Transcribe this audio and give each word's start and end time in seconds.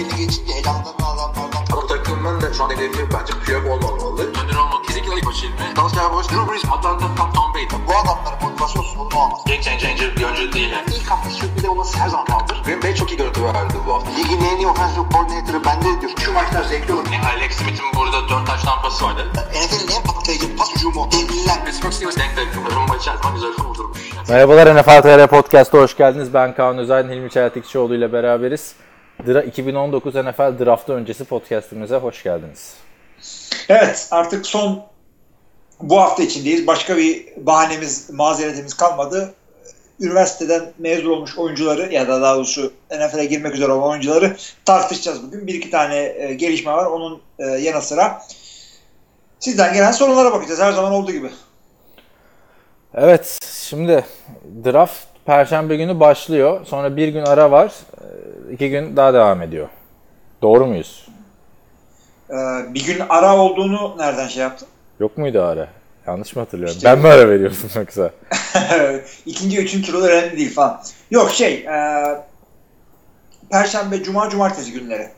belli 0.00 0.16
geçince 0.16 0.52
elanlarını 0.52 1.06
alanlardan. 1.06 1.64
Ama 1.72 1.86
takımın 1.86 2.40
da 2.40 2.52
şu 2.54 2.64
an 2.64 2.70
hedefi 2.70 3.02
bence 3.14 3.32
Piyok 3.44 3.66
olmamalı. 3.66 4.22
Önder 4.22 4.56
olmak 4.56 4.84
kesinlikle 4.84 5.14
ilk 5.16 5.26
başı 5.26 5.46
ilmi. 5.46 5.76
Dalsya 5.76 6.12
Boş, 6.12 6.26
Drew 6.30 6.52
Brees, 6.52 6.64
Atlanta, 6.64 7.06
Tom, 7.16 7.32
Tom 7.32 7.54
Brady. 7.54 7.74
Bu 7.88 7.92
adamların 8.00 8.42
motivasyon 8.42 8.82
sorunu 8.82 9.18
olmaz. 9.22 9.40
Game 9.46 9.62
changer 9.62 10.16
bir 10.16 10.24
oyuncu 10.24 10.52
değil 10.52 10.70
yani. 10.70 10.86
İlk 10.96 11.10
hafta 11.10 11.30
sürpriz 11.30 11.64
olması 11.64 11.98
her 11.98 12.08
zaman 12.08 12.26
kaldır. 12.26 12.62
Green 12.64 12.82
Bay 12.82 12.94
çok 12.94 13.10
iyi 13.12 13.16
görüntü 13.16 13.44
verdi 13.44 13.74
bu 13.86 13.94
hafta. 13.94 14.10
Ligin 14.10 14.40
en 14.44 14.56
iyi 14.56 14.66
offensive 14.66 15.04
coordinator'ı 15.12 15.64
bende 15.64 16.00
diyor. 16.00 16.12
Şu 16.24 16.32
maçlar 16.32 16.62
zevkli 16.62 16.92
olur. 16.94 17.06
Yani 17.12 17.26
Alex 17.26 17.52
Smith'in 17.52 17.86
burada 17.96 18.28
4 18.28 18.46
taş 18.46 18.62
tampası 18.62 19.04
vardı. 19.04 19.26
NFL'in 19.34 19.96
en 19.96 20.02
patlayıcı 20.02 20.56
pas 20.56 20.74
hücumu. 20.74 21.08
Devliler. 21.12 21.64
Pittsburgh 21.64 21.92
Steelers 21.92 22.16
denk 22.16 22.36
denk. 22.36 22.48
Rumba 22.76 22.96
içerisinde 22.96 23.32
güzel 23.34 23.52
kurdurmuş. 23.52 23.98
Merhabalar 24.28 24.76
NFL 24.76 25.02
TR 25.02 25.26
Podcast'a 25.26 25.78
hoş 25.78 25.96
geldiniz. 25.96 26.34
Ben 26.34 26.54
Kaan 26.54 26.78
Özel, 26.78 27.10
Hilmi 27.10 27.30
Çeltikçioğlu 27.30 27.94
ile 27.94 28.12
beraberiz. 28.12 28.74
Dra 29.26 29.42
2019 29.42 30.14
NFL 30.14 30.64
Draftı 30.64 30.92
öncesi 30.92 31.24
podcastimize 31.24 31.96
hoş 31.96 32.22
geldiniz. 32.22 32.74
Evet 33.68 34.08
artık 34.10 34.46
son 34.46 34.82
bu 35.80 36.00
hafta 36.00 36.22
içindeyiz. 36.22 36.66
Başka 36.66 36.96
bir 36.96 37.26
bahanemiz, 37.36 38.10
mazeretimiz 38.10 38.74
kalmadı. 38.74 39.34
Üniversiteden 40.00 40.72
mezun 40.78 41.10
olmuş 41.10 41.38
oyuncuları 41.38 41.92
ya 41.92 42.08
da 42.08 42.22
daha 42.22 42.36
doğrusu 42.36 42.72
NFL'e 42.90 43.24
girmek 43.24 43.54
üzere 43.54 43.72
olan 43.72 43.90
oyuncuları 43.90 44.36
tartışacağız 44.64 45.22
bugün. 45.22 45.46
Bir 45.46 45.54
iki 45.54 45.70
tane 45.70 45.96
e, 45.96 46.34
gelişme 46.34 46.72
var. 46.72 46.86
Onun 46.86 47.20
e, 47.38 47.44
yanı 47.44 47.82
sıra 47.82 48.22
sizden 49.40 49.74
gelen 49.74 49.92
sorunlara 49.92 50.32
bakacağız. 50.32 50.60
Her 50.60 50.72
zaman 50.72 50.92
olduğu 50.92 51.12
gibi. 51.12 51.30
Evet, 52.94 53.38
şimdi 53.68 54.04
draft 54.64 55.09
Perşembe 55.26 55.76
günü 55.76 56.00
başlıyor. 56.00 56.60
Sonra 56.66 56.96
bir 56.96 57.08
gün 57.08 57.22
ara 57.22 57.50
var. 57.50 57.72
Ee, 58.00 58.52
iki 58.52 58.70
gün 58.70 58.96
daha 58.96 59.14
devam 59.14 59.42
ediyor. 59.42 59.68
Doğru 60.42 60.66
muyuz? 60.66 61.08
E, 62.30 62.34
bir 62.74 62.86
gün 62.86 63.02
ara 63.08 63.36
olduğunu 63.36 63.94
nereden 63.98 64.28
şey 64.28 64.42
yaptın? 64.42 64.68
Yok 65.00 65.18
muydu 65.18 65.42
ara? 65.42 65.68
Yanlış 66.06 66.36
mı 66.36 66.42
hatırlıyorum? 66.42 66.76
İşte- 66.76 66.88
ben 66.88 66.98
mi 66.98 67.08
ara 67.08 67.28
veriyorsun 67.28 67.70
yoksa? 67.80 68.10
İkinci, 69.26 69.58
üçüncü 69.58 69.92
turu 69.92 70.04
önemli 70.04 70.36
değil 70.36 70.54
falan. 70.54 70.80
Yok 71.10 71.30
şey 71.30 71.54
e, 71.54 72.04
Perşembe, 73.50 74.02
Cuma, 74.02 74.30
Cumartesi 74.30 74.72
günleri. 74.72 75.08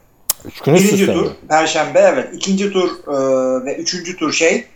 Üç 0.44 0.60
gün 0.60 0.74
üst 0.74 0.84
Birinci 0.84 1.06
tur? 1.06 1.30
Perşembe 1.48 1.98
evet. 2.00 2.28
İkinci 2.34 2.72
tur 2.72 2.90
e, 2.90 3.64
ve 3.66 3.76
üçüncü 3.76 4.16
tur 4.16 4.32
şey 4.32 4.66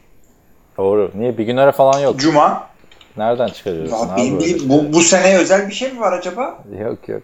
Doğru. 0.79 1.11
Niye? 1.15 1.39
Bir 1.39 1.45
gün 1.45 1.57
ara 1.57 1.73
falan 1.73 1.99
yok. 1.99 2.17
Cuma. 2.21 2.69
Nereden 3.17 3.48
çıkarıyorsun 3.48 4.09
abi 4.09 4.41
değil, 4.41 4.59
şey? 4.59 4.69
bu, 4.69 4.92
bu 4.92 5.00
sene 5.00 5.39
özel 5.39 5.69
bir 5.69 5.75
şey 5.75 5.92
mi 5.92 6.00
var 6.00 6.12
acaba? 6.12 6.59
Yok 6.81 7.09
yok. 7.09 7.22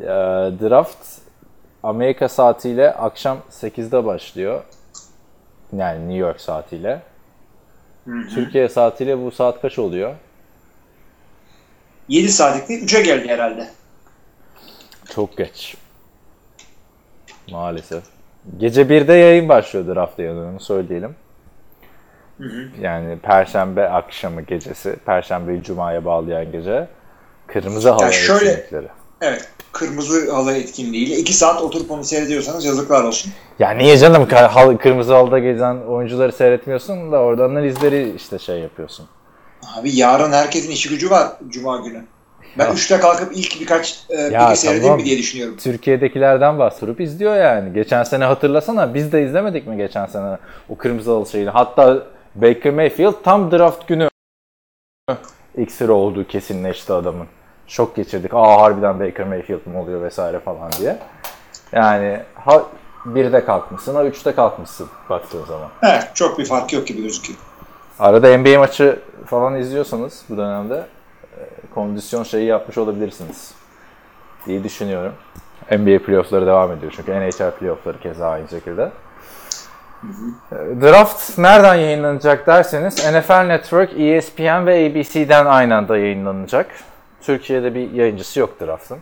Ya, 0.00 0.50
draft 0.60 0.98
Amerika 1.82 2.28
saatiyle 2.28 2.92
akşam 2.92 3.38
8'de 3.50 4.04
başlıyor. 4.04 4.62
Yani 5.76 6.00
New 6.00 6.16
York 6.16 6.40
saatiyle. 6.40 7.02
Türkiye 8.34 8.68
saatiyle 8.68 9.24
bu 9.24 9.30
saat 9.30 9.60
kaç 9.62 9.78
oluyor? 9.78 10.14
7 12.08 12.28
saatlikte 12.28 12.74
3'e 12.74 13.02
geldi 13.02 13.28
herhalde. 13.28 13.68
Çok 15.14 15.36
geç. 15.36 15.76
Maalesef. 17.50 18.02
Gece 18.58 18.82
1'de 18.82 19.12
yayın 19.12 19.48
başlıyor 19.48 19.94
draft 19.94 20.18
yayınını 20.18 20.60
söyleyelim. 20.60 21.16
Yani 22.80 23.18
Perşembe 23.18 23.88
akşamı 23.88 24.42
gecesi, 24.42 24.96
Perşembeyi 25.06 25.62
Cuma'ya 25.62 26.04
bağlayan 26.04 26.52
gece. 26.52 26.88
Kırmızı 27.46 27.90
hava 27.90 28.12
şöyle- 28.12 28.50
etkinlikleri. 28.50 28.86
Evet. 29.20 29.48
Kırmızı 29.72 30.32
halı 30.32 30.52
etkinliğiyle 30.56 31.16
2 31.16 31.32
saat 31.32 31.62
oturup 31.62 31.90
onu 31.90 32.04
seyrediyorsanız 32.04 32.64
yazıklar 32.64 33.04
olsun. 33.04 33.32
Ya 33.58 33.70
niye 33.70 33.98
canım 33.98 34.28
kırmızı 34.78 35.14
halıda 35.14 35.38
gezen 35.38 35.76
oyuncuları 35.76 36.32
seyretmiyorsun 36.32 37.12
da 37.12 37.18
orada 37.18 37.44
analizleri 37.44 38.12
işte 38.16 38.38
şey 38.38 38.58
yapıyorsun. 38.58 39.06
Abi 39.78 39.96
yarın 39.96 40.32
herkesin 40.32 40.70
işi 40.70 40.88
gücü 40.88 41.10
var 41.10 41.28
Cuma 41.48 41.76
günü. 41.76 42.04
Ben 42.58 42.64
Ya. 42.66 42.72
3'te 42.72 43.00
kalkıp 43.00 43.32
ilk 43.36 43.60
birkaç 43.60 44.04
e, 44.10 44.14
Ya 44.20 44.46
piki 44.48 44.60
seyredeyim 44.60 44.84
tamam. 44.84 44.98
mi 44.98 45.04
diye 45.04 45.18
düşünüyorum. 45.18 45.56
Türkiye'dekilerden 45.56 46.58
bahsedip 46.58 47.00
izliyor 47.00 47.36
yani. 47.36 47.72
Geçen 47.72 48.02
sene 48.02 48.24
hatırlasana 48.24 48.94
biz 48.94 49.12
de 49.12 49.22
izlemedik 49.24 49.66
mi 49.66 49.76
geçen 49.76 50.06
sene 50.06 50.36
o 50.68 50.76
kırmızı 50.76 51.10
halı 51.10 51.26
şeyini. 51.26 51.50
Hatta 51.50 52.02
Baker 52.34 52.72
Mayfield 52.72 53.14
tam 53.24 53.50
draft 53.50 53.88
günü 53.88 54.08
ilk 55.56 55.72
sıra 55.72 55.92
olduğu 55.92 56.26
kesinleşti 56.26 56.92
adamın. 56.92 57.26
Şok 57.66 57.96
geçirdik. 57.96 58.34
Aa 58.34 58.60
harbiden 58.60 59.00
Baker 59.00 59.26
Mayfield 59.26 59.66
mi 59.66 59.78
oluyor 59.78 60.02
vesaire 60.02 60.40
falan 60.40 60.72
diye. 60.72 60.98
Yani 61.72 62.20
ha 62.34 62.62
1'de 63.06 63.44
kalkmışsın 63.44 63.94
ha 63.94 64.04
3'te 64.04 64.34
kalkmışsın 64.34 64.88
baktığın 65.10 65.44
zaman. 65.44 65.68
Evet, 65.82 66.10
çok 66.14 66.38
bir 66.38 66.44
fark 66.44 66.72
yok 66.72 66.86
gibi 66.86 67.02
gözüküyor. 67.02 67.38
Arada 67.98 68.38
NBA 68.38 68.58
maçı 68.58 68.98
falan 69.26 69.56
izliyorsanız 69.56 70.24
bu 70.28 70.36
dönemde 70.36 70.86
e, 71.38 71.40
kondisyon 71.74 72.22
şeyi 72.22 72.46
yapmış 72.46 72.78
olabilirsiniz 72.78 73.54
diye 74.46 74.64
düşünüyorum. 74.64 75.12
NBA 75.70 76.04
playoffları 76.06 76.46
devam 76.46 76.72
ediyor 76.72 76.92
çünkü 76.96 77.12
NHL 77.12 77.50
playoffları 77.50 78.00
keza 78.00 78.28
aynı 78.28 78.48
şekilde. 78.48 78.90
E, 80.04 80.56
Draft 80.82 81.38
nereden 81.38 81.74
yayınlanacak 81.74 82.46
derseniz 82.46 83.06
NFL 83.06 83.42
Network, 83.46 83.92
E 83.92 84.16
ESPN 84.16 84.66
ve 84.66 84.86
ABC'den 84.86 85.46
aynı 85.46 85.76
anda 85.76 85.98
yayınlanacak. 85.98 86.66
Türkiye'de 87.22 87.74
bir 87.74 87.90
yayıncısı 87.90 88.40
yok 88.40 88.60
draft'ın. 88.60 88.98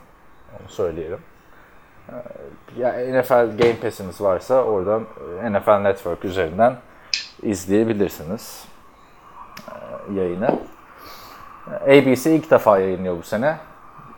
Onu 0.53 0.69
söyleyelim. 0.69 1.19
E, 2.09 2.15
Ya 2.79 3.21
NFL 3.21 3.57
Game 3.59 3.77
Pass'iniz 3.83 4.21
varsa 4.21 4.55
oradan 4.63 5.03
e, 5.43 5.53
NFL 5.53 5.79
Network 5.83 6.25
üzerinden 6.25 6.77
izleyebilirsiniz 7.43 8.65
yayını. 10.15 10.59
ABC 11.85 12.35
ilk 12.35 12.51
defa 12.51 12.79
yayınlıyor 12.79 13.19
bu 13.19 13.23
sene. 13.23 13.57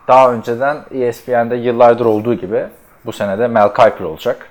Daha 0.07 0.33
önceden 0.33 0.77
E 0.91 0.99
ESPN'de 0.99 1.55
yıllardır 1.55 2.05
olduğu 2.05 2.33
gibi 2.33 2.65
bu 3.05 3.11
sene 3.11 3.39
de 3.39 3.47
Mel 3.47 3.67
Kiper 3.69 4.05
olacak. 4.05 4.47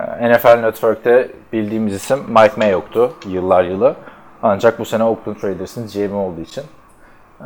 Ee, 0.00 0.32
NFL 0.32 0.54
Network'te 0.60 1.28
bildiğimiz 1.52 1.94
isim 1.94 2.18
Mike 2.28 2.54
Mayock'tu 2.56 3.12
yıllar 3.26 3.64
yılı. 3.64 3.96
Ancak 4.42 4.78
bu 4.78 4.84
sene 4.84 5.04
Oakland 5.04 5.36
Raiders'ın 5.44 5.86
GM 5.88 6.14
olduğu 6.16 6.40
için. 6.40 6.64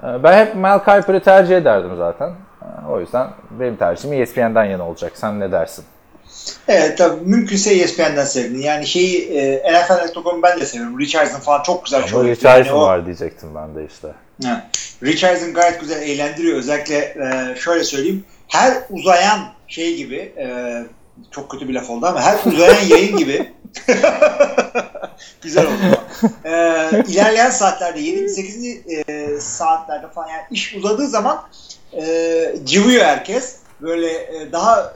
Ee, 0.03 0.23
Ben 0.23 0.47
hep 0.47 0.55
Mel 0.57 0.79
Kiper'ı 0.79 1.21
tercih 1.23 1.57
ederdim 1.57 1.91
zaten. 1.99 2.29
Ee, 2.63 2.91
O 2.91 3.01
yüzden 3.01 3.27
benim 3.51 3.77
tercihim 3.77 4.23
ESPN'den 4.23 4.65
yana 4.65 4.89
olacak. 4.89 5.13
Sen 5.15 5.41
ne 5.41 5.53
dersin? 5.53 5.85
Evet 6.69 6.99
tabii 6.99 7.21
mümkünse 7.25 7.75
ESPN'den 7.75 8.25
sevdim. 8.25 8.61
Yani 8.61 8.87
şeyi 8.87 9.29
e, 9.39 9.73
NFL.com'u 9.73 10.43
ben 10.43 10.61
de 10.61 10.67
seviyorum. 10.67 10.99
Richardson 10.99 11.41
falan 11.41 11.63
çok 11.63 11.85
güzel 11.85 11.99
Ama 11.99 12.07
yapıyor. 12.09 12.25
Richardson 12.37 12.73
Yani 12.75 12.83
o- 12.83 12.87
var 12.87 13.07
diyecektim 13.07 13.49
ben 13.55 13.75
de 13.75 13.87
işte. 13.87 14.09
Ha. 14.45 14.63
Richardson 15.03 15.55
gayet 15.55 15.81
güzel 15.81 16.03
eğlendiriyor. 16.03 16.59
Özellikle 16.59 16.97
e, 16.99 17.55
şöyle 17.57 17.85
söyleyeyim. 17.85 18.25
Her 18.49 18.73
uzayan 18.91 19.39
şey 19.69 19.97
gibi 19.97 20.33
e, 20.39 20.47
çok 21.31 21.51
kötü 21.51 21.69
bir 21.69 21.75
laf 21.75 21.91
oldu 21.91 22.07
ama 22.07 22.21
her 22.21 22.53
uzayan 22.53 22.85
yayın 22.89 23.17
gibi 23.17 23.53
güzel 25.43 25.67
oldu. 25.67 26.01
E, 26.45 26.51
ilerleyen 27.09 27.51
saatlerde 27.51 28.01
7. 28.01 28.29
8. 28.29 28.67
E, 28.67 29.41
saatlerde 29.41 30.09
falan 30.09 30.29
yani 30.29 30.43
iş 30.51 30.75
uzadığı 30.75 31.07
zaman 31.09 31.43
e, 31.93 32.55
cıvıyor 32.65 33.05
herkes. 33.05 33.57
Böyle 33.81 34.13
e, 34.13 34.53
daha 34.53 34.93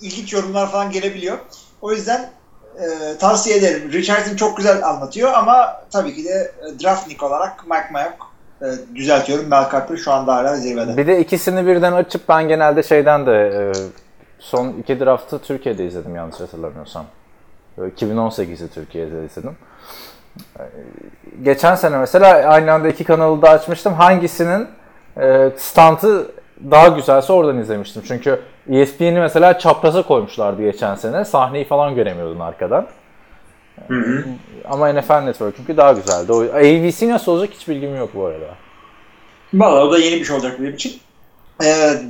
ilginç 0.00 0.32
yorumlar 0.32 0.70
falan 0.70 0.90
gelebiliyor. 0.90 1.38
O 1.82 1.92
yüzden 1.92 2.30
e, 2.78 3.18
tavsiye 3.18 3.56
ederim. 3.56 3.92
Richardson 3.92 4.36
çok 4.36 4.56
güzel 4.56 4.86
anlatıyor 4.86 5.32
ama 5.32 5.82
tabii 5.92 6.14
ki 6.14 6.24
de 6.24 6.30
e, 6.30 6.80
draftnik 6.84 7.22
olarak 7.22 7.64
Mike 7.66 7.88
Mayock 7.92 8.16
e, 8.62 8.66
düzeltiyorum. 8.96 9.46
Mel 9.46 9.64
Kiper 9.64 9.96
şu 9.96 10.12
anda 10.12 10.34
hala 10.36 10.56
zirvede. 10.56 10.96
Bir 10.96 11.06
de 11.06 11.20
ikisini 11.20 11.66
birden 11.66 11.92
açıp 11.92 12.28
ben 12.28 12.48
genelde 12.48 12.82
şeyden 12.82 13.26
de 13.26 13.32
e, 13.32 13.72
son 14.38 14.68
iki 14.68 15.00
draftı 15.00 15.38
Türkiye'de 15.38 15.86
izledim 15.86 16.16
yanlış 16.16 16.40
hatırlamıyorsam. 16.40 17.04
Böyle 17.78 17.94
2018'i 17.94 18.68
Türkiye'de 18.68 19.24
izledim. 19.24 19.56
E, 20.58 20.62
Geçen 21.42 21.74
sene 21.74 21.98
mesela 21.98 22.48
aynı 22.48 22.72
anda 22.72 22.88
iki 22.88 23.04
kanalı 23.04 23.42
da 23.42 23.50
açmıştım. 23.50 23.94
Hangisinin 23.94 24.68
e, 25.20 25.50
stantı 25.56 26.30
daha 26.70 26.88
güzelse 26.88 27.32
oradan 27.32 27.58
izlemiştim. 27.58 28.02
Çünkü 28.08 28.40
ESPN'i 28.70 29.20
mesela 29.20 29.58
çapraza 29.58 30.02
koymuşlardı 30.02 30.62
geçen 30.62 30.94
sene. 30.94 31.24
Sahneyi 31.24 31.64
falan 31.64 31.94
göremiyordun 31.94 32.40
arkadan. 32.40 32.86
Ama 34.68 34.92
NFL 34.92 35.20
Network 35.20 35.56
çünkü 35.56 35.76
daha 35.76 35.92
güzeldi. 35.92 36.32
O, 36.32 36.42
ABC 36.42 37.08
nasıl 37.08 37.32
olacak 37.32 37.54
hiç 37.54 37.68
bilgim 37.68 37.96
yok 37.96 38.10
bu 38.14 38.26
arada. 38.26 38.54
Valla 39.54 39.84
o 39.84 39.92
da 39.92 39.98
yeni 39.98 40.20
bir 40.20 40.24
şey 40.24 40.36
olacak 40.36 40.56
benim 40.60 40.74
için. 40.74 41.00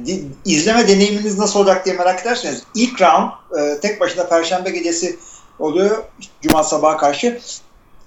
Di- 0.06 0.25
izleme 0.45 0.89
deneyiminiz 0.89 1.39
nasıl 1.39 1.61
olacak 1.61 1.85
diye 1.85 1.97
merak 1.97 2.23
ederseniz 2.23 2.62
ilk 2.75 3.03
round 3.03 3.31
e, 3.59 3.81
tek 3.81 4.00
başına 4.00 4.27
perşembe 4.27 4.71
gecesi 4.71 5.19
oluyor. 5.59 6.03
Cuma 6.43 6.62
sabaha 6.62 6.97
karşı. 6.97 7.41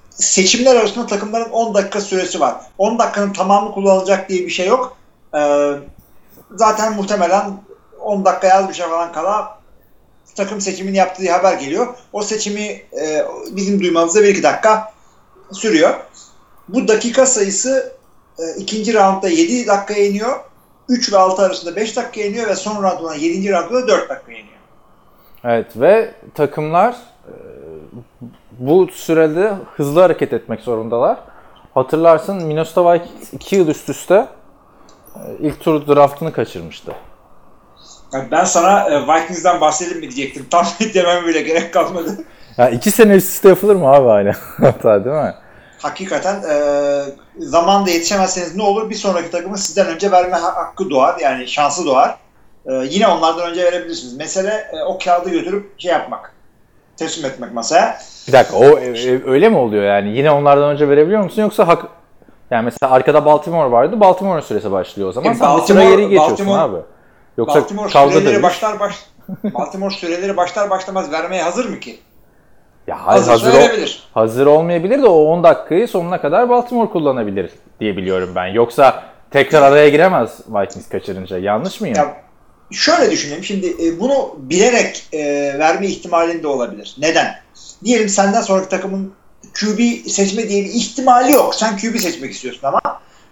Seçimler 0.10 0.76
arasında 0.76 1.08
takımların 1.08 1.50
10 1.50 1.74
dakika 1.74 2.02
süresi 2.02 2.40
var. 2.40 2.56
10 2.78 3.00
dakikanın 3.00 3.34
tamamı 3.34 3.72
kullanılacak 3.74 4.30
diye 4.30 4.46
bir 4.46 4.50
şey 4.50 4.68
yok. 4.68 4.98
Ee, 5.36 5.72
zaten 6.56 6.94
muhtemelen 6.94 7.54
10 8.00 8.26
dakika 8.26 8.54
az 8.54 8.70
bir 8.70 8.74
şey 8.74 8.86
falan 8.86 9.14
kala 9.14 9.60
takım 10.36 10.62
seçimini 10.62 10.98
yaptığı 10.98 11.32
haber 11.32 11.54
geliyor. 11.54 11.88
O 12.14 12.24
seçimi 12.24 12.82
e, 13.02 13.26
bizim 13.52 13.82
duymamızda 13.82 14.24
bir 14.24 14.28
iki 14.28 14.44
dakika 14.44 14.94
sürüyor. 15.52 16.00
Bu 16.68 16.88
dakika 16.88 17.26
sayısı 17.26 17.94
e, 18.40 18.44
ikinci 18.58 18.94
roundda 18.94 19.30
7 19.30 19.68
dakika 19.68 19.94
iniyor. 19.94 20.40
3 20.92 21.14
ve 21.14 21.18
6 21.18 21.42
arasında 21.42 21.76
5 21.76 21.98
dakika 21.98 22.28
iniyor 22.28 22.48
ve 22.48 22.56
son 22.56 22.84
round 22.84 23.00
olan 23.00 23.16
7. 23.16 23.52
roundda 23.54 23.84
da 23.84 23.88
4 23.88 24.10
dakika 24.10 24.32
iniyor. 24.32 24.48
Evet 25.44 25.68
ve 25.76 26.14
takımlar 26.36 26.92
e, 26.92 27.34
bu 28.60 28.88
sürede 28.92 29.54
hızlı 29.76 30.02
hareket 30.02 30.34
etmek 30.34 30.62
zorundalar. 30.62 31.18
Hatırlarsın 31.74 32.44
Minnesota 32.44 32.94
Vikings 32.94 33.34
2 33.34 33.56
yıl 33.56 33.68
üst 33.68 33.90
üste 33.90 34.28
e, 35.16 35.20
ilk 35.40 35.60
tur 35.60 35.88
draftını 35.88 36.34
kaçırmıştı. 36.34 36.92
Yani 38.14 38.32
ben 38.32 38.44
sana 38.44 38.90
e, 38.90 39.02
Vikings'den 39.08 39.62
bahsedeyim 39.62 40.00
mi 40.00 40.12
diyecektim. 40.12 40.48
Tam 40.50 40.66
demem 40.94 41.28
bile 41.28 41.42
gerek 41.42 41.74
kalmadı. 41.74 42.18
Ya 42.58 42.70
iki 42.70 42.92
sene 42.92 43.16
üst 43.16 43.30
üste 43.30 43.50
yapılır 43.50 43.76
mı 43.76 43.88
abi 43.88 44.08
hala? 44.08 44.34
Hatta 44.58 45.06
değil 45.06 45.16
mi? 45.16 45.34
Hakikaten 45.81 46.36
e, 46.50 46.56
zamanda 47.38 47.89
yetişemezseniz 47.89 48.56
ne 48.56 48.63
olur? 48.63 48.89
Bir 48.89 48.95
sonraki 48.95 49.31
takımı 49.31 49.57
sizden 49.57 49.88
önce 49.88 50.12
verme 50.12 50.36
ha- 50.36 50.56
hakkı 50.56 50.89
doğar. 50.89 51.19
Yani 51.19 51.48
şansı 51.48 51.86
doğar. 51.86 52.16
E, 52.66 52.74
yine 52.89 53.07
onlardan 53.07 53.50
önce 53.50 53.63
verebilirsiniz. 53.63 54.18
Mesele 54.18 54.68
e, 54.74 54.83
o 54.83 54.98
kağıdı 55.04 55.30
götürüp 55.30 55.80
şey 55.80 55.92
yapmak. 55.92 56.33
Teslim 56.98 57.25
etmek 57.31 57.54
masaya. 57.54 57.98
Bir 58.28 58.33
dakika 58.33 58.57
o 58.57 58.63
e, 58.80 59.22
öyle 59.31 59.50
mi 59.50 59.57
oluyor 59.57 59.83
yani? 59.83 60.18
Yine 60.18 60.31
onlardan 60.31 60.69
önce 60.69 60.89
verebiliyor 60.89 61.24
musun 61.24 61.42
yoksa 61.42 61.68
hak 61.68 61.86
yani 62.51 62.66
mesela 62.66 62.92
arkada 62.94 63.25
Baltimore 63.25 63.72
vardı. 63.72 64.00
Baltimore'un 64.00 64.42
süresi 64.42 64.72
başlıyor 64.72 65.10
o 65.10 65.12
zaman. 65.12 65.31
E, 65.31 65.36
Sen 65.36 65.48
Baltimore- 65.48 65.89
geri 65.89 66.10
geçiyorsun 66.10 66.45
Baltimore- 66.48 66.60
abi. 66.60 66.78
Yoksa 67.38 67.60
Baltimore 67.62 67.89
süreleri 67.89 68.44
başlar 68.44 68.80
baş 68.80 68.95
Baltimore 69.44 69.94
süreleri 69.94 70.38
başlar 70.38 70.69
başlamaz 70.69 71.12
vermeye 71.12 71.44
hazır 71.44 71.69
mı 71.69 71.80
ki? 71.80 72.00
Ya 72.92 73.08
Hazırsa 73.08 73.32
hazır, 73.34 73.54
ol- 73.54 73.88
hazır 74.14 74.46
olmayabilir 74.46 75.02
de 75.04 75.08
o 75.08 75.24
10 75.24 75.44
dakikayı 75.44 75.88
sonuna 75.88 76.22
kadar 76.22 76.50
Baltimore 76.50 76.90
kullanabilir 76.90 77.50
diye 77.80 77.98
biliyorum 77.98 78.30
ben. 78.36 78.46
Yoksa 78.48 79.04
tekrar 79.32 79.62
araya 79.62 79.90
giremez 79.90 80.40
Vikings 80.48 80.90
kaçırınca. 80.90 81.38
Yanlış 81.38 81.82
mıyım? 81.82 81.96
Ya 81.98 82.18
şöyle 82.72 83.12
düşünelim. 83.12 83.44
Şimdi 83.44 83.68
e, 83.86 84.00
bunu 84.00 84.36
bilerek 84.38 85.06
e, 85.14 85.20
verme 85.60 85.88
ihtimalin 85.88 86.44
de 86.44 86.48
olabilir. 86.48 86.96
Neden? 87.00 87.36
Diyelim 87.84 88.10
senden 88.10 88.42
sonraki 88.42 88.70
takımın 88.70 89.14
QB 89.60 90.08
seçme 90.10 90.50
diye 90.50 90.64
bir 90.64 90.70
ihtimali 90.70 91.32
yok. 91.32 91.56
Sen 91.56 91.78
QB 91.78 91.98
seçmek 91.98 92.32
istiyorsun 92.32 92.68
ama 92.68 92.82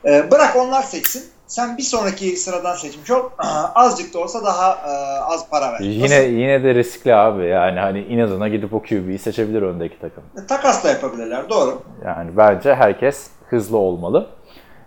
e, 0.06 0.32
bırak 0.32 0.56
onlar 0.56 0.84
seçsin. 0.84 1.24
Sen 1.50 1.78
bir 1.78 1.84
sonraki 1.84 2.25
sıradan 2.38 2.75
seçmiş 2.75 3.12
ol. 3.12 3.30
Azıcık 3.75 4.13
da 4.13 4.19
olsa 4.19 4.46
daha 4.46 4.72
e, 4.74 4.92
az 5.19 5.50
para 5.50 5.74
ver. 5.74 5.80
Yine 5.80 6.04
Nasıl? 6.04 6.24
yine 6.30 6.63
de 6.63 6.75
riskli 6.75 7.16
abi. 7.16 7.46
Yani 7.48 7.80
hani 7.80 8.00
inadına 8.01 8.48
gidip 8.48 8.74
o 8.74 8.81
QB'yi 8.81 9.18
seçebilir 9.19 9.62
öndeki 9.62 10.00
takım. 10.00 10.24
Takas 10.48 10.84
da 10.84 10.90
yapabilirler. 10.90 11.50
Doğru. 11.50 11.81
Yani 12.06 12.38
bence 12.38 12.75
herkes 12.75 13.31
hızlı 13.50 13.78
olmalı. 13.78 14.28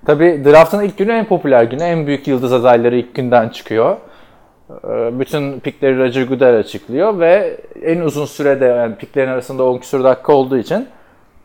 Tabii 0.06 0.43
draftın 0.44 0.82
ilk 0.82 0.99
günü 0.99 1.12
en 1.12 1.29
popüler 1.29 1.62
günü. 1.64 1.82
En 1.82 2.06
büyük 2.06 2.29
yıldız 2.29 2.53
adayları 2.53 2.97
ilk 2.97 3.14
günden 3.14 3.49
çıkıyor. 3.49 3.97
Ee, 4.70 5.19
Bütün 5.20 5.61
pikleri 5.61 5.99
Roger 5.99 6.23
Goodell 6.23 6.59
açıklıyor 6.59 7.20
ve 7.20 7.61
en 7.82 8.00
uzun 8.00 8.26
sürede 8.26 8.64
yani 8.64 8.94
piklerin 8.97 9.29
arasında 9.29 9.64
10 9.64 9.79
küsur 9.79 10.05
dakika 10.05 10.32
olduğu 10.32 10.59
için 10.59 10.88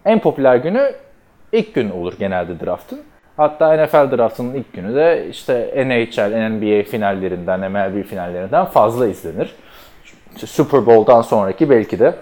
en 0.05 0.19
popüler 0.19 0.55
günü 0.55 0.91
ilk 1.51 1.75
gün 1.75 1.89
olur 1.89 2.13
genelde 2.19 2.65
draftın. 2.65 2.99
Hatta 3.37 3.85
NFL 3.85 4.17
draftının 4.17 4.53
ilk 4.53 4.73
günü 4.73 4.95
de 4.95 5.27
işte 5.29 5.73
NHL, 5.87 6.49
NBA 6.49 6.89
finallerinden, 6.89 7.71
MLB 7.71 8.05
finallerinden 8.05 8.65
fazla 8.65 9.07
izlenir. 9.07 9.55
Super 10.45 10.85
Bowl'dan 10.85 11.21
sonraki 11.21 11.69
belki 11.69 11.99
de 11.99 12.15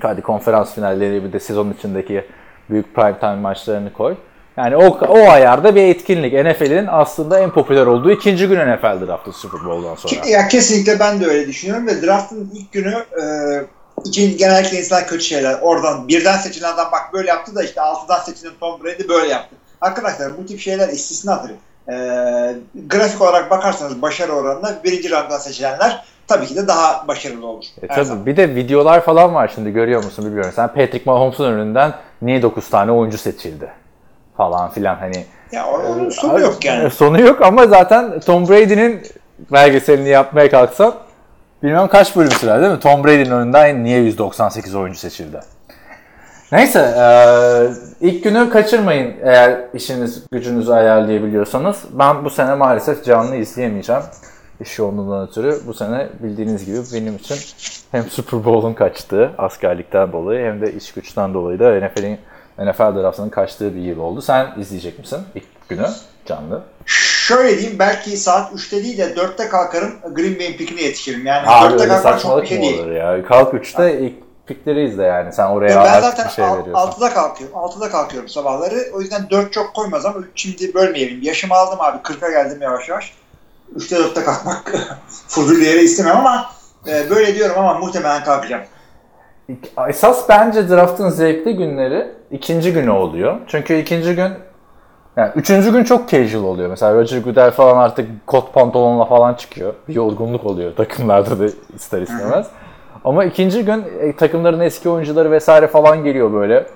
hadi 0.00 0.20
konferans 0.20 0.74
finalleri 0.74 1.24
bir 1.24 1.32
de 1.32 1.40
sezon 1.40 1.72
içindeki 1.72 2.24
büyük 2.70 2.94
prime 2.94 3.18
time 3.18 3.34
maçlarını 3.34 3.92
koy. 3.92 4.14
Yani 4.56 4.76
o, 4.76 4.86
o 5.08 5.30
ayarda 5.30 5.74
bir 5.74 5.82
etkinlik. 5.82 6.32
NFL'in 6.32 6.86
aslında 6.90 7.40
en 7.40 7.50
popüler 7.50 7.86
olduğu 7.86 8.10
ikinci 8.10 8.48
gün 8.48 8.56
NFL 8.56 9.06
draftı 9.06 9.32
Super 9.32 9.64
Bowl'dan 9.64 9.94
sonra. 9.94 10.28
Ya 10.28 10.48
kesinlikle 10.48 11.00
ben 11.00 11.20
de 11.20 11.26
öyle 11.26 11.46
düşünüyorum 11.46 11.86
ve 11.86 12.02
draftın 12.06 12.50
ilk 12.54 12.72
günü 12.72 12.94
e, 12.94 13.24
için 14.04 14.38
genellikle 14.38 14.78
insanlar 14.78 15.06
kötü 15.06 15.24
şeyler. 15.24 15.58
Oradan 15.62 16.08
birden 16.08 16.36
seçilen 16.36 16.72
adam 16.72 16.88
bak 16.92 17.12
böyle 17.12 17.28
yaptı 17.28 17.54
da 17.54 17.62
işte 17.62 17.80
altıdan 17.80 18.18
seçilen 18.18 18.52
Tom 18.60 18.84
Brady 18.84 19.08
böyle 19.08 19.28
yaptı. 19.28 19.56
Arkadaşlar 19.82 20.38
bu 20.38 20.46
tip 20.46 20.60
şeyler 20.60 20.88
istisnadır. 20.88 21.50
E, 21.88 21.94
grafik 22.86 23.22
olarak 23.22 23.50
bakarsanız 23.50 24.02
başarı 24.02 24.32
oranına 24.32 24.74
birinci 24.84 25.10
randan 25.10 25.38
seçilenler 25.38 26.04
tabii 26.26 26.46
ki 26.46 26.56
de 26.56 26.68
daha 26.68 27.08
başarılı 27.08 27.46
olur. 27.46 27.64
E 27.82 27.86
tabii 27.86 28.04
zaman. 28.04 28.26
bir 28.26 28.36
de 28.36 28.54
videolar 28.54 29.04
falan 29.04 29.34
var 29.34 29.52
şimdi 29.54 29.70
görüyor 29.70 30.04
musun 30.04 30.24
bilmiyorum. 30.24 30.52
Sen 30.56 30.68
Patrick 30.68 31.02
Mahomes'un 31.06 31.44
önünden 31.52 31.94
niye 32.22 32.42
9 32.42 32.70
tane 32.70 32.92
oyuncu 32.92 33.18
seçildi? 33.18 33.68
Falan 34.36 34.70
filan 34.70 34.94
hani. 34.96 35.24
Ya 35.52 35.66
onun 35.66 36.10
sonu 36.10 36.40
yok 36.40 36.64
yani. 36.64 36.84
E, 36.84 36.90
Sonu 36.90 37.20
yok 37.20 37.42
ama 37.42 37.66
zaten 37.66 38.20
Tom 38.20 38.48
Brady'nin 38.48 39.02
belgeselini 39.52 40.08
yapmaya 40.08 40.50
kalksan 40.50 40.94
bilmem 41.62 41.88
kaç 41.88 42.16
bölüm 42.16 42.30
sürer 42.30 42.60
değil 42.62 42.72
mi? 42.72 42.80
Tom 42.80 43.04
Brady'nin 43.04 43.30
önünden 43.30 43.84
niye 43.84 43.98
198 44.00 44.74
oyuncu 44.74 44.98
seçildi? 44.98 45.40
Neyse 46.52 46.94
e, 46.98 47.06
ilk 48.00 48.24
günü 48.24 48.50
kaçırmayın 48.50 49.14
eğer 49.22 49.60
işiniz 49.74 50.22
gücünüzü 50.32 50.72
ayarlayabiliyorsanız. 50.72 51.76
Ben 51.92 52.24
bu 52.24 52.30
sene 52.30 52.54
maalesef 52.54 53.04
canlı 53.04 53.36
izleyemeyeceğim. 53.36 54.02
İş 54.60 54.78
yoğunluğundan 54.78 55.28
ötürü 55.28 55.60
bu 55.66 55.74
sene 55.74 56.08
bildiğiniz 56.22 56.64
gibi 56.64 56.78
benim 56.94 57.16
için 57.16 57.36
hem 57.92 58.04
Super 58.10 58.44
Bowl'un 58.44 58.74
kaçtığı 58.74 59.30
askerlikten 59.38 60.12
dolayı 60.12 60.46
hem 60.46 60.60
de 60.60 60.72
iş 60.72 60.92
güçten 60.92 61.34
dolayı 61.34 61.58
da 61.58 61.80
NFL'in 61.86 62.18
NFL 62.58 63.02
draftının 63.02 63.30
kaçtığı 63.30 63.76
bir 63.76 63.80
yıl 63.80 63.98
oldu. 63.98 64.22
Sen 64.22 64.46
izleyecek 64.60 64.98
misin 64.98 65.18
ilk 65.34 65.68
günü 65.68 65.86
canlı? 66.26 66.62
Şöyle 66.86 67.58
diyeyim 67.58 67.78
belki 67.78 68.16
saat 68.16 68.52
3'te 68.52 68.84
değil 68.84 68.98
de 68.98 69.14
4'te 69.14 69.48
kalkarım 69.48 69.90
Green 70.14 70.38
Bay'in 70.38 70.56
pikine 70.56 70.82
yetişirim. 70.82 71.26
Yani 71.26 71.42
Abi 71.46 71.74
4'te 71.74 71.82
öyle 71.82 71.92
kalkmak 71.92 72.20
çok 72.20 72.42
bir 72.42 72.46
şey 72.46 72.62
değil. 72.62 72.78
olur 72.80 72.90
ya? 72.90 73.24
Kalk 73.26 73.54
3'te 73.54 74.00
ilk 74.00 74.14
pikleri 74.54 74.84
izle 74.84 75.02
yani. 75.04 75.32
Sen 75.32 75.46
oraya 75.46 75.72
Ya 75.72 75.84
ben 75.84 76.00
zaten 76.00 76.26
bir 76.26 76.30
şey 76.30 76.44
al- 76.44 76.58
veriyorsun. 76.58 76.90
6'da 76.90 77.14
kalkıyorum. 77.14 77.56
6'da 77.56 77.90
kalkıyorum 77.90 78.28
sabahları. 78.28 78.76
O 78.94 79.00
yüzden 79.00 79.30
4 79.30 79.52
çok 79.52 79.74
koymaz 79.74 80.06
ama 80.06 80.18
şimdi 80.34 80.74
bölmeyelim. 80.74 81.22
Yaşımı 81.22 81.54
aldım 81.54 81.80
abi. 81.80 81.98
40'a 81.98 82.30
geldim 82.30 82.62
yavaş 82.62 82.88
yavaş. 82.88 83.14
3'te 83.76 83.96
4'te 83.96 84.24
kalkmak 84.24 84.72
fuzuli 85.28 85.64
yere 85.64 85.82
istemem 85.82 86.16
ama 86.16 86.50
e, 86.88 87.10
böyle 87.10 87.34
diyorum 87.34 87.58
ama 87.58 87.74
muhtemelen 87.74 88.24
kalkacağım. 88.24 88.62
Esas 89.88 90.28
bence 90.28 90.68
draftın 90.68 91.08
zevkli 91.08 91.56
günleri 91.56 92.12
ikinci 92.30 92.72
günü 92.72 92.90
oluyor. 92.90 93.36
Çünkü 93.46 93.74
ikinci 93.78 94.14
gün 94.14 94.32
yani 95.16 95.30
üçüncü 95.34 95.72
gün 95.72 95.84
çok 95.84 96.08
casual 96.08 96.44
oluyor. 96.44 96.70
Mesela 96.70 96.94
Roger 96.94 97.18
Goodell 97.18 97.50
falan 97.50 97.78
artık 97.78 98.26
kot 98.26 98.54
pantolonla 98.54 99.04
falan 99.04 99.34
çıkıyor. 99.34 99.74
Bir 99.88 99.94
yorgunluk 99.94 100.46
oluyor 100.46 100.76
takımlarda 100.76 101.38
da 101.38 101.46
ister 101.76 102.02
istemez. 102.02 102.46
Ama 103.04 103.24
ikinci 103.24 103.64
gün 103.64 103.84
e, 104.00 104.16
takımların 104.16 104.60
eski 104.60 104.88
oyuncuları 104.88 105.30
vesaire 105.30 105.66
falan 105.66 106.04
geliyor 106.04 106.32
böyle. 106.32 106.66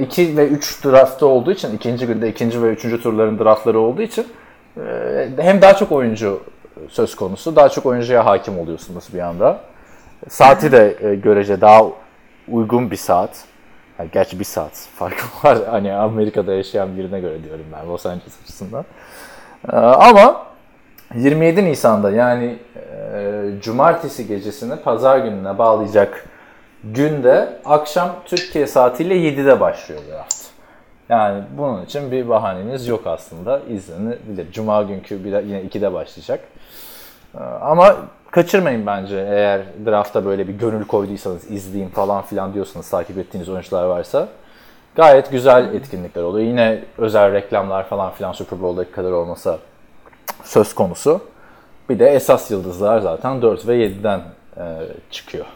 2 0.00 0.36
ve 0.36 0.48
3 0.48 0.84
draftı 0.84 1.26
olduğu 1.26 1.52
için 1.52 1.76
ikinci 1.76 2.06
günde 2.06 2.28
ikinci 2.28 2.62
ve 2.62 2.68
üçüncü 2.68 3.02
turların 3.02 3.38
draftları 3.38 3.80
olduğu 3.80 4.02
için 4.02 4.26
e, 4.76 5.28
hem 5.38 5.62
daha 5.62 5.74
çok 5.74 5.92
oyuncu 5.92 6.42
söz 6.88 7.16
konusu, 7.16 7.56
daha 7.56 7.68
çok 7.68 7.86
oyuncuya 7.86 8.24
hakim 8.24 8.58
oluyorsunuz 8.58 9.04
bir 9.14 9.18
anda. 9.18 9.60
Saati 10.28 10.72
de 10.72 10.96
e, 11.00 11.14
görece 11.14 11.60
daha 11.60 11.82
uygun 12.48 12.90
bir 12.90 12.96
saat. 12.96 13.44
Yani 13.98 14.10
gerçi 14.12 14.38
bir 14.38 14.44
saat 14.44 14.88
farkı 14.96 15.24
var. 15.44 15.58
Hani 15.70 15.92
Amerika'da 15.92 16.54
yaşayan 16.54 16.96
birine 16.96 17.20
göre 17.20 17.44
diyorum 17.44 17.66
ben 17.72 17.88
Los 17.88 18.06
Angeles 18.06 18.42
açısından. 18.42 18.84
E, 19.72 19.76
ama 19.76 20.46
27 21.14 21.64
Nisan'da 21.64 22.10
yani 22.10 22.58
e, 23.14 23.60
cumartesi 23.62 24.26
gecesini 24.26 24.76
pazar 24.76 25.18
gününe 25.18 25.58
bağlayacak 25.58 26.24
günde 26.84 27.48
akşam 27.64 28.10
Türkiye 28.24 28.66
saatiyle 28.66 29.14
7'de 29.14 29.60
başlıyor 29.60 30.00
draft. 30.10 30.46
Yani 31.08 31.42
bunun 31.58 31.84
için 31.84 32.10
bir 32.10 32.28
bahaneniz 32.28 32.88
yok 32.88 33.06
aslında. 33.06 33.60
İzlenebilir. 33.68 34.52
Cuma 34.52 34.82
günkü 34.82 35.24
bir 35.24 35.32
de 35.32 35.42
yine 35.46 35.62
2'de 35.62 35.92
başlayacak. 35.92 36.40
Ee, 37.34 37.38
Ama 37.60 37.96
kaçırmayın 38.30 38.86
bence 38.86 39.16
eğer 39.16 39.60
drafta 39.86 40.24
böyle 40.24 40.48
bir 40.48 40.52
gönül 40.52 40.84
koyduysanız 40.84 41.50
izleyeyim 41.50 41.90
falan 41.92 42.22
filan 42.22 42.54
diyorsanız 42.54 42.90
takip 42.90 43.18
ettiğiniz 43.18 43.48
oyuncular 43.48 43.84
varsa. 43.84 44.28
Gayet 44.94 45.30
güzel 45.30 45.74
etkinlikler 45.74 46.22
oluyor. 46.22 46.46
Yine 46.46 46.84
özel 46.98 47.32
reklamlar 47.32 47.88
falan 47.88 48.10
filan 48.10 48.32
Super 48.32 48.62
Bowl'daki 48.62 48.92
kadar 48.92 49.12
olmasa 49.12 49.58
söz 50.44 50.74
konusu. 50.74 51.20
Bir 51.88 51.98
de 51.98 52.06
esas 52.06 52.50
yıldızlar 52.50 53.00
zaten 53.00 53.42
4 53.42 53.68
ve 53.68 53.76
7'den 53.76 54.20
e, 54.56 54.64
çıkıyor. 55.10 55.46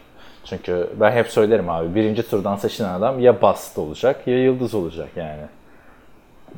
Çünkü 0.45 0.91
ben 1.01 1.13
hep 1.13 1.29
söylerim 1.29 1.71
abi 1.71 1.95
birinci 1.95 2.31
turdan 2.31 2.57
seçilen 2.57 2.95
adam 2.95 3.21
ya 3.21 3.43
bast 3.43 3.79
olacak 3.79 4.27
ya 4.27 4.43
yıldız 4.43 4.75
olacak 4.75 5.09
yani. 5.17 5.43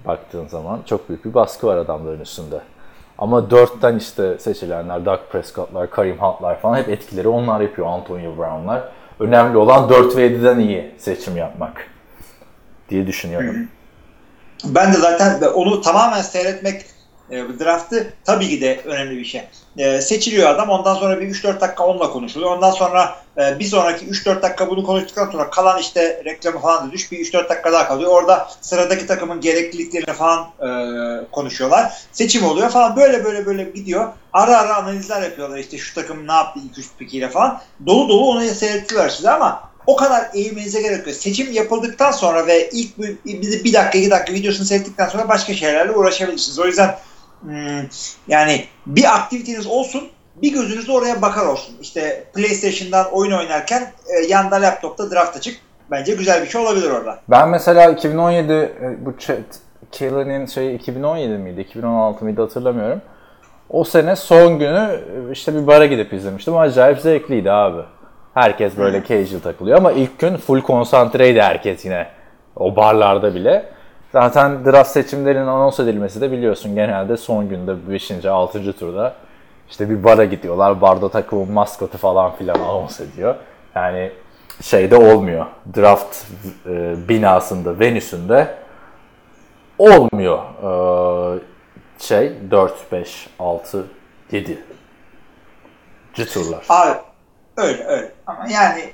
Baktığın 0.06 0.46
zaman 0.46 0.80
çok 0.86 1.08
büyük 1.08 1.24
bir 1.24 1.34
baskı 1.34 1.66
var 1.66 1.76
adamların 1.76 2.20
üstünde. 2.20 2.60
Ama 3.18 3.50
dörtten 3.50 3.96
işte 3.96 4.38
seçilenler, 4.38 5.04
Doug 5.04 5.20
Prescott'lar, 5.32 5.90
Kareem 5.90 6.18
Hunt'lar 6.18 6.60
falan 6.60 6.76
hep 6.76 6.88
etkileri 6.88 7.28
onlar 7.28 7.60
yapıyor, 7.60 7.88
Antonio 7.88 8.36
Brown'lar. 8.36 8.82
Önemli 9.20 9.56
olan 9.56 9.88
4 9.88 10.16
ve 10.16 10.26
7'den 10.26 10.58
iyi 10.58 10.94
seçim 10.98 11.36
yapmak 11.36 11.86
diye 12.88 13.06
düşünüyorum. 13.06 13.68
Ben 14.64 14.92
de 14.92 14.96
zaten 14.96 15.42
onu 15.54 15.80
tamamen 15.80 16.20
seyretmek 16.20 16.82
e, 17.30 17.44
draftı 17.60 18.12
tabii 18.24 18.48
ki 18.48 18.60
de 18.60 18.80
önemli 18.84 19.18
bir 19.18 19.24
şey. 19.24 19.42
E, 19.78 20.00
seçiliyor 20.00 20.48
adam 20.48 20.70
ondan 20.70 20.94
sonra 20.94 21.20
bir 21.20 21.26
3-4 21.26 21.60
dakika 21.60 21.86
onunla 21.86 22.10
konuşuluyor. 22.10 22.50
Ondan 22.50 22.70
sonra 22.70 23.16
e, 23.38 23.58
bir 23.58 23.64
sonraki 23.64 24.06
3-4 24.06 24.42
dakika 24.42 24.70
bunu 24.70 24.84
konuştuktan 24.84 25.30
sonra 25.30 25.50
kalan 25.50 25.78
işte 25.78 26.22
reklamı 26.24 26.60
falan 26.60 26.88
da 26.88 26.92
düş 26.92 27.12
bir 27.12 27.18
3-4 27.18 27.48
dakika 27.48 27.72
daha 27.72 27.88
kalıyor. 27.88 28.10
Orada 28.10 28.48
sıradaki 28.60 29.06
takımın 29.06 29.40
gerekliliklerini 29.40 30.12
falan 30.12 30.40
e, 30.40 30.68
konuşuyorlar. 31.30 31.92
Seçim 32.12 32.44
oluyor 32.44 32.70
falan 32.70 32.96
böyle 32.96 33.24
böyle 33.24 33.46
böyle 33.46 33.64
gidiyor. 33.64 34.08
Ara 34.32 34.58
ara 34.58 34.76
analizler 34.76 35.22
yapıyorlar 35.22 35.58
işte 35.58 35.78
şu 35.78 35.94
takım 35.94 36.28
ne 36.28 36.32
yaptı 36.32 36.60
ilk 36.64 36.78
3 36.78 36.86
pikiyle 36.98 37.28
falan. 37.28 37.60
Dolu 37.86 38.08
dolu 38.08 38.26
onu 38.26 38.44
seyrettiler 38.44 39.08
size 39.08 39.30
ama 39.30 39.72
o 39.86 39.96
kadar 39.96 40.30
eğilmenize 40.34 40.82
gerek 40.82 41.06
yok. 41.06 41.16
Seçim 41.16 41.52
yapıldıktan 41.52 42.10
sonra 42.10 42.46
ve 42.46 42.70
ilk 42.70 42.98
bir, 42.98 43.64
bir, 43.64 43.72
dakika 43.72 43.98
iki 43.98 44.10
dakika 44.10 44.32
videosunu 44.32 44.66
seyrettikten 44.66 45.08
sonra 45.08 45.28
başka 45.28 45.54
şeylerle 45.54 45.92
uğraşabilirsiniz. 45.92 46.58
O 46.58 46.66
yüzden 46.66 46.96
yani 48.28 48.64
bir 48.86 49.14
aktiviteniz 49.14 49.66
olsun 49.66 50.08
bir 50.36 50.52
gözünüz 50.52 50.88
de 50.88 50.92
oraya 50.92 51.22
bakar 51.22 51.46
olsun. 51.46 51.74
İşte 51.80 52.24
PlayStation'dan 52.34 53.06
oyun 53.12 53.32
oynarken 53.32 53.82
e, 53.82 54.26
yanda 54.28 54.56
laptopta 54.56 55.10
draft 55.10 55.36
açık. 55.36 55.60
Bence 55.90 56.14
güzel 56.14 56.42
bir 56.42 56.48
şey 56.48 56.60
olabilir 56.60 56.90
orada. 56.90 57.18
Ben 57.28 57.48
mesela 57.48 57.90
2017 57.90 58.52
e, 58.52 59.06
bu 59.06 59.18
chat 59.18 59.38
Kelly'nin 59.92 60.46
şey 60.46 60.74
2017 60.74 61.38
miydi 61.38 61.60
2016 61.60 62.24
mıydı 62.24 62.40
hatırlamıyorum. 62.42 63.02
O 63.70 63.84
sene 63.84 64.16
son 64.16 64.58
günü 64.58 65.00
e, 65.28 65.32
işte 65.32 65.54
bir 65.54 65.66
bara 65.66 65.86
gidip 65.86 66.12
izlemiştim. 66.12 66.56
Acayip 66.56 67.00
zevkliydi 67.00 67.52
abi. 67.52 67.82
Herkes 68.34 68.76
böyle 68.76 69.04
casual 69.04 69.40
takılıyor 69.40 69.78
ama 69.78 69.92
ilk 69.92 70.18
gün 70.18 70.36
full 70.36 70.60
konsantreydi 70.60 71.42
herkes 71.42 71.84
yine. 71.84 72.06
O 72.56 72.76
barlarda 72.76 73.34
bile. 73.34 73.64
Zaten 74.12 74.64
draft 74.64 74.90
seçimlerinin 74.90 75.46
anons 75.46 75.80
edilmesi 75.80 76.20
de 76.20 76.32
biliyorsun 76.32 76.74
genelde 76.74 77.16
son 77.16 77.48
günde 77.48 77.88
5. 77.90 78.24
6. 78.24 78.72
turda 78.72 79.14
işte 79.70 79.90
bir 79.90 80.04
bara 80.04 80.24
gidiyorlar. 80.24 80.80
Barda 80.80 81.08
takımın 81.08 81.52
maskotu 81.52 81.98
falan 81.98 82.36
filan 82.36 82.54
anons 82.54 83.00
ediyor. 83.00 83.34
Yani 83.74 84.12
şeyde 84.62 84.96
olmuyor. 84.96 85.46
Draft 85.76 86.16
e, 86.66 86.94
binasında, 87.08 87.80
Venüs'ünde 87.80 88.54
olmuyor. 89.78 90.38
E, 90.38 91.40
şey 91.98 92.32
4, 92.50 92.92
5, 92.92 93.28
6, 93.38 93.86
7 94.32 94.62
turlar. 96.14 96.66
Abi 96.68 96.98
öyle 97.56 97.84
öyle. 97.84 98.12
Ama 98.26 98.46
yani 98.50 98.92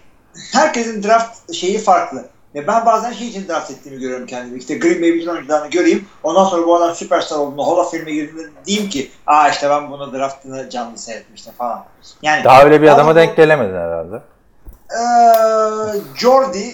herkesin 0.53 1.03
draft 1.03 1.55
şeyi 1.55 1.79
farklı. 1.79 2.25
Ya 2.55 2.67
ben 2.67 2.87
bazen 2.87 3.13
şey 3.13 3.29
için 3.29 3.49
draft 3.49 3.71
ettiğimi 3.71 4.01
görüyorum 4.01 4.27
kendimi. 4.27 4.59
İşte 4.59 4.79
Green 4.79 5.03
Bay 5.03 5.15
bütün 5.15 5.27
oyuncularını 5.27 5.71
göreyim. 5.71 6.07
Ondan 6.23 6.45
sonra 6.45 6.67
bu 6.67 6.77
adam 6.77 6.95
süperstar 6.95 7.39
olduğunda 7.39 7.63
Hall 7.67 7.77
of 7.77 7.91
Fame'e 7.91 8.15
girdiğinde 8.15 8.49
diyeyim 8.67 8.91
ki 8.91 9.11
aa 9.27 9.49
işte 9.49 9.71
ben 9.71 9.91
bunu 9.91 10.13
draftını 10.13 10.71
canlı 10.71 10.99
seyretmiştim 10.99 11.53
falan. 11.53 11.85
Yani 12.23 12.45
Daha 12.45 12.63
öyle 12.65 12.83
bir 12.83 12.89
adama 12.89 13.11
Adam- 13.11 13.17
denk 13.17 13.37
gelemedin 13.37 13.75
herhalde. 13.75 14.23
Eee 14.93 16.01
Jordy 16.17 16.69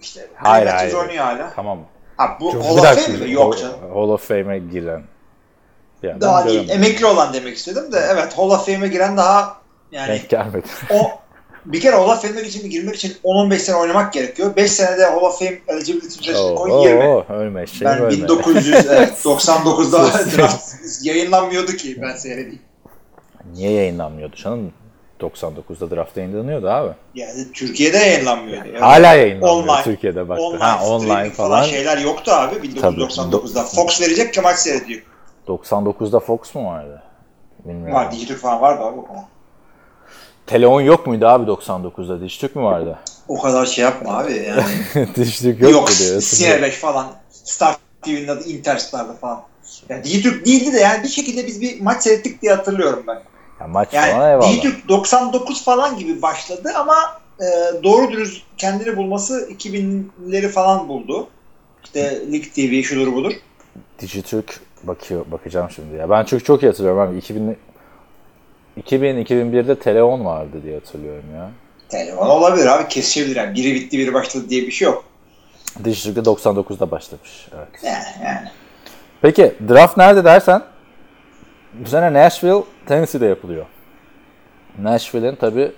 işte 0.00 0.28
Hayır 0.34 0.66
hayır. 0.66 0.94
Oynuyor 0.94 1.24
hala. 1.24 1.52
Tamam. 1.56 1.78
Ha, 2.16 2.36
bu 2.40 2.54
Bir 2.54 2.60
Hall 2.60 2.78
of 2.78 3.04
Fame 3.06 3.18
mi? 3.18 3.32
Yok 3.32 3.58
canım. 3.58 3.74
Hall 3.94 4.08
of 4.08 4.28
Fame'e 4.28 4.58
giren. 4.58 5.02
adam 6.04 6.20
Daha 6.20 6.44
değil. 6.46 6.68
Emekli 6.70 7.06
olan 7.06 7.32
demek 7.34 7.56
istedim 7.56 7.92
de 7.92 7.98
evet 8.12 8.38
Hall 8.38 8.50
of 8.50 8.66
Fame'e 8.66 8.88
giren 8.88 9.16
daha 9.16 9.56
yani 9.92 10.08
Denk 10.08 10.28
gelmedi. 10.28 10.66
o 10.90 11.10
bir 11.64 11.80
kere 11.80 11.96
Hall 11.96 12.08
of 12.08 12.22
Fame'e 12.22 12.42
için 12.42 12.70
girmek 12.70 12.94
için 12.96 13.14
10-15 13.24 13.58
sene 13.58 13.76
oynamak 13.76 14.12
gerekiyor. 14.12 14.56
5 14.56 14.72
senede 14.72 15.04
Hall 15.04 15.20
of 15.20 15.38
Fame 15.38 15.58
eligibility 15.68 16.06
ücretini 16.18 16.36
Oo, 16.42 16.54
koy 16.54 16.88
20. 16.88 17.04
oo, 17.04 17.24
ölme 17.28 17.66
şey 17.66 17.86
ben 17.88 17.98
ölme. 17.98 18.14
1999'da 18.26 20.02
draft 20.38 20.64
yayınlanmıyordu 21.02 21.72
ki 21.72 21.98
ben 22.02 22.16
seyredeyim. 22.16 22.62
Niye 23.54 23.70
yayınlanmıyordu 23.70 24.36
canım? 24.36 24.72
99'da 25.20 25.96
draft 25.96 26.16
yayınlanıyordu 26.16 26.68
abi. 26.68 26.90
Yani 27.14 27.52
Türkiye'de 27.54 27.96
yayınlanmıyordu. 27.96 28.68
Yani 28.68 28.78
Hala 28.78 29.14
yayınlanmıyor 29.14 29.76
online- 29.76 29.82
Türkiye'de 29.84 30.28
baktı. 30.28 30.42
Online, 30.44 30.58
ha 30.64 30.84
online 30.86 31.04
streaming 31.04 31.34
falan. 31.34 31.62
şeyler 31.62 31.98
yoktu 31.98 32.32
abi 32.32 32.54
1999'da. 32.68 33.62
Fox 33.62 34.00
verecek 34.00 34.34
ki 34.34 34.40
maç 34.40 34.58
seyrediyor. 34.58 35.02
99'da 35.48 36.20
Fox 36.20 36.54
mu 36.54 36.66
vardı? 36.66 37.02
Bilmiyorum. 37.64 37.94
Var 37.94 38.12
Dijitürk 38.12 38.38
falan 38.38 38.60
vardı 38.60 38.82
abi 38.84 39.00
o. 39.00 39.06
Teleon 40.52 40.80
yok 40.80 41.06
muydu 41.06 41.26
abi 41.26 41.50
99'da? 41.50 42.20
Dijitürk 42.20 42.56
mü 42.56 42.62
vardı? 42.62 42.98
O 43.28 43.40
kadar 43.40 43.66
şey 43.66 43.84
yapma 43.84 44.18
abi 44.18 44.32
yani. 44.32 44.62
Dijitürk 45.16 45.60
yok, 45.60 45.72
Yok, 45.72 45.88
mu 45.88 45.94
diyor. 45.98 46.20
Sine 46.20 46.62
5 46.62 46.74
falan. 46.74 47.06
Star 47.30 47.76
TV'nin 48.02 48.28
adı 48.28 48.44
Interstar'da 48.44 49.12
falan. 49.12 49.42
Yani 49.88 50.04
Dijitürk 50.04 50.46
değildi 50.46 50.72
de 50.72 50.80
yani 50.80 51.02
bir 51.02 51.08
şekilde 51.08 51.46
biz 51.46 51.60
bir 51.60 51.80
maç 51.80 52.02
seyrettik 52.02 52.42
diye 52.42 52.54
hatırlıyorum 52.54 53.04
ben. 53.06 53.22
Ya 53.60 53.66
maç 53.68 53.88
Yani 53.92 54.12
falan 54.12 54.30
eyvallah. 54.30 54.48
Dijitürk 54.48 54.88
99 54.88 55.64
falan 55.64 55.98
gibi 55.98 56.22
başladı 56.22 56.70
ama 56.76 56.96
e, 57.40 57.46
doğru 57.82 58.12
dürüst 58.12 58.42
kendini 58.58 58.96
bulması 58.96 59.48
2000'leri 59.50 60.48
falan 60.48 60.88
buldu. 60.88 61.28
İşte 61.84 62.22
Lig 62.32 62.44
TV 62.54 62.82
şudur 62.82 63.12
budur. 63.12 63.32
Dijitürk 63.98 64.60
bakıyor 64.82 65.24
bakacağım 65.30 65.70
şimdi 65.70 65.96
ya. 65.96 66.10
Ben 66.10 66.24
çünkü 66.24 66.44
çok 66.44 66.62
iyi 66.62 66.66
hatırlıyorum 66.66 67.00
abi. 67.00 67.18
2000 67.18 67.56
2000 68.76 69.24
2001'de 69.24 69.78
Teleon 69.78 70.24
vardı 70.24 70.62
diye 70.62 70.74
hatırlıyorum 70.74 71.24
ya. 71.34 71.50
Telefon 71.88 72.26
olabilir 72.26 72.66
abi 72.66 72.88
kesişebilir 72.88 73.36
yani. 73.36 73.54
Biri 73.54 73.74
bitti 73.74 73.98
biri 73.98 74.14
başladı 74.14 74.48
diye 74.48 74.62
bir 74.62 74.70
şey 74.70 74.86
yok. 74.86 75.04
Dijitürk'te 75.84 76.20
99'da 76.20 76.90
başlamış. 76.90 77.48
Evet. 77.56 77.68
Yani 77.84 78.24
yani. 78.24 78.48
Peki 79.22 79.54
draft 79.68 79.96
nerede 79.96 80.24
dersen 80.24 80.62
bu 81.72 81.88
sene 81.88 82.12
Nashville, 82.12 82.62
Tennessee'de 82.86 83.26
yapılıyor. 83.26 83.66
Nashville'in 84.78 85.34
tabi 85.34 85.72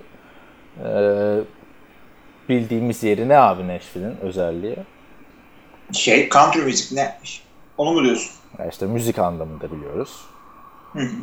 bildiğimiz 2.49 3.03
yeri 3.03 3.29
ne 3.29 3.39
abi 3.39 3.69
Nashville'in 3.69 4.17
özelliği? 4.23 4.77
Şey 5.93 6.29
country 6.29 6.61
müzik 6.61 6.93
ne? 6.93 7.19
Onu 7.79 7.93
mu 7.93 8.05
diyorsun? 8.05 8.33
Ya 8.59 8.67
işte 8.67 8.87
müzik 8.87 9.19
anlamında 9.19 9.73
biliyoruz. 9.73 10.21
Hı 10.93 10.99
hı. 10.99 11.17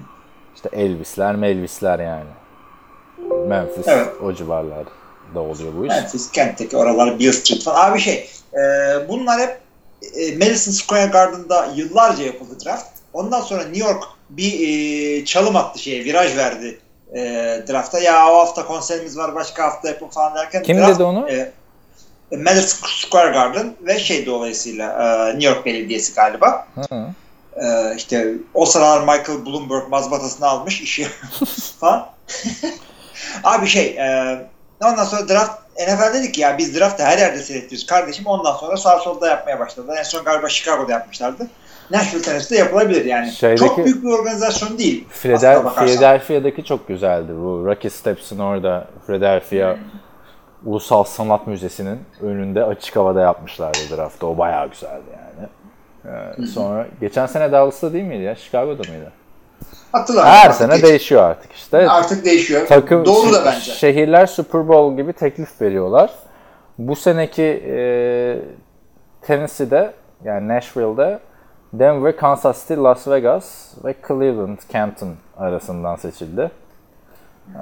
İşte 0.55 0.69
Elvis'ler, 0.73 1.35
Melvis'ler 1.35 1.99
yani. 1.99 2.29
Memphis 3.47 3.87
Evet. 3.87 4.07
o 4.23 4.33
civarlarda 4.33 5.39
oluyor 5.39 5.73
bu 5.77 5.85
iş. 5.85 5.89
Memphis, 5.89 6.31
Kent'teki 6.31 6.77
oralar, 6.77 7.19
Beale 7.19 7.33
Street 7.33 7.63
falan. 7.63 7.91
Abi 7.91 7.99
şey, 7.99 8.29
e, 8.53 8.59
bunlar 9.09 9.39
hep 9.39 9.59
e, 10.15 10.37
Madison 10.37 10.71
Square 10.71 11.05
Garden'da 11.05 11.67
yıllarca 11.75 12.23
yapıldı 12.23 12.65
draft. 12.65 12.87
Ondan 13.13 13.41
sonra 13.41 13.63
New 13.63 13.89
York 13.89 14.03
bir 14.29 14.67
e, 14.67 15.25
çalım 15.25 15.55
attı 15.55 15.79
şeye, 15.79 16.05
viraj 16.05 16.37
verdi 16.37 16.79
e, 17.15 17.19
drafta. 17.69 17.99
Ya 17.99 18.29
o 18.29 18.37
hafta 18.37 18.65
konserimiz 18.65 19.17
var, 19.17 19.35
başka 19.35 19.63
hafta 19.63 19.87
yapın 19.87 20.07
falan 20.07 20.35
derken. 20.35 20.63
Kim 20.63 20.77
draft, 20.77 20.93
dedi 20.93 21.03
onu? 21.03 21.29
E, 21.29 21.51
Madison 22.31 22.87
Square 22.87 23.31
Garden 23.31 23.73
ve 23.81 23.99
şey 23.99 24.25
dolayısıyla 24.25 24.89
e, 24.89 25.29
New 25.33 25.49
York 25.49 25.65
Belediyesi 25.65 26.13
galiba. 26.13 26.67
Hı. 26.75 27.05
E, 27.55 27.95
işte 27.97 28.33
o 28.53 28.65
sıralar 28.65 28.99
Michael 29.01 29.45
Bloomberg 29.45 29.89
mazbatasını 29.89 30.47
almış 30.47 30.81
işi 30.81 31.07
falan. 31.79 32.07
Abi 33.43 33.67
şey 33.67 33.85
e, 33.87 34.37
ondan 34.83 35.03
sonra 35.03 35.29
draft 35.29 35.61
NFL 35.79 36.13
dedik 36.13 36.37
ya 36.37 36.57
biz 36.57 36.79
draftı 36.79 37.03
her 37.03 37.17
yerde 37.17 37.37
seyrediyoruz 37.41 37.85
kardeşim. 37.85 38.25
Ondan 38.25 38.53
sonra 38.53 38.77
sağ 38.77 38.99
solda 38.99 39.27
yapmaya 39.27 39.59
başladılar. 39.59 39.97
En 39.97 40.03
son 40.03 40.23
galiba 40.23 40.49
Chicago'da 40.49 40.91
yapmışlardı. 40.91 41.47
Nashville 41.91 42.21
Tennessee'de 42.21 42.59
yapılabilir 42.59 43.05
yani. 43.05 43.31
Şeydeki- 43.31 43.59
Çok 43.59 43.77
büyük 43.85 44.03
bir 44.03 44.09
organizasyon 44.09 44.77
değil. 44.77 45.05
Philadelphia'daki 45.85 46.63
çok 46.63 46.87
güzeldi 46.87 47.31
bu. 47.35 47.65
Rocky 47.65 47.91
Steps'in 47.91 48.39
orada 48.39 48.87
Philadelphia 49.07 49.75
Ulusal 50.65 51.03
Sanat 51.03 51.47
Müzesi'nin 51.47 51.99
önünde 52.21 52.63
açık 52.63 52.95
havada 52.95 53.21
yapmışlardı 53.21 53.77
draftı. 53.97 54.27
O 54.27 54.37
bayağı 54.37 54.69
güzeldi 54.69 55.01
yani. 55.13 55.30
Ee, 56.05 56.45
sonra 56.45 56.87
geçen 57.01 57.25
sene 57.25 57.51
Dallas'ta 57.51 57.93
değil 57.93 58.03
miydi 58.03 58.23
ya? 58.23 58.35
Chicago'da 58.35 58.91
mıydı? 58.91 59.11
Hatırlamıyorum. 59.91 60.39
Her 60.39 60.49
sene 60.51 60.75
geç- 60.75 60.83
değişiyor 60.83 61.23
artık 61.23 61.51
işte. 61.51 61.89
Artık 61.89 62.25
değişiyor. 62.25 62.67
Takım 62.67 63.05
Doğru 63.05 63.33
da 63.33 63.45
bence. 63.45 63.71
Şehirler 63.71 64.25
Super 64.25 64.67
Bowl 64.67 65.01
gibi 65.01 65.13
teklif 65.13 65.61
veriyorlar. 65.61 66.11
Bu 66.77 66.95
seneki 66.95 67.63
e, 67.67 67.75
Tennessee'de 69.21 69.93
yani 70.23 70.47
Nashville'de 70.47 71.19
Denver, 71.73 72.17
Kansas 72.17 72.61
City, 72.61 72.73
Las 72.73 73.07
Vegas 73.07 73.73
ve 73.85 73.95
Cleveland, 74.07 74.57
Canton 74.73 75.13
arasından 75.37 75.95
seçildi. 75.95 76.51
Ee, 77.55 77.57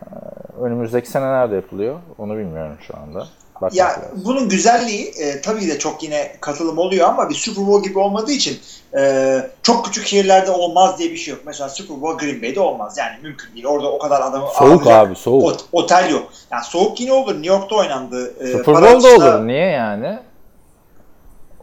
önümüzdeki 0.61 1.09
sene 1.09 1.25
nerede 1.25 1.55
yapılıyor 1.55 1.95
onu 2.17 2.37
bilmiyorum 2.37 2.75
şu 2.81 2.97
anda. 2.97 3.27
Bakmak 3.61 3.75
Ya 3.75 3.85
lazım. 3.87 4.01
bunun 4.25 4.49
güzelliği 4.49 5.05
e, 5.19 5.41
tabii 5.41 5.67
de 5.67 5.79
çok 5.79 6.03
yine 6.03 6.31
katılım 6.41 6.77
oluyor 6.77 7.07
ama 7.07 7.29
bir 7.29 7.35
Super 7.35 7.67
Bowl 7.67 7.87
gibi 7.89 7.99
olmadığı 7.99 8.31
için 8.31 8.59
e, 8.97 9.41
çok 9.63 9.85
küçük 9.85 10.07
şehirlerde 10.07 10.51
olmaz 10.51 10.99
diye 10.99 11.11
bir 11.11 11.17
şey 11.17 11.33
yok. 11.33 11.41
Mesela 11.45 11.69
Super 11.69 12.01
Bowl 12.01 12.25
Green 12.25 12.41
Bay'de 12.41 12.59
olmaz. 12.59 12.95
Yani 12.97 13.11
mümkün 13.23 13.53
değil. 13.53 13.65
Orada 13.65 13.91
o 13.91 13.99
kadar 13.99 14.21
adamı 14.21 14.47
Soğuk 14.57 14.61
ağırlayacak 14.87 15.07
abi 15.07 15.15
soğuk. 15.15 15.43
ot- 15.43 15.65
otel 15.71 16.09
yok. 16.09 16.23
Yani 16.51 16.63
soğuk 16.63 16.99
yine 16.99 17.13
olur. 17.13 17.33
New 17.33 17.47
York'ta 17.47 17.75
oynandı. 17.75 18.33
E, 18.43 18.51
Super 18.51 18.75
Bowl'da 18.75 19.07
olur. 19.15 19.47
Niye 19.47 19.65
yani? 19.65 20.19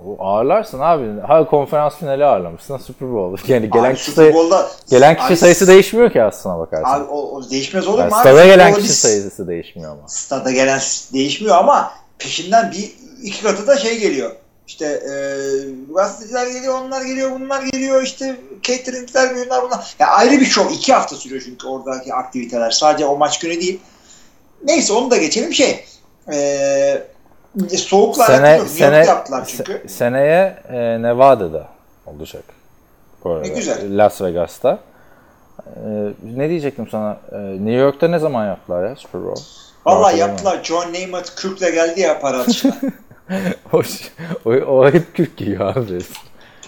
O 0.05 0.17
ağırlarsın 0.25 0.81
abi. 0.81 1.21
Ha 1.21 1.47
konferans 1.47 1.97
finali 1.97 2.25
ağırlamışsın 2.25 2.77
Super 2.77 3.13
Bowl. 3.13 3.53
Yani 3.53 3.71
gelen 3.71 3.91
Abi 3.91 3.97
kişi, 3.97 4.11
sayı- 4.13 4.35
Bowl'da 4.35 4.71
gelen 4.91 5.15
kişi 5.17 5.27
Abi, 5.29 5.37
sayısı 5.37 5.67
değişmiyor 5.67 6.13
ki 6.13 6.23
aslına 6.23 6.59
bakarsan. 6.59 7.01
Abi 7.01 7.05
o, 7.11 7.19
o 7.37 7.51
değişmez 7.51 7.87
olur 7.89 7.99
Yani 7.99 8.11
mu 8.11 8.17
abi? 8.17 8.21
stada 8.29 8.47
gelen 8.47 8.75
kişi 8.75 8.85
biz- 8.89 8.99
sayısı 8.99 9.49
değişmiyor 9.49 9.91
ama. 9.93 10.09
Stada 10.09 10.51
gelen 10.51 10.81
değişmiyor 11.13 11.57
ama 11.57 11.93
peşinden 12.19 12.73
bir 12.73 12.93
iki 13.23 13.43
katı 13.43 13.67
da 13.67 13.77
şey 13.77 13.99
geliyor. 13.99 14.31
İşte 14.67 14.87
e, 14.87 15.13
gazeteciler 15.95 16.47
geliyor, 16.47 16.79
onlar 16.83 17.03
geliyor, 17.03 17.31
bunlar 17.41 17.63
geliyor, 17.63 18.03
işte 18.03 18.37
cateringler, 18.63 19.35
bunlar 19.37 19.63
bunlar. 19.63 19.95
Ya 19.99 20.07
ayrı 20.09 20.41
bir 20.41 20.45
şov. 20.45 20.71
iki 20.73 20.93
hafta 20.93 21.17
sürüyor 21.17 21.43
çünkü 21.45 21.67
oradaki 21.67 22.15
aktiviteler. 22.15 22.71
Sadece 22.71 23.07
o 23.07 23.17
maç 23.19 23.39
günü 23.39 23.61
değil. 23.61 23.81
Neyse 24.65 24.93
onu 24.93 25.11
da 25.11 25.17
geçelim. 25.17 25.53
Şey, 25.55 25.85
e, 26.33 27.03
soğukla 27.77 28.23
alakalı 28.29 28.39
Sene. 28.39 28.59
New 28.59 28.69
sene, 28.69 29.07
yaptılar 29.07 29.45
çünkü. 29.47 29.73
se- 29.73 29.89
seneye 29.89 30.63
e, 30.69 31.03
Nevada'da 31.03 31.67
olacak. 32.07 32.45
Bu 33.25 33.31
arada. 33.31 33.43
Ne 33.43 33.49
güzel. 33.49 33.99
Las 33.99 34.21
Vegas'ta. 34.23 34.79
E, 35.67 35.81
ne 36.37 36.49
diyecektim 36.49 36.89
sana? 36.91 37.19
E, 37.33 37.37
New 37.39 37.73
York'ta 37.73 38.09
ne 38.09 38.19
zaman 38.19 38.47
yaptılar 38.47 38.89
ya 38.89 38.97
Super 38.97 39.25
Bowl? 39.25 39.43
Hatırlamıyorum. 39.85 40.19
yaptılar. 40.19 40.61
John 40.63 40.87
Namath 40.95 41.37
Kürk'le 41.37 41.61
geldi 41.75 42.01
ya 42.01 42.21
para 42.21 42.37
atışına. 42.39 42.75
o, 43.73 43.83
o, 44.45 44.51
o 44.51 44.91
hep 44.93 45.15
Kürk 45.15 45.37
giyiyor 45.37 45.77
abi. 45.77 45.99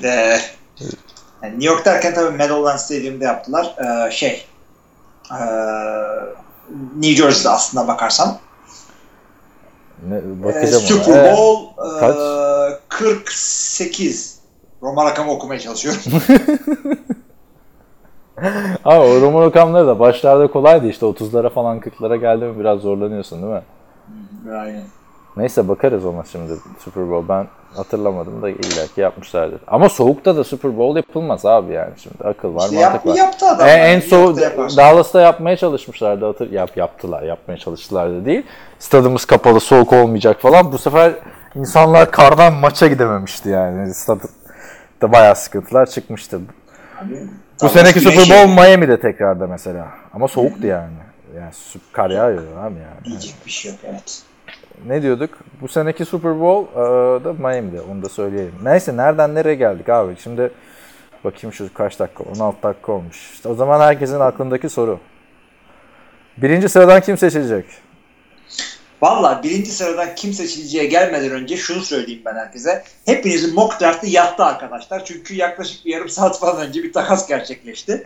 Ee, 0.04 0.38
yani 1.42 1.52
New 1.52 1.66
York 1.66 1.85
derken 1.85 2.14
tabii 2.14 2.37
Meadowlands 2.37 2.85
Stadium'da 2.85 3.25
yaptılar. 3.25 3.75
Ee, 3.78 4.11
şey 4.11 4.47
ee, 5.33 5.37
New 6.97 7.14
Jersey'de 7.23 7.49
aslında 7.49 7.88
bakarsan. 7.88 8.38
Ne, 10.08 10.16
Ee, 10.16 10.44
bakacağım 10.44 10.82
ona. 10.82 10.88
Super 10.88 11.24
Ee, 11.24 11.36
Bowl 11.36 11.64
ee, 11.96 12.00
kaç? 12.00 12.16
48. 12.88 14.38
Roma 14.82 15.04
rakamı 15.04 15.32
okumaya 15.32 15.60
çalışıyorum. 15.60 16.00
Ama 18.84 19.00
o 19.04 19.20
Roman 19.20 19.42
rakamları 19.42 19.86
da 19.86 20.00
başlarda 20.00 20.46
kolaydı 20.50 20.86
işte 20.86 21.06
30'lara 21.06 21.50
falan 21.50 21.80
40'lara 21.80 22.16
geldi 22.16 22.44
mi 22.44 22.60
biraz 22.60 22.80
zorlanıyorsun 22.80 23.42
değil 23.42 23.52
mi? 23.52 23.62
Aynen. 24.52 24.84
Neyse 25.36 25.68
bakarız 25.68 26.04
ona 26.04 26.24
şimdi 26.24 26.52
Super 26.84 27.10
Bowl. 27.10 27.28
Ben 27.28 27.46
hatırlamadım 27.76 28.42
da 28.42 28.48
illaki 28.50 29.00
yapmışlardır. 29.00 29.60
Ama 29.66 29.88
soğukta 29.88 30.37
da 30.37 30.44
Super 30.44 30.78
Bowl 30.78 30.96
yapılmaz 30.96 31.46
abi 31.46 31.72
yani 31.72 31.92
şimdi 32.02 32.25
akıl 32.25 32.54
var 32.54 32.64
İşte 32.64 32.76
mantık 32.84 32.94
yap, 32.94 33.06
var. 33.06 33.14
yaptı 33.14 33.46
adam. 33.46 33.68
E, 33.68 33.70
en 33.70 33.96
New 33.96 34.08
soğuk. 34.08 34.38
Dallas'ta 34.76 35.20
yapmaya 35.20 35.56
çalışmışlardı 35.56 36.26
hatır 36.26 36.50
yap 36.52 36.76
yaptılar 36.76 37.22
yapmaya 37.22 37.56
çalıştılar 37.58 38.10
da 38.10 38.25
değil. 38.25 38.42
Stadımız 38.78 39.25
kapalı 39.25 39.60
soğuk 39.60 39.92
olmayacak 39.92 40.40
falan. 40.40 40.72
Bu 40.72 40.78
sefer 40.78 41.12
insanlar 41.54 42.10
kardan 42.10 42.52
maça 42.52 42.87
gidememişti 42.87 43.48
yani. 43.48 43.94
Stad 43.94 44.20
da 45.02 45.12
bayağı 45.12 45.37
sıkıntılar 45.37 45.87
çıkmıştı. 45.87 46.40
Abi, 47.04 47.14
Bu 47.62 47.68
seneki 47.68 48.00
Super 48.00 48.16
Bowl 48.18 48.48
Miami'de 48.48 49.00
tekrarda 49.00 49.46
mesela. 49.46 49.88
Ama 50.14 50.28
soğuktu 50.28 50.66
yani. 50.66 50.92
Yani 51.37 51.50
kar 51.92 52.10
yağıyor 52.10 52.42
abi 52.42 52.75
yani. 52.75 53.04
Diyecek 53.04 53.34
bir 53.46 53.50
şey 53.50 53.70
yok 53.70 53.80
evet. 53.84 54.22
Ne 54.87 55.02
diyorduk? 55.02 55.30
Bu 55.61 55.68
seneki 55.68 56.04
Super 56.04 56.40
Bowl 56.40 56.73
e, 56.73 57.25
da 57.25 57.32
Miami'de. 57.32 57.80
Onu 57.80 58.02
da 58.02 58.08
söyleyelim. 58.08 58.54
Neyse 58.62 58.97
nereden 58.97 59.35
nereye 59.35 59.54
geldik 59.54 59.88
abi? 59.88 60.16
Şimdi 60.23 60.50
bakayım 61.24 61.52
şu 61.52 61.74
kaç 61.74 61.98
dakika? 61.98 62.24
16 62.24 62.62
dakika 62.62 62.92
olmuş. 62.92 63.31
İşte 63.33 63.48
o 63.48 63.55
zaman 63.55 63.81
herkesin 63.81 64.20
aklındaki 64.20 64.68
soru. 64.68 65.00
Birinci 66.37 66.68
sıradan 66.68 67.00
kim 67.00 67.18
seçilecek? 67.18 67.64
Valla 69.02 69.42
birinci 69.42 69.70
sıradan 69.70 70.14
kim 70.14 70.33
seçileceğe 70.33 70.87
gelmeden 70.87 71.31
önce 71.31 71.57
şunu 71.57 71.81
söyleyeyim 71.81 72.22
ben 72.24 72.35
herkese. 72.35 72.85
Hepinizin 73.07 73.55
mock 73.55 73.81
draft'ı 73.81 74.07
yattı 74.07 74.44
arkadaşlar. 74.44 75.05
Çünkü 75.05 75.35
yaklaşık 75.35 75.87
bir 75.87 75.92
yarım 75.92 76.09
saat 76.09 76.40
falan 76.40 76.66
önce 76.66 76.83
bir 76.83 76.92
takas 76.92 77.29
gerçekleşti. 77.29 78.05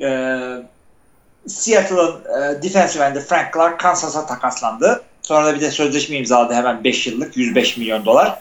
Ee, 0.00 0.62
Seattle'ın 1.46 2.20
e, 2.24 2.62
defensive 2.62 3.04
end'i 3.04 3.20
Frank 3.20 3.54
Clark 3.54 3.80
Kansas'a 3.80 4.26
takaslandı. 4.26 5.02
Sonra 5.28 5.46
da 5.46 5.54
bir 5.54 5.60
de 5.60 5.70
sözleşme 5.70 6.16
imzaladı 6.16 6.54
hemen 6.54 6.84
5 6.84 7.06
yıllık 7.06 7.36
105 7.36 7.76
milyon 7.76 8.04
dolar. 8.04 8.38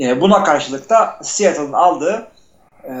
Ee, 0.00 0.20
buna 0.20 0.44
karşılık 0.44 0.90
da 0.90 1.18
Seattle'ın 1.22 1.72
aldığı 1.72 2.26
e, 2.84 2.92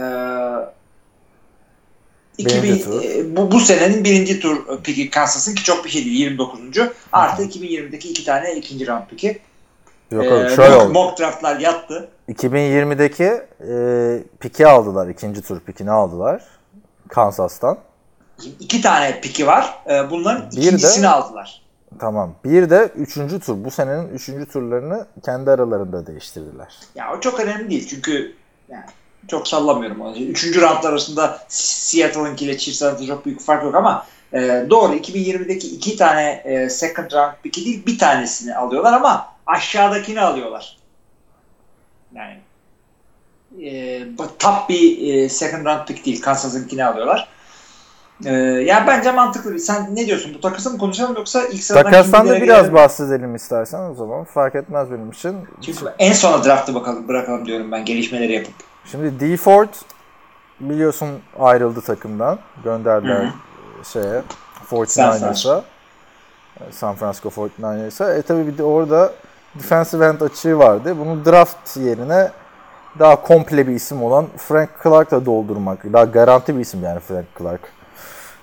2000, 2.38 2.62
Birinci 2.62 2.84
tur. 2.84 3.02
e, 3.04 3.36
bu, 3.36 3.50
bu 3.50 3.60
senenin 3.60 4.04
birinci 4.04 4.40
tur 4.40 4.82
piki 4.82 5.10
Kansas'ın 5.10 5.54
ki 5.54 5.64
çok 5.64 5.84
bir 5.84 5.90
şey 5.90 6.04
değil 6.04 6.16
29. 6.20 6.60
Artı 7.12 7.42
2020'deki 7.42 8.08
iki 8.10 8.24
tane 8.24 8.54
ikinci 8.54 8.86
round 8.86 9.06
piki. 9.10 9.38
Yok 10.10 10.24
Ee, 10.24 10.56
şöyle 10.56 10.74
mock, 10.74 10.82
oldu. 10.84 10.92
mock 10.92 11.18
draftlar 11.18 11.60
yattı. 11.60 12.08
2020'deki 12.28 13.24
e, 13.24 13.74
piki 14.40 14.66
aldılar. 14.66 15.08
ikinci 15.08 15.42
tur 15.42 15.60
pikini 15.60 15.90
aldılar. 15.90 16.42
Kansas'tan. 17.08 17.78
İki 18.60 18.80
tane 18.82 19.20
piki 19.20 19.46
var. 19.46 19.74
Ee, 19.90 20.10
bunların 20.10 20.50
Bir 20.50 20.56
de- 20.56 20.60
ikincisini 20.60 21.08
aldılar. 21.08 21.65
Tamam. 21.98 22.34
Bir 22.44 22.70
de 22.70 22.92
üçüncü 22.96 23.40
tur. 23.40 23.64
Bu 23.64 23.70
senenin 23.70 24.08
üçüncü 24.08 24.46
turlarını 24.46 25.06
kendi 25.24 25.50
aralarında 25.50 26.06
değiştirdiler. 26.06 26.74
Ya 26.94 27.12
o 27.16 27.20
çok 27.20 27.40
önemli 27.40 27.70
değil 27.70 27.88
çünkü 27.88 28.36
yani 28.68 28.84
çok 29.28 29.48
sallamıyorum 29.48 30.00
onu. 30.00 30.16
Üçüncü 30.18 30.60
roundlar 30.62 30.90
arasında 30.90 31.38
Seattle'ınkiyle 31.48 32.58
Chiefs 32.58 32.82
arasında 32.82 33.06
çok 33.06 33.26
büyük 33.26 33.40
fark 33.40 33.64
yok 33.64 33.74
ama 33.74 34.06
e, 34.32 34.66
doğru 34.70 34.94
2020'deki 34.94 35.68
iki 35.68 35.96
tane 35.96 36.42
e, 36.44 36.70
second 36.70 37.12
round 37.12 37.32
pick'i 37.42 37.64
değil 37.64 37.86
bir 37.86 37.98
tanesini 37.98 38.56
alıyorlar 38.56 38.92
ama 38.92 39.32
aşağıdakini 39.46 40.20
alıyorlar. 40.20 40.76
Yani 42.14 42.38
e, 43.62 44.02
top 44.38 44.68
bir 44.68 45.14
e, 45.14 45.28
second 45.28 45.66
round 45.66 45.86
pick 45.86 46.06
değil. 46.06 46.22
Kansas'ınkini 46.22 46.84
alıyorlar. 46.84 47.28
E, 48.24 48.32
yani 48.66 48.86
bence 48.86 49.12
mantıklı. 49.12 49.58
Sen 49.58 49.96
ne 49.96 50.06
diyorsun? 50.06 50.34
Bu 50.34 50.40
takası 50.40 50.70
mı 50.70 50.78
konuşalım 50.78 51.16
yoksa 51.16 51.44
ilk 51.44 51.64
sıradan 51.64 51.90
Takastan 51.90 52.28
da 52.28 52.40
biraz 52.40 52.58
gelelim? 52.58 52.74
bahsedelim 52.74 53.34
istersen 53.34 53.90
o 53.90 53.94
zaman. 53.94 54.24
Fark 54.24 54.54
etmez 54.54 54.90
benim 54.90 55.10
için. 55.10 55.36
Çünkü 55.62 55.84
en 55.98 56.12
sona 56.12 56.44
draftı 56.44 56.74
bakalım 56.74 57.08
bırakalım 57.08 57.46
diyorum 57.46 57.72
ben 57.72 57.84
gelişmeleri 57.84 58.32
yapıp. 58.32 58.54
Şimdi 58.84 59.20
D 59.20 59.36
Ford 59.36 59.68
biliyorsun 60.60 61.08
ayrıldı 61.38 61.80
takımdan. 61.80 62.38
Gönderdiler 62.64 63.24
Hı 63.24 63.32
şeye 63.92 64.22
San 64.86 65.12
49ers'a. 65.12 65.62
San 66.70 66.94
Francisco 66.94 67.28
49ers'a. 67.28 68.18
E 68.18 68.22
tabi 68.22 68.46
bir 68.46 68.58
de 68.58 68.62
orada 68.62 69.12
defensive 69.54 70.06
end 70.06 70.20
açığı 70.20 70.58
vardı. 70.58 70.96
Bunu 70.98 71.24
draft 71.24 71.76
yerine 71.76 72.30
daha 72.98 73.22
komple 73.22 73.66
bir 73.66 73.72
isim 73.72 74.02
olan 74.02 74.26
Frank 74.36 74.70
Clark'la 74.82 75.26
doldurmak. 75.26 75.92
Daha 75.92 76.04
garanti 76.04 76.56
bir 76.56 76.60
isim 76.60 76.82
yani 76.82 77.00
Frank 77.00 77.26
Clark. 77.38 77.60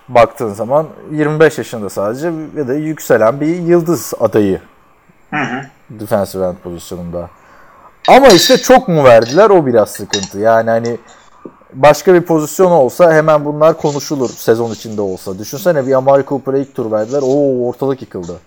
Baktığın 0.08 0.54
zaman 0.54 0.88
25 1.12 1.58
yaşında 1.58 1.90
sadece 1.90 2.32
ve 2.56 2.68
de 2.68 2.74
yükselen 2.74 3.42
bir 3.42 3.48
yıldız 3.48 4.14
adayı 4.20 4.62
Hı 5.30 5.40
hı. 5.40 5.62
defensive 5.90 6.46
end 6.46 6.56
pozisyonunda. 6.64 7.30
Ama 8.08 8.28
işte 8.28 8.58
çok 8.58 8.88
mu 8.88 9.04
verdiler 9.04 9.50
o 9.50 9.66
biraz 9.66 9.90
sıkıntı. 9.90 10.40
Yani 10.40 10.70
hani 10.70 10.98
başka 11.74 12.14
bir 12.14 12.22
pozisyon 12.22 12.72
olsa 12.72 13.14
hemen 13.14 13.46
bunlar 13.46 13.78
konuşulur 13.78 14.30
sezon 14.30 14.72
içinde 14.72 15.02
olsa. 15.02 15.40
Düşünsene 15.40 15.88
bir 15.88 15.94
Amari 15.94 16.26
Cooper'a 16.26 16.58
ilk 16.58 16.76
tur 16.76 16.92
verdiler. 16.92 17.22
Oo 17.24 17.68
ortalık 17.68 18.02
yıkıldı. 18.02 18.40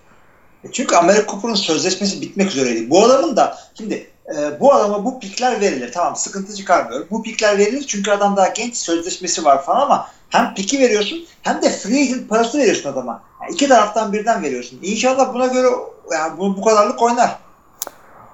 E 0.63 0.71
Çünkü 0.71 0.95
Amerika 0.95 1.31
Cooper'ın 1.31 1.53
sözleşmesi 1.53 2.21
bitmek 2.21 2.47
üzereydi. 2.47 2.89
Bu 2.89 3.05
adamın 3.05 3.35
da 3.35 3.57
şimdi 3.77 4.07
e, 4.37 4.59
bu 4.59 4.73
adama 4.73 5.05
bu 5.05 5.19
pikler 5.19 5.61
verilir. 5.61 5.91
Tamam 5.93 6.15
sıkıntı 6.15 6.55
çıkarmıyor. 6.55 7.05
Bu 7.11 7.23
pikler 7.23 7.57
verilir 7.57 7.85
çünkü 7.87 8.11
adam 8.11 8.37
daha 8.37 8.47
genç 8.47 8.77
sözleşmesi 8.77 9.45
var 9.45 9.63
falan 9.63 9.81
ama 9.81 10.07
hem 10.29 10.53
piki 10.55 10.79
veriyorsun 10.79 11.17
hem 11.41 11.61
de 11.61 11.69
free 11.69 12.01
agent 12.01 12.29
parası 12.29 12.57
veriyorsun 12.57 12.91
adama. 12.91 13.21
Yani 13.41 13.53
iki 13.53 13.67
taraftan 13.67 14.13
birden 14.13 14.43
veriyorsun. 14.43 14.79
İnşallah 14.81 15.33
buna 15.33 15.47
göre 15.47 15.67
yani 16.11 16.37
bu, 16.37 16.57
bu 16.57 16.61
kadarlık 16.61 17.01
oynar. 17.01 17.35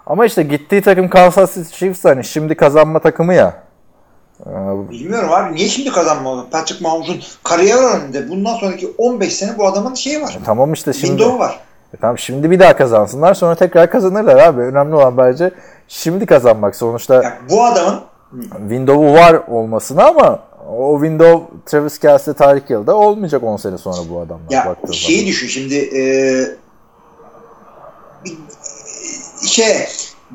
Ama 0.06 0.26
işte 0.26 0.44
gittiği 0.44 0.82
takım 0.82 1.10
Kansas 1.10 1.54
City 1.54 1.76
Chiefs 1.76 2.06
hani 2.06 2.24
şimdi 2.24 2.56
kazanma 2.56 3.00
takımı 3.00 3.34
ya. 3.34 3.64
Bilmiyorum 4.92 5.30
abi 5.34 5.56
niye 5.56 5.68
şimdi 5.68 5.92
kazanmalı? 5.92 6.50
Patrick 6.52 6.84
Mahomes'un 6.84 7.22
kariyer 7.44 7.78
önünde 7.78 8.30
bundan 8.30 8.56
sonraki 8.56 8.94
15 8.98 9.36
sene 9.36 9.58
bu 9.58 9.68
adamın 9.68 9.94
şeyi 9.94 10.22
var. 10.22 10.38
tamam 10.46 10.74
işte 10.74 10.94
şimdi. 10.94 11.08
Window'u 11.08 11.40
var. 11.40 11.60
E 11.94 11.98
tamam 11.98 12.18
şimdi 12.18 12.52
bir 12.52 12.60
daha 12.60 12.78
kazansınlar 12.78 13.34
sonra 13.34 13.56
tekrar 13.56 13.90
kazanırlar 13.92 14.36
abi. 14.38 14.62
Önemli 14.62 14.96
olan 14.96 15.18
bence 15.18 15.52
şimdi 15.88 16.26
kazanmak. 16.26 16.76
Sonuçta 16.76 17.14
Yani 17.24 17.36
bu 17.50 17.64
adamın 17.66 18.00
window'u 18.60 19.14
var 19.14 19.34
olmasına 19.48 20.06
ama 20.08 20.40
o 20.78 21.00
window 21.04 21.46
Travis 21.66 22.00
Kelce 22.00 22.34
Tarık 22.34 22.70
Yıl'da 22.70 22.96
olmayacak 22.96 23.44
10 23.44 23.58
sene 23.58 23.78
sonra 23.78 24.10
bu 24.10 24.20
adamlar 24.20 24.52
Ya 24.52 24.76
şeyi 24.94 25.18
zaman. 25.18 25.28
düşün 25.30 25.48
şimdi 25.48 25.76
e, 25.76 26.04
bir 29.44 29.48
şey 29.48 29.68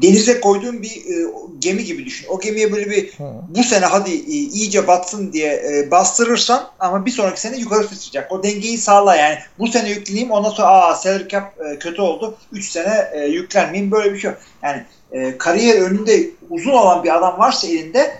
denize 0.02 0.40
koyduğun 0.40 0.82
bir 0.82 0.90
e, 0.90 1.30
gemi 1.58 1.84
gibi 1.84 2.04
düşün. 2.04 2.28
O 2.30 2.40
gemiye 2.40 2.72
böyle 2.72 2.90
bir 2.90 3.12
bu 3.48 3.62
sene 3.62 3.84
hadi 3.86 4.10
e, 4.10 4.14
iyice 4.32 4.86
batsın 4.86 5.32
diye 5.32 5.52
e, 5.52 5.90
bastırırsan 5.90 6.68
ama 6.80 7.06
bir 7.06 7.10
sonraki 7.10 7.40
sene 7.40 7.56
yukarı 7.56 7.84
sıçrayacak. 7.88 8.32
O 8.32 8.42
dengeyi 8.42 8.78
sağla 8.78 9.16
yani. 9.16 9.38
Bu 9.58 9.68
sene 9.68 9.90
yükleyeyim 9.90 10.30
ondan 10.30 10.50
sonra 10.50 10.68
aa 10.68 10.94
salary 10.94 11.28
cap 11.28 11.52
e, 11.60 11.78
kötü 11.78 12.02
oldu. 12.02 12.34
3 12.52 12.70
sene 12.70 13.08
e, 13.12 13.26
yüklenmeyeyim 13.26 13.90
böyle 13.92 14.14
bir 14.14 14.18
şey 14.18 14.30
yok. 14.30 14.40
Yani 14.62 14.84
e, 15.12 15.38
kariyer 15.38 15.80
önünde 15.82 16.30
uzun 16.50 16.72
olan 16.72 17.04
bir 17.04 17.16
adam 17.16 17.38
varsa 17.38 17.66
elinde 17.66 18.18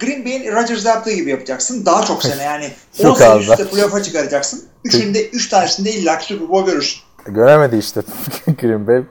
Green 0.00 0.24
Bay'in 0.24 0.52
Rodgers 0.52 0.84
yaptığı 0.84 1.12
gibi 1.12 1.30
yapacaksın. 1.30 1.86
Daha 1.86 2.04
çok 2.04 2.22
sene 2.22 2.42
yani 2.52 2.70
10 2.98 3.02
Çok 3.02 3.18
sene 3.18 3.28
az 3.28 3.40
üst 3.40 3.50
üste 3.50 3.66
playoff'a 3.68 4.02
çıkaracaksın. 4.02 4.64
Üçünde, 4.84 5.28
üç 5.28 5.48
tanesinde 5.48 5.90
illa 5.92 6.20
Super 6.20 6.48
Bowl 6.48 6.70
görürsün. 6.70 7.00
Göremedi 7.26 7.76
işte 7.76 8.00
Green 8.60 8.86
Bay. 8.86 9.02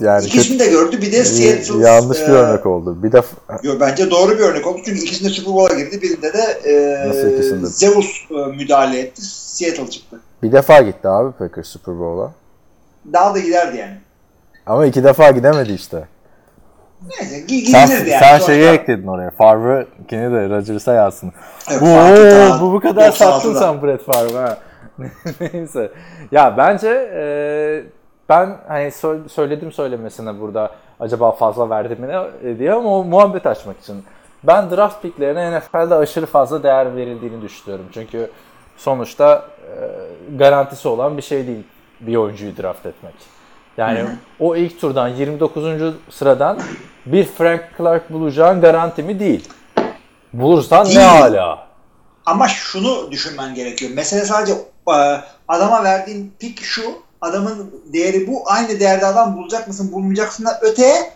Yani 0.00 0.26
İkisini 0.26 0.58
de 0.58 0.66
gördü. 0.66 1.02
Bir 1.02 1.12
de 1.12 1.24
Seattle 1.24 1.86
yanlış 1.88 2.18
bir 2.20 2.28
e, 2.28 2.30
örnek 2.32 2.66
oldu. 2.66 3.02
Bir 3.02 3.12
de 3.12 3.22
Yo, 3.62 3.80
bence 3.80 4.10
doğru 4.10 4.30
bir 4.38 4.42
örnek 4.42 4.66
oldu. 4.66 4.78
Çünkü 4.84 5.00
ikisinde 5.00 5.28
Super 5.28 5.54
Bowl'a 5.54 5.78
girdi. 5.78 6.02
Birinde 6.02 6.32
de 6.32 6.58
Nasıl 7.08 7.26
e, 7.28 7.34
ikisinde? 7.36 7.66
Zeus 7.66 8.06
e, 8.30 8.34
müdahale 8.34 8.98
etti. 8.98 9.22
Seattle 9.24 9.90
çıktı. 9.90 10.20
bir 10.42 10.52
defa 10.52 10.82
gitti 10.82 11.08
abi 11.08 11.32
Packers 11.32 11.68
Super 11.68 11.98
Bowl'a. 11.98 12.32
Daha 13.12 13.34
da 13.34 13.38
giderdi 13.38 13.76
yani. 13.76 13.96
Ama 14.66 14.86
iki 14.86 15.04
defa 15.04 15.30
gidemedi 15.30 15.72
işte. 15.72 16.04
Neyse 17.08 17.36
gi- 17.46 17.66
Sen, 17.66 17.86
gidilirdi 17.86 18.10
yani. 18.10 18.20
sen 18.20 18.38
şeyi 18.38 18.68
ekledin 18.68 19.06
oraya. 19.06 19.30
Favre 19.30 19.86
ikini 20.04 20.32
de 20.32 20.48
Rodgers'a 20.48 20.94
yazsın. 20.94 21.32
Evet, 21.70 21.80
Bu, 22.60 22.60
bu 22.66 22.72
bu 22.72 22.80
kadar 22.80 23.02
96'da. 23.08 23.12
sattın 23.12 23.54
sen 23.54 23.82
Brett 23.82 24.02
Favre 24.04 24.38
ha. 24.38 24.58
Neyse. 25.52 25.92
Ya 26.32 26.54
bence 26.56 26.88
e, 27.14 27.24
ben 28.28 28.56
hani 28.68 28.84
sö- 28.86 29.28
söyledim 29.28 29.72
söylemesine 29.72 30.40
burada 30.40 30.70
acaba 31.00 31.32
fazla 31.32 31.70
verdi 31.70 31.96
mi 31.96 32.08
ne 32.08 32.58
diye 32.58 32.72
ama 32.72 32.98
o 32.98 33.04
muhabbet 33.04 33.46
açmak 33.46 33.80
için. 33.80 34.04
Ben 34.44 34.70
draft 34.70 35.02
picklerine 35.02 35.58
NFL'de 35.58 35.94
aşırı 35.94 36.26
fazla 36.26 36.62
değer 36.62 36.96
verildiğini 36.96 37.42
düşünüyorum. 37.42 37.86
Çünkü 37.94 38.30
sonuçta 38.76 39.44
e, 39.62 39.72
garantisi 40.36 40.88
olan 40.88 41.16
bir 41.16 41.22
şey 41.22 41.46
değil 41.46 41.64
bir 42.00 42.16
oyuncuyu 42.16 42.56
draft 42.56 42.86
etmek. 42.86 43.14
Yani 43.76 44.04
o 44.40 44.56
ilk 44.56 44.80
turdan 44.80 45.08
29. 45.08 45.64
sıradan 46.10 46.58
bir 47.06 47.24
Frank 47.24 47.62
Clark 47.78 48.12
bulacağın 48.12 48.60
garantimi 48.60 49.20
değil. 49.20 49.48
Bulursan 50.32 50.86
Değil. 50.86 50.98
ne 50.98 51.04
hala. 51.04 51.66
Ama 52.26 52.48
şunu 52.48 53.10
düşünmen 53.10 53.54
gerekiyor. 53.54 53.90
Mesele 53.94 54.24
sadece 54.24 54.52
e, 54.88 55.20
adama 55.48 55.84
verdiğin 55.84 56.32
pick 56.40 56.62
şu. 56.62 56.82
Adamın 57.20 57.70
değeri 57.92 58.26
bu. 58.26 58.42
Aynı 58.46 58.80
değerde 58.80 59.06
adam 59.06 59.36
bulacak 59.36 59.68
mısın 59.68 59.92
bulmayacaksın 59.92 60.46
da 60.46 60.58
öteye 60.62 61.12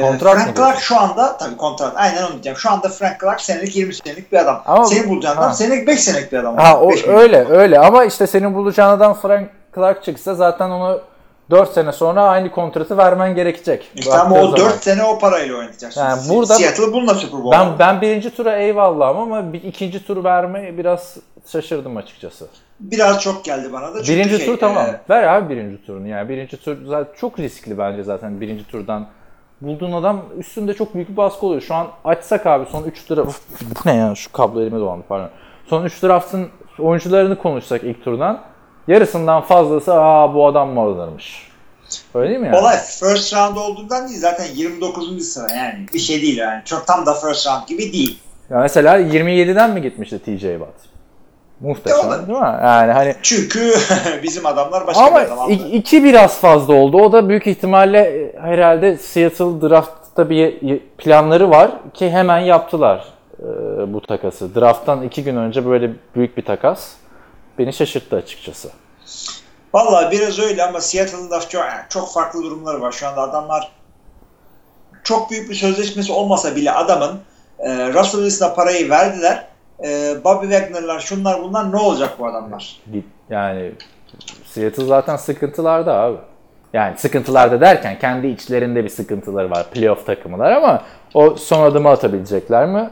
Kontrat 0.00 0.34
Frank 0.34 0.56
Clark 0.56 0.78
şu 0.80 1.00
anda 1.00 1.36
tabii 1.36 1.56
kontrat 1.56 1.92
aynen 1.96 2.22
onu 2.22 2.32
diyeceğim. 2.32 2.58
Şu 2.58 2.70
anda 2.70 2.88
Frank 2.88 3.20
Clark 3.20 3.40
senelik 3.40 3.76
20 3.76 3.94
senelik 3.94 4.32
bir 4.32 4.36
adam. 4.38 4.62
Ama- 4.66 4.84
Senin 4.84 5.08
bulacağın 5.08 5.36
adam 5.36 5.52
senelik 5.52 5.86
5 5.88 6.00
senelik 6.00 6.32
bir 6.32 6.38
adam. 6.38 6.56
Ha 6.56 6.80
o 6.80 6.90
Beş 6.90 7.02
milyon. 7.06 7.18
öyle 7.18 7.48
öyle 7.48 7.78
ama 7.78 8.04
işte 8.04 8.26
senin 8.26 8.54
bulacağın 8.54 8.96
adam 8.96 9.14
Frank 9.14 9.50
Clark 9.74 10.04
çıksa 10.04 10.34
zaten 10.34 10.70
onu 10.70 11.00
4 11.52 11.72
sene 11.72 11.92
sonra 11.92 12.22
aynı 12.22 12.50
kontratı 12.50 12.96
vermen 12.96 13.34
gerekecek. 13.34 13.90
İşte 13.94 14.14
ama 14.14 14.36
o 14.40 14.42
zaman. 14.42 14.56
4 14.56 14.84
sene 14.84 15.04
o 15.04 15.18
parayla 15.18 15.56
oynatacaksın. 15.56 16.00
Yani 16.00 16.22
burada- 16.28 16.54
Seattle 16.54 16.92
bununla 16.92 17.14
Super 17.14 17.44
Bowl. 17.44 17.58
Ben 17.58 17.78
ben 17.78 18.00
birinci 18.00 18.34
tura 18.34 18.56
eyvallahım 18.56 19.18
ama 19.18 19.52
bir 19.52 19.62
ikinci 19.62 20.06
tur 20.06 20.24
verme 20.24 20.78
biraz 20.78 21.16
şaşırdım 21.46 21.96
açıkçası. 21.96 22.46
Biraz 22.80 23.20
çok 23.20 23.44
geldi 23.44 23.72
bana 23.72 23.94
da. 23.94 24.02
Çünkü 24.02 24.12
Birinci 24.20 24.36
şey, 24.36 24.46
tur 24.46 24.58
tamam. 24.58 24.86
e, 24.86 25.00
Ver 25.10 25.22
abi 25.22 25.54
birinci 25.56 25.86
turunu 25.86 26.08
yani. 26.08 26.28
Birinci 26.28 26.56
tur 26.64 26.76
zaten 26.86 27.12
çok 27.16 27.38
riskli 27.38 27.78
bence 27.78 28.02
zaten 28.02 28.40
birinci 28.40 28.66
turdan. 28.66 29.06
Bulduğun 29.60 29.92
adam 29.92 30.22
üstünde 30.38 30.74
çok 30.74 30.94
büyük 30.94 31.08
bir 31.08 31.16
baskı 31.16 31.46
oluyor. 31.46 31.62
Şu 31.62 31.74
an 31.74 31.86
açsak 32.04 32.46
abi 32.46 32.66
son 32.72 32.84
3 32.84 33.10
draft... 33.10 33.28
Uf, 33.28 33.40
bu 33.62 33.88
ne 33.88 33.94
ya 33.96 34.14
şu 34.14 34.32
kablo 34.32 34.62
elime 34.62 34.78
dolandı 34.78 35.04
pardon. 35.08 35.28
Son 35.66 35.84
3 35.84 36.02
draftın 36.02 36.48
oyuncularını 36.78 37.38
konuşsak 37.38 37.84
ilk 37.84 38.04
turdan. 38.04 38.51
Yarısından 38.88 39.42
fazlası 39.42 39.94
aa 39.94 40.34
bu 40.34 40.46
adam 40.46 40.68
mı 40.70 40.80
alınırmış. 40.80 41.48
Öyle 42.14 42.28
değil 42.28 42.40
mi 42.40 42.46
yani? 42.46 42.56
Olay 42.58 42.76
first 42.76 43.34
round 43.34 43.56
olduğundan 43.56 44.08
değil 44.08 44.20
zaten 44.20 44.44
29. 44.54 45.22
sıra 45.28 45.52
yani 45.52 45.86
bir 45.94 45.98
şey 45.98 46.22
değil 46.22 46.38
yani. 46.38 46.62
Çok 46.64 46.86
tam 46.86 47.06
da 47.06 47.14
first 47.14 47.46
round 47.46 47.68
gibi 47.68 47.92
değil. 47.92 48.18
Ya 48.50 48.58
mesela 48.58 48.98
27'den 49.00 49.70
mi 49.70 49.82
gitmişti 49.82 50.18
TJ 50.18 50.40
Watt? 50.40 50.74
Muhteşem 51.60 52.10
Ya, 52.10 52.26
değil 52.28 52.38
mi? 52.38 52.44
Yani 52.62 52.92
hani 52.92 53.14
Çünkü 53.22 53.72
bizim 54.22 54.46
adamlar 54.46 54.86
başka 54.86 55.02
Ama 55.06 55.20
bir 55.20 55.24
adam 55.26 55.38
aldı. 55.38 55.52
i- 55.52 55.70
iki 55.70 56.04
biraz 56.04 56.38
fazla 56.40 56.74
oldu. 56.74 56.96
O 57.02 57.12
da 57.12 57.28
büyük 57.28 57.46
ihtimalle 57.46 57.98
e, 57.98 58.38
herhalde 58.40 58.96
Seattle 58.96 59.68
draft'ta 59.68 60.30
bir 60.30 60.78
planları 60.98 61.50
var 61.50 61.70
ki 61.94 62.10
hemen 62.10 62.38
yaptılar 62.38 63.04
e, 63.38 63.44
bu 63.92 64.00
takası. 64.00 64.54
Draft'tan 64.54 65.02
iki 65.02 65.24
gün 65.24 65.36
önce 65.36 65.66
böyle 65.66 65.90
büyük 66.16 66.36
bir 66.36 66.44
takas 66.44 66.88
beni 67.58 67.72
şaşırttı 67.72 68.16
açıkçası. 68.16 68.70
Vallahi 69.74 70.10
biraz 70.10 70.38
öyle 70.38 70.64
ama 70.64 70.80
Seattle'ın 70.80 71.30
da 71.30 71.40
çok, 71.40 71.64
çok 71.88 72.12
farklı 72.12 72.42
durumları 72.42 72.80
var. 72.80 72.92
Şu 72.92 73.08
anda 73.08 73.20
adamlar 73.20 73.72
çok 75.04 75.30
büyük 75.30 75.50
bir 75.50 75.54
sözleşmesi 75.54 76.12
olmasa 76.12 76.56
bile 76.56 76.72
adamın 76.72 77.20
e, 77.58 77.88
Russell 77.88 78.20
Wilson'a 78.20 78.54
parayı 78.54 78.90
verdiler. 78.90 79.46
E, 79.84 80.16
Bobby 80.24 80.50
Wagner'lar 80.50 81.00
şunlar 81.00 81.42
bunlar 81.42 81.72
ne 81.72 81.76
olacak 81.76 82.10
bu 82.18 82.26
adamlar? 82.26 82.80
Yani 83.30 83.72
Seattle 84.46 84.84
zaten 84.84 85.16
sıkıntılarda 85.16 85.94
abi. 85.94 86.16
Yani 86.72 86.98
sıkıntılarda 86.98 87.60
derken 87.60 87.98
kendi 87.98 88.26
içlerinde 88.26 88.84
bir 88.84 88.88
sıkıntıları 88.88 89.50
var. 89.50 89.70
Playoff 89.70 90.06
takımılar 90.06 90.52
ama 90.52 90.82
o 91.14 91.36
son 91.36 91.62
adımı 91.62 91.88
atabilecekler 91.88 92.66
mi? 92.66 92.90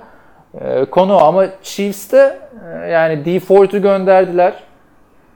Ee, 0.55 0.85
konu 0.85 1.25
ama 1.25 1.47
Chiefs'te 1.63 2.39
e, 2.67 2.89
yani 2.89 3.25
D 3.25 3.41
Ford'u 3.41 3.83
gönderdiler. 3.83 4.55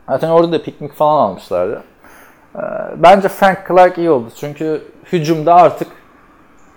Zaten 0.09 0.29
orada 0.29 0.53
da 0.53 0.63
piknik 0.63 0.93
falan 0.93 1.29
almışlardı. 1.29 1.83
Ee, 2.57 2.61
bence 2.97 3.29
Frank 3.29 3.59
Clark 3.69 3.99
iyi 3.99 4.11
oldu. 4.11 4.29
Çünkü 4.41 4.83
hücumda 5.13 5.55
artık 5.55 5.89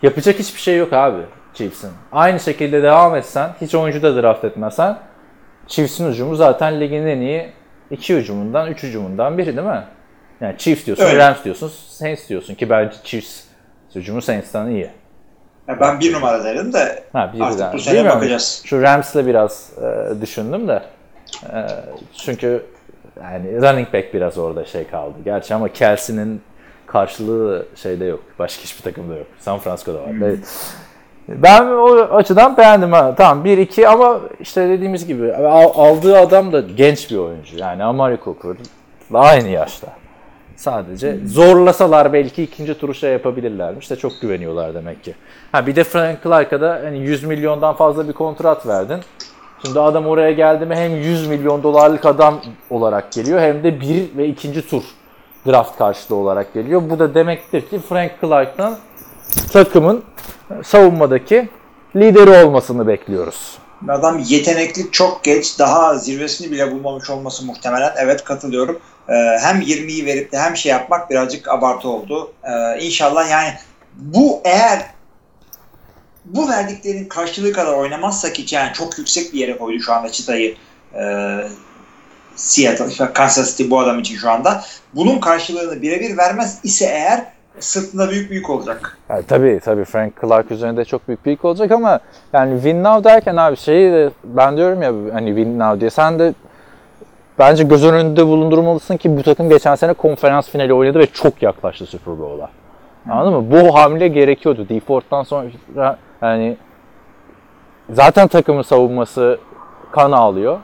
yapacak 0.01 0.39
hiçbir 0.39 0.59
şey 0.59 0.77
yok 0.77 0.93
abi 0.93 1.21
Chiefs'in. 1.53 1.91
Aynı 2.11 2.39
şekilde 2.39 2.83
devam 2.83 3.15
etsen, 3.15 3.49
hiç 3.61 3.75
oyuncu 3.75 4.01
da 4.01 4.21
draft 4.21 4.43
etmesen 4.43 4.97
Chiefs'in 5.67 6.11
hücumu 6.11 6.35
zaten 6.35 6.79
ligin 6.79 7.05
en 7.05 7.19
iyi 7.21 7.51
iki 7.91 8.15
hücumundan, 8.15 8.67
üç 8.67 8.83
hücumundan 8.83 9.37
biri 9.37 9.57
değil 9.57 9.67
mi? 9.67 9.83
Yani 10.41 10.57
Chiefs 10.57 10.85
diyorsun, 10.85 11.05
Öyle. 11.05 11.17
Rams 11.17 11.43
diyorsun, 11.43 11.71
Saints 11.87 12.29
diyorsun 12.29 12.55
ki 12.55 12.69
bence 12.69 12.95
Chiefs 13.03 13.43
hücumu 13.95 14.21
Saints'ten 14.21 14.67
iyi. 14.67 14.89
Ya 15.67 15.79
ben 15.79 15.99
bir 15.99 16.13
numara 16.13 16.43
derim 16.43 16.73
de 16.73 17.03
Ha, 17.13 17.31
bir 17.33 17.41
Artık 17.41 17.73
bu 17.73 17.79
sene 17.79 18.09
bakacağız. 18.09 18.61
Şu 18.65 18.81
Rams'le 18.81 19.15
biraz 19.15 19.69
e, 19.83 20.21
düşündüm 20.21 20.67
de. 20.67 20.81
E, 21.53 21.57
çünkü 22.17 22.63
yani 23.23 23.61
running 23.61 23.93
back 23.93 24.13
biraz 24.13 24.37
orada 24.37 24.65
şey 24.65 24.87
kaldı. 24.87 25.13
Gerçi 25.25 25.55
ama 25.55 25.67
Kelsey'nin 25.69 26.41
karşılığı 26.85 27.65
şeyde 27.75 28.05
yok. 28.05 28.19
Başka 28.39 28.63
hiçbir 28.63 28.83
takımda 28.83 29.15
yok. 29.15 29.27
San 29.39 29.59
Francisco'da 29.59 29.97
var. 29.99 30.09
Evet. 30.23 30.39
Ben 31.27 31.65
o 31.67 31.95
açıdan 32.15 32.57
beğendim 32.57 32.91
ha. 32.91 33.15
Tamam 33.17 33.45
1-2 33.45 33.87
ama 33.87 34.19
işte 34.39 34.69
dediğimiz 34.69 35.07
gibi 35.07 35.33
al- 35.35 35.71
aldığı 35.89 36.17
adam 36.19 36.53
da 36.53 36.59
genç 36.61 37.11
bir 37.11 37.17
oyuncu. 37.17 37.57
Yani 37.57 37.83
Amari 37.83 38.17
Cooper 38.23 38.57
aynı 39.13 39.47
yaşta. 39.47 39.87
Sadece 40.57 41.17
zorlasalar 41.25 42.13
belki 42.13 42.43
ikinci 42.43 42.77
turu 42.77 42.93
şey 42.93 43.11
yapabilirlermiş 43.11 43.89
de 43.89 43.95
çok 43.95 44.21
güveniyorlar 44.21 44.73
demek 44.73 45.03
ki. 45.03 45.15
Ha 45.51 45.67
bir 45.67 45.75
de 45.75 45.83
Frank 45.83 46.23
Clark'a 46.23 46.61
da 46.61 46.81
hani 46.83 46.99
100 46.99 47.23
milyondan 47.23 47.75
fazla 47.75 48.07
bir 48.07 48.13
kontrat 48.13 48.67
verdin. 48.67 48.99
Şimdi 49.65 49.79
adam 49.79 50.07
oraya 50.07 50.31
geldi 50.31 50.65
mi 50.65 50.75
hem 50.75 50.95
100 50.95 51.27
milyon 51.27 51.63
dolarlık 51.63 52.05
adam 52.05 52.41
olarak 52.69 53.11
geliyor 53.11 53.39
hem 53.39 53.63
de 53.63 53.81
bir 53.81 54.17
ve 54.17 54.27
ikinci 54.27 54.69
tur 54.69 54.83
draft 55.47 55.77
karşılığı 55.77 56.15
olarak 56.15 56.53
geliyor. 56.53 56.81
Bu 56.89 56.99
da 56.99 57.13
demektir 57.13 57.61
ki 57.61 57.79
Frank 57.89 58.11
Clark'tan 58.21 58.77
takımın 59.53 60.03
savunmadaki 60.63 61.49
lideri 61.95 62.45
olmasını 62.45 62.87
bekliyoruz. 62.87 63.57
Adam 63.89 64.19
yetenekli 64.27 64.91
çok 64.91 65.23
geç 65.23 65.59
daha 65.59 65.95
zirvesini 65.95 66.51
bile 66.51 66.71
bulmamış 66.71 67.09
olması 67.09 67.45
muhtemelen. 67.45 67.91
Evet 67.97 68.23
katılıyorum. 68.23 68.79
Ee, 69.09 69.13
hem 69.41 69.61
20'yi 69.61 70.05
verip 70.05 70.31
de 70.31 70.39
hem 70.39 70.57
şey 70.57 70.71
yapmak 70.71 71.09
birazcık 71.09 71.47
abartı 71.47 71.89
oldu. 71.89 72.33
Ee, 72.43 72.79
inşallah 72.79 73.31
yani 73.31 73.53
bu 73.95 74.41
eğer 74.45 74.85
bu 76.25 76.49
verdiklerin 76.49 77.05
karşılığı 77.05 77.53
kadar 77.53 77.73
oynamazsak 77.73 78.37
hiç 78.37 78.53
yani 78.53 78.73
çok 78.73 78.97
yüksek 78.97 79.33
bir 79.33 79.39
yere 79.39 79.57
koydu 79.57 79.79
şu 79.79 79.93
anda 79.93 80.11
çıtayı 80.11 80.55
e, 80.95 81.03
Seattle, 82.35 83.13
Kansas 83.13 83.57
City 83.57 83.69
bu 83.69 83.79
adam 83.79 83.99
için 83.99 84.15
şu 84.15 84.29
anda. 84.31 84.63
Bunun 84.95 85.19
karşılığını 85.19 85.81
birebir 85.81 86.17
vermez 86.17 86.59
ise 86.63 86.85
eğer 86.85 87.25
sırtında 87.59 88.09
büyük 88.09 88.31
büyük 88.31 88.49
olacak. 88.49 88.97
Yani 89.09 89.23
tabii 89.27 89.59
tabii 89.65 89.85
Frank 89.85 90.21
Clark 90.21 90.51
üzerinde 90.51 90.85
çok 90.85 91.07
büyük 91.07 91.25
büyük 91.25 91.45
olacak 91.45 91.71
ama 91.71 91.99
yani 92.33 92.55
win 92.55 92.83
now 92.83 93.09
derken 93.09 93.35
abi 93.35 93.57
şeyi 93.57 93.91
de 93.91 94.09
ben 94.23 94.57
diyorum 94.57 94.81
ya 94.81 94.93
hani 95.13 95.27
win 95.27 95.59
now 95.59 95.79
diye 95.79 95.89
sen 95.89 96.19
de 96.19 96.33
bence 97.39 97.63
göz 97.63 97.85
önünde 97.85 98.27
bulundurmalısın 98.27 98.97
ki 98.97 99.17
bu 99.17 99.23
takım 99.23 99.49
geçen 99.49 99.75
sene 99.75 99.93
konferans 99.93 100.49
finali 100.49 100.73
oynadı 100.73 100.99
ve 100.99 101.05
çok 101.05 101.41
yaklaştı 101.41 101.85
Super 101.85 102.19
Bowl'a. 102.19 102.49
Anladın 103.09 103.33
mı? 103.33 103.51
Bu 103.51 103.75
hamle 103.75 104.07
gerekiyordu. 104.07 104.69
Default'tan 104.69 105.23
sonra 105.23 105.97
yani 106.21 106.57
zaten 107.89 108.27
takımın 108.27 108.61
savunması 108.61 109.39
kan 109.91 110.11
ağlıyor. 110.11 110.57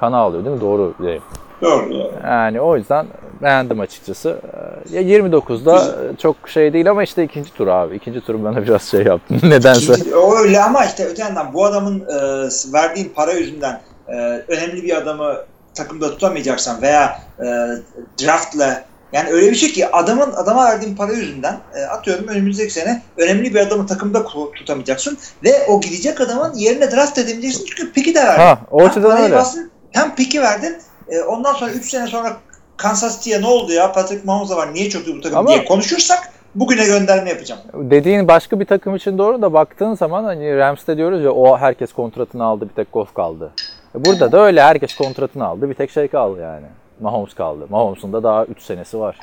Kan 0.00 0.12
ağlıyor 0.12 0.44
değil 0.44 0.56
mi? 0.56 0.60
Doğru 0.60 0.94
diyeyim. 1.02 1.22
Doğru. 1.62 1.94
ya. 1.94 2.06
Yani 2.24 2.60
o 2.60 2.76
yüzden 2.76 3.06
beğendim 3.42 3.80
açıkçası. 3.80 4.40
Ya 4.90 5.02
29'da 5.02 5.82
çok 6.18 6.36
şey 6.48 6.72
değil 6.72 6.90
ama 6.90 7.02
işte 7.02 7.24
ikinci 7.24 7.54
tur 7.54 7.66
abi. 7.66 7.96
İkinci 7.96 8.20
tur 8.20 8.44
bana 8.44 8.62
biraz 8.62 8.82
şey 8.82 9.02
yaptı. 9.04 9.34
Nedense. 9.42 9.92
İkinci- 9.92 10.16
o 10.16 10.36
öyle 10.36 10.62
ama 10.62 10.84
işte 10.84 11.04
öte 11.06 11.22
yandan 11.22 11.54
bu 11.54 11.64
adamın 11.64 12.00
e, 12.00 12.48
verdiğin 12.72 13.12
para 13.14 13.32
yüzünden 13.32 13.80
e, 14.08 14.14
önemli 14.48 14.82
bir 14.82 14.96
adamı 14.96 15.34
takımda 15.74 16.10
tutamayacaksan 16.10 16.82
veya 16.82 17.20
e, 17.38 17.46
draftla 18.22 18.84
yani 19.12 19.30
öyle 19.30 19.50
bir 19.50 19.56
şey 19.56 19.72
ki 19.72 19.90
adamın 19.90 20.32
adama 20.32 20.64
verdiğin 20.64 20.96
para 20.96 21.12
yüzünden 21.12 21.56
e, 21.74 21.84
atıyorum 21.84 22.28
önümüzdeki 22.28 22.72
sene 22.72 23.02
önemli 23.16 23.54
bir 23.54 23.60
adamı 23.60 23.86
takımda 23.86 24.24
tutamayacaksın 24.54 25.18
ve 25.44 25.66
o 25.68 25.80
gidecek 25.80 26.20
adamın 26.20 26.54
yerine 26.54 26.90
draft 26.90 27.18
edemeyeceksin 27.18 27.64
çünkü 27.66 27.92
piki 27.92 28.14
de 28.14 28.24
verdin. 28.24 28.42
Ha, 28.42 28.58
o 28.70 28.82
açıdan 28.82 29.22
öyle. 29.22 29.36
bastın, 29.36 29.70
hem 29.92 30.14
piki 30.14 30.42
verdin. 30.42 30.76
E, 31.08 31.20
ondan 31.20 31.52
sonra 31.52 31.70
3 31.70 31.90
sene 31.90 32.06
sonra 32.06 32.36
Kansas 32.76 33.18
City'ye 33.18 33.40
ne 33.40 33.46
oldu 33.46 33.72
ya 33.72 33.92
Patrick 33.92 34.24
Mahomes 34.24 34.50
da 34.50 34.56
var 34.56 34.74
niye 34.74 34.86
iyi 34.86 35.16
bu 35.16 35.20
takım 35.20 35.38
Ama- 35.38 35.48
diye 35.48 35.64
konuşursak 35.64 36.32
bugüne 36.54 36.84
gönderme 36.84 37.30
yapacağım. 37.30 37.60
Dediğin 37.74 38.28
başka 38.28 38.60
bir 38.60 38.64
takım 38.64 38.96
için 38.96 39.18
doğru 39.18 39.42
da 39.42 39.52
baktığın 39.52 39.94
zaman 39.94 40.24
hani 40.24 40.56
Rams'te 40.56 40.96
diyoruz 40.96 41.24
ya 41.24 41.32
o 41.32 41.58
herkes 41.58 41.92
kontratını 41.92 42.44
aldı 42.44 42.68
bir 42.68 42.74
tek 42.74 42.92
Goff 42.92 43.14
kaldı. 43.14 43.52
E 43.94 44.04
Burada 44.04 44.32
da 44.32 44.40
öyle 44.40 44.62
herkes 44.62 44.96
kontratını 44.96 45.46
aldı 45.46 45.70
bir 45.70 45.74
tek 45.74 45.90
şey 45.90 46.08
kaldı 46.08 46.40
yani. 46.40 46.66
Mahomes 47.00 47.34
kaldı. 47.34 47.66
Mahomes'un 47.70 48.12
da 48.12 48.22
daha 48.22 48.44
3 48.44 48.62
senesi 48.62 48.98
var. 49.00 49.16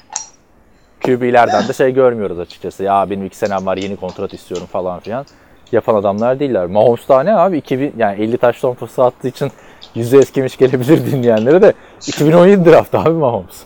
QB'lerden 1.06 1.68
de 1.68 1.74
şey 1.74 1.94
görmüyoruz 1.94 2.40
açıkçası. 2.40 2.84
Ya 2.84 3.10
benim 3.10 3.26
2 3.26 3.38
senem 3.38 3.66
var 3.66 3.78
yeni 3.78 3.96
kontrat 3.96 4.34
istiyorum 4.34 4.68
falan 4.72 5.00
filan. 5.00 5.26
Yapan 5.72 5.96
adamlar 5.96 6.40
değiller. 6.40 6.66
Mahomes 6.66 7.10
daha 7.10 7.24
ne 7.24 7.36
abi? 7.36 7.58
2000, 7.58 7.94
yani 7.98 8.22
50 8.22 8.38
taş 8.38 8.62
pası 8.62 9.04
attığı 9.04 9.28
için 9.28 9.52
yüzü 9.96 10.18
eskimiş 10.18 10.58
gelebilir 10.58 11.06
dinleyenlere 11.12 11.62
de 11.62 11.74
2017 12.08 12.70
draft 12.70 12.96
abi 12.96 13.10
Mahomes. 13.10 13.64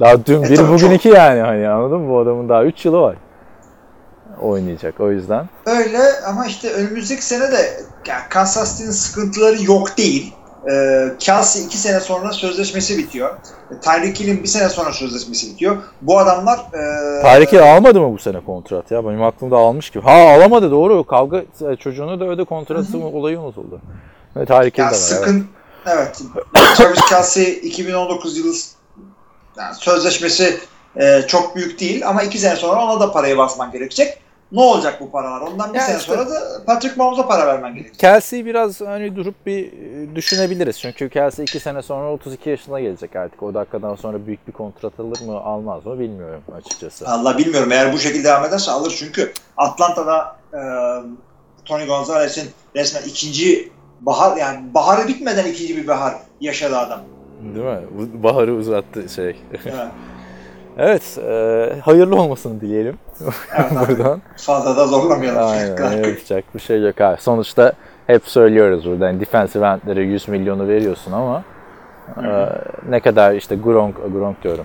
Daha 0.00 0.26
dün 0.26 0.42
E 0.42 0.50
bir 0.50 0.56
tabii 0.56 0.72
bugün 0.72 0.90
iki 0.90 1.08
yani 1.08 1.40
hani 1.40 1.68
anladın 1.68 2.00
mı? 2.00 2.10
Bu 2.10 2.18
adamın 2.18 2.48
daha 2.48 2.64
3 2.64 2.84
yılı 2.84 3.00
var. 3.00 3.16
Oynayacak 4.40 5.00
o 5.00 5.12
yüzden. 5.12 5.48
Öyle 5.66 6.00
ama 6.26 6.46
işte 6.46 6.72
önümüzdeki 6.72 7.24
sene 7.24 7.52
de 7.52 7.80
yani 8.06 8.22
Kansas 8.30 8.72
City'nin 8.72 8.92
sıkıntıları 8.92 9.62
yok 9.62 9.98
değil. 9.98 10.34
Ee, 10.70 11.08
Kelsey 11.18 11.64
iki 11.64 11.78
sene 11.78 12.00
sonra 12.00 12.32
sözleşmesi 12.32 12.98
bitiyor. 12.98 13.36
Tyreek 13.80 14.20
Hill'in 14.20 14.42
bir 14.42 14.48
sene 14.48 14.68
sonra 14.68 14.92
sözleşmesi 14.92 15.50
bitiyor. 15.50 15.76
Bu 16.02 16.18
adamlar 16.18 16.58
e, 16.58 17.22
Tarık 17.22 17.52
Hill 17.52 17.76
almadı 17.76 18.00
mı 18.00 18.12
bu 18.12 18.18
sene 18.18 18.40
kontrat 18.44 18.90
ya? 18.90 19.06
Benim 19.06 19.22
aklımda 19.22 19.56
almış 19.56 19.90
gibi. 19.90 20.04
Ha 20.04 20.10
alamadı 20.10 20.70
doğru. 20.70 21.06
Kavga 21.06 21.42
çocuğunu 21.78 22.20
da 22.20 22.24
öde 22.24 22.44
kontratı 22.44 22.96
mı 22.96 23.06
olayı 23.06 23.40
unutuldu. 23.40 23.80
Ve 24.36 24.46
Tarık 24.46 24.74
Hill 24.74 24.82
de 24.82 24.84
var. 24.84 24.90
evet. 24.90 25.00
sıkın 25.00 25.48
evet. 25.86 26.22
Travis 26.76 27.00
Kelsey 27.08 27.52
2019 27.62 28.38
yılı 28.38 28.54
yani 29.58 29.74
sözleşmesi 29.74 30.60
e, 30.96 31.22
çok 31.26 31.56
büyük 31.56 31.80
değil 31.80 32.08
ama 32.08 32.22
iki 32.22 32.38
sene 32.38 32.56
sonra 32.56 32.84
ona 32.84 33.00
da 33.00 33.12
parayı 33.12 33.38
basman 33.38 33.72
gerekecek. 33.72 34.18
Ne 34.52 34.60
olacak 34.60 35.00
bu 35.00 35.10
paralar? 35.10 35.40
Ondan 35.40 35.72
bir 35.74 35.78
Ya 35.78 35.84
sene 35.84 35.96
işte- 35.98 36.12
sonra 36.14 36.30
da 36.30 36.64
Patrick 36.66 36.96
Mahomes'a 36.96 37.28
para 37.28 37.46
vermen 37.46 37.74
gerekecek. 37.74 37.98
Kelsey 38.00 38.46
biraz 38.46 38.80
hani 38.80 39.16
durup 39.16 39.46
bir 39.46 39.72
e, 39.72 40.16
düşünebiliriz. 40.16 40.80
Çünkü 40.80 41.08
Kelsey 41.08 41.42
2 41.42 41.60
sene 41.60 41.82
sonra 41.82 42.12
32 42.12 42.50
yaşına 42.50 42.80
gelecek 42.80 43.16
artık. 43.16 43.42
O 43.42 43.54
dakikadan 43.54 43.94
sonra 43.94 44.26
büyük 44.26 44.48
bir 44.48 44.52
kontrat 44.52 45.00
alır 45.00 45.20
mı 45.26 45.36
almaz 45.40 45.86
mı 45.86 45.98
bilmiyorum 45.98 46.42
açıkçası. 46.56 47.08
Allah 47.08 47.38
bilmiyorum 47.38 47.72
eğer 47.72 47.92
bu 47.92 47.98
şekilde 47.98 48.24
devam 48.24 48.44
ederse 48.44 48.70
alır 48.70 48.94
çünkü 48.98 49.32
Atlanta'da 49.56 50.36
e, 50.54 50.60
Tony 51.64 51.86
Gonzalez'in 51.86 52.48
resmen 52.76 53.02
ikinci 53.02 53.72
bahar 54.00 54.36
yani 54.36 54.74
baharı 54.74 55.08
bitmeden 55.08 55.44
ikinci 55.44 55.76
bir 55.76 55.86
bahar 55.86 56.14
yaşadı 56.40 56.78
adam. 56.78 57.00
Değil 57.54 57.66
mi? 57.66 57.80
Baharı 58.22 58.54
uzattı 58.54 59.08
şey. 59.08 59.36
Evet. 59.52 59.74
evet. 60.78 61.18
e, 61.28 61.80
hayırlı 61.80 62.16
olmasını 62.16 62.60
dileyelim. 62.60 62.98
Evet. 63.56 63.72
Buradan. 63.88 64.22
Fazla 64.36 64.76
da 64.76 64.86
zorlamayalım. 64.86 65.42
Aynen 65.50 65.96
yapacak 66.08 66.44
bir 66.54 66.60
şey 66.60 66.82
yok 66.82 67.00
abi. 67.00 67.20
Sonuçta 67.20 67.72
hep 68.06 68.28
söylüyoruz 68.28 68.86
burada 68.86 69.06
hani 69.06 69.20
defensive 69.20 69.66
endlere 69.66 70.02
100 70.02 70.28
milyonu 70.28 70.68
veriyorsun 70.68 71.12
ama 71.12 71.42
e, 72.22 72.48
ne 72.88 73.00
kadar 73.00 73.34
işte 73.34 73.56
Gronk, 73.56 73.96
Gronk 74.12 74.42
diyorum. 74.44 74.64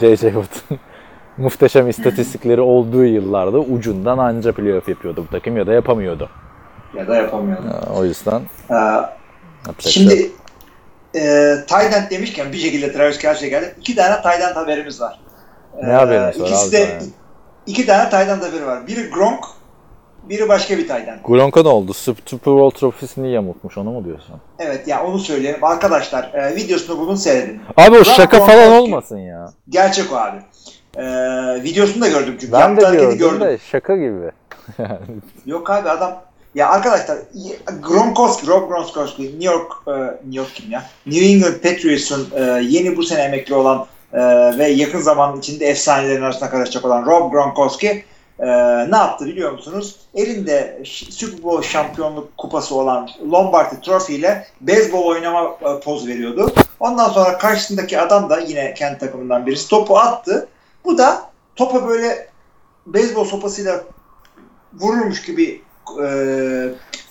J.J. 0.00 0.32
Watt'ın 0.32 0.78
muhteşem 1.36 1.88
istatistikleri 1.88 2.60
olduğu 2.60 3.04
yıllarda 3.04 3.58
ucundan 3.58 4.18
anca 4.18 4.52
playoff 4.52 4.88
yapıyordu 4.88 5.24
bu 5.28 5.30
takım 5.30 5.56
ya 5.56 5.66
da 5.66 5.72
yapamıyordu. 5.72 6.28
ya 6.94 7.06
da 7.08 7.16
yapamıyorum. 7.16 7.64
E, 7.68 7.90
O 7.98 8.04
yüzden 8.04 8.40
Ee, 8.70 8.74
yapacak 8.74 9.80
şey 9.80 9.92
şimdi 9.92 10.30
e, 11.16 11.54
Tayland 11.68 12.10
demişken 12.10 12.52
bir 12.52 12.58
şekilde 12.58 12.92
Travis 12.92 13.18
Kelsey 13.18 13.50
geldi. 13.50 13.74
İki 13.80 13.94
tane 13.96 14.22
Tayland 14.22 14.56
haberimiz 14.56 15.00
var. 15.00 15.20
Ne 15.82 15.92
haberimiz 15.92 16.40
var 16.40 16.46
ikisi 16.46 16.66
abi 16.66 16.72
de 16.72 16.78
yani? 16.92 17.02
iki 17.66 17.86
tane 17.86 18.10
Tayland 18.10 18.42
haberi 18.42 18.66
var. 18.66 18.86
Biri 18.86 19.10
Gronk, 19.10 19.44
biri 20.28 20.48
başka 20.48 20.78
bir 20.78 20.88
Tayland. 20.88 21.18
Gronk'a 21.24 21.62
ne 21.62 21.68
oldu? 21.68 21.92
Sup- 21.92 22.16
Super 22.30 22.54
Bowl 22.54 22.78
trofisini 22.78 23.32
yamultmuş 23.32 23.78
onu 23.78 23.90
mu 23.90 24.04
diyorsun? 24.04 24.34
Evet 24.58 24.88
ya 24.88 25.04
onu 25.04 25.18
söyleyelim. 25.18 25.64
Arkadaşlar 25.64 26.34
e, 26.34 26.56
videosunu 26.56 26.98
bulun 26.98 27.14
seyredin. 27.14 27.60
Abi 27.76 27.90
o 27.90 28.02
Gronk 28.02 28.06
şaka 28.06 28.36
Gronk 28.38 28.50
falan 28.50 28.72
olmasın 28.72 29.18
ya. 29.18 29.52
Gerçek 29.68 30.12
o 30.12 30.16
abi. 30.16 30.38
Ee, 30.98 31.02
videosunu 31.62 32.02
da 32.02 32.08
gördüm 32.08 32.36
çünkü. 32.40 32.52
Ben 32.52 32.60
Yaptığı 32.60 32.92
de 32.92 32.96
gördüm 32.96 33.18
gördüm. 33.18 33.40
de 33.40 33.58
şaka 33.70 33.96
gibi. 33.96 34.30
Yok 35.46 35.70
abi 35.70 35.88
adam 35.90 36.22
ya 36.56 36.68
arkadaşlar 36.68 37.18
Gronkowski, 37.82 38.46
Rob 38.46 38.68
Gronkowski 38.68 39.22
New 39.22 39.44
York 39.44 39.72
e, 39.86 39.90
New 39.92 40.40
York 40.40 40.54
kim 40.54 40.70
ya? 40.70 40.86
New 41.06 41.26
England 41.26 41.54
Patriots'un 41.54 42.28
e, 42.36 42.42
yeni 42.62 42.96
bu 42.96 43.02
sene 43.02 43.20
emekli 43.20 43.54
olan 43.54 43.86
e, 44.12 44.18
ve 44.58 44.68
yakın 44.68 45.00
zaman 45.00 45.38
içinde 45.38 45.66
efsanelerin 45.66 46.22
arasına 46.22 46.50
karışacak 46.50 46.84
olan 46.84 47.06
Rob 47.06 47.32
Gronkowski 47.32 48.04
ne 48.88 48.96
yaptı 48.96 49.26
biliyor 49.26 49.52
musunuz? 49.52 49.96
Elinde 50.14 50.82
Super 51.10 51.42
Bowl 51.42 51.68
şampiyonluk 51.68 52.38
kupası 52.38 52.74
olan 52.74 53.10
Lombardi 53.32 53.80
Trophy 53.80 54.14
ile 54.14 54.46
beyzbol 54.60 55.06
oynama 55.06 55.56
poz 55.84 56.06
veriyordu. 56.06 56.52
Ondan 56.80 57.08
sonra 57.08 57.38
karşısındaki 57.38 58.00
adam 58.00 58.30
da 58.30 58.40
yine 58.40 58.74
kendi 58.74 58.98
takımından 58.98 59.46
birisi 59.46 59.68
topu 59.68 59.98
attı. 59.98 60.48
Bu 60.84 60.98
da 60.98 61.30
topa 61.56 61.88
böyle 61.88 62.28
beyzbol 62.86 63.24
sopasıyla 63.24 63.84
vururmuş 64.80 65.22
gibi 65.22 65.62
e, 66.02 66.06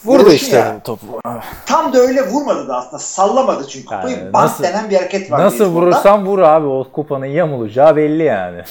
Vurdu 0.06 0.32
işte 0.32 0.56
ya. 0.56 0.80
topu. 0.84 1.20
Tam 1.66 1.94
da 1.94 2.00
öyle 2.00 2.28
vurmadı 2.28 2.68
da 2.68 2.76
aslında. 2.76 3.00
Sallamadı 3.00 3.68
çünkü 3.68 3.86
kupayı. 3.86 4.18
Yani 4.18 4.34
Bant 4.34 4.64
denen 4.64 4.90
bir 4.90 4.96
hareket 4.96 5.32
var. 5.32 5.40
Nasıl 5.40 5.66
vurursan 5.66 6.26
vur 6.26 6.40
abi 6.40 6.68
o 6.68 6.88
kupanın 6.92 7.26
yamulacağı 7.26 7.96
belli 7.96 8.24
yani. 8.24 8.64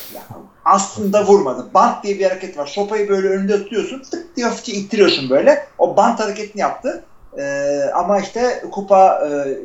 Aslında 0.65 1.25
vurmadı. 1.27 1.67
Bant 1.75 2.05
diye 2.05 2.19
bir 2.19 2.25
hareket 2.25 2.59
var. 2.59 2.67
Sopayı 2.67 3.09
böyle 3.09 3.29
önünde 3.29 3.63
tutuyorsun. 3.63 4.03
Tık 4.11 4.37
diye 4.37 4.47
hafifçe 4.47 4.73
ittiriyorsun 4.73 5.31
böyle. 5.31 5.67
O 5.79 5.97
bant 5.97 6.21
hareketini 6.21 6.63
yaptı. 6.63 7.05
E, 7.39 7.75
ama 7.95 8.21
işte 8.21 8.65
kupa 8.73 9.29
e, 9.29 9.59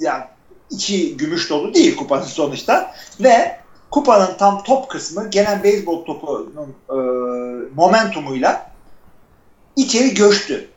yani 0.00 0.24
içi 0.70 1.16
gümüş 1.16 1.50
dolu 1.50 1.74
değil 1.74 1.96
kupanın 1.96 2.22
sonuçta. 2.22 2.90
Ve 3.20 3.56
kupanın 3.90 4.34
tam 4.38 4.62
top 4.62 4.90
kısmı 4.90 5.30
gelen 5.30 5.62
beyzbol 5.62 6.04
topunun 6.04 6.74
e, 6.90 6.96
momentumuyla 7.74 8.73
içeri 9.76 10.14
göçtü. 10.14 10.68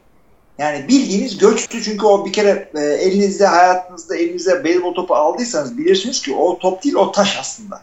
Yani 0.58 0.88
bildiğiniz 0.88 1.38
göçtü 1.38 1.84
çünkü 1.84 2.06
o 2.06 2.26
bir 2.26 2.34
kere 2.34 2.70
e, 2.76 2.80
elinizde 2.80 3.48
hayatınızda 3.48 4.16
elinize 4.16 4.64
beyzbol 4.64 4.94
topu 4.94 5.16
aldıysanız 5.16 5.78
bilirsiniz 5.78 6.22
ki 6.22 6.36
o 6.36 6.60
top 6.60 6.84
değil 6.84 6.96
o 6.96 7.12
taş 7.12 7.38
aslında. 7.40 7.82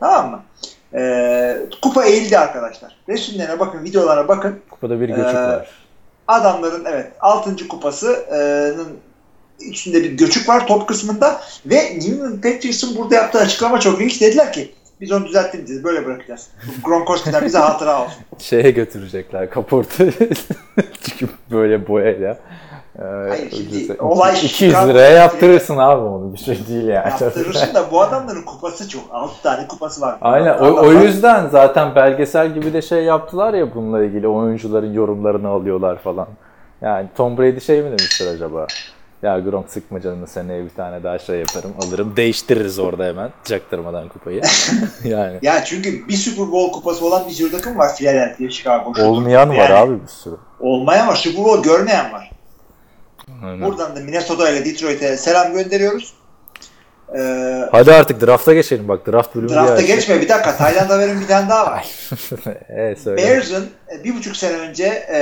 Tamam 0.00 0.30
mı? 0.30 0.42
E, 1.00 1.56
kupa 1.82 2.04
eğildi 2.04 2.38
arkadaşlar. 2.38 2.96
Resimlerine 3.08 3.60
bakın, 3.60 3.84
videolara 3.84 4.28
bakın. 4.28 4.60
Kupada 4.70 5.00
bir 5.00 5.08
göçük 5.08 5.34
Ee, 5.34 5.34
var. 5.34 5.68
Adamların 6.28 6.84
evet 6.84 7.12
6. 7.20 7.68
kupasının 7.68 8.88
içinde 9.60 10.02
bir 10.02 10.10
göçük 10.12 10.48
var 10.48 10.66
top 10.66 10.88
kısmında 10.88 11.40
ve 11.66 11.76
New 11.76 12.10
England 12.14 12.42
Patriots'ın 12.42 12.96
burada 12.96 13.14
yaptığı 13.14 13.38
açıklama 13.38 13.80
çok 13.80 14.00
ilginç. 14.00 14.20
Dediler 14.20 14.52
ki 14.52 14.74
biz 15.00 15.12
onu 15.12 15.26
düzelttik 15.26 15.68
dedi. 15.68 15.84
Böyle 15.84 16.06
bırakacağız. 16.06 16.48
Gronkowski'den 16.84 17.44
bize 17.44 17.58
hatıra 17.58 18.02
olsun. 18.02 18.22
Şeye 18.38 18.70
götürecekler 18.70 19.50
kaportu. 19.50 20.04
Çünkü 21.02 21.28
böyle 21.50 21.88
boyayla. 21.88 22.38
Ee, 22.98 23.02
Hayır, 23.28 23.50
şimdi 23.50 23.76
ödese- 23.76 24.00
olay 24.02 24.32
200 24.44 24.72
Chicago- 24.74 24.88
liraya 24.88 25.10
yaptırırsın 25.10 25.76
abi 25.76 26.00
onu 26.00 26.32
bir 26.32 26.38
şey 26.38 26.58
değil 26.68 26.88
yani. 26.88 27.08
Yaptırırsın 27.20 27.74
da 27.74 27.90
bu 27.90 28.00
adamların 28.00 28.42
kupası 28.42 28.88
çok. 28.88 29.02
6 29.10 29.42
tane 29.42 29.68
kupası 29.68 30.00
var. 30.00 30.16
Aynen 30.20 30.58
o, 30.58 30.86
o 30.86 30.92
yüzden 30.92 31.48
zaten 31.48 31.94
belgesel 31.94 32.54
gibi 32.54 32.72
de 32.72 32.82
şey 32.82 33.04
yaptılar 33.04 33.54
ya 33.54 33.74
bununla 33.74 34.04
ilgili 34.04 34.28
oyuncuların 34.28 34.92
yorumlarını 34.92 35.48
alıyorlar 35.48 35.98
falan. 35.98 36.26
Yani 36.82 37.08
Tom 37.16 37.38
Brady 37.38 37.60
şey 37.60 37.82
mi 37.82 37.86
demiştir 37.88 38.26
acaba? 38.26 38.66
Ya 39.24 39.38
Gronk 39.38 39.70
sıkma 39.70 40.00
canını 40.00 40.26
seneye 40.26 40.64
bir 40.64 40.70
tane 40.70 41.02
daha 41.02 41.18
şey 41.18 41.38
yaparım 41.38 41.74
alırım. 41.86 42.16
Değiştiririz 42.16 42.78
orada 42.78 43.04
hemen 43.04 43.30
çaktırmadan 43.44 44.08
kupayı. 44.08 44.42
yani 45.04 45.38
Ya 45.42 45.64
çünkü 45.64 46.08
bir 46.08 46.16
Super 46.16 46.52
Bowl 46.52 46.72
kupası 46.72 47.06
olan 47.06 47.28
bir 47.28 47.32
sürü 47.32 47.50
takım 47.50 47.78
var 47.78 47.96
Philadelphia, 47.96 48.50
Chicago. 48.50 49.02
olmayan 49.02 49.48
var 49.48 49.54
yani. 49.70 49.74
abi 49.74 50.02
bir 50.02 50.08
sürü. 50.08 50.34
Olmayan 50.60 51.08
var. 51.08 51.14
Super 51.16 51.44
Bowl 51.44 51.68
görmeyen 51.68 52.12
var. 52.12 52.30
Aynen. 53.44 53.66
Buradan 53.66 53.96
da 53.96 54.00
Minnesota 54.00 54.50
ile 54.50 54.64
Detroit'e 54.64 55.16
selam 55.16 55.52
gönderiyoruz. 55.52 56.14
Ee, 57.16 57.68
Hadi 57.72 57.92
artık 57.92 58.20
drafta 58.26 58.54
geçelim 58.54 58.88
bak 58.88 59.06
draft 59.06 59.34
bölümü 59.34 59.50
drafta 59.50 59.78
diye 59.78 59.96
geçme 59.96 60.20
bir 60.20 60.28
dakika. 60.28 60.56
Tayland'a 60.56 60.98
verin 60.98 61.20
bir 61.20 61.26
tane 61.26 61.48
daha 61.48 61.66
var. 61.66 61.88
evet 62.68 63.00
söyle. 63.00 63.22
Bears'ın 63.22 63.70
e, 63.94 64.04
bir 64.04 64.14
buçuk 64.14 64.36
sene 64.36 64.56
önce 64.56 64.84
e, 64.84 65.18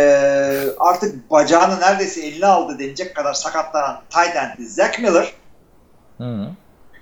artık 0.78 1.30
bacağını 1.30 1.80
neredeyse 1.80 2.26
eline 2.26 2.46
aldı 2.46 2.78
denecek 2.78 3.16
kadar 3.16 3.32
sakatlanan 3.34 4.00
end'i 4.36 4.68
Zach 4.68 4.98
Miller 4.98 5.32
Hı. 6.18 6.46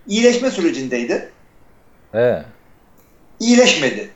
iyileşme 0.06 0.50
sürecindeydi. 0.50 1.32
Ee, 2.14 2.42
İyileşmedi. 3.40 4.10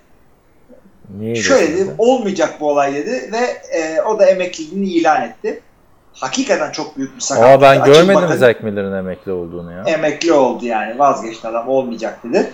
niye 1.18 1.34
Şöyle 1.36 1.76
dedi, 1.76 1.90
olmayacak 1.98 2.60
bu 2.60 2.70
olay 2.70 2.94
dedi 2.94 3.30
ve 3.32 3.38
e, 3.78 4.02
o 4.02 4.18
da 4.18 4.26
emekliliğini 4.26 4.86
ilan 4.86 5.22
etti. 5.22 5.60
Hakikaten 6.20 6.72
çok 6.72 6.96
büyük 6.96 7.16
bir 7.16 7.20
sakatlık. 7.20 7.50
Aa 7.50 7.60
ben 7.62 7.84
görmedim 7.84 8.22
bakın, 8.22 8.36
Zach 8.36 8.62
Miller'ın 8.62 8.96
emekli 8.98 9.32
olduğunu 9.32 9.72
ya. 9.72 9.82
Emekli 9.86 10.32
oldu 10.32 10.66
yani 10.66 10.98
vazgeçti 10.98 11.48
adam 11.48 11.68
olmayacak 11.68 12.18
dedi. 12.24 12.52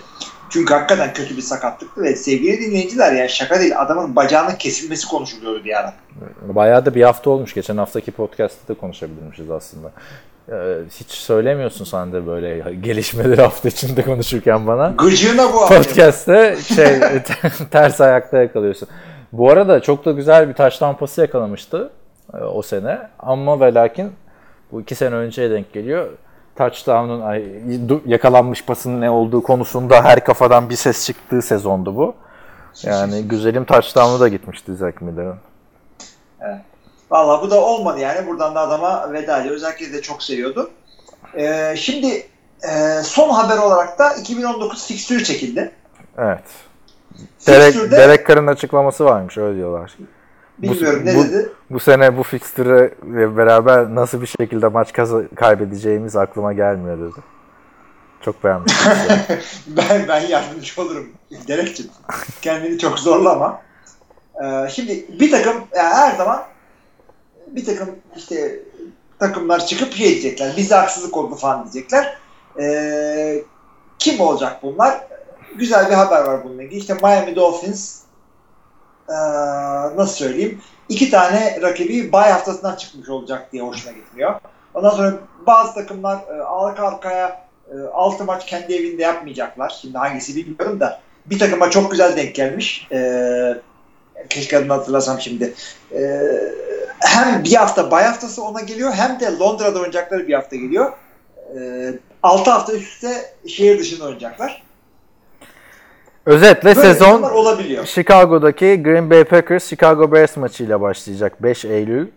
Çünkü 0.49 0.73
hakikaten 0.73 1.13
kötü 1.13 1.37
bir 1.37 1.41
sakatlıktı 1.41 2.01
ve 2.01 2.15
sevgili 2.15 2.61
dinleyiciler 2.61 3.11
yani 3.11 3.29
şaka 3.29 3.59
değil 3.59 3.79
adamın 3.81 4.15
bacağının 4.15 4.55
kesilmesi 4.55 5.07
konuşuluyordu 5.07 5.65
bir 5.65 5.79
ara. 5.79 5.93
Bayağı 6.41 6.85
da 6.85 6.95
bir 6.95 7.03
hafta 7.03 7.29
olmuş. 7.29 7.53
Geçen 7.53 7.77
haftaki 7.77 8.11
podcast'ta 8.11 8.73
da 8.73 8.79
konuşabilirmişiz 8.79 9.51
aslında. 9.51 9.91
Ee, 10.49 10.53
hiç 10.99 11.11
söylemiyorsun 11.11 11.85
sen 11.85 12.13
de 12.13 12.27
böyle 12.27 12.75
gelişmeleri 12.81 13.41
hafta 13.41 13.69
içinde 13.69 14.01
konuşurken 14.01 14.67
bana. 14.67 14.93
Gıcığına 14.97 15.53
bu. 15.53 15.65
Podcast'te 15.67 16.57
şey 16.75 16.99
ters 17.71 18.01
ayakta 18.01 18.37
yakalıyorsun. 18.37 18.87
Bu 19.31 19.49
arada 19.49 19.79
çok 19.79 20.05
da 20.05 20.11
güzel 20.11 20.49
bir 20.49 20.53
taş 20.53 20.77
tampası 20.77 21.21
yakalamıştı 21.21 21.91
o 22.53 22.61
sene. 22.61 22.99
Ama 23.19 23.59
ve 23.59 23.73
lakin 23.73 24.11
bu 24.71 24.81
iki 24.81 24.95
sene 24.95 25.15
önceye 25.15 25.49
denk 25.49 25.73
geliyor. 25.73 26.09
Touchdown'un 26.55 27.21
ay, 27.21 27.45
yakalanmış 28.05 28.65
pasın 28.65 29.01
ne 29.01 29.09
olduğu 29.09 29.43
konusunda 29.43 30.03
her 30.03 30.25
kafadan 30.25 30.69
bir 30.69 30.75
ses 30.75 31.05
çıktığı 31.05 31.41
sezondu 31.41 31.95
bu. 31.95 32.15
Yani 32.83 33.23
güzelim 33.23 33.65
touchdown'u 33.65 34.19
da 34.19 34.27
gitmişti 34.27 34.75
Zach 34.75 35.01
Miller'ın. 35.01 35.37
Valla 37.11 37.41
bu 37.41 37.51
da 37.51 37.61
olmadı 37.61 37.99
yani. 37.99 38.27
Buradan 38.27 38.55
da 38.55 38.59
adama 38.59 39.13
veda 39.13 39.39
ediyor. 39.39 39.55
Özellikle 39.55 39.93
de 39.93 40.01
çok 40.01 40.23
seviyordu. 40.23 40.71
Ee, 41.37 41.73
şimdi 41.77 42.27
e, 42.69 43.01
son 43.03 43.29
haber 43.29 43.57
olarak 43.57 43.99
da 43.99 44.13
2019 44.13 44.87
fikstürü 44.87 45.23
çekildi. 45.23 45.71
Evet. 46.17 46.43
Derek, 47.47 47.91
Derek 47.91 48.27
Carr'ın 48.27 48.47
açıklaması 48.47 49.05
varmış 49.05 49.37
öyle 49.37 49.57
diyorlar. 49.57 49.97
Bilmiyorum 50.61 51.01
ne 51.05 51.15
bu- 51.15 51.23
dedi. 51.23 51.49
Bu 51.69 51.79
sene 51.79 52.17
bu 52.17 52.23
fikstüre 52.23 52.93
beraber 53.37 53.95
nasıl 53.95 54.21
bir 54.21 54.27
şekilde 54.39 54.67
maç 54.67 54.93
kaybedeceğimiz 55.35 56.15
aklıma 56.15 56.53
gelmiyor 56.53 56.97
dedi. 56.99 57.21
Çok 58.21 58.43
beğenmiştim. 58.43 58.91
ben 59.67 60.07
ben 60.07 60.19
yardımcı 60.21 60.81
olurum. 60.81 61.09
Derekçim. 61.47 61.85
Kendini 62.41 62.77
çok 62.77 62.99
zorlama. 62.99 63.61
Ee, 64.43 64.69
şimdi 64.69 65.05
bir 65.19 65.31
takım 65.31 65.53
yani 65.75 65.93
her 65.93 66.15
zaman 66.15 66.43
bir 67.47 67.65
takım 67.65 67.89
işte 68.17 68.59
takımlar 69.19 69.65
çıkıp 69.65 69.93
şey 69.93 70.07
diyecekler. 70.07 70.53
Bize 70.57 70.75
haksızlık 70.75 71.17
oldu 71.17 71.35
falan 71.35 71.63
diyecekler. 71.63 72.17
Ee, 72.59 73.43
kim 73.99 74.19
olacak 74.19 74.59
bunlar? 74.63 75.07
Güzel 75.55 75.89
bir 75.89 75.93
haber 75.95 76.21
var 76.23 76.43
bununla 76.43 76.63
ilgili. 76.63 76.79
İşte 76.79 76.93
Miami 76.93 77.35
Dolphins 77.35 78.00
ee, 79.11 79.97
nasıl 79.97 80.15
söyleyeyim? 80.15 80.61
iki 80.91 81.09
tane 81.09 81.61
rakibi 81.61 82.11
bay 82.11 82.31
haftasından 82.31 82.75
çıkmış 82.75 83.09
olacak 83.09 83.51
diye 83.51 83.63
hoşuna 83.63 83.91
gitmiyor. 83.91 84.35
Ondan 84.73 84.89
sonra 84.89 85.13
bazı 85.47 85.73
takımlar 85.73 86.17
e, 86.17 86.41
arka 86.43 86.87
arkaya 86.87 87.47
e, 88.19 88.23
maç 88.23 88.45
kendi 88.45 88.75
evinde 88.75 89.01
yapmayacaklar. 89.01 89.77
Şimdi 89.81 89.97
hangisi 89.97 90.35
bilmiyorum 90.35 90.79
da 90.79 90.99
bir 91.25 91.39
takıma 91.39 91.69
çok 91.69 91.91
güzel 91.91 92.17
denk 92.17 92.35
gelmiş. 92.35 92.87
E, 92.91 93.01
keşke 94.29 94.57
adını 94.57 94.73
hatırlasam 94.73 95.21
şimdi. 95.21 95.53
E, 95.95 96.21
hem 96.99 97.43
bir 97.43 97.53
hafta 97.53 97.91
bay 97.91 98.03
haftası 98.03 98.43
ona 98.43 98.61
geliyor 98.61 98.93
hem 98.93 99.19
de 99.19 99.37
Londra'da 99.37 99.79
oynayacakları 99.79 100.27
bir 100.27 100.33
hafta 100.33 100.55
geliyor. 100.55 100.91
E, 101.59 101.93
6 102.23 102.51
hafta 102.51 102.73
üst 102.73 102.93
üste 102.93 103.33
şehir 103.47 103.79
dışında 103.79 104.05
oynayacaklar. 104.05 104.63
Özetle 106.25 106.75
Böyle 106.75 106.81
sezon 106.81 107.21
olabiliyor. 107.21 107.85
Chicago'daki 107.85 108.83
Green 108.83 109.09
Bay 109.09 109.23
Packers 109.23 109.65
Chicago 109.67 110.11
Bears 110.11 110.37
maçıyla 110.37 110.81
başlayacak 110.81 111.43
5 111.43 111.65
Eylül. 111.65 112.07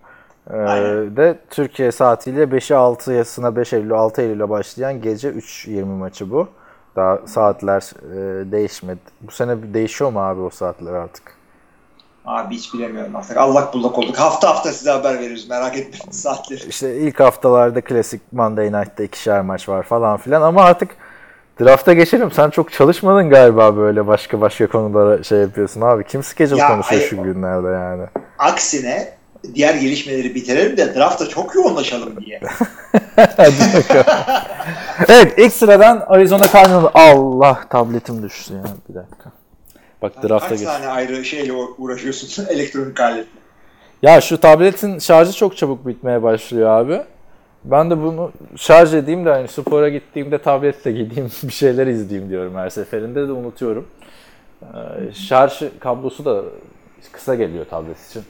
Ee, 0.50 0.56
Aynen. 0.56 1.16
de 1.16 1.38
Türkiye 1.50 1.92
saatiyle 1.92 2.42
5'i 2.42 2.74
6'sına 2.76 3.56
5 3.56 3.72
Eylül 3.72 3.90
6 3.90 4.22
Eylül'e 4.22 4.48
başlayan 4.48 5.00
gece 5.00 5.28
3.20 5.28 5.84
maçı 5.84 6.30
bu. 6.30 6.48
Daha 6.96 7.18
saatler 7.26 7.82
e, 7.82 8.52
değişmedi. 8.52 9.00
Bu 9.20 9.30
sene 9.30 9.74
değişiyor 9.74 10.12
mu 10.12 10.20
abi 10.20 10.40
o 10.40 10.50
saatler 10.50 10.92
artık? 10.92 11.34
Abi 12.24 12.54
hiç 12.54 12.74
bilemiyorum 12.74 13.16
artık. 13.16 13.36
Allak 13.36 13.74
bullak 13.74 13.98
olduk. 13.98 14.16
Hafta 14.16 14.48
hafta 14.48 14.72
size 14.72 14.90
haber 14.90 15.18
veririz. 15.18 15.48
Merak 15.50 15.76
etmeyin 15.76 16.04
saatleri. 16.10 16.68
İşte 16.68 16.96
ilk 16.96 17.20
haftalarda 17.20 17.80
klasik 17.80 18.32
Monday 18.32 18.66
Night'ta 18.72 19.02
ikişer 19.02 19.40
maç 19.40 19.68
var 19.68 19.82
falan 19.82 20.16
filan 20.16 20.42
ama 20.42 20.62
artık 20.62 20.96
drafta 21.60 21.92
geçelim. 21.92 22.30
Sen 22.30 22.50
çok 22.50 22.72
çalışmadın 22.72 23.30
galiba 23.30 23.76
böyle 23.76 24.06
başka 24.06 24.40
başka 24.40 24.66
konulara 24.66 25.22
şey 25.22 25.38
yapıyorsun 25.38 25.80
abi. 25.80 26.04
Kim 26.04 26.22
schedule 26.22 26.60
Ya, 26.60 26.68
konuşuyor 26.68 27.02
ay- 27.02 27.08
şu 27.08 27.22
günlerde 27.22 27.68
yani? 27.68 28.02
Aksine 28.38 29.08
diğer 29.54 29.74
gelişmeleri 29.74 30.34
bitirelim 30.34 30.76
de 30.76 30.94
drafta 30.94 31.28
çok 31.28 31.54
yoğunlaşalım 31.54 32.16
diye. 32.24 32.40
Evet 35.08 35.34
ilk 35.38 35.52
sıradan 35.52 36.04
Arizona 36.08 36.48
Cardinals. 36.52 36.90
Allah 36.94 37.60
tabletim 37.70 38.22
düştü 38.22 38.54
ya 38.54 38.62
bir 38.88 38.94
dakika. 38.94 39.30
Bak 40.02 40.12
drafta 40.22 40.48
Kaç 40.48 40.58
geç. 40.58 40.68
tane 40.68 40.86
ayrı 40.88 41.24
şeyle 41.24 41.52
uğraşıyorsun 41.52 42.46
elektronik 42.50 43.00
aletle? 43.00 43.28
Ya 44.02 44.20
şu 44.20 44.40
tabletin 44.40 44.98
şarjı 44.98 45.32
çok 45.32 45.56
çabuk 45.56 45.86
bitmeye 45.86 46.22
başlıyor 46.22 46.70
abi. 46.70 47.02
Ben 47.64 47.90
de 47.90 48.02
bunu 48.02 48.32
şarj 48.56 48.94
edeyim 48.94 49.24
de 49.24 49.30
hani 49.30 49.48
spora 49.48 49.88
gittiğimde 49.88 50.38
tabletle 50.38 50.92
gideyim 50.92 51.30
bir 51.42 51.52
şeyler 51.52 51.86
izleyeyim 51.86 52.30
diyorum 52.30 52.54
her 52.54 52.70
seferinde 52.70 53.28
de 53.28 53.32
unutuyorum. 53.32 53.86
Ee, 54.62 55.12
şarj 55.12 55.62
kablosu 55.80 56.24
da 56.24 56.42
kısa 57.12 57.34
geliyor 57.34 57.64
tablet 57.70 58.08
için. 58.10 58.22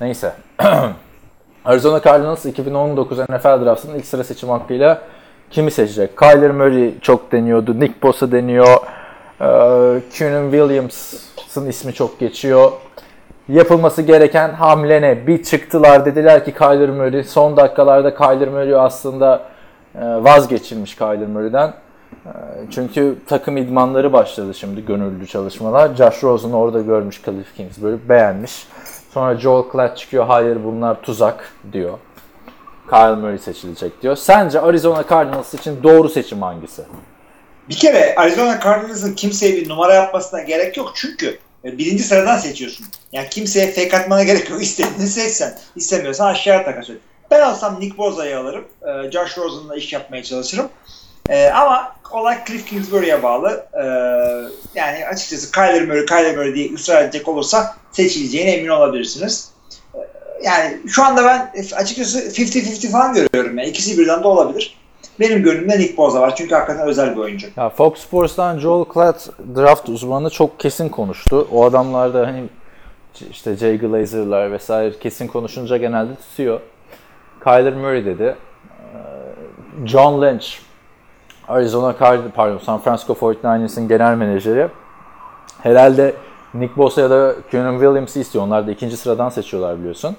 Neyse. 0.00 0.32
Arizona 1.64 2.02
Cardinals 2.02 2.46
2019 2.46 3.18
NFL 3.18 3.64
Draft'ının 3.64 3.94
ilk 3.94 4.06
sıra 4.06 4.24
seçim 4.24 4.48
hakkıyla 4.48 5.02
kimi 5.50 5.70
seçecek? 5.70 6.18
Kyler 6.18 6.50
Murray 6.50 7.00
çok 7.00 7.32
deniyordu. 7.32 7.80
Nick 7.80 7.94
Bosa 8.02 8.32
deniyor. 8.32 8.76
Ee, 9.40 10.00
Keenan 10.12 10.50
Williams'ın 10.50 11.66
ismi 11.66 11.92
çok 11.92 12.20
geçiyor. 12.20 12.72
Yapılması 13.48 14.02
gereken 14.02 14.48
hamle 14.52 15.02
ne? 15.02 15.26
Bir 15.26 15.42
çıktılar 15.42 16.04
dediler 16.06 16.44
ki 16.44 16.52
Kyler 16.54 16.90
Murray. 16.90 17.24
Son 17.24 17.56
dakikalarda 17.56 18.14
Kyler 18.14 18.48
Murray 18.48 18.74
aslında 18.74 19.42
e, 19.94 20.00
vazgeçilmiş 20.00 20.96
Kyler 20.96 21.26
Murray'den. 21.28 21.68
E, 22.26 22.30
Çünkü 22.70 23.18
takım 23.28 23.56
idmanları 23.56 24.12
başladı 24.12 24.54
şimdi 24.54 24.86
gönüllü 24.86 25.26
çalışmalar. 25.26 25.94
Josh 25.94 26.22
Rosen 26.24 26.50
orada 26.52 26.80
görmüş 26.80 27.22
Cliff 27.24 27.56
Kingsbury 27.56 27.96
beğenmiş. 28.08 28.66
Sonra 29.10 29.36
Joel 29.36 29.62
Klatt 29.68 29.96
çıkıyor 29.98 30.26
hayır 30.26 30.58
bunlar 30.64 31.02
tuzak 31.02 31.52
diyor. 31.72 31.98
Kyle 32.90 33.14
Murray 33.14 33.38
seçilecek 33.38 34.02
diyor. 34.02 34.16
Sence 34.16 34.60
Arizona 34.60 35.04
Cardinals 35.10 35.54
için 35.54 35.82
doğru 35.82 36.08
seçim 36.08 36.42
hangisi? 36.42 36.82
Bir 37.68 37.74
kere 37.74 38.14
Arizona 38.16 38.60
Cardinals'ın 38.64 39.14
kimseye 39.14 39.56
bir 39.56 39.68
numara 39.68 39.94
yapmasına 39.94 40.42
gerek 40.42 40.76
yok 40.76 40.92
çünkü 40.94 41.38
birinci 41.64 42.02
sıradan 42.02 42.38
seçiyorsun. 42.38 42.86
Yani 43.12 43.28
kimseye 43.30 43.72
fake 43.72 43.96
atmana 43.96 44.22
gerek 44.24 44.50
yok. 44.50 44.62
İstediğini 44.62 45.08
seçsen. 45.08 45.58
İstemiyorsan 45.76 46.26
aşağıya 46.26 46.64
takas 46.64 46.90
et. 46.90 46.96
Ben 47.30 47.50
olsam 47.50 47.80
Nick 47.80 47.98
Boza'yı 47.98 48.38
alırım. 48.38 48.64
E, 48.82 49.10
Josh 49.10 49.38
Rosen'la 49.38 49.76
iş 49.76 49.92
yapmaya 49.92 50.22
çalışırım. 50.22 50.68
E, 51.28 51.46
ama 51.46 51.96
olay 52.10 52.44
Cliff 52.46 52.66
Kingsbury'e 52.66 53.22
bağlı. 53.22 53.66
E, 53.74 53.84
yani 54.74 55.06
açıkçası 55.06 55.52
Kyler 55.52 55.84
Murray, 55.84 56.06
Kyler 56.06 56.36
Murray 56.36 56.54
diye 56.54 56.74
ısrar 56.74 57.04
edecek 57.04 57.28
olursa 57.28 57.76
seçileceğine 57.92 58.50
emin 58.50 58.68
olabilirsiniz. 58.68 59.50
E, 59.94 59.98
yani 60.42 60.78
şu 60.88 61.04
anda 61.04 61.24
ben 61.24 61.52
açıkçası 61.76 62.20
50-50 62.20 62.90
falan 62.90 63.14
görüyorum. 63.14 63.58
Yani 63.58 63.68
ikisi 63.68 63.98
birden 63.98 64.22
de 64.22 64.26
olabilir. 64.26 64.76
Benim 65.20 65.42
gönlümde 65.42 65.78
Nick 65.78 65.96
Boza 65.96 66.20
var. 66.20 66.36
Çünkü 66.36 66.54
hakikaten 66.54 66.86
özel 66.86 67.16
bir 67.16 67.20
oyuncu. 67.20 67.46
Ya 67.56 67.68
Fox 67.68 67.98
Sports'tan 67.98 68.58
Joel 68.58 68.84
Klatt 68.84 69.28
draft 69.56 69.88
uzmanı 69.88 70.30
çok 70.30 70.60
kesin 70.60 70.88
konuştu. 70.88 71.48
O 71.52 71.64
adamlar 71.64 72.14
da 72.14 72.26
hani 72.26 72.44
işte 73.30 73.56
Jay 73.56 73.78
Glazer'lar 73.78 74.52
vesaire 74.52 74.98
kesin 74.98 75.26
konuşunca 75.26 75.76
genelde 75.76 76.14
tutuyor. 76.14 76.60
Kyler 77.44 77.74
Murray 77.74 78.04
dedi. 78.04 78.36
John 79.84 80.22
Lynch, 80.22 80.46
Arizona 81.48 81.94
Card 82.00 82.20
pardon 82.34 82.58
San 82.58 82.78
Francisco 82.80 83.12
49ers'ın 83.12 83.88
genel 83.88 84.16
menajeri. 84.16 84.68
Herhalde 85.62 86.14
Nick 86.54 86.76
Bosa 86.76 87.00
ya 87.00 87.10
da 87.10 87.34
Keanu 87.50 87.72
Williams'ı 87.72 88.20
istiyor. 88.20 88.44
Onlar 88.44 88.66
da 88.66 88.70
ikinci 88.70 88.96
sıradan 88.96 89.28
seçiyorlar 89.28 89.78
biliyorsun. 89.78 90.16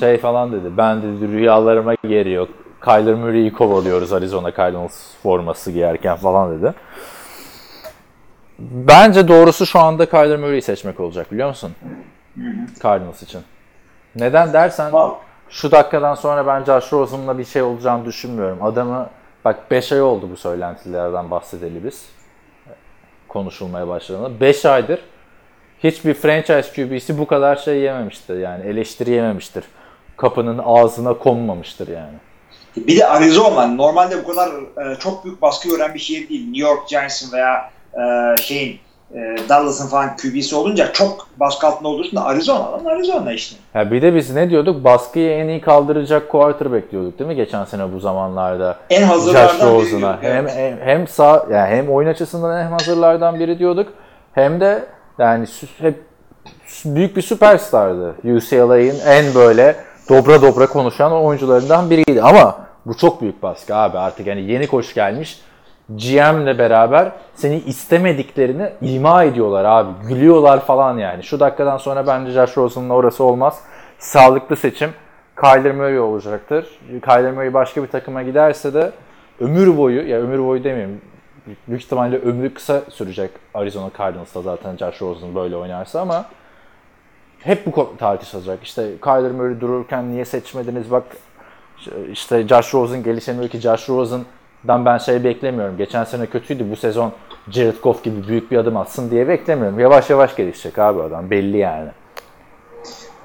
Şey 0.00 0.18
falan 0.18 0.52
dedi. 0.52 0.76
Ben 0.76 1.02
dedi 1.02 1.32
rüyalarıma 1.32 1.94
yeri 2.08 2.32
yok. 2.32 2.48
Kyler 2.84 3.14
Murray'i 3.14 3.52
kovalıyoruz 3.52 4.12
Arizona 4.12 4.54
Cardinals 4.54 5.14
forması 5.22 5.70
giyerken 5.70 6.16
falan 6.16 6.58
dedi. 6.58 6.74
Bence 8.58 9.28
doğrusu 9.28 9.66
şu 9.66 9.78
anda 9.80 10.06
Kyler 10.06 10.38
Murray'i 10.38 10.62
seçmek 10.62 11.00
olacak 11.00 11.32
biliyor 11.32 11.48
musun? 11.48 11.72
Cardinals 12.82 13.22
için. 13.22 13.40
Neden 14.16 14.52
dersen 14.52 14.92
şu 15.48 15.70
dakikadan 15.70 16.14
sonra 16.14 16.46
ben 16.46 16.64
Josh 16.64 16.92
Rosen'la 16.92 17.38
bir 17.38 17.44
şey 17.44 17.62
olacağını 17.62 18.04
düşünmüyorum. 18.04 18.62
Adamı 18.62 19.10
bak 19.44 19.70
5 19.70 19.92
ay 19.92 20.02
oldu 20.02 20.28
bu 20.32 20.36
söylentilerden 20.36 21.30
bahsedeli 21.30 21.84
biz. 21.84 22.08
Konuşulmaya 23.28 23.88
başladığında. 23.88 24.40
5 24.40 24.66
aydır 24.66 25.00
hiçbir 25.84 26.14
franchise 26.14 26.72
QB'si 26.74 27.18
bu 27.18 27.26
kadar 27.26 27.56
şey 27.56 27.78
yememiştir 27.78 28.38
yani 28.38 28.66
eleştiri 28.66 29.10
yememiştir. 29.10 29.64
Kapının 30.16 30.60
ağzına 30.64 31.14
konmamıştır 31.14 31.88
yani. 31.88 32.18
Bir 32.76 32.98
de 32.98 33.06
Arizona 33.06 33.66
normalde 33.66 34.24
bu 34.24 34.28
kadar 34.28 34.48
e, 34.48 34.98
çok 34.98 35.24
büyük 35.24 35.42
baskı 35.42 35.68
gören 35.68 35.94
bir 35.94 35.98
şehir 35.98 36.28
değil. 36.28 36.46
New 36.46 36.68
York 36.68 36.88
Giants'ın 36.88 37.32
veya 37.32 37.70
e, 37.94 38.36
şeyin 38.42 38.78
e, 39.14 39.36
Dallas'ın 39.48 39.88
falan 39.88 40.16
QB'si 40.16 40.56
olunca 40.56 40.92
çok 40.92 41.28
baskı 41.36 41.66
altında 41.66 41.88
olursun 41.88 42.16
da 42.16 42.24
Arizona'dan 42.24 42.84
Arizona 42.84 43.32
işte. 43.32 43.56
Ya 43.74 43.90
bir 43.90 44.02
de 44.02 44.14
biz 44.14 44.34
ne 44.34 44.50
diyorduk? 44.50 44.84
Baskıyı 44.84 45.30
en 45.30 45.48
iyi 45.48 45.60
kaldıracak 45.60 46.28
quarterback 46.28 46.90
diyorduk 46.92 47.18
değil 47.18 47.28
mi 47.28 47.36
geçen 47.36 47.64
sene 47.64 47.92
bu 47.92 48.00
zamanlarda? 48.00 48.76
En 48.90 49.02
hazırlardan 49.02 49.78
biri 49.80 49.90
diyorduk, 49.90 50.18
Hem, 50.22 50.32
evet. 50.32 50.52
hem 50.56 50.78
hem 50.80 51.08
sağ 51.08 51.46
yani 51.52 51.68
hem 51.76 51.90
oyun 51.90 52.08
açısından 52.08 52.66
en 52.66 52.70
hazırlardan 52.70 53.40
biri 53.40 53.58
diyorduk. 53.58 53.88
Hem 54.32 54.60
de 54.60 54.84
yani 55.18 55.46
hep 55.78 55.94
büyük 56.84 57.16
bir 57.16 57.22
süperstardı. 57.22 58.14
UCLA'in 58.24 58.94
en 59.06 59.34
böyle 59.34 59.76
dobra 60.10 60.42
dobra 60.42 60.66
konuşan 60.66 61.12
oyuncularından 61.12 61.90
biriydi. 61.90 62.22
Ama 62.22 62.58
bu 62.86 62.96
çok 62.96 63.22
büyük 63.22 63.42
baskı 63.42 63.74
abi 63.74 63.98
artık 63.98 64.26
yani 64.26 64.40
yeni 64.40 64.66
koç 64.66 64.94
gelmiş. 64.94 65.40
GM'le 65.88 66.58
beraber 66.58 67.12
seni 67.34 67.58
istemediklerini 67.60 68.72
ima 68.82 69.24
ediyorlar 69.24 69.64
abi. 69.64 69.90
Gülüyorlar 70.08 70.60
falan 70.60 70.98
yani. 70.98 71.22
Şu 71.22 71.40
dakikadan 71.40 71.76
sonra 71.76 72.06
bence 72.06 72.32
Josh 72.32 72.56
Rosen'la 72.56 72.94
orası 72.94 73.24
olmaz. 73.24 73.60
Sağlıklı 73.98 74.56
seçim 74.56 74.90
Kyler 75.40 75.74
Murray 75.74 76.00
olacaktır. 76.00 76.66
Kyler 77.04 77.32
Murray 77.32 77.54
başka 77.54 77.82
bir 77.82 77.88
takıma 77.88 78.22
giderse 78.22 78.74
de 78.74 78.92
ömür 79.40 79.78
boyu, 79.78 80.08
ya 80.08 80.18
ömür 80.18 80.46
boyu 80.46 80.64
demeyeyim, 80.64 81.00
büyük 81.68 81.82
ihtimalle 81.82 82.18
ömrü 82.18 82.54
kısa 82.54 82.80
sürecek 82.88 83.30
Arizona 83.54 83.90
Cardinals'ta 83.98 84.42
zaten 84.42 84.76
Josh 84.76 85.02
Rosen 85.02 85.34
böyle 85.34 85.56
oynarsa 85.56 86.00
ama 86.00 86.24
hep 87.42 87.66
bu 87.66 87.96
tartışılacak. 87.98 88.58
İşte 88.62 88.90
Kyler 89.04 89.30
Murray 89.30 89.60
dururken 89.60 90.12
niye 90.12 90.24
seçmediniz? 90.24 90.90
Bak 90.90 91.04
işte 92.12 92.48
Josh 92.48 92.74
Rosen 92.74 93.02
gelişemiyor 93.02 93.48
ki 93.48 93.58
Josh 93.58 93.88
Rosen'dan 93.88 94.84
ben 94.84 94.98
şey 94.98 95.24
beklemiyorum. 95.24 95.76
Geçen 95.76 96.04
sene 96.04 96.26
kötüydü. 96.26 96.70
Bu 96.70 96.76
sezon 96.76 97.12
Jared 97.50 97.76
Goff 97.82 98.04
gibi 98.04 98.28
büyük 98.28 98.50
bir 98.50 98.56
adım 98.56 98.76
atsın 98.76 99.10
diye 99.10 99.28
beklemiyorum. 99.28 99.80
Yavaş 99.80 100.10
yavaş 100.10 100.36
gelişecek 100.36 100.78
abi 100.78 101.02
adam. 101.02 101.30
Belli 101.30 101.56
yani. 101.56 101.88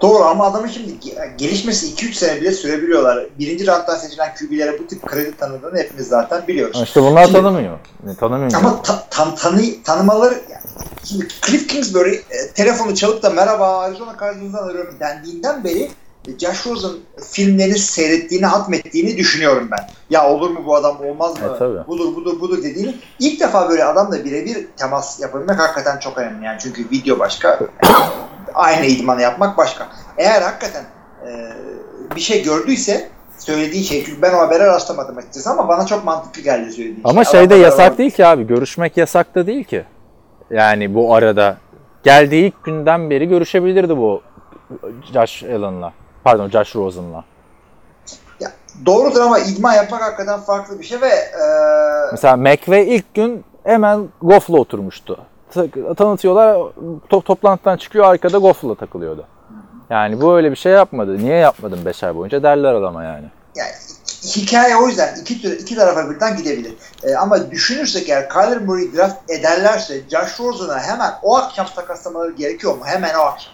Doğru 0.01 0.23
ama 0.23 0.45
adamın 0.45 0.67
şimdi 0.67 0.91
ge- 0.91 1.35
gelişmesi 1.37 1.87
2-3 1.87 2.13
sene 2.13 2.41
bile 2.41 2.51
sürebiliyorlar. 2.51 3.25
Birinci 3.39 3.67
rounddan 3.67 3.95
seçilen 3.97 4.33
QB'lere 4.35 4.79
bu 4.79 4.87
tip 4.87 5.01
kredi 5.01 5.37
tanıdığını 5.37 5.77
hepimiz 5.79 6.07
zaten 6.07 6.47
biliyoruz. 6.47 6.81
İşte 6.83 7.01
bunlar 7.01 7.23
Şimdi- 7.25 7.37
tanımıyor. 7.37 7.77
Tanımıyor. 8.19 8.53
Ama 8.53 8.81
ta, 8.81 9.03
tan, 9.09 9.35
tanı, 9.35 9.61
tanımaları 9.83 10.33
yani 10.33 10.61
şimdi 11.03 11.27
Cliff 11.45 11.67
Kingsbury 11.67 12.15
e, 12.15 12.51
telefonu 12.55 12.95
çalıp 12.95 13.23
da 13.23 13.29
merhaba 13.29 13.77
Arizona 13.79 14.15
Cardinals'dan 14.19 14.67
arıyorum 14.67 14.95
dendiğinden 14.99 15.63
beri 15.63 15.91
Josh 16.39 16.67
Rosen 16.67 16.91
filmlerini 17.31 17.77
seyrettiğini, 17.79 18.45
hatmettiğini 18.45 19.17
düşünüyorum 19.17 19.67
ben. 19.71 19.87
Ya 20.09 20.29
olur 20.29 20.49
mu 20.49 20.59
bu 20.65 20.75
adam 20.75 20.97
olmaz 21.05 21.41
mı? 21.41 21.51
E, 21.55 21.59
tabii. 21.59 21.87
budur 21.87 22.15
budur 22.15 22.39
budur 22.39 22.57
dediğini. 22.63 22.95
ilk 23.19 23.39
defa 23.39 23.69
böyle 23.69 23.83
adamla 23.85 24.25
birebir 24.25 24.67
temas 24.77 25.21
yapabilmek 25.21 25.59
hakikaten 25.59 25.99
çok 25.99 26.17
önemli. 26.17 26.45
Yani 26.45 26.57
çünkü 26.61 26.89
video 26.91 27.19
başka, 27.19 27.59
aynı 28.53 28.85
idmanı 28.85 29.21
yapmak 29.21 29.57
başka. 29.57 29.87
Eğer 30.17 30.41
hakikaten 30.41 30.83
e, 31.27 31.51
bir 32.15 32.21
şey 32.21 32.43
gördüyse 32.43 33.09
söylediği 33.37 33.83
şey 33.83 34.05
çünkü 34.05 34.21
ben 34.21 34.33
o 34.33 34.37
habere 34.37 34.65
rastlamadım 34.65 35.17
açıkçası 35.17 35.49
ama 35.49 35.67
bana 35.67 35.85
çok 35.85 36.05
mantıklı 36.05 36.41
geldi 36.41 36.71
söylediği 36.71 37.01
Ama 37.03 37.23
şey. 37.23 37.31
şeyde 37.31 37.45
Adamla 37.53 37.65
yasak 37.65 37.79
beraber- 37.79 37.97
değil 37.97 38.11
ki 38.11 38.25
abi. 38.25 38.47
Görüşmek 38.47 38.97
yasak 38.97 39.35
da 39.35 39.47
değil 39.47 39.63
ki. 39.63 39.85
Yani 40.51 40.95
bu 40.95 41.15
arada 41.15 41.57
geldiği 42.03 42.45
ilk 42.47 42.63
günden 42.63 43.09
beri 43.09 43.27
görüşebilirdi 43.27 43.97
bu 43.97 44.21
Josh 45.13 45.43
Allen'la. 45.43 45.93
Pardon 46.25 46.49
Josh 46.49 46.75
Rosen'la. 46.75 47.23
Ya, 48.39 48.51
doğrudur 48.85 49.21
ama 49.21 49.39
idman 49.39 49.73
yapmak 49.73 50.01
hakikaten 50.01 50.39
farklı 50.39 50.79
bir 50.79 50.83
şey 50.85 51.01
ve 51.01 51.07
e, 51.09 51.41
Mesela 52.11 52.35
McVay 52.37 52.95
ilk 52.95 53.13
gün 53.13 53.45
hemen 53.63 54.09
Goff'la 54.21 54.57
oturmuştu. 54.57 55.19
Ta- 55.53 55.95
Tanıtıyorlar, 55.95 56.55
to- 57.09 57.21
toplantıdan 57.23 57.77
çıkıyor 57.77 58.05
arkada 58.05 58.37
Goff'la 58.37 58.75
takılıyordu. 58.75 59.25
Yani 59.89 60.21
bu 60.21 60.35
öyle 60.35 60.51
bir 60.51 60.55
şey 60.55 60.71
yapmadı. 60.71 61.17
Niye 61.17 61.35
yapmadın 61.37 61.85
5 61.85 62.03
ay 62.03 62.15
boyunca 62.15 62.43
derler 62.43 62.73
adama 62.73 63.03
yani. 63.03 63.25
yani 63.55 63.71
hikaye 64.35 64.75
o 64.75 64.87
yüzden 64.87 65.15
iki, 65.21 65.41
tür- 65.41 65.59
iki 65.59 65.75
tarafa 65.75 66.09
birden 66.09 66.37
gidebilir. 66.37 66.73
E, 67.03 67.15
ama 67.15 67.51
düşünürsek 67.51 68.09
eğer 68.09 68.29
Kyler 68.29 68.61
Murray 68.61 68.93
draft 68.97 69.31
ederlerse 69.31 70.01
Josh 70.09 70.39
Rosen'a 70.39 70.79
hemen 70.79 71.13
o 71.23 71.37
akşam 71.37 71.67
takaslamaları 71.75 72.31
gerekiyor 72.31 72.73
mu? 72.77 72.81
Hemen 72.85 73.13
o 73.15 73.19
akşam. 73.21 73.53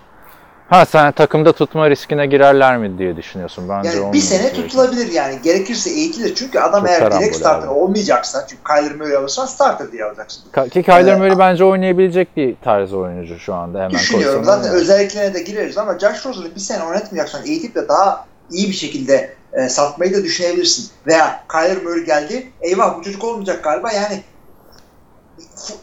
Ha 0.71 0.85
sen 0.85 1.11
takımda 1.11 1.51
tutma 1.51 1.89
riskine 1.89 2.25
girerler 2.25 2.77
mi 2.77 2.97
diye 2.97 3.17
düşünüyorsun 3.17 3.69
bence. 3.69 3.89
Yani 3.89 4.13
bir 4.13 4.19
sene 4.19 4.53
tutulabilir 4.53 5.11
yani. 5.11 5.39
Gerekirse 5.43 5.89
eğitilir. 5.89 6.35
Çünkü 6.35 6.59
adam 6.59 6.79
Çok 6.81 6.89
eğer 6.89 7.11
direkt 7.11 7.35
starter 7.35 7.67
abi. 7.67 7.73
olmayacaksa 7.73 8.47
çünkü 8.49 8.63
Kyler 8.63 8.95
Murray 8.95 9.15
alırsan 9.15 9.45
starter 9.45 9.91
diye 9.91 10.05
alacaksın. 10.05 10.43
Ka- 10.53 10.69
Ki 10.69 10.83
Kyler 10.83 11.13
Ee, 11.13 11.15
Murray 11.15 11.39
bence 11.39 11.63
oynayabilecek 11.63 12.37
bir 12.37 12.55
tarz 12.63 12.93
oyuncu 12.93 13.39
şu 13.39 13.53
anda 13.53 13.77
hemen 13.79 13.91
Düşünüyorum. 13.91 14.43
Zaten 14.43 14.63
oynar. 14.69 14.75
özelliklerine 14.81 15.33
de 15.33 15.41
gireriz 15.41 15.77
ama 15.77 15.99
Josh 15.99 16.25
Rosen'ı 16.25 16.55
bir 16.55 16.59
sene 16.59 16.83
oynatmayacaksan 16.83 17.45
eğitip 17.45 17.75
de 17.75 17.87
daha 17.87 18.25
iyi 18.51 18.67
bir 18.67 18.73
şekilde 18.73 19.33
e, 19.53 19.69
satmayı 19.69 20.13
da 20.13 20.23
düşünebilirsin. 20.23 20.89
Veya 21.07 21.43
Kyler 21.51 21.83
Murray 21.83 22.03
geldi. 22.05 22.51
Eyvah 22.61 22.97
bu 22.99 23.03
çocuk 23.03 23.23
olmayacak 23.23 23.63
galiba. 23.63 23.91
Yani 23.91 24.21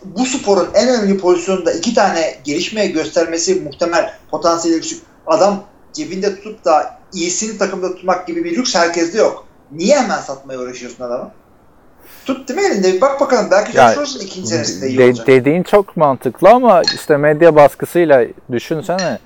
bu 0.04 0.24
sporun 0.26 0.68
en 0.74 0.88
önemli 0.88 1.18
pozisyonunda 1.18 1.72
iki 1.72 1.94
tane 1.94 2.34
gelişmeye 2.44 2.86
göstermesi 2.86 3.54
muhtemel 3.60 4.10
potansiyeli 4.30 4.76
yüksek. 4.76 4.98
Adam 5.26 5.60
cebinde 5.92 6.36
tutup 6.36 6.64
da 6.64 6.98
iyisini 7.14 7.58
takımda 7.58 7.94
tutmak 7.94 8.26
gibi 8.26 8.44
bir 8.44 8.56
lüks 8.56 8.74
herkeste 8.74 9.18
yok. 9.18 9.44
Niye 9.72 9.96
hemen 9.96 10.18
satmaya 10.18 10.58
uğraşıyorsun 10.60 11.04
adamı? 11.04 11.30
Tut 12.26 12.48
değil 12.48 12.60
mi 12.60 12.66
elinde? 12.66 12.92
Bir 12.92 13.00
bak 13.00 13.20
bakalım. 13.20 13.46
Belki 13.50 13.72
Josh 13.72 13.96
Rosen 13.96 14.20
ikinci 14.26 14.48
senesinde 14.48 14.88
iyi 14.88 14.98
De- 14.98 15.04
olacak. 15.04 15.26
dediğin 15.26 15.62
çok 15.62 15.96
mantıklı 15.96 16.48
ama 16.50 16.82
işte 16.94 17.16
medya 17.16 17.56
baskısıyla 17.56 18.24
düşünsene 18.52 19.18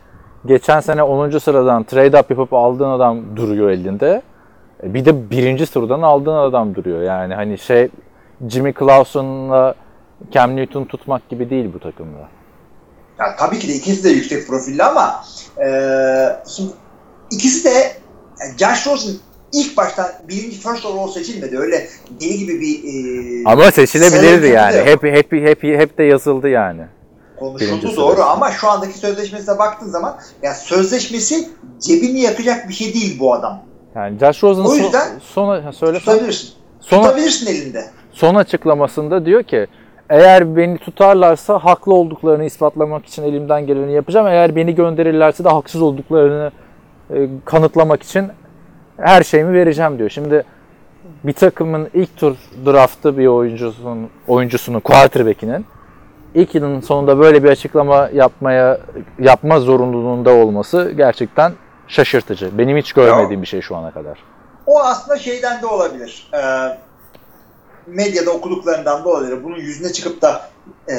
geçen 0.47 0.81
sene 0.81 1.03
10. 1.03 1.39
sıradan 1.39 1.85
trade 1.85 2.21
up 2.21 2.31
yapıp 2.31 2.53
aldığın 2.53 2.91
adam 2.91 3.37
duruyor 3.37 3.71
elinde. 3.71 4.23
E, 4.83 4.95
Bir 4.95 5.05
de 5.05 5.31
birinci 5.31 5.67
sıradan 5.67 6.03
aldığın 6.03 6.35
adam 6.37 6.75
duruyor. 6.75 7.03
Yani 7.03 7.35
hani 7.35 7.59
şey 7.59 7.89
Jimmy 8.49 8.75
Clausen'la 8.79 9.75
Cam 10.31 10.57
Newton 10.57 10.85
tutmak 10.85 11.29
gibi 11.29 11.51
değil 11.51 11.71
bu 11.75 11.79
takımda. 11.81 12.29
Ya, 13.19 13.37
tabii 13.37 13.59
ki 13.59 13.69
de 13.69 13.73
ikisi 13.75 14.05
de 14.05 14.09
yüksek 14.09 14.47
profilli 14.49 14.83
ama 14.83 15.25
e, 15.65 15.69
şimdi 16.57 16.71
ikisi 17.31 17.65
de 17.65 17.71
yani 18.41 18.59
Josh 18.59 18.87
Rosen 18.87 19.13
ilk 19.53 19.77
baştan 19.77 20.07
birinci 20.29 20.57
first 20.61 20.87
overall 20.87 21.09
seçilmedi. 21.09 21.59
Öyle 21.59 21.89
deli 22.21 22.39
gibi 22.39 22.61
bir 22.61 22.85
e, 22.85 23.43
Ama 23.53 23.71
seçilebilirdi 23.71 24.47
yani. 24.47 24.77
Hep 24.77 25.03
hep 25.03 25.33
hep 25.33 25.63
hep 25.63 25.99
de 25.99 26.05
yazıldı 26.05 26.49
yani. 26.49 26.83
konuşuldu 27.39 27.71
birinci 27.83 27.97
doğru 27.97 28.13
sırası. 28.15 28.31
ama 28.31 28.51
şu 28.51 28.69
andaki 28.71 28.99
sözleşmesine 28.99 29.59
baktığın 29.59 29.89
zaman 29.89 30.19
ya 30.43 30.55
sözleşmesi 30.55 31.49
cebini 31.81 32.21
yakacak 32.21 32.69
bir 32.69 32.75
şey 32.75 32.95
değil 32.95 33.17
bu 33.21 33.35
adam. 33.35 33.63
Yani 33.95 34.19
Josh 34.19 34.43
Rosen'ın 34.43 34.67
O 34.67 34.75
yüzden- 34.75 35.19
son, 35.23 35.63
ha, 35.63 35.73
söyle 35.73 35.99
Tutabilirsin. 35.99 36.51
son, 36.81 37.03
Tutabilirsin 37.03 37.47
elinde. 37.47 37.85
son 38.13 38.35
açıklamasında 38.35 39.27
diyor 39.27 39.43
ki 39.43 39.67
eğer 40.13 40.57
beni 40.57 40.79
tutarlarsa 40.79 41.59
haklı 41.59 41.95
olduklarını 41.95 42.45
ispatlamak 42.45 43.07
için 43.07 43.23
elimden 43.23 43.67
geleni 43.67 43.93
yapacağım. 43.93 44.27
Eğer 44.27 44.57
beni 44.57 44.75
gönderirlerse 44.75 45.45
de 45.45 45.49
haksız 45.49 45.83
olduklarını 45.83 46.51
e, 47.15 47.29
kanıtlamak 47.45 48.03
için 48.03 48.29
her 48.97 49.23
şeyimi 49.23 49.53
vereceğim 49.53 49.99
diyor. 49.99 50.11
Şimdi 50.11 50.45
bir 51.25 51.33
takımın 51.33 51.89
ilk 51.95 52.17
tur 52.17 52.37
draftı 52.67 53.19
bir 53.19 53.27
oyuncusunun 53.27 54.11
oyuncusunun 54.29 54.81
quarterback'inin 54.81 55.67
ilk 56.35 56.55
yılın 56.55 56.81
sonunda 56.81 57.19
böyle 57.19 57.45
bir 57.45 57.49
açıklama 57.49 58.11
yapmaya 58.15 58.79
yapma 59.19 59.61
zorunluluğunda 59.61 60.31
olması 60.31 60.93
gerçekten 60.97 61.53
şaşırtıcı. 61.89 62.59
Benim 62.59 62.77
hiç 62.77 62.93
görmediğim 62.93 63.43
bir 63.43 63.47
şey 63.47 63.61
şu 63.61 63.77
ana 63.77 63.91
kadar. 63.91 64.19
o 64.67 64.81
aslında 64.81 65.19
şeyden 65.19 65.63
de 65.63 65.67
olabilir. 65.67 66.31
E, 66.35 66.39
medyada 67.87 68.31
okuduklarından 68.31 69.05
da 69.05 69.09
olabilir. 69.09 69.45
Bunun 69.45 69.57
yüzüne 69.57 69.93
çıkıp 69.93 70.23
da 70.23 70.51
e, 70.91 70.97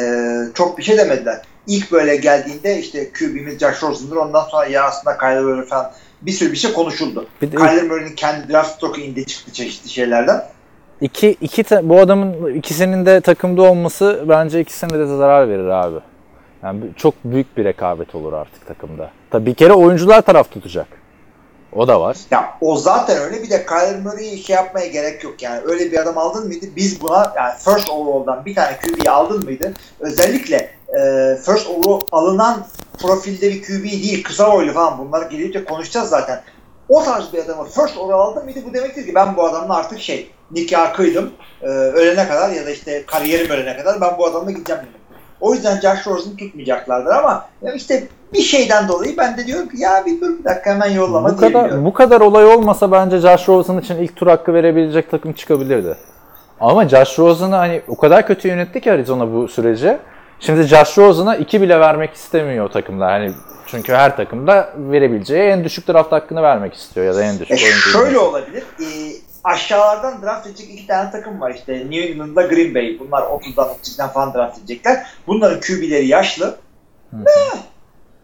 çok 0.53 0.77
bir 0.77 0.84
şey 0.84 0.97
demediler. 0.97 1.41
İlk 1.67 1.91
böyle 1.91 2.15
geldiğinde 2.15 2.79
işte 2.79 3.11
QB'miz 3.19 3.59
Josh 3.59 3.84
Rosen'dır. 3.84 4.15
Ondan 4.15 4.43
sonra 4.43 4.65
ya 4.65 4.84
aslında 4.84 5.17
Kyler 5.17 5.43
Murray 5.43 5.65
falan 5.65 5.91
bir 6.21 6.31
sürü 6.31 6.51
bir 6.51 6.57
şey 6.57 6.73
konuşuldu. 6.73 7.27
Bir 7.41 7.51
de- 7.51 7.55
Kyler 7.55 7.84
Murray'nin 7.84 8.15
kendi 8.15 8.53
draft 8.53 8.75
stock'u 8.75 9.01
indi 9.01 9.25
çıktı 9.25 9.51
çeşitli 9.53 9.89
şeylerden. 9.89 10.43
İki, 11.01 11.29
iki 11.41 11.63
bu 11.84 11.99
adamın 11.99 12.53
ikisinin 12.53 13.05
de 13.05 13.21
takımda 13.21 13.61
olması 13.61 14.23
bence 14.29 14.59
ikisine 14.61 14.99
de 14.99 15.05
zarar 15.05 15.49
verir 15.49 15.67
abi. 15.67 15.99
Yani 16.63 16.81
çok 16.97 17.13
büyük 17.23 17.57
bir 17.57 17.65
rekabet 17.65 18.15
olur 18.15 18.34
artık 18.34 18.67
takımda. 18.67 19.11
Tabii 19.31 19.45
bir 19.45 19.53
kere 19.53 19.73
oyuncular 19.73 20.21
taraf 20.21 20.51
tutacak. 20.51 20.88
O 21.76 21.88
da 21.88 22.01
var. 22.01 22.17
Ya 22.32 22.57
o 22.61 22.78
zaten 22.78 23.17
öyle. 23.21 23.43
Bir 23.43 23.49
de 23.49 23.65
Kyler 23.65 23.99
Murray'i 23.99 24.38
şey 24.38 24.55
yapmaya 24.55 24.88
gerek 24.88 25.24
yok. 25.24 25.41
Yani 25.41 25.61
öyle 25.65 25.91
bir 25.91 25.99
adam 25.99 26.17
aldın 26.17 26.47
mıydı? 26.47 26.65
Biz 26.76 27.01
buna 27.01 27.34
yani 27.36 27.53
first 27.59 27.89
overall'dan 27.89 28.45
bir 28.45 28.55
tane 28.55 28.78
QB'yi 28.78 29.11
aldın 29.11 29.43
mıydı? 29.43 29.74
Özellikle 29.99 30.55
e, 30.99 30.99
first 31.45 31.67
overall 31.67 32.01
alınan 32.11 32.65
profilde 33.01 33.49
bir 33.51 33.61
QB 33.61 33.84
değil. 33.84 34.24
Kısa 34.24 34.51
boylu 34.51 34.74
falan 34.74 34.97
bunlar 34.97 35.30
gelip 35.30 35.53
de 35.53 35.65
konuşacağız 35.65 36.09
zaten. 36.09 36.41
O 36.89 37.03
tarz 37.03 37.34
bir 37.34 37.39
adamı 37.39 37.65
first 37.65 37.97
overall 37.97 38.19
aldın 38.19 38.43
mıydı? 38.43 38.59
Bu 38.69 38.74
demektir 38.74 39.05
ki 39.05 39.15
ben 39.15 39.38
bu 39.38 39.43
adamla 39.43 39.76
artık 39.76 39.99
şey 39.99 40.32
nikahıydım. 40.51 41.32
E, 41.61 41.67
ölene 41.67 42.28
kadar 42.28 42.49
ya 42.49 42.65
da 42.65 42.71
işte 42.71 43.05
kariyerim 43.05 43.51
ölene 43.51 43.78
kadar 43.78 44.01
ben 44.01 44.17
bu 44.17 44.26
adamla 44.26 44.51
gideceğim 44.51 44.82
dedim. 44.82 45.01
O 45.43 45.53
yüzden 45.53 45.79
Josh 45.79 46.07
Rosen'ı 46.07 46.37
tutmayacaklardır 46.37 47.11
ama 47.11 47.45
işte 47.75 48.03
bir 48.33 48.41
şeyden 48.41 48.87
dolayı 48.87 49.17
ben 49.17 49.37
de 49.37 49.47
diyorum 49.47 49.69
ki 49.69 49.81
ya 49.81 50.03
bir 50.05 50.21
dur 50.21 50.39
bir 50.39 50.43
dakika 50.43 50.69
hemen 50.73 50.91
yollama 50.91 51.29
Bu 51.31 51.37
kadar 51.37 51.85
bu 51.85 51.93
kadar 51.93 52.21
olay 52.21 52.45
olmasa 52.45 52.91
bence 52.91 53.17
Josh 53.17 53.49
Rosen 53.49 53.77
için 53.77 53.95
ilk 53.97 54.15
tur 54.15 54.27
hakkı 54.27 54.53
verebilecek 54.53 55.11
takım 55.11 55.33
çıkabilirdi. 55.33 55.95
Ama 56.59 56.89
Josh 56.89 57.19
Rosen'ı 57.19 57.55
hani 57.55 57.81
o 57.87 57.95
kadar 57.97 58.27
kötü 58.27 58.47
yönetti 58.47 58.81
ki 58.81 58.91
Arizona 58.91 59.33
bu 59.33 59.47
süreci. 59.47 59.97
Şimdi 60.39 60.63
Josh 60.63 60.97
Rosen'a 60.97 61.35
2 61.35 61.61
bile 61.61 61.79
vermek 61.79 62.13
istemiyor 62.13 62.69
takımlar. 62.69 63.11
Hani 63.11 63.31
çünkü 63.67 63.93
her 63.93 64.17
takımda 64.17 64.69
verebileceği 64.77 65.41
en 65.41 65.63
düşük 65.63 65.87
draft 65.87 66.11
hakkını 66.11 66.41
vermek 66.41 66.73
istiyor 66.73 67.05
ya 67.05 67.15
da 67.15 67.23
en 67.23 67.39
düşük 67.39 67.51
E 67.51 67.63
oyuncu. 67.63 67.89
şöyle 67.89 68.17
olabilir. 68.17 68.63
E, 68.79 68.85
aşağılardan 69.43 70.21
draft 70.21 70.47
edecek 70.47 70.69
iki 70.69 70.87
tane 70.87 71.11
takım 71.11 71.41
var 71.41 71.53
işte. 71.55 71.73
New 71.73 71.99
England'da 71.99 72.41
Green 72.41 72.75
Bay. 72.75 72.97
Bunlar 72.99 73.21
30'dan 73.21 73.67
32'den 73.67 74.07
falan 74.09 74.33
draft 74.33 74.57
edecekler. 74.59 75.05
Bunların 75.27 75.59
QB'leri 75.59 76.07
yaşlı. 76.07 76.55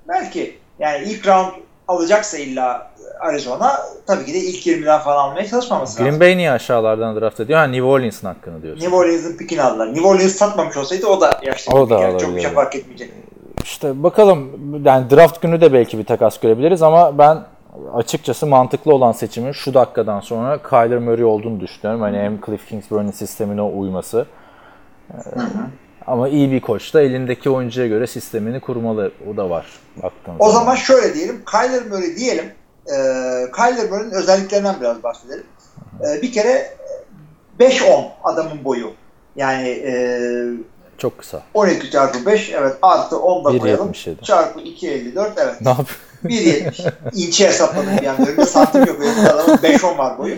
Belki. 0.07 0.59
Yani 0.79 1.07
ilk 1.07 1.27
round 1.27 1.51
alacaksa 1.87 2.37
illa 2.37 2.91
Arizona 3.19 3.79
tabii 4.07 4.25
ki 4.25 4.33
de 4.33 4.37
ilk 4.37 4.67
20'den 4.67 4.99
falan 4.99 5.29
almaya 5.29 5.47
çalışmaması 5.47 5.93
lazım. 5.93 6.05
Green 6.05 6.19
Bay 6.19 6.37
niye 6.37 6.51
aşağılardan 6.51 7.21
draft 7.21 7.39
ediyor? 7.39 7.59
Ha 7.59 7.67
New 7.67 7.83
Orleans'ın 7.83 8.27
hakkını 8.27 8.61
diyorsun. 8.61 8.83
New 8.83 8.95
Orleans'ın 8.95 9.37
pikini 9.37 9.61
aldılar. 9.61 9.87
New 9.87 10.07
Orleans 10.07 10.35
satmamış 10.35 10.77
olsaydı 10.77 11.07
o 11.07 11.21
da 11.21 11.39
yaşlı. 11.43 11.73
O 11.73 11.89
da. 11.89 11.99
Yani 11.99 12.19
Çok 12.19 12.35
bir 12.35 12.41
şey 12.41 12.51
fark 12.51 12.75
etmeyecek. 12.75 13.09
İşte 13.63 14.03
bakalım 14.03 14.49
yani 14.85 15.09
draft 15.09 15.41
günü 15.41 15.61
de 15.61 15.73
belki 15.73 15.97
bir 15.97 16.05
takas 16.05 16.39
görebiliriz 16.39 16.81
ama 16.81 17.17
ben 17.17 17.37
açıkçası 17.93 18.47
mantıklı 18.47 18.93
olan 18.93 19.11
seçimin 19.11 19.51
şu 19.51 19.73
dakikadan 19.73 20.19
sonra 20.19 20.61
Kyler 20.63 20.99
Murray 20.99 21.23
olduğunu 21.23 21.59
düşünüyorum. 21.59 22.01
Hani 22.01 22.17
hem 22.17 22.41
Cliff 22.45 22.67
Kingsbury'nin 22.67 23.11
sistemine 23.11 23.61
uyması. 23.61 24.25
Ee, 25.11 25.15
ama 26.07 26.29
iyi 26.29 26.51
bir 26.51 26.61
koç 26.61 26.93
da 26.93 27.01
elindeki 27.01 27.49
oyuncuya 27.49 27.87
göre 27.87 28.07
sistemini 28.07 28.59
kurmalı. 28.59 29.11
O 29.33 29.37
da 29.37 29.49
var 29.49 29.65
baktığın 30.03 30.33
O 30.39 30.51
zaman 30.51 30.75
şöyle 30.75 31.13
diyelim. 31.13 31.43
Kyler 31.51 31.85
Murray 31.85 32.15
diyelim. 32.15 32.45
E, 32.87 32.95
Kyler 33.55 33.89
Murray'nin 33.89 34.11
özelliklerinden 34.11 34.75
biraz 34.81 35.03
bahsedelim. 35.03 35.45
E, 36.01 36.21
bir 36.21 36.31
kere 36.31 36.49
e, 37.59 37.63
5-10 37.63 38.07
adamın 38.23 38.63
boyu. 38.63 38.91
Yani 39.35 39.67
e, 39.67 39.93
Çok 40.97 41.17
kısa. 41.17 41.41
12 41.53 41.91
çarpı 41.91 42.25
5 42.25 42.49
evet 42.49 42.77
artı 42.81 43.19
10 43.19 43.45
da 43.45 43.57
koyalım. 43.57 43.91
1.77. 43.91 44.23
Çarpı 44.23 44.59
2.54 44.59 45.31
evet. 45.37 45.61
Ne 45.61 45.69
yap? 45.69 45.87
1.70. 46.25 46.91
İnçe 47.13 47.47
hesapladım 47.47 47.97
bir 48.01 48.07
anda. 48.07 48.21
Önümde 48.23 48.45
santim 48.45 48.85
yok. 48.85 48.99
Önümde 48.99 49.31
adamın 49.31 49.57
5-10 49.57 49.97
var 49.97 50.17
boyu. 50.17 50.35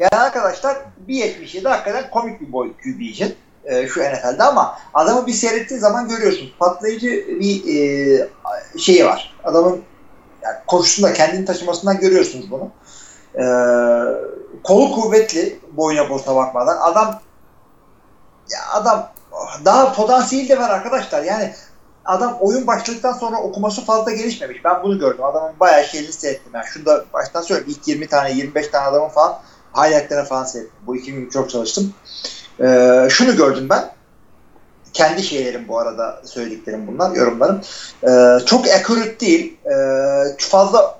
Yani 0.00 0.22
arkadaşlar 0.22 0.76
1.77 1.08 1.68
hakikaten 1.68 2.10
komik 2.10 2.40
bir 2.40 2.52
boy 2.52 2.72
QB 2.72 3.00
için. 3.00 3.34
e, 3.64 3.88
şu 3.88 4.00
NFL'de 4.00 4.42
ama 4.42 4.78
adamı 4.94 5.26
bir 5.26 5.32
seyrettiğin 5.32 5.80
zaman 5.80 6.08
görüyorsun. 6.08 6.48
Patlayıcı 6.58 7.08
bir 7.40 7.76
e, 7.76 8.28
şeyi 8.78 9.04
var. 9.04 9.34
Adamın 9.44 9.82
yani 10.42 10.56
koşusunda 10.66 11.12
kendini 11.12 11.44
taşımasından 11.44 11.98
görüyorsunuz 12.00 12.50
bunu. 12.50 12.70
E, 13.34 13.44
kolu 14.62 14.92
kuvvetli 14.92 15.58
boyuna 15.72 16.08
posuna 16.08 16.36
bakmadan. 16.36 16.76
Adam 16.80 17.20
ya 18.50 18.58
adam 18.72 19.12
daha 19.64 19.92
potansiyeli 19.92 20.48
de 20.48 20.58
var 20.58 20.70
arkadaşlar. 20.70 21.22
Yani 21.22 21.52
adam 22.04 22.36
oyun 22.40 22.66
başladıktan 22.66 23.12
sonra 23.12 23.36
okuması 23.36 23.84
fazla 23.84 24.12
gelişmemiş. 24.12 24.64
Ben 24.64 24.82
bunu 24.82 24.98
gördüm. 24.98 25.24
Adamın 25.24 25.52
bayağı 25.60 25.84
şeyini 25.84 26.12
seyrettim. 26.12 26.52
Yani 26.54 26.64
şunu 26.66 26.86
da 26.86 27.04
baştan 27.12 27.42
söyleyeyim. 27.42 27.70
İlk 27.70 27.88
20 27.88 28.06
tane 28.06 28.32
25 28.32 28.68
tane 28.68 28.86
adamın 28.86 29.08
falan 29.08 29.38
highlightlarına 29.76 30.24
falan 30.24 30.44
seyrettim. 30.44 30.76
Bu 30.86 30.96
iki 30.96 31.12
gün 31.12 31.30
çok 31.30 31.50
çalıştım. 31.50 31.94
Ee, 32.60 33.06
şunu 33.10 33.36
gördüm 33.36 33.66
ben. 33.70 33.90
Kendi 34.92 35.22
şeylerim 35.22 35.68
bu 35.68 35.78
arada 35.78 36.22
söylediklerim 36.24 36.86
bunlar, 36.86 37.16
yorumlarım. 37.16 37.60
Ee, 38.08 38.44
çok 38.46 38.68
accurate 38.68 39.20
değil. 39.20 39.56
Ee, 39.64 40.36
fazla 40.38 40.98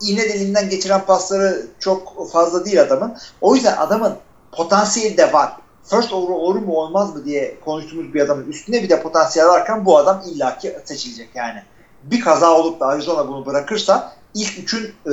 iğne 0.00 0.28
deliğinden 0.28 0.68
geçiren 0.68 1.04
pasları 1.06 1.66
çok 1.78 2.32
fazla 2.32 2.64
değil 2.64 2.80
adamın. 2.80 3.16
O 3.40 3.54
yüzden 3.54 3.76
adamın 3.76 4.16
potansiyeli 4.52 5.16
de 5.16 5.32
var. 5.32 5.52
First 5.90 6.12
overall 6.12 6.40
olur 6.40 6.56
mu 6.56 6.76
olmaz 6.76 7.16
mı 7.16 7.24
diye 7.24 7.60
konuştuğumuz 7.64 8.14
bir 8.14 8.20
adamın 8.20 8.46
üstüne 8.48 8.82
bir 8.82 8.88
de 8.88 9.02
potansiyel 9.02 9.48
varken 9.48 9.84
bu 9.84 9.98
adam 9.98 10.22
illaki 10.26 10.76
seçilecek 10.84 11.28
yani. 11.34 11.62
Bir 12.02 12.20
kaza 12.20 12.50
olup 12.50 12.80
da 12.80 12.86
Arizona 12.86 13.28
bunu 13.28 13.46
bırakırsa 13.46 14.12
ilk 14.34 14.58
üçün 14.58 14.94
e, 15.06 15.12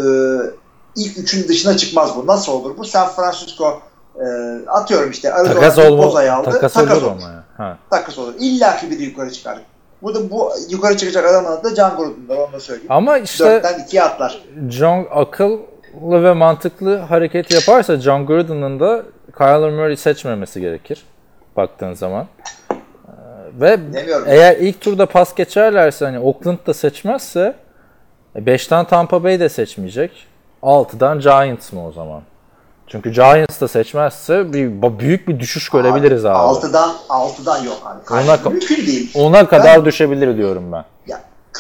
ilk 0.96 1.18
üçün 1.18 1.48
dışına 1.48 1.78
çıkmaz 1.78 2.16
bu. 2.16 2.28
Nasıl 2.28 2.52
olur 2.52 2.78
bu? 2.78 2.86
San 2.86 3.08
Francisco 3.08 3.82
e, 4.16 4.26
atıyorum 4.68 5.12
işte 5.12 5.34
Arizona 5.34 5.54
Takas 5.54 5.78
olma. 5.78 6.04
Boza'yı 6.04 6.34
aldı. 6.34 6.52
Takas, 6.52 6.78
olur 6.78 7.12
ama 7.12 7.22
ya. 7.22 7.44
Ha. 7.58 7.78
Takas 7.90 8.18
olur. 8.18 8.34
İlla 8.40 8.78
ki 8.78 8.92
biri 8.92 9.04
yukarı 9.04 9.32
çıkar. 9.32 9.60
Bu 10.02 10.16
da 10.16 10.30
bu 10.32 10.52
yukarı 10.70 10.98
çıkacak 10.98 11.26
adamın 11.26 11.52
adı 11.52 11.64
da 11.64 11.76
Can 11.76 11.98
Gruden'dır 11.98 12.38
onu 12.38 12.54
da 12.54 12.60
söyleyeyim. 12.60 12.92
Ama 12.92 13.18
işte 13.18 13.44
Dörtten 13.44 13.80
ikiye 13.80 14.04
atlar. 14.04 14.44
John 14.70 15.08
akıllı 15.12 16.24
ve 16.24 16.34
mantıklı 16.34 16.98
hareket 16.98 17.52
yaparsa 17.52 18.00
John 18.00 18.26
Gruden'ın 18.26 18.80
da 18.80 19.04
Kyler 19.38 19.70
Murray 19.70 19.96
seçmemesi 19.98 20.62
gerekir 20.62 21.04
baktığın 21.58 21.94
zaman. 21.94 22.26
Ee, 22.72 22.76
Ve 23.62 23.94
Demiyorum. 23.94 24.26
eğer 24.30 24.58
ilk 24.58 24.82
turda 24.82 25.06
pas 25.06 25.36
geçerlerse 25.36 26.06
hani 26.06 26.20
Oakland 26.20 26.58
da 26.68 26.74
seçmezse 26.74 27.56
5'ten 28.36 28.86
Tampa 28.86 29.24
Bay 29.24 29.40
de 29.40 29.50
seçmeyecek. 29.50 30.12
6'dan 30.64 31.20
Giants 31.20 31.74
mı 31.74 31.88
o 31.88 31.92
zaman? 31.92 32.22
Çünkü 32.88 33.12
Giants 33.12 33.62
da 33.62 33.68
seçmezse 33.68 34.54
bir 34.54 35.00
büyük 35.00 35.28
bir 35.28 35.40
düşüş 35.40 35.70
görebiliriz 35.70 36.26
abi. 36.26 36.34
Altıdan, 36.38 36.90
altıdan 37.10 37.64
yok 37.64 37.78
abi. 37.86 38.14
Ona- 38.24 38.50
Mümkün 38.50 38.76
değil. 38.88 39.12
Ona 39.16 39.48
kadar 39.48 39.86
düşebilir 39.86 40.38
diyorum 40.38 40.72
ben. 40.72 40.86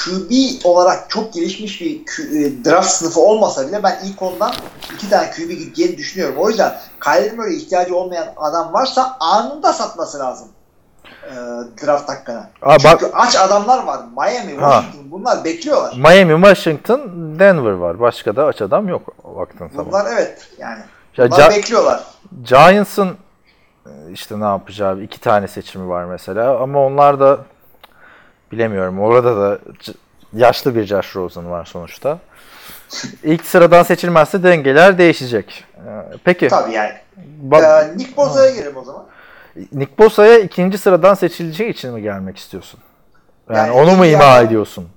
QB 0.03 0.31
olarak 0.63 1.09
çok 1.09 1.33
gelişmiş 1.33 1.81
bir 1.81 1.95
e, 1.95 2.65
draft 2.65 2.89
sınıfı 2.89 3.19
olmasa 3.19 3.67
bile 3.67 3.83
ben 3.83 3.99
ilk 4.05 4.21
ondan 4.21 4.53
iki 4.93 5.09
tane 5.09 5.31
QB 5.31 5.49
gideceğini 5.49 5.97
düşünüyorum. 5.97 6.35
O 6.37 6.49
yüzden 6.49 6.73
Kyler 7.03 7.33
Murray 7.33 7.57
ihtiyacı 7.57 7.95
olmayan 7.95 8.27
adam 8.37 8.73
varsa 8.73 9.17
anında 9.19 9.73
satması 9.73 10.19
lazım 10.19 10.47
e, 11.23 11.35
draft 11.85 12.09
hakkını. 12.09 12.47
Aa, 12.61 12.77
Çünkü 12.77 13.05
bak- 13.05 13.11
aç 13.13 13.35
adamlar 13.35 13.83
var. 13.83 13.99
Miami, 14.17 14.61
Ha. 14.61 14.71
Washington 14.81 15.11
bunlar 15.11 15.43
bekliyorlar. 15.43 15.93
Miami, 15.97 16.45
Washington, 16.45 17.01
Denver 17.39 17.71
var. 17.71 17.99
Başka 17.99 18.35
da 18.35 18.45
aç 18.45 18.61
adam 18.61 18.87
yok 18.87 19.15
baktığın 19.37 19.67
zaman. 19.67 19.85
Bunlar 19.85 20.05
evet 20.13 20.47
yani. 20.57 20.79
Ya 21.17 21.31
Bunlar 21.31 21.49
bekliyorlar. 21.51 22.03
Giants'ın 22.43 23.17
e, 23.85 23.91
işte 24.11 24.39
ne 24.39 24.43
yapacağı 24.43 25.01
iki 25.01 25.19
tane 25.19 25.47
seçimi 25.47 25.89
var 25.89 26.05
mesela 26.05 26.59
ama 26.59 26.85
onlar 26.85 27.19
da 27.19 27.39
bilemiyorum. 28.51 28.99
Orada 28.99 29.37
da 29.37 29.59
yaşlı 30.33 30.75
bir 30.75 30.83
Josh 30.85 31.15
Rosen 31.15 31.51
var 31.51 31.65
sonuçta. 31.65 32.19
İlk 33.23 33.45
sıradan 33.45 33.83
seçilmezse 33.83 34.43
dengeler 34.43 34.97
değişecek. 34.97 35.63
Ee, 35.77 36.17
Peki 36.23 36.47
Tabii 36.47 36.73
yani. 36.73 36.91
bak, 37.41 37.63
Ee, 37.63 37.97
Nick 37.97 38.17
Bosa'ya 38.17 38.51
girelim 38.55 38.77
o 38.77 38.83
zaman. 38.83 39.05
Nick 39.73 39.91
Bosa'ya 39.99 40.39
ikinci 40.39 40.77
sıradan 40.77 41.13
seçileceği 41.13 41.69
için 41.69 41.93
mi 41.93 42.01
gelmek 42.01 42.37
istiyorsun? 42.37 42.79
Yani, 43.49 43.57
Yani 43.57 43.71
onu 43.71 43.95
mu 43.95 44.05
ima 44.05 44.23
yani. 44.23 44.47
ediyorsun? 44.47 44.87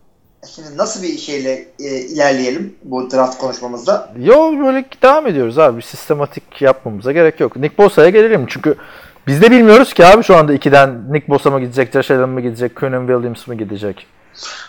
Şimdi 0.54 0.76
nasıl 0.76 1.02
bir 1.02 1.18
şeyle 1.18 1.66
e, 1.78 1.84
ilerleyelim 1.84 2.74
bu 2.84 3.10
draft 3.10 3.38
konuşmamızda? 3.38 4.12
Yo 4.18 4.52
böyle 4.64 4.84
devam 5.02 5.26
ediyoruz 5.26 5.58
abi. 5.58 5.82
Sistematik 5.82 6.62
yapmamıza 6.62 7.12
gerek 7.12 7.40
yok. 7.40 7.56
Nick 7.56 7.78
Bosa'ya 7.78 8.08
gelelim 8.10 8.46
çünkü 8.48 8.74
biz 9.26 9.42
de 9.42 9.50
bilmiyoruz 9.50 9.94
ki 9.94 10.06
abi 10.06 10.22
şu 10.22 10.36
anda 10.36 10.52
ikiden 10.52 11.12
Nick 11.12 11.28
Bosa 11.28 11.50
mı 11.50 11.60
gidecek, 11.60 11.92
Josh 11.92 12.10
Allen 12.10 12.28
mı 12.28 12.40
gidecek, 12.40 12.76
Quinnen 12.76 13.06
Williams 13.06 13.46
mı 13.46 13.54
gidecek? 13.54 14.06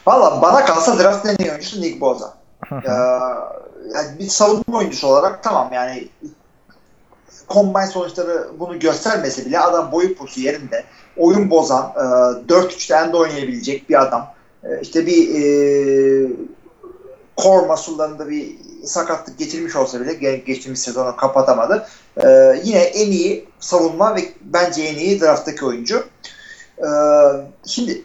Valla 0.07 0.41
bana 0.41 0.65
kalsa 0.65 0.99
draft 0.99 1.25
en 1.25 1.35
iyi 1.43 1.51
oyuncusu 1.51 1.81
Nick 1.81 2.01
Bosa. 2.01 2.33
Ee, 2.71 2.91
yani 3.95 4.19
bir 4.19 4.27
savunma 4.27 4.77
oyuncusu 4.77 5.07
olarak 5.07 5.43
tamam 5.43 5.69
yani 5.73 6.07
combine 7.49 7.87
sonuçları 7.87 8.47
bunu 8.59 8.79
göstermese 8.79 9.45
bile 9.45 9.59
adam 9.59 9.91
boyu 9.91 10.15
posu 10.15 10.39
yerinde 10.41 10.83
oyun 11.17 11.49
bozan, 11.49 11.93
e, 11.95 11.99
4-3'te 12.53 12.95
end 12.95 13.13
oynayabilecek 13.13 13.89
bir 13.89 14.01
adam. 14.01 14.33
E, 14.63 14.81
işte 14.81 15.05
bir 15.05 15.35
e, 15.35 16.31
core 17.37 17.67
muscle'larında 17.67 18.29
bir 18.29 18.55
sakatlık 18.85 19.39
geçirmiş 19.39 19.75
olsa 19.75 20.01
bile 20.01 20.11
ge- 20.11 20.43
geçtiğimiz 20.45 20.81
sezonu 20.81 21.15
kapatamadı. 21.15 21.87
E, 22.17 22.27
yine 22.63 22.79
en 22.79 23.11
iyi 23.11 23.49
savunma 23.59 24.15
ve 24.15 24.21
bence 24.41 24.83
en 24.83 24.95
iyi 24.95 25.21
drafttaki 25.21 25.65
oyuncu. 25.65 26.05
E, 26.77 26.87
şimdi 27.65 28.01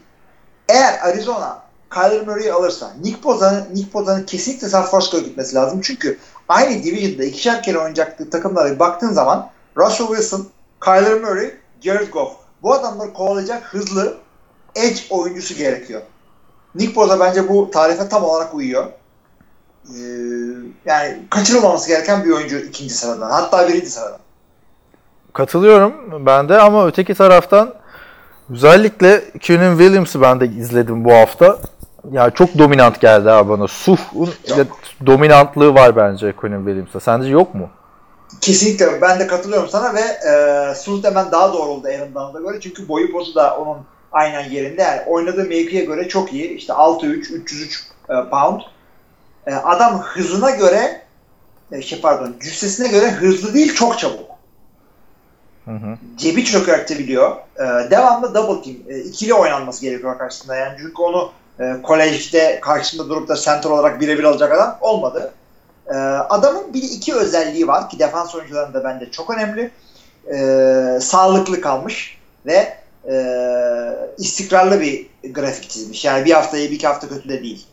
eğer 0.69 0.99
Arizona 1.03 1.63
Kyler 1.95 2.27
Murray'i 2.27 2.53
alırsa 2.53 2.93
Nick 3.03 3.25
Boza'nın 3.25 3.65
Nick 3.75 3.93
Boza'nın 3.93 4.23
kesinlikle 4.23 4.69
San 4.69 4.87
Francisco'ya 4.87 5.23
gitmesi 5.23 5.55
lazım. 5.55 5.81
Çünkü 5.81 6.19
aynı 6.49 6.83
division'da 6.83 7.25
ikişer 7.25 7.63
kere 7.63 7.79
oynayacakları 7.79 8.31
takımlara 8.31 8.79
baktığın 8.79 9.13
zaman 9.13 9.51
Russell 9.77 10.07
Wilson, 10.07 10.47
Kyler 10.85 11.21
Murray, 11.21 11.53
Jared 11.81 12.09
Goff. 12.09 12.33
Bu 12.63 12.75
adamları 12.75 13.13
kovalayacak 13.13 13.63
hızlı 13.65 14.17
edge 14.75 15.01
oyuncusu 15.11 15.55
gerekiyor. 15.55 16.03
Nick 16.75 16.97
Boza 16.97 17.21
bence 17.21 17.49
bu 17.49 17.71
tarife 17.71 18.09
tam 18.09 18.25
olarak 18.25 18.55
uyuyor. 18.55 18.87
Ee, 19.91 19.99
yani 20.85 21.19
kaçırılmaması 21.31 21.89
gereken 21.89 22.25
bir 22.25 22.31
oyuncu 22.31 22.59
ikinci 22.59 22.95
sıradan. 22.95 23.31
Hatta 23.31 23.69
birinci 23.69 23.91
sıradan. 23.91 24.19
Katılıyorum 25.33 25.93
ben 26.27 26.49
de 26.49 26.59
ama 26.59 26.87
öteki 26.87 27.15
taraftan 27.15 27.75
özellikle 28.51 29.25
Keenan 29.41 29.79
Williams'ı 29.79 30.21
ben 30.21 30.41
de 30.41 30.47
izledim 30.47 31.05
bu 31.05 31.13
hafta. 31.13 31.59
Ya 32.13 32.31
çok 32.31 32.59
dominant 32.59 33.01
geldi 33.01 33.31
abi 33.31 33.51
bana. 33.51 33.69
Suh'un 33.69 34.31
dominantlığı 35.07 35.75
var 35.75 35.97
bence 35.97 36.35
Keenan 36.41 36.65
Williams'ta. 36.65 37.01
Sence 37.01 37.29
yok 37.29 37.55
mu? 37.55 37.69
Kesinlikle 38.41 39.01
ben 39.01 39.21
de 39.21 39.27
katılıyorum 39.27 39.69
sana 39.69 39.95
ve 39.95 40.01
e, 40.01 40.75
Suht 40.75 41.05
hemen 41.05 41.33
daha 41.33 41.53
doğru 41.53 41.63
oldu 41.63 41.89
Aaron 41.89 42.15
Donald'a 42.15 42.41
göre. 42.41 42.61
Çünkü 42.61 42.89
boyu 42.89 43.13
pozu 43.13 43.35
da 43.35 43.57
onun 43.57 43.79
aynen 44.13 44.51
yerinde. 44.51 44.83
Yani 44.83 45.01
oynadığı 45.07 45.45
mevkiye 45.45 45.85
göre 45.85 46.09
çok 46.09 46.33
iyi. 46.33 46.49
İşte 46.49 46.73
6-3, 46.73 47.33
303 47.33 47.85
e, 48.09 48.15
pound. 48.31 48.61
E, 49.47 49.55
adam 49.55 50.03
hızına 50.03 50.51
göre 50.51 51.03
e, 51.73 51.83
şey 51.83 52.01
pardon 52.01 52.37
cüssesine 52.41 52.89
göre 52.89 53.11
hızlı 53.11 53.55
değil 53.55 53.75
çok 53.75 53.99
çabuk. 53.99 54.31
Hı 55.65 55.71
hı. 55.71 55.97
Cebi 56.17 56.45
çökertebiliyor. 56.45 57.37
E, 57.57 57.91
devamlı 57.91 58.35
double 58.35 58.63
team. 58.63 58.77
E, 58.89 58.99
ikili 58.99 59.35
oynanması 59.35 59.83
gerekiyor 59.83 60.19
karşısında. 60.19 60.57
Yani 60.57 60.77
çünkü 60.79 61.03
onu 61.03 61.33
e, 61.61 61.77
kolejde 61.83 62.61
karşısında 62.61 63.09
durup 63.09 63.29
da 63.29 63.37
center 63.37 63.71
olarak 63.71 64.01
birebir 64.01 64.25
alacak 64.25 64.53
adam 64.53 64.79
olmadı. 64.81 65.33
E, 65.87 65.95
adamın 66.29 66.75
bir 66.75 66.83
iki 66.83 67.15
özelliği 67.15 67.69
var 67.69 67.91
ki 67.91 67.99
defans 67.99 68.35
oyuncularında 68.35 68.85
bence 68.85 69.11
çok 69.11 69.31
önemli. 69.31 69.71
E, 70.35 71.01
sağlıklı 71.01 71.61
kalmış 71.61 72.19
ve 72.47 72.77
e, 73.11 73.17
istikrarlı 74.19 74.81
bir 74.81 75.07
grafik 75.33 75.71
çizmiş. 75.71 76.05
Yani 76.05 76.25
bir 76.25 76.33
hafta 76.33 76.59
iyi 76.59 76.71
bir 76.71 76.75
iki 76.75 76.87
hafta 76.87 77.09
kötü 77.09 77.29
de 77.29 77.43
değil. 77.43 77.67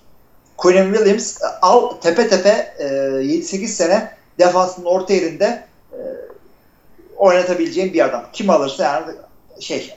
Quinn 0.58 0.94
Williams 0.94 1.38
al 1.62 1.90
tepe 2.02 2.28
tepe 2.28 2.74
e, 2.80 2.84
7-8 2.86 3.68
sene 3.68 4.12
defansın 4.40 4.86
orta 4.86 5.14
yerinde 5.14 5.64
e, 5.92 5.98
oynatabileceğim 7.18 7.94
bir 7.94 8.06
adam. 8.06 8.24
Kim 8.34 8.50
alırsa 8.50 8.84
yani 8.84 9.06
şey 9.60 9.96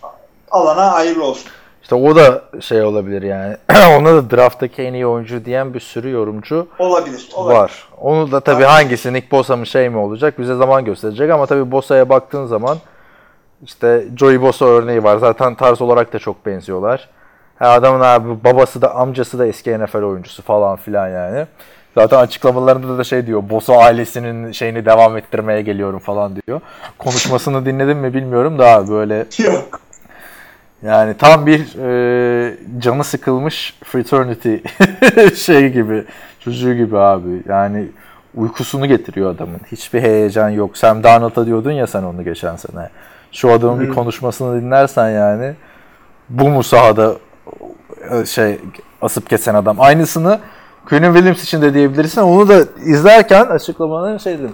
alana 0.50 0.92
hayırlı 0.92 1.24
olsun. 1.24 1.50
İşte 1.82 1.94
o 1.94 2.16
da 2.16 2.42
şey 2.60 2.82
olabilir 2.82 3.22
yani. 3.22 3.56
Ona 3.98 4.14
da 4.14 4.30
drafttaki 4.30 4.82
en 4.82 4.94
iyi 4.94 5.06
oyuncu 5.06 5.44
diyen 5.44 5.74
bir 5.74 5.80
sürü 5.80 6.10
yorumcu 6.10 6.68
Olabilir. 6.78 7.28
olabilir. 7.34 7.58
var. 7.60 7.88
Onu 8.00 8.32
da 8.32 8.40
tabii 8.40 8.64
Var. 8.64 8.70
hangisi 8.70 9.12
Nick 9.12 9.30
Bosa 9.30 9.56
mı 9.56 9.66
şey 9.66 9.88
mi 9.88 9.96
olacak 9.98 10.38
bize 10.38 10.54
zaman 10.56 10.84
gösterecek 10.84 11.30
ama 11.30 11.46
tabii 11.46 11.70
Bosa'ya 11.70 12.08
baktığın 12.08 12.46
zaman 12.46 12.78
işte 13.64 14.04
Joey 14.16 14.42
Bosa 14.42 14.64
örneği 14.64 15.04
var. 15.04 15.18
Zaten 15.18 15.54
tarz 15.54 15.82
olarak 15.82 16.12
da 16.12 16.18
çok 16.18 16.46
benziyorlar. 16.46 17.08
Ha, 17.58 17.68
adamın 17.68 18.00
abi 18.00 18.44
babası 18.44 18.82
da 18.82 18.94
amcası 18.94 19.38
da 19.38 19.46
eski 19.46 19.78
NFL 19.78 20.02
oyuncusu 20.02 20.42
falan 20.42 20.76
filan 20.76 21.08
yani. 21.08 21.46
Zaten 21.94 22.18
açıklamalarında 22.18 22.98
da 22.98 23.04
şey 23.04 23.26
diyor. 23.26 23.42
Bosa 23.50 23.76
ailesinin 23.76 24.52
şeyini 24.52 24.86
devam 24.86 25.16
ettirmeye 25.16 25.62
geliyorum 25.62 25.98
falan 25.98 26.36
diyor. 26.36 26.60
Konuşmasını 26.98 27.66
dinledin 27.66 27.96
mi 27.96 28.14
bilmiyorum 28.14 28.58
da 28.58 28.88
böyle 28.88 29.26
Yok. 29.38 29.80
yani 30.82 31.14
tam 31.16 31.46
bir 31.46 31.60
e, 31.60 32.56
canı 32.78 33.04
sıkılmış 33.04 33.78
fraternity 33.84 34.56
şey 35.34 35.68
gibi, 35.68 36.04
çocuğu 36.40 36.74
gibi 36.74 36.98
abi. 36.98 37.42
Yani 37.48 37.88
uykusunu 38.34 38.86
getiriyor 38.86 39.34
adamın. 39.34 39.60
Hiçbir 39.72 40.02
heyecan 40.02 40.48
yok. 40.48 40.76
Sam 40.76 41.02
Darnold'a 41.02 41.46
diyordun 41.46 41.72
ya 41.72 41.86
sen 41.86 42.02
onu 42.02 42.24
geçen 42.24 42.56
sene. 42.56 42.88
Şu 43.32 43.52
adamın 43.52 43.80
bir 43.80 43.94
konuşmasını 43.94 44.62
dinlersen 44.62 45.10
yani 45.10 45.54
bu 46.28 46.48
mu 46.48 46.62
sahada 46.62 47.14
şey 48.26 48.60
asıp 49.02 49.30
kesen 49.30 49.54
adam. 49.54 49.80
Aynısını 49.80 50.40
Quinn 50.88 51.04
Williams 51.04 51.42
için 51.42 51.62
de 51.62 51.74
diyebilirsin. 51.74 52.22
Onu 52.22 52.48
da 52.48 52.60
izlerken 52.84 53.44
açıklamanın 53.44 54.18
şey 54.18 54.38
dedim. 54.38 54.52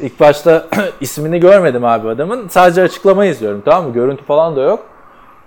İlk 0.00 0.20
başta 0.20 0.66
ismini 1.00 1.40
görmedim 1.40 1.84
abi 1.84 2.08
adamın. 2.08 2.48
Sadece 2.48 2.82
açıklamayı 2.82 3.30
izliyorum 3.30 3.62
tamam 3.64 3.84
mı? 3.86 3.94
Görüntü 3.94 4.24
falan 4.24 4.56
da 4.56 4.60
yok. 4.60 4.86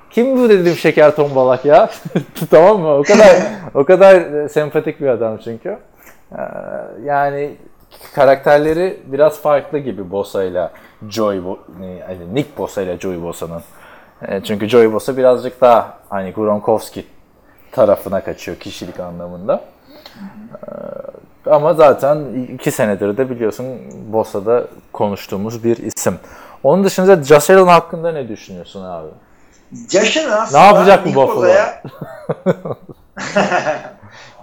Kim 0.10 0.38
bu 0.38 0.50
dedim 0.50 0.76
şeker 0.76 1.16
tombalak 1.16 1.66
ya. 1.66 1.90
tamam 2.52 2.80
mı? 2.80 2.98
O 2.98 3.04
kadar 3.04 3.28
o 3.74 3.86
kadar 3.86 4.16
e, 4.16 4.50
sempatik 4.50 5.02
bir 5.02 5.08
adam 5.08 5.38
çünkü. 5.44 5.78
Ee, 6.32 6.38
yani 7.06 7.56
karakterleri 8.16 9.00
biraz 9.06 9.42
farklı 9.42 9.78
gibi 9.78 10.12
Bosa 10.12 10.44
ile 10.44 10.70
ne, 11.80 12.04
hani 12.08 12.36
Nick 12.36 12.50
Bosa 12.58 12.82
ile 12.82 13.00
Joey 13.00 13.24
Bosa'nın. 13.24 13.62
E, 14.28 14.44
çünkü 14.44 14.70
Joey 14.70 14.94
Bosa 14.94 15.18
birazcık 15.18 15.62
daha 15.62 15.98
hani 16.10 16.32
Gronkowski 16.32 17.06
tarafına 17.72 18.24
kaçıyor 18.24 18.58
kişilik 18.58 19.00
anlamında. 19.00 19.62
Ee, 21.46 21.50
ama 21.50 21.74
zaten 21.74 22.18
iki 22.54 22.72
senedir 22.72 23.18
de 23.18 23.30
biliyorsun 23.30 23.66
Bosa'da 24.14 24.68
konuştuğumuz 24.94 25.64
bir 25.64 25.78
isim. 25.78 26.20
Onun 26.64 26.84
dışında 26.84 27.24
Josh 27.24 27.50
Allen 27.50 27.68
hakkında 27.68 28.12
ne 28.12 28.28
düşünüyorsun 28.28 28.86
abi? 28.86 29.08
Josh 29.90 30.18
aslında 30.18 30.62
Ne 30.62 30.66
yapacak 30.66 31.06
bu 31.06 31.16
Buffalo? 31.16 31.54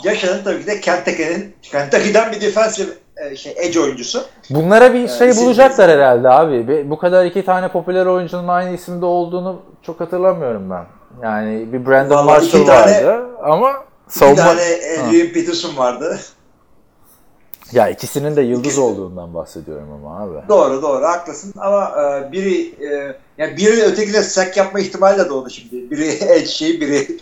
Josh 0.04 0.24
Allen 0.24 0.44
tabii 0.44 0.60
ki 0.60 0.66
de 0.66 0.80
Kentucky'nin 0.80 1.56
Kentucky'den 1.62 2.32
bir 2.32 2.40
defensive 2.40 2.90
şey 3.36 3.54
edge 3.56 3.80
oyuncusu. 3.80 4.24
Bunlara 4.50 4.94
bir 4.94 5.08
şey 5.08 5.28
isim- 5.28 5.44
bulacaklar 5.44 5.90
herhalde 5.90 6.28
abi. 6.28 6.90
Bu 6.90 6.98
kadar 6.98 7.24
iki 7.24 7.44
tane 7.44 7.68
popüler 7.68 8.06
oyuncunun 8.06 8.48
aynı 8.48 8.74
isimde 8.74 9.04
olduğunu 9.04 9.62
çok 9.82 10.00
hatırlamıyorum 10.00 10.70
ben. 10.70 10.84
Yani 11.22 11.72
bir 11.72 11.86
Brandon 11.86 12.16
Vallahi 12.16 12.26
Marshall 12.26 12.66
tane- 12.66 13.06
vardı 13.06 13.26
ama 13.42 13.72
Bir 14.06 14.12
savunma... 14.12 14.44
tane 14.44 14.60
Adrian 15.08 15.28
Peterson 15.32 15.76
vardı. 15.76 16.18
Ya 17.72 17.88
ikisinin 17.88 18.36
de 18.36 18.42
yıldız 18.42 18.78
olduğundan 18.78 19.34
bahsediyorum 19.34 19.88
ama 19.92 20.24
abi. 20.24 20.48
Doğru 20.48 20.82
doğru 20.82 21.04
haklısın 21.04 21.54
ama 21.58 21.92
e, 22.02 22.32
biri 22.32 22.84
e, 22.86 23.16
yani 23.38 23.56
biri 23.56 23.82
öteki 23.82 24.12
de 24.12 24.22
sack 24.22 24.56
yapma 24.56 24.80
ihtimali 24.80 25.18
de 25.18 25.28
doğdu 25.28 25.50
şimdi. 25.50 25.90
Biri 25.90 26.08
edge 26.32 26.46
şey 26.46 26.80
biri 26.80 27.18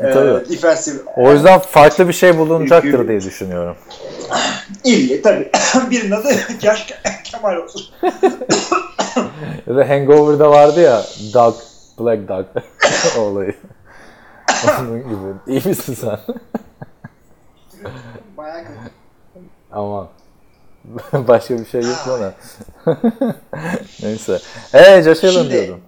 e, 0.00 0.04
defensive. 0.50 0.98
O 1.16 1.32
yüzden 1.32 1.58
farklı 1.58 2.08
bir 2.08 2.12
şey 2.12 2.38
bulunacaktır 2.38 3.08
diye 3.08 3.20
düşünüyorum. 3.20 3.76
İyi 4.84 5.22
tabii. 5.22 5.50
Birinin 5.90 6.10
adı 6.10 6.28
Josh 6.62 6.86
Kemal 7.24 7.56
olsun. 7.56 7.82
Ya 9.66 9.76
da 9.76 9.88
Hangover'da 9.88 10.50
vardı 10.50 10.80
ya 10.80 11.02
Dog, 11.34 11.54
Black 12.00 12.28
Dog 12.28 12.46
olayı. 13.18 13.54
Onun 14.80 14.98
gibi. 14.98 15.34
İyi 15.58 15.68
misin 15.68 15.94
sen? 16.00 16.18
Bayağı 18.36 18.58
kötü. 18.62 18.78
Aman. 19.72 20.08
Başka 21.12 21.58
bir 21.58 21.66
şey 21.66 21.80
yok 21.82 21.96
bana. 22.08 22.32
Neyse. 24.02 24.38
Eee 24.74 24.80
Allen 24.80 25.14
Şimdi- 25.14 25.50
diyordum. 25.52 25.80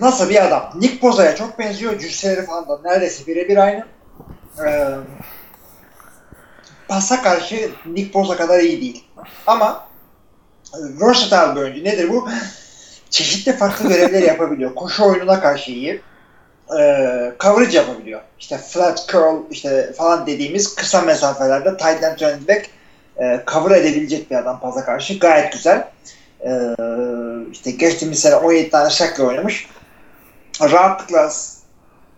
Nasıl 0.00 0.30
bir 0.30 0.46
adam? 0.46 0.70
Nick 0.80 1.02
Boza'ya 1.02 1.36
çok 1.36 1.58
benziyor. 1.58 1.98
Cüsseleri 1.98 2.46
falan 2.46 2.68
da 2.68 2.80
neredeyse 2.84 3.26
birebir 3.26 3.56
aynı. 3.56 3.84
Ee, 4.66 4.88
pasa 6.88 7.22
karşı 7.22 7.70
Nick 7.86 8.14
Boza 8.14 8.36
kadar 8.36 8.60
iyi 8.60 8.80
değil. 8.80 9.04
Ama 9.46 9.88
e, 10.74 10.78
versatile 11.00 11.56
bir 11.56 11.60
oyuncu. 11.60 11.84
Nedir 11.84 12.08
bu? 12.08 12.28
Çeşitli 13.10 13.56
farklı 13.56 13.88
görevler 13.88 14.22
yapabiliyor. 14.22 14.74
Koşu 14.74 15.04
oyununa 15.04 15.40
karşı 15.40 15.70
iyi. 15.70 16.02
Ee, 16.78 17.32
coverage 17.40 17.76
yapabiliyor. 17.76 18.20
İşte 18.40 18.58
flat 18.58 19.08
curl 19.08 19.50
işte 19.50 19.92
falan 19.92 20.26
dediğimiz 20.26 20.74
kısa 20.74 21.00
mesafelerde 21.00 21.76
tight 21.76 22.02
end 22.02 22.20
running 22.20 22.48
back 22.48 22.66
e, 23.20 23.40
cover 23.52 23.76
edebilecek 23.76 24.30
bir 24.30 24.36
adam 24.36 24.60
pasa 24.60 24.84
karşı. 24.84 25.18
Gayet 25.18 25.52
güzel. 25.52 25.88
Ee, 26.46 26.50
işte 27.52 27.70
geçtiğimiz 27.70 28.18
sene 28.18 28.34
17 28.34 28.70
tane 28.70 28.90
sackle 28.90 29.22
oynamış. 29.22 29.68
Rahatlıkla 30.60 31.30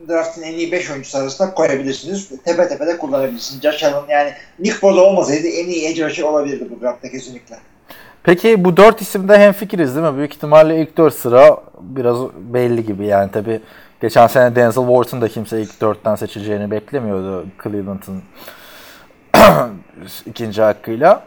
draftın 0.08 0.42
en 0.42 0.52
iyi 0.52 0.72
5 0.72 0.90
oyuncusu 0.90 1.18
arasında 1.18 1.54
koyabilirsiniz. 1.54 2.28
Tepe 2.44 2.68
tepe 2.68 2.86
de 2.86 2.98
kullanabilirsiniz. 2.98 3.62
Josh 3.62 3.84
Allen 3.84 4.08
yani 4.08 4.32
Nick 4.58 4.82
Bosa 4.82 5.00
olmasaydı 5.00 5.46
en 5.46 5.66
iyi 5.66 5.86
edge 5.88 6.04
rusher 6.04 6.24
olabilirdi 6.24 6.66
bu 6.70 6.80
draftta 6.80 7.10
kesinlikle. 7.10 7.56
Peki 8.22 8.64
bu 8.64 8.76
dört 8.76 9.00
isimde 9.00 9.38
hemfikiriz 9.38 9.96
değil 9.96 10.06
mi? 10.06 10.16
Büyük 10.16 10.34
ihtimalle 10.34 10.80
ilk 10.80 10.96
dört 10.96 11.14
sıra 11.14 11.56
biraz 11.80 12.18
belli 12.34 12.86
gibi 12.86 13.06
yani 13.06 13.30
tabi 13.30 13.60
geçen 14.00 14.26
sene 14.26 14.56
Denzel 14.56 14.84
Ward'un 14.86 15.20
da 15.20 15.28
kimse 15.28 15.62
ilk 15.62 15.80
dörtten 15.80 16.14
seçileceğini 16.14 16.70
beklemiyordu 16.70 17.46
Cleveland'ın 17.62 18.22
ikinci 20.26 20.62
hakkıyla. 20.62 21.22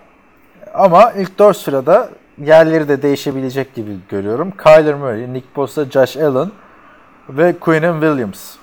Ama 0.74 1.12
ilk 1.12 1.40
dört 1.40 1.58
sırada 1.58 2.10
yerleri 2.46 2.90
de 2.90 3.02
değişebilecek 3.02 3.76
gibi 3.76 3.92
görüyorum. 4.10 4.54
Kyler 4.64 4.96
Murray, 4.96 5.34
Nick 5.34 5.48
Bosa, 5.56 5.86
Josh 5.86 6.18
Allen 6.18 6.52
ve 7.30 7.60
Quinnen 7.60 7.94
Williams. 7.94 8.56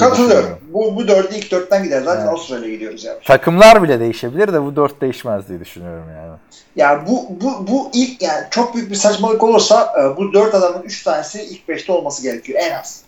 Katılıyorum. 0.00 0.58
Bu, 0.68 0.96
bu 0.96 1.08
dördü 1.08 1.34
ilk 1.34 1.50
dörtten 1.50 1.84
gider. 1.84 2.02
Zaten 2.02 2.26
Evet. 2.28 2.38
sırayla 2.38 2.68
gidiyoruz 2.68 3.04
yani. 3.04 3.18
Takımlar 3.24 3.82
bile 3.82 4.00
değişebilir 4.00 4.52
de 4.52 4.62
bu 4.62 4.76
dört 4.76 5.00
değişmez 5.00 5.48
diye 5.48 5.60
düşünüyorum 5.60 6.04
yani. 6.16 6.32
Yani 6.76 7.08
bu, 7.08 7.26
bu, 7.30 7.66
bu 7.68 7.90
ilk 7.92 8.22
yani 8.22 8.46
çok 8.50 8.74
büyük 8.74 8.90
bir 8.90 8.94
saçmalık 8.94 9.42
olursa 9.42 9.94
e, 10.00 10.16
bu 10.16 10.32
dört 10.32 10.54
adamın 10.54 10.82
üç 10.82 11.02
tanesi 11.02 11.42
ilk 11.42 11.68
beşte 11.68 11.92
olması 11.92 12.22
gerekiyor 12.22 12.58
en 12.62 12.78
az. 12.80 13.02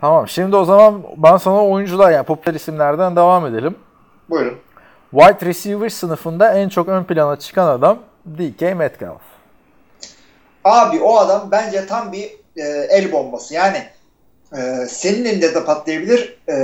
Tamam 0.00 0.28
şimdi 0.28 0.56
o 0.56 0.64
zaman 0.64 1.02
ben 1.16 1.36
sana 1.36 1.66
oyuncular 1.66 2.10
yani 2.10 2.24
popüler 2.24 2.54
isimlerden 2.54 3.16
devam 3.16 3.46
edelim. 3.46 3.74
Buyurun. 4.30 4.58
Wide 5.10 5.46
receiver 5.46 5.88
sınıfında 5.88 6.54
en 6.54 6.68
çok 6.68 6.88
ön 6.88 7.04
plana 7.04 7.36
çıkan 7.38 7.66
adam 7.68 7.98
DK 8.26 8.60
Metcalf. 8.76 9.20
Abi 10.64 11.00
o 11.00 11.16
adam 11.18 11.48
bence 11.50 11.86
tam 11.86 12.12
bir 12.12 12.43
e, 12.56 12.62
el 12.90 13.12
bombası. 13.12 13.54
Yani 13.54 13.82
e, 14.56 14.86
senin 14.88 15.24
elinde 15.24 15.54
de 15.54 15.64
patlayabilir, 15.64 16.38
e, 16.48 16.54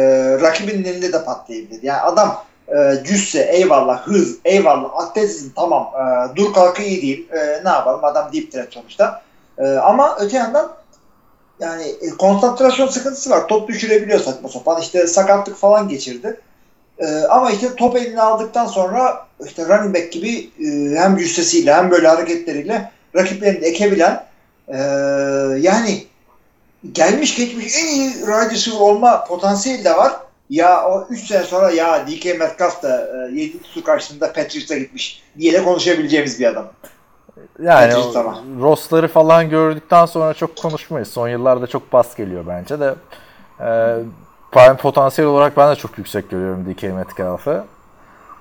rakibinin 0.41 0.85
elinde 0.85 1.13
de 1.13 1.25
patlayabilir. 1.25 1.83
Yani 1.83 2.01
adam 2.01 2.45
e, 2.69 3.05
cüsse, 3.05 3.43
eyvallah, 3.43 4.07
hız, 4.07 4.39
eyvallah, 4.45 4.91
atletizm 5.01 5.51
tamam, 5.57 5.91
e, 5.95 6.37
dur 6.37 6.55
kalkı 6.55 6.83
iyi 6.83 7.03
değil. 7.03 7.29
E, 7.33 7.65
ne 7.65 7.69
yapalım 7.69 8.05
adam 8.05 8.33
deep 8.33 8.53
threat 8.53 8.73
sonuçta. 8.73 9.23
E, 9.59 9.67
ama 9.67 10.17
öte 10.21 10.37
yandan 10.37 10.73
yani 11.61 11.85
e, 12.01 12.11
konsantrasyon 12.11 12.89
sıkıntısı 12.89 13.31
var. 13.31 13.49
Top 13.49 13.69
düşürebiliyor 13.69 14.21
saçma 14.21 14.49
sapan. 14.49 14.81
İşte 14.81 15.07
sakatlık 15.07 15.57
falan 15.57 15.89
geçirdi. 15.89 16.41
E, 16.99 17.07
ama 17.17 17.51
işte 17.51 17.75
top 17.75 17.97
eline 17.97 18.23
aldıktan 18.23 18.67
sonra 18.67 19.27
işte 19.47 19.65
running 19.65 19.97
back 19.97 20.13
gibi 20.13 20.51
e, 20.61 20.97
hem 20.99 21.17
cüssesiyle 21.17 21.75
hem 21.75 21.91
böyle 21.91 22.09
hareketleriyle 22.09 22.91
rakiplerini 23.17 23.65
ekebilen 23.65 24.25
e, 24.73 24.79
yani 25.61 26.05
gelmiş 26.93 27.37
geçmiş 27.37 27.77
en 27.77 27.87
iyi 27.87 28.27
receiver 28.27 28.81
olma 28.81 29.25
potansiyeli 29.25 29.85
de 29.85 29.97
var. 29.97 30.13
Ya 30.51 30.89
o 30.89 31.07
3 31.11 31.27
sene 31.27 31.45
sonra 31.45 31.71
ya 31.71 32.07
DK 32.07 32.25
Metcalf 32.25 32.83
da 32.83 33.09
e, 33.29 33.35
7 33.35 33.63
tutu 33.63 33.85
karşısında 33.85 34.33
Patriots'a 34.33 34.79
gitmiş 34.79 35.23
diye 35.39 35.53
de 35.53 35.65
konuşabileceğimiz 35.65 36.41
bir 36.41 36.47
adam. 36.47 36.67
Yani. 37.63 37.93
Ross'ları 38.61 39.09
falan 39.09 39.51
gördükten 39.51 40.07
sonra 40.07 40.35
çok 40.35 40.57
konuşmayız. 40.57 41.09
Son 41.09 41.29
yıllarda 41.29 41.67
çok 41.67 41.93
bas 41.93 42.17
geliyor 42.17 42.45
bence 42.49 42.81
de. 42.81 42.95
Ee, 43.61 44.75
potansiyel 44.77 45.31
olarak 45.31 45.57
ben 45.57 45.71
de 45.71 45.77
çok 45.77 45.99
yüksek 45.99 46.31
görüyorum 46.31 46.67
DK 46.75 46.83
Metcalf'ı. 46.83 47.65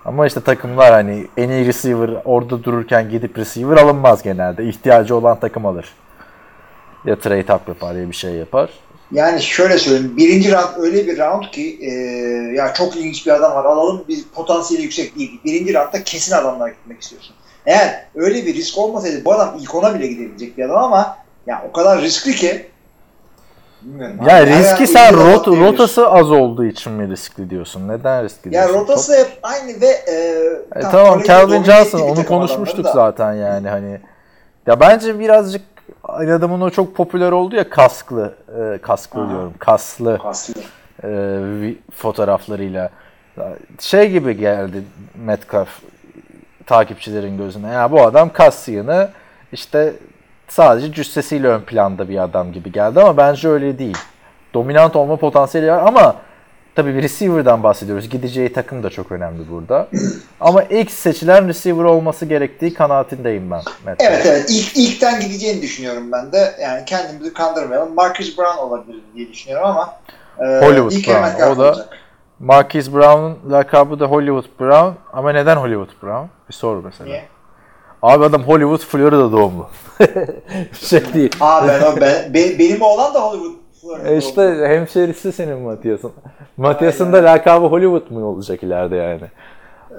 Ama 0.06 0.28
işte 0.28 0.42
takımlar 0.42 0.92
hani 0.92 1.28
en 1.38 1.50
iyi 1.50 1.68
receiver 1.68 2.10
orada 2.26 2.64
dururken 2.64 3.10
gidip 3.10 3.38
receiver 3.38 3.78
alınmaz 3.78 4.24
genelde. 4.24 4.66
İhtiyacı 4.66 5.16
olan 5.16 5.40
takım 5.40 5.66
alır. 5.66 5.94
Ya 7.06 7.20
trade 7.20 7.54
up 7.54 7.68
yapar 7.68 7.96
ya 7.96 8.10
bir 8.10 8.16
şey 8.16 8.32
yapar. 8.32 8.70
Yani 9.12 9.42
şöyle 9.42 9.78
söyleyeyim. 9.78 10.18
Birinci 10.18 10.52
round 10.52 10.84
öyle 10.84 11.08
bir 11.08 11.18
round 11.20 11.44
ki 11.52 11.80
e, 11.82 11.92
ya 12.56 12.74
çok 12.74 12.96
ilginç 12.96 13.26
bir 13.26 13.32
adam 13.32 13.52
var 13.56 13.66
alalım. 13.66 14.04
Bir 14.08 14.24
potansiyeli 14.36 14.84
yüksek 14.84 15.16
değil. 15.20 15.40
Birinci 15.46 15.74
roundda 15.74 16.04
kesin 16.04 16.36
adamlara 16.36 16.70
gitmek 16.70 17.02
istiyorsun. 17.02 17.36
Eğer 17.66 18.06
öyle 18.16 18.46
bir 18.46 18.54
risk 18.54 18.78
olmasaydı 18.78 19.26
bu 19.26 19.34
adam 19.34 19.56
ilk 19.60 19.76
ona 19.76 19.96
bile 19.96 20.08
gidebilecek 20.08 20.58
bir 20.58 20.64
adam 20.64 20.84
ama 20.84 21.18
ya 21.48 21.66
o 21.70 21.72
kadar 21.72 22.02
riskli 22.02 22.36
ki 22.36 22.66
bilmiyorum. 23.82 24.18
Ya 24.28 24.36
Her 24.36 24.48
riski 24.48 24.88
sen 24.88 25.14
rot, 25.14 25.48
rotası 25.48 26.08
az 26.10 26.32
olduğu 26.32 26.66
için 26.66 26.94
mi 26.94 27.10
riskli 27.10 27.50
diyorsun? 27.50 27.88
Neden 27.88 28.24
riskli 28.24 28.48
Ya 28.48 28.52
diyorsun? 28.68 28.80
rotası 28.82 29.18
hep 29.20 29.40
aynı 29.44 29.82
ve 29.82 29.88
e, 29.88 30.14
E, 30.76 30.82
tam 30.82 30.92
tamam 30.92 31.24
Calvin 31.24 31.64
Johnson 31.64 32.00
onu 32.00 32.26
konuşmuştuk 32.26 32.86
zaten 32.94 33.34
yani 33.34 33.70
hani. 33.70 34.00
Ya 34.68 34.80
bence 34.80 35.20
birazcık 35.20 35.62
aynı 36.04 36.34
adamın 36.34 36.62
o 36.62 36.70
çok 36.70 36.96
popüler 36.96 37.32
oldu 37.32 37.56
ya 37.56 37.70
kasklı, 37.70 38.34
e, 38.60 38.78
kasklı 38.78 39.22
Aha. 39.22 39.30
diyorum, 39.30 39.54
kaslı 39.60 40.20
Aslında. 40.24 40.60
e, 41.04 41.10
fotoğraflarıyla. 41.96 42.90
Şey 43.80 44.12
gibi 44.12 44.38
geldi 44.38 44.84
Metcalf 45.16 45.70
takipçilerin 46.66 47.38
gözüne. 47.38 47.68
Ya 47.72 47.92
bu 47.92 48.02
adam 48.02 48.30
kas 48.34 48.68
yığını 48.68 49.10
işte 49.52 49.94
sadece 50.48 50.92
cüssesiyle 50.94 51.48
ön 51.48 51.62
planda 51.62 52.10
bir 52.10 52.24
adam 52.24 52.52
gibi 52.52 52.72
geldi 52.72 53.00
ama 53.02 53.18
bence 53.18 53.50
öyle 53.50 53.80
değil. 53.80 53.98
Dominant 54.54 54.96
olma 54.96 55.16
potansiyeli 55.16 55.72
var 55.72 55.84
ama 55.88 56.16
tabii 56.80 56.96
bir 56.96 57.04
receiver'dan 57.04 57.64
bahsediyoruz. 57.64 58.10
Gideceği 58.10 58.54
takım 58.54 58.84
da 58.84 58.90
çok 58.90 59.12
önemli 59.12 59.50
burada. 59.52 59.88
ama 60.40 60.64
ilk 60.64 60.92
seçilen 60.92 61.48
receiver 61.48 61.84
olması 61.84 62.26
gerektiği 62.26 62.74
kanaatindeyim 62.74 63.52
ben. 63.52 63.62
Metcalf. 63.86 64.12
Evet 64.12 64.26
evet 64.26 64.46
ilk 64.50 64.78
ilkten 64.78 65.20
gideceğini 65.20 65.62
düşünüyorum 65.62 66.12
ben 66.12 66.32
de. 66.32 66.56
Yani 66.62 66.86
kendimizi 66.86 67.34
kandırmayalım. 67.34 67.96
Marcus 67.96 68.38
Brown 68.38 68.58
olabilir 68.58 69.00
diye 69.16 69.30
düşünüyorum 69.30 69.68
ama 69.68 69.94
e, 70.40 70.66
Hollywood 70.66 70.92
ilk 70.92 71.08
Brown, 71.08 71.52
o 71.52 71.58
da- 71.58 71.68
olacak. 71.70 71.98
Marquise 72.40 72.94
Brown'un 72.94 73.52
lakabı 73.52 74.00
da 74.00 74.06
Hollywood 74.06 74.46
Brown. 74.60 74.94
Ama 75.14 75.32
neden 75.32 75.56
Hollywood 75.56 75.90
Brown? 76.04 76.26
Bir 76.50 76.54
soru 76.54 76.82
mesela. 76.82 77.06
Niye? 77.10 77.24
Abi 78.02 78.24
adam 78.26 78.44
Hollywood, 78.44 78.80
Florida 78.80 79.32
doğumlu. 79.32 79.70
şey 80.74 81.14
değil. 81.14 81.32
Aa 81.42 81.68
ben, 81.68 82.02
ben, 82.02 82.34
be- 82.34 82.60
benim 82.60 82.82
oğlan 82.82 83.14
da 83.14 83.22
Hollywood. 83.22 83.52
E 84.06 84.18
işte 84.18 84.42
hemşerisi 84.68 85.32
senin 85.32 85.58
Matias'ın. 85.60 86.12
Matias'ın 86.58 87.14
da 87.14 87.24
lakabı 87.24 87.66
Hollywood 87.66 88.10
mu 88.12 88.26
olacak 88.26 88.64
ileride 88.64 88.96
yani? 88.96 89.22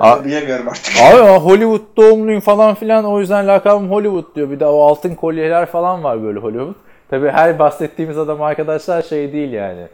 A- 0.01 0.25
Bilemiyorum 0.25 0.69
artık. 0.69 0.95
Abi 1.03 1.39
Hollywood 1.39 1.81
doğumluyum 1.97 2.41
falan 2.41 2.75
filan 2.75 3.05
o 3.05 3.21
yüzden 3.21 3.47
lakabım 3.49 3.91
Hollywood 3.91 4.35
diyor. 4.35 4.51
Bir 4.51 4.61
de 4.61 4.67
o 4.67 4.81
altın 4.81 5.15
kolyeler 5.15 5.67
falan 5.67 6.05
var 6.05 6.23
böyle 6.23 6.39
Hollywood. 6.39 6.75
Tabi 7.11 7.29
her 7.29 7.59
bahsettiğimiz 7.59 8.19
adam 8.19 8.43
arkadaşlar 8.43 9.03
şey 9.03 9.33
değil 9.33 9.53
yani. 9.53 9.87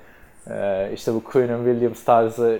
Ee, 0.50 0.90
işte 0.94 1.14
bu 1.14 1.24
Queen 1.24 1.56
Williams 1.64 2.04
tarzı 2.04 2.58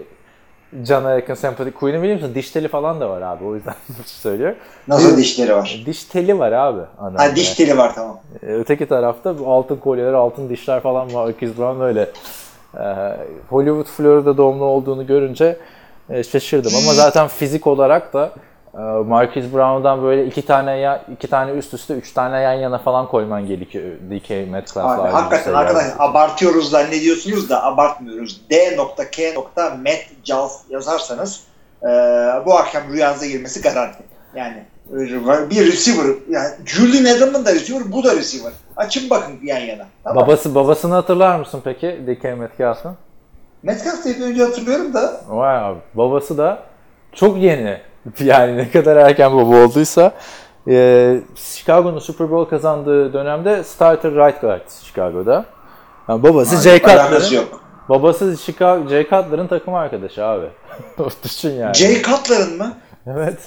cana 0.82 1.10
yakın 1.12 1.34
sempatik. 1.34 1.74
Queen 1.80 1.94
Williams'ın 1.94 2.34
diş 2.34 2.50
teli 2.50 2.68
falan 2.68 3.00
da 3.00 3.10
var 3.10 3.22
abi 3.22 3.44
o 3.44 3.54
yüzden 3.54 3.74
söylüyor. 4.04 4.54
Nasıl 4.88 5.16
dişleri 5.16 5.54
var? 5.56 5.82
Diş 5.86 6.04
teli 6.04 6.38
var 6.38 6.52
abi. 6.52 6.80
Anlamda. 6.98 7.22
Ha 7.22 7.36
diş 7.36 7.54
teli 7.54 7.78
var 7.78 7.94
tamam. 7.94 8.20
Ee, 8.42 8.46
Öteki 8.46 8.86
tarafta 8.88 9.38
bu 9.38 9.52
altın 9.52 9.76
kolyeler, 9.76 10.12
altın 10.12 10.48
dişler 10.48 10.80
falan 10.80 11.14
var. 11.14 11.24
Marcus 11.24 11.58
Brown 11.58 11.80
öyle. 11.80 12.10
Ee, 12.78 13.16
Hollywood, 13.48 13.86
Florida 13.86 14.36
doğumlu 14.36 14.64
olduğunu 14.64 15.06
görünce 15.06 15.56
e, 16.10 16.22
şaşırdım. 16.22 16.72
Ama 16.82 16.94
zaten 16.94 17.28
fizik 17.28 17.66
olarak 17.66 18.12
da 18.14 18.30
e, 18.76 18.80
Marcus 18.80 19.52
Brown'dan 19.52 20.02
böyle 20.02 20.26
iki 20.26 20.46
tane 20.46 20.78
ya, 20.78 21.04
iki 21.12 21.26
tane 21.26 21.50
üst 21.50 21.74
üste, 21.74 21.94
üç 21.94 22.12
tane 22.12 22.40
yan 22.40 22.52
yana 22.52 22.78
falan 22.78 23.08
koyman 23.08 23.46
gerekiyor 23.46 23.84
DK 23.84 24.30
Metcalf'la. 24.30 25.02
Abi, 25.02 25.10
hakikaten 25.10 25.44
şey 25.44 25.56
arkadaşlar 25.56 25.94
abartıyoruz 25.98 26.70
zannediyorsunuz 26.70 27.50
da 27.50 27.64
abartmıyoruz. 27.64 28.40
D.K.Matt 28.50 30.10
yazarsanız 30.70 31.44
e, 31.82 31.86
bu 32.46 32.58
akşam 32.58 32.82
rüyanıza 32.92 33.26
girmesi 33.26 33.62
garanti. 33.62 33.98
Yani 34.34 34.64
e, 34.92 35.50
bir 35.50 35.72
receiver 35.72 36.06
yani 36.28 36.48
Julian 36.66 37.16
Edelman 37.16 37.44
da 37.44 37.54
receiver 37.54 37.92
bu 37.92 38.04
da 38.04 38.16
receiver. 38.16 38.52
Açın 38.76 39.10
bakın 39.10 39.38
yan 39.42 39.60
yana. 39.60 39.86
Tamam. 40.04 40.26
Babası, 40.26 40.54
babasını 40.54 40.94
hatırlar 40.94 41.38
mısın 41.38 41.60
peki 41.64 42.00
DK 42.06 42.38
Metcalf'ın? 42.38 42.96
Metcalf 43.62 44.04
diye 44.04 44.16
bir 44.16 44.20
önce 44.20 44.44
hatırlıyorum 44.44 44.94
da 44.94 45.20
Vay 45.28 45.56
abi. 45.56 45.78
Babası 45.94 46.38
da 46.38 46.58
çok 47.12 47.38
yeni. 47.38 47.80
Yani 48.20 48.56
ne 48.56 48.70
kadar 48.70 48.96
erken 48.96 49.32
baba 49.36 49.56
olduysa. 49.64 50.12
Ee, 50.68 51.20
Chicago'nun 51.34 51.98
Super 51.98 52.30
Bowl 52.30 52.50
kazandığı 52.50 53.12
dönemde 53.12 53.64
starter 53.64 54.12
right 54.14 54.40
guard 54.40 54.68
Chicago'da. 54.84 55.44
Yani 56.08 56.22
babası 56.22 56.56
Jay 56.62 56.80
yok. 57.32 57.60
babası 57.88 58.36
Chicago 58.36 58.88
Jay 58.88 59.02
Cutler'ın 59.02 59.46
takım 59.46 59.74
arkadaşı 59.74 60.24
abi. 60.24 60.46
Düşün 61.24 61.50
yani. 61.52 61.74
Jay 61.74 62.02
Cutler'ın 62.02 62.56
mı? 62.58 62.72
Evet. 63.06 63.38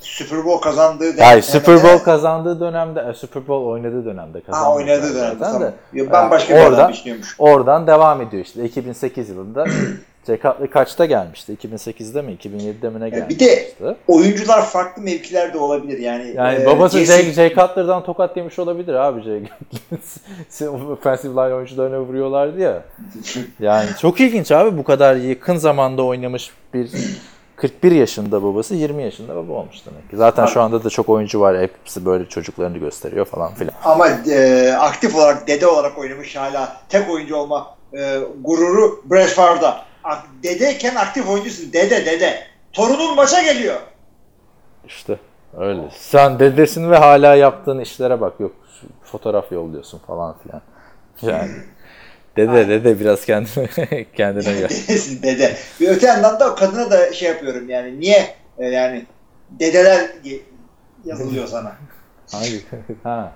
Super 0.00 0.44
Bowl 0.44 0.62
kazandığı 0.64 1.20
Hayır, 1.20 1.42
Super 1.42 1.74
Bowl 1.74 1.86
dönemde- 1.86 2.02
kazandığı 2.04 2.60
dönemde, 2.60 3.06
e, 3.10 3.14
Super 3.14 3.48
Bowl 3.48 3.66
oynadığı 3.66 4.04
dönemde 4.04 4.40
kazandı. 4.40 4.64
Ha 4.64 4.74
oynadığı 4.74 5.14
dönemde 5.14 5.38
tamam. 5.38 5.60
de. 5.62 5.72
Yo, 5.92 6.06
Ben 6.12 6.30
başka 6.30 6.54
bir 6.54 6.60
oradan- 6.60 6.74
adam 6.74 6.92
düşünüyormuş. 6.92 7.34
Oradan 7.38 7.86
devam 7.86 8.20
ediyor 8.20 8.44
işte. 8.44 8.64
2008 8.64 9.28
yılında 9.28 9.64
Jay 10.26 10.36
Cutler 10.40 10.70
kaçta 10.70 11.06
gelmişti? 11.06 11.56
2008'de 11.62 12.22
mi? 12.22 12.36
2007'de 12.42 12.90
mi 12.90 13.00
ne 13.00 13.08
gelmişti? 13.08 13.28
bir 13.28 13.38
de 13.46 13.96
oyuncular 14.08 14.66
farklı 14.66 15.02
mevkilerde 15.02 15.58
olabilir 15.58 15.98
yani. 15.98 16.32
Yani 16.36 16.62
e, 16.62 16.66
babası 16.66 16.98
Jason- 16.98 17.22
Jay, 17.22 17.32
Jay 17.32 17.48
Cutler'dan 17.54 18.04
tokat 18.04 18.36
yemiş 18.36 18.58
olabilir 18.58 18.94
abi 18.94 19.22
Jay. 19.22 19.42
Offensive 20.92 21.32
line 21.32 21.54
oyuncularına 21.54 22.00
vuruyorlardı 22.00 22.60
ya. 22.60 22.82
Yani 23.60 23.88
çok 24.00 24.20
ilginç 24.20 24.52
abi 24.52 24.78
bu 24.78 24.84
kadar 24.84 25.16
yakın 25.16 25.56
zamanda 25.56 26.02
oynamış 26.02 26.50
bir 26.74 26.90
41 27.56 27.92
yaşında 27.92 28.42
babası 28.42 28.74
20 28.74 29.02
yaşında 29.02 29.36
baba 29.36 29.52
olmuş 29.52 29.76
demek 29.86 30.10
ki. 30.10 30.16
Zaten 30.16 30.46
şu 30.46 30.60
anda 30.60 30.84
da 30.84 30.90
çok 30.90 31.08
oyuncu 31.08 31.40
var. 31.40 31.60
Hepsi 31.60 32.06
böyle 32.06 32.28
çocuklarını 32.28 32.78
gösteriyor 32.78 33.24
falan 33.26 33.54
filan. 33.54 33.74
Ama 33.84 34.08
e, 34.08 34.72
aktif 34.72 35.16
olarak 35.16 35.48
dede 35.48 35.66
olarak 35.66 35.98
oynamış 35.98 36.36
hala 36.36 36.76
tek 36.88 37.10
oyuncu 37.10 37.36
olma 37.36 37.76
e, 37.94 38.18
gururu 38.40 39.02
Brett 39.10 39.28
Favre'da. 39.28 39.91
Dedeyken 40.42 40.94
aktif 40.94 41.28
oyuncusun. 41.28 41.72
Dede 41.72 42.06
dede. 42.06 42.46
Torunun 42.72 43.16
maça 43.16 43.42
geliyor. 43.42 43.80
İşte 44.86 45.18
öyle. 45.58 45.82
Sen 45.98 46.38
dedesin 46.38 46.90
ve 46.90 46.96
hala 46.96 47.34
yaptığın 47.34 47.78
işlere 47.80 48.20
bak. 48.20 48.40
Yok 48.40 48.52
fotoğraf 49.02 49.52
yolluyorsun 49.52 49.98
falan 49.98 50.36
filan. 50.42 50.62
Yani 51.22 51.50
dede 52.36 52.68
dede 52.68 53.00
biraz 53.00 53.24
kendine 53.26 54.04
kendine 54.16 54.52
gel. 54.54 54.68
Dedesin 54.70 55.22
dede. 55.22 55.56
Bir 55.80 55.88
öte 55.88 56.06
yandan 56.06 56.40
da 56.40 56.54
kadına 56.54 56.90
da 56.90 57.12
şey 57.12 57.28
yapıyorum 57.28 57.68
yani. 57.68 58.00
Niye 58.00 58.34
e, 58.58 58.66
yani 58.66 59.06
dedeler 59.50 60.10
yazılıyor 61.04 61.46
sana. 61.46 61.76
Hangi? 62.32 62.62
ha. 63.02 63.32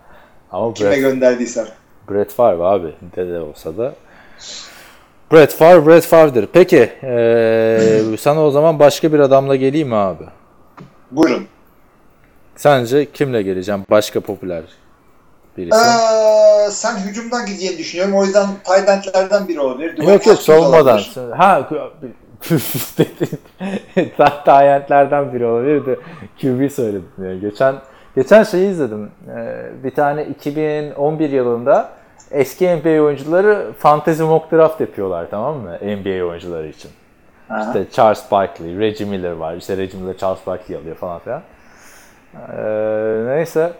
Ama 0.50 0.74
Kime 0.74 0.90
Brett, 0.90 1.00
gönderdiysen. 1.00 1.66
Brett 2.10 2.32
Favre 2.32 2.62
abi. 2.62 2.94
Dede 3.16 3.40
olsa 3.40 3.76
da. 3.76 3.94
Brett 5.32 5.52
Favre, 5.52 5.86
Brett 5.86 6.04
Favre'dir. 6.04 6.48
Peki. 6.52 6.90
eee, 7.02 8.16
sana 8.18 8.44
o 8.44 8.50
zaman 8.50 8.78
başka 8.78 9.12
bir 9.12 9.18
adamla 9.18 9.56
geleyim 9.56 9.88
mi 9.88 9.94
abi? 9.96 10.24
Buyurun. 11.10 11.46
Sence 12.56 13.12
kimle 13.12 13.42
geleceğim? 13.42 13.82
Başka 13.90 14.20
popüler 14.20 14.62
birisi. 15.56 15.78
Ee, 15.78 16.70
sen 16.70 16.96
hücumdan 16.96 17.46
gideceğini 17.46 17.78
düşünüyorum. 17.78 18.14
O 18.14 18.24
yüzden 18.24 18.46
tight 18.64 18.88
endlerden 18.88 19.48
biri 19.48 19.60
olabilir. 19.60 19.92
Dwayne 19.96 20.12
Yok 20.12 20.26
yok 20.26 20.42
savunmadan. 20.42 21.00
Ha 21.36 21.68
Tayyentlerden 24.44 25.32
biri 25.32 25.46
olabilir 25.46 25.86
de 25.86 25.96
QB 26.40 26.70
söyledim. 26.70 27.08
Yani 27.24 27.40
geçen 27.40 27.74
geçen 28.16 28.42
şeyi 28.42 28.70
izledim. 28.70 29.10
Ee, 29.36 29.84
bir 29.84 29.90
tane 29.94 30.24
2011 30.24 31.30
yılında 31.30 31.88
eski 32.30 32.76
NBA 32.76 33.02
oyuncuları 33.02 33.72
fantasy 33.78 34.22
mock 34.22 34.52
draft 34.52 34.80
yapıyorlar 34.80 35.26
tamam 35.30 35.56
mı? 35.56 35.78
NBA 35.82 36.24
oyuncuları 36.24 36.66
için. 36.66 36.90
Aha. 37.50 37.60
İşte 37.60 37.90
Charles 37.90 38.30
Barkley, 38.30 38.78
Reggie 38.78 39.06
Miller 39.06 39.32
var. 39.32 39.54
İşte 39.54 39.76
Reggie 39.76 40.00
Miller 40.00 40.16
Charles 40.16 40.46
Barkley 40.46 40.78
alıyor 40.78 40.96
falan 40.96 41.18
filan. 41.18 41.42
Ee, 42.34 43.36
neyse. 43.36 43.72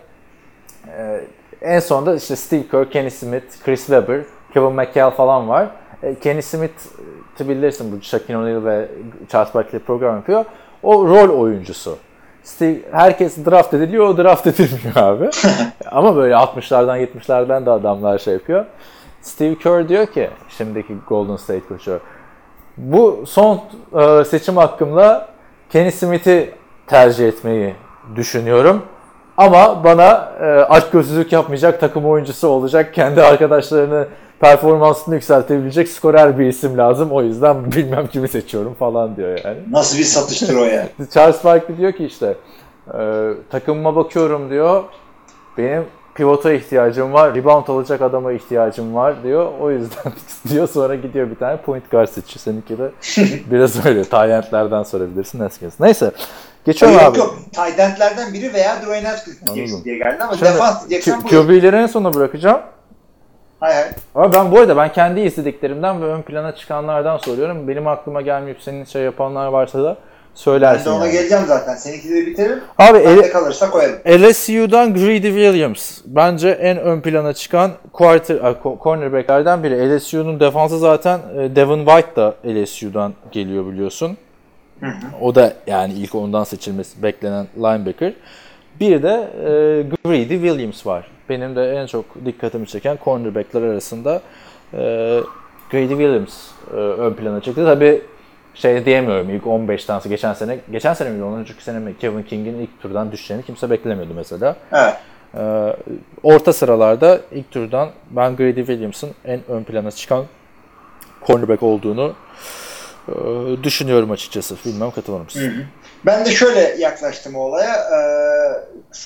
Ee, 0.97 1.21
en 1.61 1.79
sonunda 1.79 2.15
işte 2.15 2.35
Steve 2.35 2.67
Kerr, 2.71 2.91
Kenny 2.91 3.09
Smith, 3.09 3.63
Chris 3.65 3.79
Webber, 3.79 4.21
Kevin 4.53 4.73
McHale 4.73 5.11
falan 5.11 5.49
var. 5.49 5.67
Ee, 6.03 6.15
Kenny 6.19 6.41
Smith'i 6.41 7.49
bilirsin 7.49 7.91
bu 7.91 8.01
Shaquille 8.01 8.37
O'Neal 8.37 8.65
ve 8.65 8.87
Charles 9.29 9.55
Barkley 9.55 9.79
program 9.81 10.15
yapıyor. 10.15 10.45
O 10.83 11.07
rol 11.07 11.29
oyuncusu. 11.39 11.97
Steve, 12.47 12.79
herkes 12.91 13.45
draft 13.45 13.73
ediliyor, 13.73 14.07
o 14.07 14.17
draft 14.17 14.47
edilmiyor 14.47 14.95
abi. 14.95 15.29
Ama 15.91 16.15
böyle 16.15 16.33
60'lardan 16.33 17.05
70'lerden 17.05 17.65
de 17.65 17.71
adamlar 17.71 18.19
şey 18.19 18.33
yapıyor. 18.33 18.65
Steve 19.21 19.55
Kerr 19.55 19.89
diyor 19.89 20.05
ki, 20.05 20.29
şimdiki 20.49 20.95
Golden 21.07 21.35
State 21.35 21.67
koçu, 21.67 21.99
bu 22.77 23.23
son 23.27 23.61
e, 23.99 24.25
seçim 24.25 24.57
hakkımla 24.57 25.27
Kenny 25.69 25.91
Smith'i 25.91 26.53
tercih 26.87 27.27
etmeyi 27.27 27.75
düşünüyorum. 28.15 28.81
Ama 29.37 29.83
bana 29.83 30.31
e, 30.41 30.45
açgözlülük 30.45 31.31
yapmayacak 31.31 31.79
takım 31.79 32.05
oyuncusu 32.05 32.47
olacak, 32.47 32.93
kendi 32.93 33.21
arkadaşlarını 33.21 34.07
performansını 34.39 35.15
yükseltebilecek 35.15 35.87
skorer 35.89 36.39
bir 36.39 36.45
isim 36.45 36.77
lazım. 36.77 37.11
O 37.11 37.21
yüzden 37.21 37.71
bilmem 37.71 38.07
kimi 38.07 38.27
seçiyorum 38.27 38.73
falan 38.73 39.15
diyor 39.15 39.39
yani. 39.45 39.57
Nasıl 39.71 39.97
bir 39.97 40.03
satıştır 40.03 40.55
o 40.55 40.63
ya? 40.63 40.87
Charles 41.13 41.43
Barkley 41.43 41.77
diyor 41.77 41.91
ki 41.91 42.05
işte 42.05 42.35
e, 42.93 43.31
takımıma 43.49 43.95
bakıyorum 43.95 44.49
diyor. 44.49 44.83
Benim 45.57 45.83
pivota 46.15 46.53
ihtiyacım 46.53 47.13
var. 47.13 47.35
Rebound 47.35 47.67
alacak 47.67 48.01
adama 48.01 48.31
ihtiyacım 48.31 48.95
var 48.95 49.23
diyor. 49.23 49.51
O 49.61 49.71
yüzden 49.71 50.13
diyor 50.49 50.69
sonra 50.69 50.95
gidiyor 50.95 51.29
bir 51.29 51.35
tane 51.35 51.57
point 51.57 51.91
guard 51.91 52.07
seçiyor. 52.07 52.39
Seninki 52.39 52.77
de 52.77 52.91
biraz 53.51 53.85
öyle. 53.85 54.03
Tayyentlerden 54.03 54.83
sorabilirsin 54.83 55.43
Eskins. 55.45 55.79
Neyse. 55.79 56.11
Geçiyorum 56.65 56.97
yok 56.97 57.07
abi. 57.07 57.19
yok. 57.19 57.35
Endlerden 57.77 58.33
biri 58.33 58.53
veya 58.53 58.81
Dwayne 58.81 59.07
Haskins 59.07 59.83
diye 59.85 59.97
geldi 59.97 60.23
ama 60.23 60.33
Şimdi 60.33 60.45
defans 60.51 60.89
diyeceksen 60.89 61.23
buyur. 61.23 61.47
QB'leri 61.47 61.75
en 61.75 61.87
sona 61.87 62.13
bırakacağım. 62.13 62.61
Hay 63.59 63.73
hay. 63.73 63.83
Ama 64.15 64.33
ben 64.33 64.51
bu 64.51 64.59
arada 64.59 64.77
ben 64.77 64.91
kendi 64.93 65.19
izlediklerimden 65.21 66.01
ve 66.01 66.05
ön 66.05 66.21
plana 66.21 66.55
çıkanlardan 66.55 67.17
soruyorum. 67.17 67.67
Benim 67.67 67.87
aklıma 67.87 68.21
gelmeyip 68.21 68.61
senin 68.61 68.83
şey 68.85 69.01
yapanlar 69.01 69.47
varsa 69.47 69.83
da 69.83 69.87
Ben 69.89 69.95
söylersin. 70.41 70.85
de 70.85 70.89
ona 70.89 71.05
yani. 71.05 71.11
geleceğim 71.13 71.43
zaten. 71.47 71.75
Seninkileri 71.75 72.25
bitirelim. 72.27 72.59
Abi 72.77 72.93
Ben 72.99 73.03
ele- 73.09 73.23
de 73.23 73.29
kalırsa 73.29 73.69
koyarım. 73.69 73.95
LSU'dan 74.07 74.93
Greedy 74.93 75.27
Williams. 75.27 76.01
Bence 76.05 76.49
en 76.49 76.77
ön 76.77 77.01
plana 77.01 77.33
çıkan 77.33 77.71
quarter, 77.93 78.37
cornerbacklerden 78.83 79.63
biri. 79.63 79.95
LSU'nun 79.97 80.39
defansı 80.39 80.79
zaten 80.79 81.19
e, 81.39 81.55
Devin 81.55 81.85
White 81.85 82.15
da 82.15 82.35
LSU'dan 82.45 83.13
geliyor 83.31 83.65
biliyorsun. 83.71 84.17
O 85.21 85.35
da 85.35 85.53
yani 85.67 85.93
ilk 85.93 86.15
ondan 86.15 86.43
seçilmesi 86.43 87.03
beklenen 87.03 87.47
linebacker. 87.57 88.13
Bir 88.79 89.03
de 89.03 89.27
e, 89.43 89.49
Greedy 90.09 90.33
Williams 90.33 90.85
var. 90.85 91.07
Benim 91.29 91.55
de 91.55 91.71
en 91.71 91.85
çok 91.85 92.05
dikkatimi 92.25 92.67
çeken 92.67 92.97
cornerbackler 93.03 93.61
arasında 93.61 94.21
e, 94.73 94.77
Greedy 95.71 95.89
Williams 95.89 96.47
e, 96.71 96.75
ön 96.75 97.13
plana 97.13 97.41
çıktı. 97.41 97.65
Tabii 97.65 98.01
şey 98.53 98.85
diyemiyorum 98.85 99.29
ilk 99.29 99.43
15'ten 99.43 99.99
sonra 99.99 100.09
geçen 100.09 100.33
sene 100.33 100.59
geçen 100.71 100.93
sene 100.93 101.09
miydi 101.09 101.23
ondan 101.23 101.39
önceki 101.39 101.63
sene 101.63 101.79
mi 101.79 101.95
Kevin 101.99 102.23
King'in 102.23 102.59
ilk 102.59 102.81
turdan 102.81 103.11
düşeceğini 103.11 103.43
kimse 103.43 103.69
beklemiyordu 103.69 104.13
mesela. 104.15 104.55
Evet. 104.71 104.95
Ee, 105.35 105.75
orta 106.23 106.53
sıralarda 106.53 107.21
ilk 107.31 107.51
turdan 107.51 107.89
ben 108.11 108.35
Grady 108.35 108.59
Williams'ın 108.59 109.09
en 109.25 109.39
ön 109.49 109.63
plana 109.63 109.91
çıkan 109.91 110.25
cornerback 111.27 111.63
olduğunu 111.63 112.13
e, 113.07 113.13
düşünüyorum 113.63 114.11
açıkçası. 114.11 114.55
Bilmem 114.65 114.91
katılır 114.91 115.21
mısın? 115.21 115.65
Ben 116.05 116.25
de 116.25 116.31
şöyle 116.31 116.75
yaklaştım 116.79 117.35
olaya. 117.35 117.75
Ee, 117.75 117.97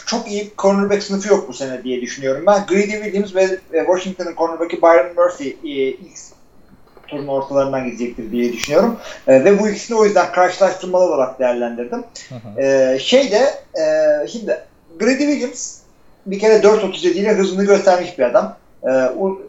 çok 0.05 0.27
iyi 0.27 0.53
cornerback 0.57 1.03
sınıfı 1.03 1.27
yok 1.27 1.47
bu 1.47 1.53
sene 1.53 1.83
diye 1.83 2.01
düşünüyorum. 2.01 2.43
Ben 2.47 2.65
Greedy 2.65 2.91
Williams 2.91 3.35
ve 3.35 3.43
e, 3.73 3.85
Washington'ın 3.85 4.35
cornerback'i 4.35 4.81
Byron 4.81 5.15
Murphy 5.15 5.49
e, 5.49 5.87
ilk 5.87 6.17
turun 7.07 7.27
ortalarından 7.27 7.85
gidecektir 7.85 8.31
diye 8.31 8.53
düşünüyorum. 8.53 8.99
E, 9.27 9.45
ve 9.45 9.59
bu 9.59 9.69
ikisini 9.69 9.97
o 9.97 10.05
yüzden 10.05 10.31
karşılaştırmalı 10.31 11.03
olarak 11.03 11.39
değerlendirdim. 11.39 12.03
E, 12.57 12.97
şey 12.99 13.31
de 13.31 13.53
e, 13.81 14.27
şimdi 14.27 14.59
Greedy 14.99 15.23
Williams 15.23 15.77
bir 16.25 16.39
kere 16.39 16.55
4.37 16.55 17.07
ile 17.07 17.33
hızını 17.33 17.65
göstermiş 17.65 18.19
bir 18.19 18.23
adam. 18.23 18.57
E, 18.83 18.89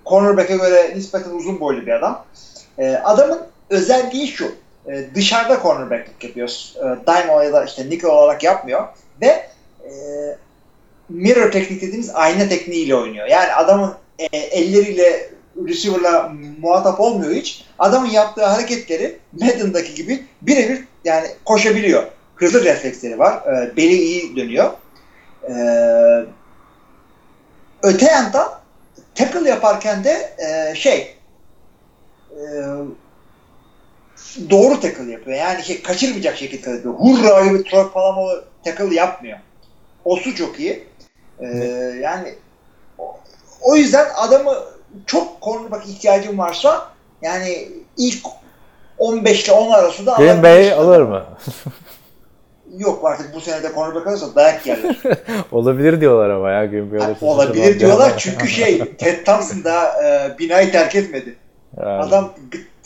cornerback'e 0.06 0.56
göre 0.56 0.92
nispeten 0.96 1.30
uzun 1.30 1.60
boylu 1.60 1.86
bir 1.86 1.92
adam. 1.92 2.24
E, 2.78 2.96
adamın 2.96 3.40
özelliği 3.70 4.28
şu. 4.28 4.52
E, 4.88 5.14
dışarıda 5.14 5.62
cornerback'lik 5.62 6.24
yapıyor. 6.24 6.48
E, 6.76 7.06
dime 7.06 7.44
ya 7.44 7.52
da 7.52 7.64
işte 7.64 7.90
nickel 7.90 8.10
olarak 8.10 8.42
yapmıyor. 8.42 8.88
Ve 9.20 9.46
e, 9.84 9.92
mirror 11.08 11.50
teknik 11.52 11.82
dediğimiz 11.82 12.10
ayna 12.14 12.48
tekniğiyle 12.48 12.94
oynuyor. 12.94 13.26
Yani 13.26 13.52
adamın 13.52 13.94
e, 14.18 14.36
elleriyle 14.36 15.30
receiver'la 15.66 16.32
muhatap 16.60 17.00
olmuyor 17.00 17.32
hiç. 17.32 17.64
Adamın 17.78 18.10
yaptığı 18.10 18.44
hareketleri 18.44 19.18
Madden'daki 19.32 19.94
gibi 19.94 20.24
birebir 20.42 20.84
yani 21.04 21.26
koşabiliyor. 21.44 22.02
Hızlı 22.36 22.64
refleksleri 22.64 23.18
var. 23.18 23.34
E, 23.34 23.76
beli 23.76 23.94
iyi 23.94 24.36
dönüyor. 24.36 24.70
E, 25.48 25.54
öte 27.82 28.06
yandan 28.06 28.48
tackle 29.14 29.48
yaparken 29.48 30.04
de 30.04 30.34
e, 30.38 30.74
şey 30.74 31.16
e, 32.30 32.42
doğru 34.50 34.80
tackle 34.80 35.12
yapıyor. 35.12 35.36
Yani 35.36 35.62
şey 35.62 35.82
kaçırmayacak 35.82 36.36
şekilde 36.36 36.70
yapıyor. 36.70 36.94
Hurra 36.94 37.46
gibi 37.46 37.64
törpalamalı 37.64 38.44
tackle 38.64 38.94
yapmıyor. 38.94 39.38
O 40.04 40.16
su 40.16 40.34
çok 40.34 40.60
iyi. 40.60 40.84
Ee, 41.40 41.46
yani 42.02 42.34
o, 42.98 43.16
o 43.60 43.76
yüzden 43.76 44.06
adamı 44.16 44.54
çok 45.06 45.42
cornerback 45.42 45.88
ihtiyacım 45.88 46.38
varsa 46.38 46.88
yani 47.22 47.68
ilk 47.96 48.26
15 48.98 49.44
ile 49.44 49.52
10 49.52 49.70
arasında 49.70 50.14
Green 50.14 50.42
Bay 50.42 50.72
alır 50.72 51.02
mı? 51.02 51.24
Yok 52.78 53.04
artık 53.04 53.34
bu 53.34 53.40
sene 53.40 53.62
de 53.62 53.74
cornerback 53.74 54.06
alırsa 54.06 54.34
dayak 54.34 54.66
yerler. 54.66 54.96
Olabilir 55.52 56.00
diyorlar 56.00 56.30
ama 56.30 56.50
ya 56.50 56.66
Green 56.66 56.92
Bay 56.92 56.98
alırsa 56.98 57.26
olabilir 57.26 57.80
diyorlar 57.80 58.12
çünkü 58.18 58.48
şey 58.48 58.78
Ted 58.98 59.24
Thompson 59.24 59.64
da 59.64 60.04
e, 60.04 60.38
binayı 60.38 60.72
terk 60.72 60.94
etmedi. 60.94 61.36
Yani. 61.76 62.02
Adam 62.02 62.32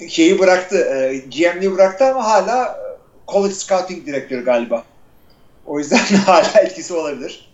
şeyi 0.08 0.38
bıraktı, 0.38 0.76
e, 0.76 1.16
GM'liği 1.16 1.72
bıraktı 1.74 2.04
ama 2.04 2.24
hala 2.24 2.64
e, 2.64 3.30
college 3.32 3.54
scouting 3.54 4.06
direktörü 4.06 4.44
galiba. 4.44 4.84
O 5.66 5.78
yüzden 5.78 5.96
hala 6.26 6.60
etkisi 6.60 6.94
olabilir. 6.94 7.52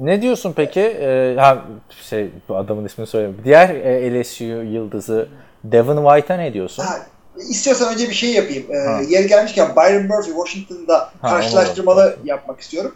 Ne 0.00 0.22
diyorsun 0.22 0.52
peki? 0.56 0.80
Ee, 0.80 1.36
ha, 1.38 1.64
şey 2.10 2.30
bu 2.48 2.56
adamın 2.56 2.84
ismini 2.84 3.06
söyleyeyim. 3.06 3.36
Diğer 3.44 3.68
e, 3.68 4.20
LSU 4.20 4.44
yıldızı 4.44 5.28
Devin 5.64 5.96
White'a 6.04 6.36
ne 6.36 6.52
diyorsun? 6.54 6.82
Ha, 6.82 6.98
istiyorsan 7.36 7.94
önce 7.94 8.08
bir 8.08 8.14
şey 8.14 8.32
yapayım. 8.32 8.64
Ee, 8.70 8.78
Ha. 8.78 9.00
yeri 9.08 9.26
gelmişken 9.28 9.76
Byron 9.76 10.06
Murphy 10.06 10.34
Washington'da 10.36 10.98
Ha, 10.98 11.30
karşılaştırmalı 11.30 12.16
yapmak 12.24 12.60
istiyorum. 12.60 12.94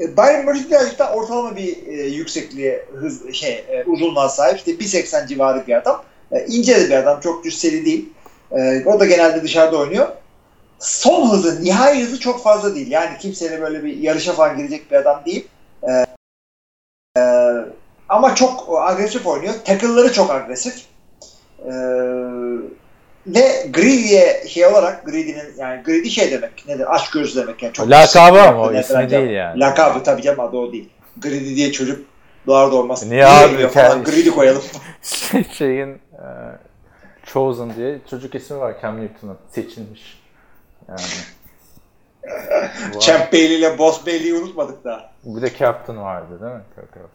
Ee, 0.00 0.16
Byron 0.16 0.44
Murphy 0.44 0.70
birazcık 0.70 0.98
daha 0.98 1.12
ortalama 1.14 1.56
bir 1.56 1.86
e, 1.86 1.92
yüksekliğe, 2.06 2.84
hız, 3.00 3.32
şey, 3.32 3.64
e, 3.68 3.84
uzunluğa 3.86 4.28
sahip. 4.28 4.56
İşte 4.56 4.70
1.80 4.72 5.26
civarı 5.28 5.66
bir 5.66 5.76
adam. 5.78 6.02
E, 6.32 6.46
ince 6.46 6.80
de 6.80 6.88
bir 6.88 6.94
adam. 6.94 7.20
Çok 7.20 7.44
cüsseli 7.44 7.84
değil. 7.84 8.08
E, 8.52 8.84
o 8.86 9.00
da 9.00 9.06
genelde 9.06 9.42
dışarıda 9.42 9.78
oynuyor. 9.78 10.08
Son 10.78 11.30
hızı, 11.30 11.64
nihai 11.64 12.02
hızı 12.02 12.20
çok 12.20 12.42
fazla 12.42 12.74
değil. 12.74 12.90
Yani 12.90 13.18
kimseyle 13.18 13.60
böyle 13.60 13.84
bir 13.84 13.96
yarışa 13.96 14.32
falan 14.32 14.56
girecek 14.56 14.90
bir 14.90 14.96
adam 14.96 15.22
değil. 15.26 15.48
E, 15.82 15.92
e, 17.20 17.22
ama 18.08 18.34
çok 18.34 18.82
agresif 18.82 19.26
oynuyor. 19.26 19.54
Tackle'ları 19.64 20.12
çok 20.12 20.30
agresif. 20.30 20.82
E, 21.58 21.72
ve 23.26 23.66
Greedy'ye 23.72 24.44
şey 24.48 24.66
olarak 24.66 25.06
Greedy'nin 25.06 25.54
yani 25.58 25.82
Greedy 25.82 26.08
şey 26.08 26.30
demek 26.30 26.68
nedir? 26.68 26.94
Aç 26.94 27.10
göz 27.10 27.36
demek 27.36 27.62
yani. 27.62 27.72
Çok 27.72 27.90
Lakabı 27.90 28.42
ama 28.42 28.62
o 28.62 28.74
ismi 28.74 29.10
değil 29.10 29.30
yani. 29.30 29.60
Lakabı 29.60 30.02
tabii 30.02 30.22
canım 30.22 30.40
adı 30.40 30.56
o 30.56 30.72
değil. 30.72 30.88
Greedy 31.16 31.56
diye 31.56 31.72
çocuk 31.72 32.11
doğar 32.46 32.72
doğmaz. 32.72 33.06
Niye 33.06 33.26
abi? 33.26 33.68
falan, 33.68 33.90
Kendi- 34.04 34.10
Greedy 34.10 34.30
koyalım. 34.30 34.62
Şeyin 35.52 35.88
e, 35.94 36.26
Chosen 37.26 37.76
diye 37.76 37.98
çocuk 38.10 38.34
ismi 38.34 38.58
var 38.58 38.74
Cam 38.82 39.00
Newton'un. 39.00 39.38
Seçilmiş. 39.50 40.22
Yani. 40.88 41.00
Champ 43.00 43.32
Bailey 43.32 43.58
ile 43.58 43.78
Boss 43.78 44.06
Bailey'i 44.06 44.34
unutmadık 44.34 44.84
daha. 44.84 45.12
Bir 45.24 45.42
de 45.42 45.56
Captain 45.58 46.02
vardı 46.02 46.40
değil 46.40 46.52
mi? 46.52 46.62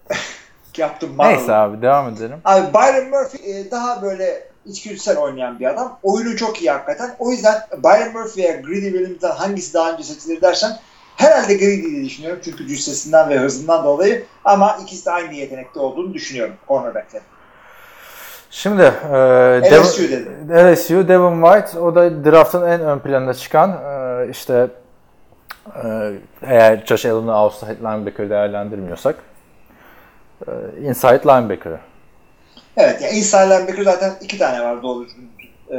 Captain. 0.73 1.13
Marvel. 1.15 1.37
Neyse 1.37 1.53
abi 1.53 1.81
devam 1.81 2.09
edelim. 2.09 2.39
Abi 2.45 2.73
Byron 2.73 3.09
Murphy 3.09 3.59
e, 3.59 3.71
daha 3.71 4.01
böyle 4.01 4.47
içgüdüsel 4.65 5.17
oynayan 5.17 5.59
bir 5.59 5.65
adam. 5.65 5.99
Oyunu 6.03 6.37
çok 6.37 6.61
iyi 6.61 6.71
hakikaten. 6.71 7.15
O 7.19 7.31
yüzden 7.31 7.61
Byron 7.83 8.13
Murphy 8.13 8.43
veya 8.43 8.61
Greedy 8.61 8.91
Williams'dan 8.91 9.35
hangisi 9.35 9.73
daha 9.73 9.91
önce 9.91 10.03
seçilir 10.03 10.41
dersen 10.41 10.79
herhalde 11.17 11.53
Greedy 11.53 11.91
diye 11.91 12.05
düşünüyorum. 12.05 12.39
Çünkü 12.43 12.67
cüssesinden 12.67 13.29
ve 13.29 13.39
hızından 13.39 13.85
dolayı. 13.85 14.25
Ama 14.45 14.77
ikisi 14.83 15.05
de 15.05 15.11
aynı 15.11 15.33
yetenekte 15.33 15.79
olduğunu 15.79 16.13
düşünüyorum 16.13 16.55
cornerback'lerin. 16.67 17.25
Şimdi 18.51 18.81
e, 18.81 19.79
LSU 19.81 20.03
dedi. 20.03 20.29
LSU, 20.49 21.07
Devon 21.07 21.41
White 21.41 21.79
o 21.79 21.95
da 21.95 22.25
draftın 22.25 22.67
en 22.67 22.81
ön 22.81 22.99
planına 22.99 23.33
çıkan 23.33 23.71
e, 23.71 24.29
işte 24.31 24.67
e, 25.83 26.11
eğer 26.41 26.83
Josh 26.85 27.05
Allen'ı 27.05 27.43
outside 27.43 27.77
linebacker 27.81 28.29
değerlendirmiyorsak 28.29 29.15
e, 30.47 30.51
inside 30.81 31.21
linebacker. 31.25 31.73
Evet 32.77 33.01
yani 33.01 33.13
inside 33.13 33.49
linebacker 33.49 33.83
zaten 33.83 34.13
iki 34.21 34.37
tane 34.37 34.61
var 34.61 34.83
doğru 34.83 35.05
e, 35.71 35.77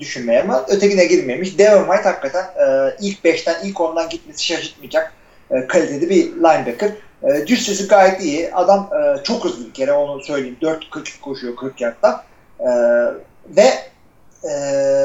düşünmeye 0.00 0.42
ama 0.42 0.64
ötekine 0.68 1.04
girmemiş. 1.04 1.58
Devon 1.58 1.84
White 1.84 2.08
hakikaten 2.08 2.44
e, 2.44 2.96
ilk 3.00 3.24
5'ten 3.24 3.56
ilk 3.64 3.76
10'dan 3.76 4.08
gitmesi 4.08 4.44
şaşırtmayacak 4.44 5.12
e, 5.50 5.66
kaliteli 5.66 6.10
bir 6.10 6.26
linebacker. 6.26 6.90
E, 7.22 7.46
cüssesi 7.46 7.88
gayet 7.88 8.20
iyi. 8.20 8.54
Adam 8.54 8.90
e, 8.94 9.22
çok 9.22 9.44
hızlı 9.44 9.66
bir 9.66 9.74
kere 9.74 9.92
onu 9.92 10.22
söyleyeyim. 10.22 10.56
4.42 10.62 11.20
koşuyor 11.20 11.56
40 11.56 11.80
yardta. 11.80 12.24
E, 12.60 12.68
ve 13.56 13.68
e, 14.44 14.50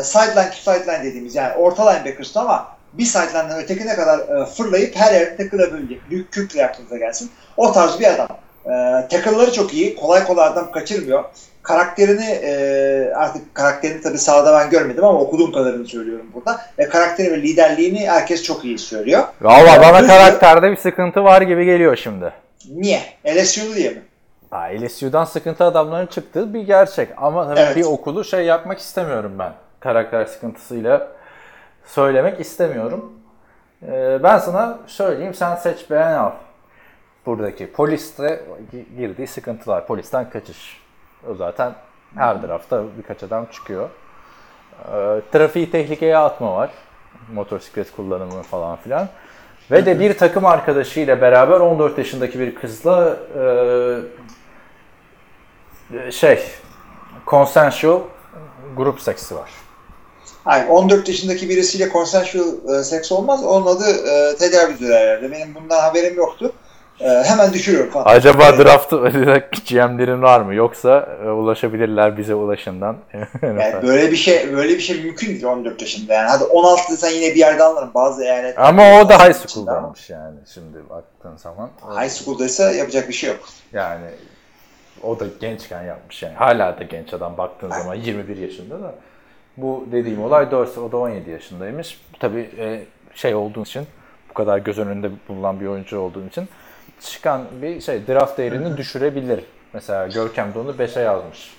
sideline 0.04 0.50
to 0.50 0.72
sideline 0.72 1.04
dediğimiz 1.04 1.36
yani 1.36 1.54
orta 1.54 1.90
linebacker'sın 1.90 2.40
ama 2.40 2.76
bir 2.94 3.06
sideline'dan 3.06 3.64
ötekine 3.64 3.96
kadar 3.96 4.20
e, 4.20 4.46
fırlayıp 4.46 4.96
her 4.96 5.14
yerde 5.14 5.38
takılabilecek. 5.38 6.10
Büyük 6.10 6.32
kütle 6.32 6.66
aklınıza 6.66 6.98
gelsin. 6.98 7.32
O 7.58 7.72
tarz 7.72 8.00
bir 8.00 8.08
adam. 8.14 8.28
E, 8.66 8.72
tackle'ları 9.08 9.54
çok 9.54 9.74
iyi. 9.74 9.96
Kolay 9.96 10.24
kolay 10.24 10.48
adam 10.48 10.72
kaçırmıyor. 10.72 11.24
Karakterini 11.66 12.26
e, 12.44 13.14
artık 13.16 13.56
karakterini 13.56 14.02
tabii 14.02 14.18
sahada 14.18 14.54
ben 14.60 14.70
görmedim 14.70 15.04
ama 15.04 15.20
okuduğum 15.20 15.52
kadarını 15.52 15.86
söylüyorum 15.88 16.26
burada. 16.34 16.62
Ve 16.80 16.90
karakteri 16.90 17.32
ve 17.32 17.42
liderliğini 17.42 18.10
herkes 18.10 18.44
çok 18.44 18.66
iyi 18.66 18.78
söylüyor. 18.78 19.24
Valla 19.42 19.82
bana 19.82 19.98
hızlı- 20.00 20.08
karakterde 20.08 20.72
bir 20.72 20.78
sıkıntı 20.78 21.24
var 21.24 21.42
gibi 21.42 21.66
geliyor 21.66 21.96
şimdi. 21.96 22.34
Niye? 22.72 23.02
LSU'lu 23.28 23.76
diye 23.76 23.90
mi? 23.90 24.02
Ha, 24.52 24.68
LSU'dan 24.82 25.26
sıkıntı 25.26 25.64
adamların 25.64 26.08
çıktığı 26.08 26.54
bir 26.54 26.62
gerçek. 26.62 27.10
Ama 27.18 27.48
tabii 27.48 27.60
Evet. 27.60 27.76
bir 27.76 27.84
okulu 27.84 28.24
şey 28.24 28.46
yapmak 28.46 28.80
istemiyorum 28.80 29.36
ben. 29.40 29.54
Karakter 29.80 30.26
sıkıntısıyla 30.26 31.08
söylemek 31.86 32.40
istemiyorum. 32.40 33.14
Ee, 33.92 34.20
ben 34.24 34.38
sana 34.38 34.80
söyleyeyim 34.88 35.34
sen 35.34 35.56
seç 35.56 35.90
beğen 35.92 36.14
al. 36.14 36.32
Buradaki 37.26 37.72
poliste 37.72 38.42
girdiği 38.98 39.28
sıkıntılar. 39.28 39.88
Polisten 39.88 40.30
kaçış. 40.30 40.85
O 41.32 41.36
zaten 41.36 41.76
her 42.16 42.42
tarafta 42.42 42.84
birkaç 42.98 43.24
adam 43.24 43.46
çıkıyor. 43.46 43.90
Ee, 44.80 45.22
trafiği 45.32 45.72
tehlikeye 45.72 46.18
atma 46.18 46.56
var. 46.56 46.70
Motosiklet 47.34 47.92
kullanımı 47.92 48.44
falan 48.44 48.76
filan. 48.76 49.08
Ve 49.72 49.86
de 49.86 50.00
bir 50.00 50.18
takım 50.18 50.46
arkadaşıyla 50.46 51.22
beraber 51.22 51.60
14 51.60 51.98
yaşındaki 51.98 52.40
bir 52.40 52.56
kızla 52.56 53.18
e, 55.94 56.12
şey 56.12 56.40
consensual 57.28 58.00
grup 58.78 59.02
seksi 59.02 59.36
var. 59.36 59.50
Hayır, 60.44 60.68
14 60.68 61.08
yaşındaki 61.08 61.50
birisiyle 61.50 61.90
consensual 61.90 62.80
e, 62.80 62.84
seks 62.84 63.12
olmaz. 63.12 63.44
Onun 63.46 63.66
adı 63.66 63.90
e, 63.90 64.36
tecavüzdür 64.36 64.94
herhalde. 64.94 65.32
Benim 65.32 65.56
bundan 65.56 65.80
haberim 65.80 66.16
yoktu. 66.16 66.54
E, 67.00 67.24
hemen 67.24 67.54
düşürüyorum 67.54 67.92
falan. 67.92 68.06
Acaba 68.06 68.58
draftı 68.58 68.96
GM'lerin 69.70 70.22
var 70.22 70.42
mı? 70.42 70.56
Yoksa 70.56 71.18
e, 71.26 71.30
ulaşabilirler 71.30 72.18
bize 72.18 72.36
ulaşından. 72.36 72.98
Yani 73.44 73.84
böyle 73.84 74.12
bir 74.12 74.16
şey 74.16 74.54
böyle 74.56 74.74
bir 74.74 74.80
şey 74.80 75.04
mümkün 75.04 75.28
değil 75.28 75.44
14 75.44 75.82
yaşında 75.82 76.14
yani. 76.14 76.30
Hadi 76.30 76.44
16 76.44 76.92
desen 76.92 77.10
yine 77.10 77.36
bir 77.36 77.40
yerde 77.40 77.64
anlarım. 77.64 77.92
Bazı 77.94 78.24
eyaletler. 78.24 78.64
Ama 78.64 79.02
o 79.02 79.10
da 79.10 79.28
high 79.28 79.34
school'danmış 79.34 80.10
yani 80.10 80.38
şimdi 80.54 80.90
baktığın 80.90 81.38
zaman. 81.38 81.70
ama 81.82 82.04
High 82.04 82.12
school'daysa 82.12 82.72
yapacak 82.72 83.10
bir 83.10 83.14
şey 83.14 83.30
yok. 83.30 83.40
Yani 83.74 84.06
o 85.04 85.20
da 85.20 85.26
gençken 85.42 85.84
yapmış 85.84 86.24
yani. 86.24 86.36
Hala 86.36 86.80
da 86.80 86.84
genç 86.84 87.14
adam 87.14 87.38
baktığın 87.38 87.70
zaman 87.70 87.96
21 87.96 88.38
yaşında 88.38 88.82
da. 88.82 88.96
Bu 89.58 89.86
dediğim 89.92 90.24
olay 90.24 90.52
4 90.52 90.78
o 90.78 90.92
da 90.92 90.98
17 90.98 91.30
yaşındaymış. 91.30 92.02
Tabii 92.20 92.50
e, 92.58 92.82
şey 93.16 93.36
olduğu 93.36 93.62
için 93.62 93.88
bu 94.30 94.34
kadar 94.34 94.58
göz 94.58 94.80
önünde 94.80 95.10
bulunan 95.30 95.60
bir 95.60 95.66
oyuncu 95.66 96.00
olduğu 96.00 96.28
için 96.28 96.50
çıkan 97.02 97.48
bir 97.62 97.82
şey 97.82 98.08
draft 98.08 98.38
değerini 98.38 98.78
düşürebilir. 98.78 99.44
Mesela 99.74 100.08
Görkem 100.08 100.54
de 100.54 100.60
onu 100.60 100.72
5'e 100.72 101.02
yazmış. 101.02 101.54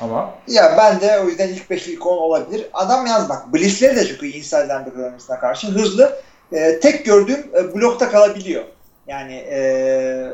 Ama 0.00 0.34
Ya 0.48 0.74
ben 0.78 1.00
de 1.00 1.20
o 1.20 1.28
yüzden 1.28 1.48
ilk 1.48 1.70
5 1.70 1.88
ilk 1.88 2.06
10 2.06 2.16
olabilir. 2.16 2.66
Adam 2.72 3.06
yalnız 3.06 3.28
bak 3.28 3.54
Blitz'leri 3.54 3.96
de 3.96 4.06
çok 4.06 4.22
iyi 4.22 4.34
inside 4.34 4.64
linebacker 4.64 5.40
karşı. 5.40 5.66
Hızlı. 5.66 6.18
E, 6.52 6.80
tek 6.80 7.04
gördüğüm 7.04 7.50
e, 7.56 7.74
blokta 7.74 8.10
kalabiliyor. 8.10 8.64
Yani 9.06 9.34
e, 9.34 10.32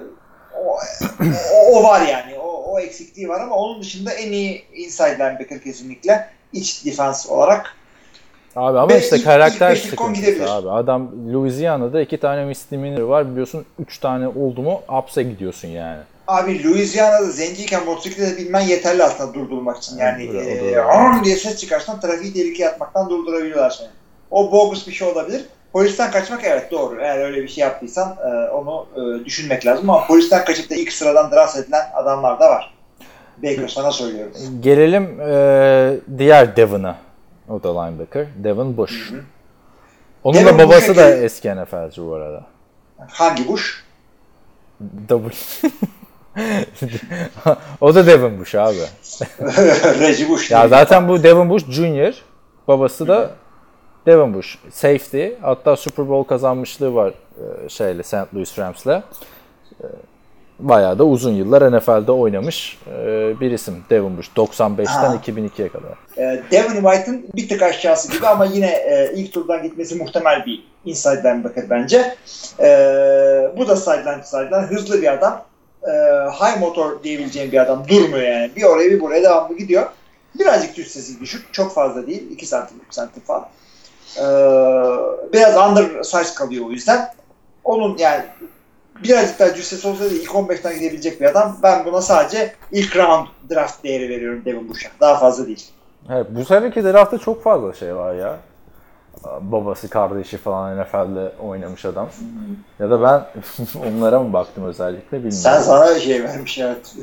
o, 0.64 0.78
o, 1.54 1.78
o 1.78 1.84
var 1.84 2.06
yani. 2.06 2.38
O, 2.38 2.72
o 2.72 2.80
eksikliği 2.80 3.28
var 3.28 3.40
ama 3.40 3.56
onun 3.56 3.82
dışında 3.82 4.12
en 4.12 4.32
iyi 4.32 4.64
inside 4.72 5.14
linebacker 5.14 5.62
kesinlikle. 5.62 6.28
iç 6.52 6.84
defans 6.84 7.26
olarak. 7.26 7.74
Abi 8.58 8.78
ama 8.78 8.88
Ve 8.88 9.00
işte 9.00 9.22
karakter 9.22 9.76
ilk 9.76 9.84
sıkıntısı 9.84 10.52
abi. 10.52 10.70
Adam 10.70 11.10
Louisiana'da 11.32 12.00
iki 12.00 12.16
tane 12.16 12.44
misdemeanor 12.44 13.02
var 13.02 13.30
biliyorsun. 13.30 13.64
Üç 13.78 13.98
tane 13.98 14.28
oldu 14.28 14.62
mu 14.62 14.80
hapse 14.86 15.22
gidiyorsun 15.22 15.68
yani. 15.68 15.98
Abi 16.26 16.64
Louisiana'da 16.64 17.24
zenciyken 17.24 17.84
motosiklete 17.84 18.36
binmen 18.36 18.60
yeterli 18.60 19.04
aslında 19.04 19.34
durdurmak 19.34 19.76
için. 19.76 19.98
Yani 19.98 20.30
Evet, 20.32 20.62
e, 21.20 21.24
diye 21.24 21.36
ses 21.36 21.60
çıkarsan 21.60 22.00
trafiği 22.00 22.32
tehlikeye 22.32 22.68
atmaktan 22.68 23.10
durdurabiliyorlar 23.10 23.70
seni. 23.70 23.88
O 24.30 24.52
bogus 24.52 24.88
bir 24.88 24.92
şey 24.92 25.08
olabilir. 25.08 25.44
Polisten 25.72 26.10
kaçmak 26.10 26.44
evet 26.44 26.70
doğru. 26.70 27.00
Eğer 27.00 27.18
öyle 27.18 27.42
bir 27.42 27.48
şey 27.48 27.62
yaptıysan 27.62 28.16
e, 28.24 28.50
onu 28.50 28.86
e, 28.96 29.24
düşünmek 29.24 29.66
lazım 29.66 29.90
ama 29.90 30.06
polisten 30.06 30.44
kaçıp 30.44 30.70
da 30.70 30.74
ilk 30.74 30.92
sıradan 30.92 31.30
draft 31.30 31.56
edilen 31.56 31.86
adamlar 31.94 32.40
da 32.40 32.50
var. 32.50 32.74
Baker 33.42 33.68
sana 33.68 33.92
söylüyorum. 33.92 34.32
Gelelim 34.60 35.20
e, 35.20 36.18
diğer 36.18 36.56
Devon'a. 36.56 37.07
O 37.48 37.62
da 37.62 37.82
linebacker. 37.82 38.26
Devon 38.44 38.76
Bush. 38.76 39.12
Onun 40.24 40.38
Devon 40.40 40.58
da 40.58 40.64
babası 40.64 40.88
Bush'a 40.88 40.96
da 40.96 41.10
gel- 41.10 41.22
eski 41.22 41.56
NFL'ci 41.56 42.02
bu 42.06 42.14
arada. 42.14 42.46
Hangi 43.08 43.48
Bush? 43.48 43.84
W. 45.08 45.30
o 47.80 47.94
da 47.94 48.06
Devon 48.06 48.38
Bush 48.38 48.54
abi. 48.54 48.76
Reggie 50.00 50.28
Bush. 50.28 50.50
Ya 50.50 50.68
zaten 50.68 51.08
bu 51.08 51.22
Devon 51.22 51.50
Bush 51.50 51.64
Jr. 51.64 52.14
Babası 52.68 53.08
da 53.08 53.30
Devon 54.06 54.34
Bush. 54.34 54.58
Safety. 54.70 55.28
Hatta 55.42 55.76
Super 55.76 56.08
Bowl 56.08 56.28
kazanmışlığı 56.28 56.94
var 56.94 57.12
e, 57.64 57.68
şeyle 57.68 58.02
St. 58.02 58.34
Louis 58.34 58.58
Rams'le. 58.58 59.02
Bayağı 60.58 60.98
da 60.98 61.04
uzun 61.04 61.32
yıllar 61.32 61.78
NFL'de 61.78 62.12
oynamış 62.12 62.78
e, 62.86 62.96
bir 63.40 63.50
isim 63.50 63.84
Devon 63.90 64.16
Bush. 64.16 64.30
95'ten 64.36 64.84
Ha. 64.86 65.20
2002'ye 65.26 65.68
kadar. 65.68 65.92
E, 66.16 66.42
Devin 66.50 66.82
White'ın 66.82 67.26
bir 67.34 67.48
tık 67.48 67.62
aşağısı 67.62 68.12
gibi 68.12 68.26
ama 68.26 68.44
yine 68.44 68.66
e, 68.66 69.12
ilk 69.14 69.32
turdan 69.32 69.62
gitmesi 69.62 69.94
muhtemel 69.94 70.46
bir 70.46 70.64
inside 70.84 71.22
linebacker 71.24 71.70
bence. 71.70 72.16
Bu 73.56 73.68
da 73.68 73.76
sideline 73.76 74.22
sideline. 74.24 74.66
Hızlı 74.66 75.02
bir 75.02 75.12
adam. 75.12 75.44
High 76.40 76.60
motor 76.60 77.02
diyebileceğim 77.02 77.52
bir 77.52 77.58
adam. 77.58 77.88
Durmuyor 77.88 78.22
yani. 78.22 78.50
Bir 78.56 78.62
oraya 78.62 78.90
bir 78.90 79.00
buraya 79.00 79.22
devamlı 79.22 79.56
gidiyor. 79.56 79.86
Birazcık 80.38 80.74
cüssesi 80.76 81.20
düşük. 81.20 81.54
Çok 81.54 81.74
fazla 81.74 82.06
değil. 82.06 82.30
2 82.30 82.46
santim, 82.46 82.76
3 82.88 82.94
santim 82.94 83.22
falan. 83.22 83.46
Biraz 85.32 85.70
undersize 85.70 86.34
kalıyor 86.34 86.66
o 86.66 86.70
yüzden. 86.70 87.08
Onun 87.64 87.98
yani 87.98 88.24
birazcık 89.04 89.38
daha 89.38 89.54
cüssesi 89.54 89.88
olsa 89.88 90.04
da 90.04 90.08
ilk 90.08 90.30
15'ten 90.30 90.78
gidebilecek 90.78 91.20
bir 91.20 91.26
adam. 91.26 91.56
Ben 91.62 91.84
buna 91.84 92.00
sadece 92.00 92.54
ilk 92.72 92.96
round 92.96 93.26
draft 93.50 93.84
değeri 93.84 94.08
veriyorum 94.08 94.42
Devin 94.44 94.68
Bush'a. 94.68 94.88
Daha 95.00 95.18
fazla 95.18 95.46
değil. 95.46 95.66
Evet, 96.10 96.26
bu 96.30 96.44
seneki 96.44 96.84
draftta 96.84 97.18
çok 97.18 97.42
fazla 97.42 97.72
şey 97.72 97.96
var 97.96 98.14
ya. 98.14 98.36
Babası, 99.40 99.88
kardeşi 99.90 100.36
falan 100.36 100.80
NFL'de 100.80 101.32
oynamış 101.42 101.84
adam. 101.84 102.08
Ya 102.78 102.90
da 102.90 103.02
ben 103.02 103.42
onlara 103.88 104.20
mı 104.20 104.32
baktım 104.32 104.64
özellikle 104.64 105.16
bilmiyorum. 105.16 105.38
Sen 105.38 105.60
sana 105.60 105.98
şey 105.98 106.24
vermiş 106.24 106.58
evet. 106.58 106.94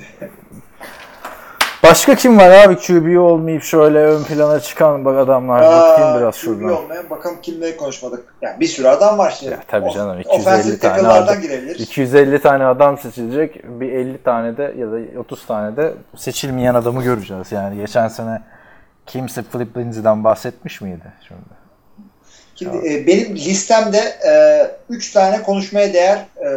Başka 1.85 2.15
kim 2.15 2.37
var 2.37 2.49
abi 2.51 2.75
QB 2.75 3.19
olmayıp 3.19 3.63
şöyle 3.63 3.99
ön 3.99 4.23
plana 4.23 4.59
çıkan 4.59 5.05
bak 5.05 5.17
adamlar. 5.17 5.61
Bakayım 5.61 6.19
biraz 6.19 6.35
QB 6.35 6.41
şuradan. 6.41 6.83
olmayan 6.83 7.09
bakalım 7.09 7.37
kimle 7.41 7.77
konuşmadık. 7.77 8.35
Yani 8.41 8.59
bir 8.59 8.65
sürü 8.67 8.87
adam 8.87 9.17
var 9.17 9.35
şimdi. 9.39 9.51
Ya 9.51 9.59
tabii 9.67 9.91
canım, 9.91 10.19
250 10.19 10.41
Offensive 10.41 10.79
tane 10.79 11.07
adam. 11.07 11.41
girebilir. 11.41 11.79
250 11.79 12.41
tane 12.41 12.65
adam 12.65 12.97
seçilecek. 12.97 13.63
Bir 13.79 13.91
50 13.91 14.23
tane 14.23 14.57
de 14.57 14.73
ya 14.77 14.91
da 14.91 15.19
30 15.19 15.45
tane 15.45 15.77
de 15.77 15.93
seçilmeyen 16.15 16.75
adamı 16.75 17.03
göreceğiz. 17.03 17.51
Yani 17.51 17.77
geçen 17.77 18.07
sene 18.07 18.41
kimse 19.05 19.43
Philip 19.43 19.77
Lindsay'den 19.77 20.23
bahsetmiş 20.23 20.81
miydi 20.81 21.13
şimdi? 21.27 21.41
Şimdi 22.55 22.77
e, 22.93 23.07
benim 23.07 23.35
listemde 23.35 23.99
3 24.89 25.11
tane 25.11 25.41
konuşmaya 25.41 25.93
değer 25.93 26.17
e, 26.17 26.49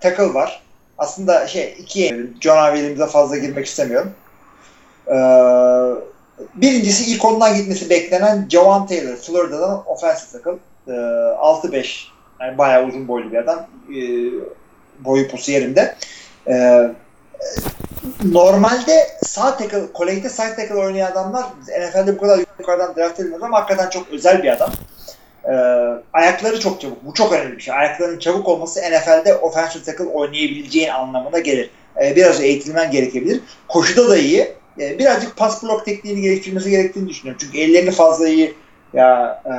tackle 0.00 0.34
var. 0.34 0.63
Aslında 0.98 1.46
şey 1.46 1.76
ikiye 1.78 2.26
John 2.40 2.74
Williams'a 2.76 3.06
fazla 3.06 3.36
girmek 3.36 3.66
istemiyorum. 3.66 4.12
E, 5.06 5.16
birincisi 6.54 7.12
ilk 7.12 7.24
ondan 7.24 7.56
gitmesi 7.56 7.90
beklenen 7.90 8.46
Jawan 8.50 8.86
Taylor. 8.86 9.16
Florida'dan 9.16 9.82
offensive 9.86 10.42
tackle. 10.42 10.58
E, 10.88 10.92
6-5 10.92 12.04
yani 12.40 12.58
bayağı 12.58 12.86
uzun 12.86 13.08
boylu 13.08 13.32
bir 13.32 13.36
adam. 13.36 13.66
E, 13.90 14.00
boyu 15.00 15.28
posu 15.28 15.52
yerinde. 15.52 15.94
E, 16.48 16.84
normalde 18.24 19.08
sağ 19.22 19.56
tackle, 19.56 19.82
collecte 19.94 20.28
sağ 20.28 20.56
tackle 20.56 20.74
oynayan 20.74 21.10
adamlar 21.12 21.44
NFL'de 21.80 22.16
bu 22.16 22.20
kadar 22.20 22.40
yukarıdan 22.58 22.96
draft 22.96 23.20
edilmez 23.20 23.42
ama 23.42 23.58
hakikaten 23.58 23.90
çok 23.90 24.10
özel 24.12 24.42
bir 24.42 24.52
adam. 24.52 24.70
Ee, 25.48 25.54
ayakları 26.12 26.60
çok 26.60 26.80
çabuk. 26.80 27.04
Bu 27.04 27.14
çok 27.14 27.32
önemli 27.32 27.56
bir 27.56 27.62
şey. 27.62 27.74
Ayaklarının 27.74 28.18
çabuk 28.18 28.48
olması 28.48 28.80
NFL'de 28.80 29.34
offensive 29.34 29.82
tackle 29.82 30.04
oynayabileceğin 30.04 30.88
anlamına 30.88 31.38
gelir. 31.38 31.70
Ee, 32.02 32.16
biraz 32.16 32.40
eğitilmen 32.40 32.90
gerekebilir. 32.90 33.40
Koşuda 33.68 34.08
da 34.08 34.16
iyi. 34.16 34.52
Ee, 34.80 34.98
birazcık 34.98 35.36
pas 35.36 35.62
blok 35.62 35.84
tekniğini 35.84 36.22
geliştirmesi 36.22 36.70
gerektiğini 36.70 37.08
düşünüyorum. 37.08 37.40
Çünkü 37.44 37.58
ellerini 37.58 37.90
fazla 37.90 38.28
iyi 38.28 38.54
ya 38.92 39.42
e, 39.46 39.54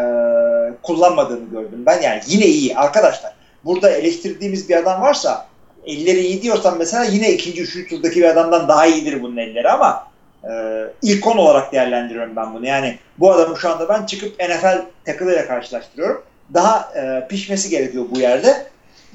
kullanmadığını 0.83 1.49
gördüm 1.49 1.83
ben. 1.85 2.01
Yani 2.01 2.21
yine 2.27 2.45
iyi 2.45 2.75
arkadaşlar. 2.77 3.33
Burada 3.65 3.89
eleştirdiğimiz 3.89 4.69
bir 4.69 4.75
adam 4.75 5.01
varsa 5.01 5.47
elleri 5.85 6.19
iyi 6.19 6.41
diyorsan 6.41 6.77
mesela 6.77 7.03
yine 7.03 7.31
ikinci, 7.31 7.61
üçüncü 7.61 7.89
turdaki 7.89 8.19
bir 8.19 8.29
adamdan 8.29 8.67
daha 8.67 8.85
iyidir 8.85 9.23
bunun 9.23 9.37
elleri 9.37 9.69
ama 9.69 10.07
e, 10.51 10.83
ilk 11.01 11.27
10 11.27 11.37
olarak 11.37 11.71
değerlendiriyorum 11.71 12.35
ben 12.35 12.53
bunu. 12.53 12.65
Yani 12.65 12.97
bu 13.19 13.31
adamı 13.31 13.57
şu 13.57 13.69
anda 13.69 13.89
ben 13.89 14.05
çıkıp 14.05 14.39
NFL 14.39 14.81
takılıyla 15.05 15.47
karşılaştırıyorum. 15.47 16.23
Daha 16.53 16.91
e, 16.95 17.27
pişmesi 17.27 17.69
gerekiyor 17.69 18.05
bu 18.15 18.19
yerde. 18.19 18.65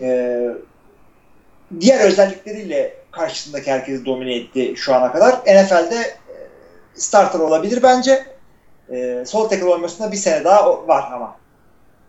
E, 0.00 0.40
diğer 1.80 2.00
özellikleriyle 2.00 2.94
karşısındaki 3.10 3.72
herkesi 3.72 4.06
domine 4.06 4.34
etti 4.34 4.74
şu 4.76 4.94
ana 4.94 5.12
kadar. 5.12 5.34
NFL'de 5.34 5.96
e, 5.96 6.34
starter 6.94 7.38
olabilir 7.38 7.82
bence. 7.82 8.24
E, 8.92 9.24
sol 9.26 9.48
tackle 9.48 9.66
olmasında 9.66 10.12
bir 10.12 10.16
sene 10.16 10.44
daha 10.44 10.88
var 10.88 11.10
ama. 11.12 11.36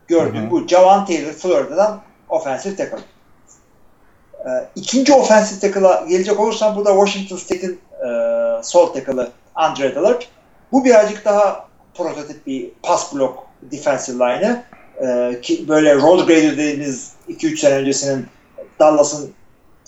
Gördüğüm 0.08 0.52
bu. 0.52 0.68
Javan 0.68 1.06
Taylor 1.06 1.32
Florida'dan 1.32 2.02
offensive 2.30 2.76
tackle. 2.76 2.98
E, 4.46 4.50
ikinci 4.76 5.14
offensive 5.14 5.60
tackle'a 5.60 6.06
gelecek 6.06 6.40
olursam 6.40 6.76
bu 6.76 6.86
da 6.86 6.90
Washington 6.90 7.38
State'in 7.38 7.80
e, 8.06 8.08
sol 8.64 8.88
tackle'ı 8.94 9.32
Andre 9.56 9.96
Dillard. 9.96 10.22
Bu 10.72 10.86
birazcık 10.86 11.26
daha 11.26 11.68
prototip 11.94 12.48
bir 12.48 12.70
pass 12.84 13.16
block 13.16 13.40
defensive 13.62 14.18
line'ı. 14.18 14.64
E, 15.02 15.42
ki 15.42 15.68
böyle 15.68 15.96
road 15.96 16.28
grader 16.28 16.58
dediğimiz 16.58 17.12
2-3 17.30 17.58
sene 17.58 17.76
öncesinin 17.76 18.26
Dallas'ın 18.80 19.32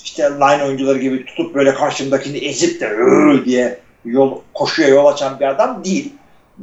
işte 0.04 0.24
line 0.24 0.64
oyuncuları 0.64 1.00
gibi 1.00 1.26
tutup 1.26 1.56
böyle 1.56 1.74
karşımdakini 1.74 2.38
ezip 2.38 2.82
de 2.82 2.98
diye 3.46 3.80
yol 4.06 4.42
koşuya 4.54 4.88
yol 4.88 5.06
açan 5.06 5.40
bir 5.40 5.46
adam 5.46 5.84
değil. 5.86 6.14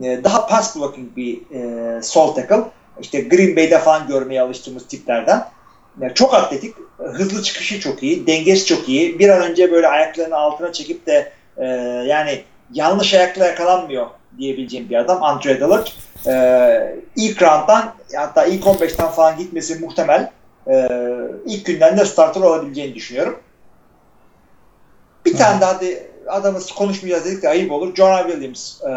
E, 0.03 0.25
daha 0.25 0.47
pass 0.47 0.77
blocking 0.77 1.17
bir 1.17 1.41
e, 1.55 2.03
sol 2.03 2.35
tackle. 2.35 2.63
İşte 3.01 3.21
Green 3.21 3.57
Bay'de 3.57 3.79
falan 3.79 4.09
görmeye 4.09 4.43
alıştığımız 4.43 4.87
tiplerden. 4.87 5.47
Yani 6.01 6.15
çok 6.15 6.35
atletik, 6.35 6.75
hızlı 6.99 7.43
çıkışı 7.43 7.81
çok 7.81 8.03
iyi, 8.03 8.27
dengesi 8.27 8.67
çok 8.67 8.89
iyi. 8.89 9.19
Bir 9.19 9.29
an 9.29 9.43
önce 9.43 9.73
böyle 9.73 9.89
ayaklarını 9.89 10.37
altına 10.37 10.73
çekip 10.73 11.07
de 11.07 11.33
e, 11.57 11.67
yani 12.07 12.43
yanlış 12.73 13.15
ayakla 13.15 13.47
yakalanmıyor 13.47 14.07
diyebileceğim 14.39 14.91
bir 14.91 14.97
adam 14.97 15.23
Andre 15.23 15.61
Dillard. 15.61 15.87
E, 16.27 16.97
ilk 17.17 17.43
rounddan 17.43 17.95
hatta 18.17 18.47
ilk 18.47 18.65
15'ten 18.65 19.09
falan 19.09 19.39
gitmesi 19.39 19.79
muhtemel. 19.79 20.31
E, 20.67 20.89
ilk 21.47 21.67
günden 21.67 21.99
de 21.99 22.05
starter 22.05 22.41
olabileceğini 22.41 22.95
düşünüyorum. 22.95 23.41
Bir 25.27 25.37
tane 25.37 25.61
daha 25.61 25.81
de 25.81 26.11
adamı 26.29 26.59
konuşmayacağız 26.77 27.25
dedik 27.25 27.43
de 27.43 27.49
ayıp 27.49 27.73
olur. 27.73 27.95
Jonah 27.95 28.27
Williams, 28.27 28.83
e, 28.83 28.89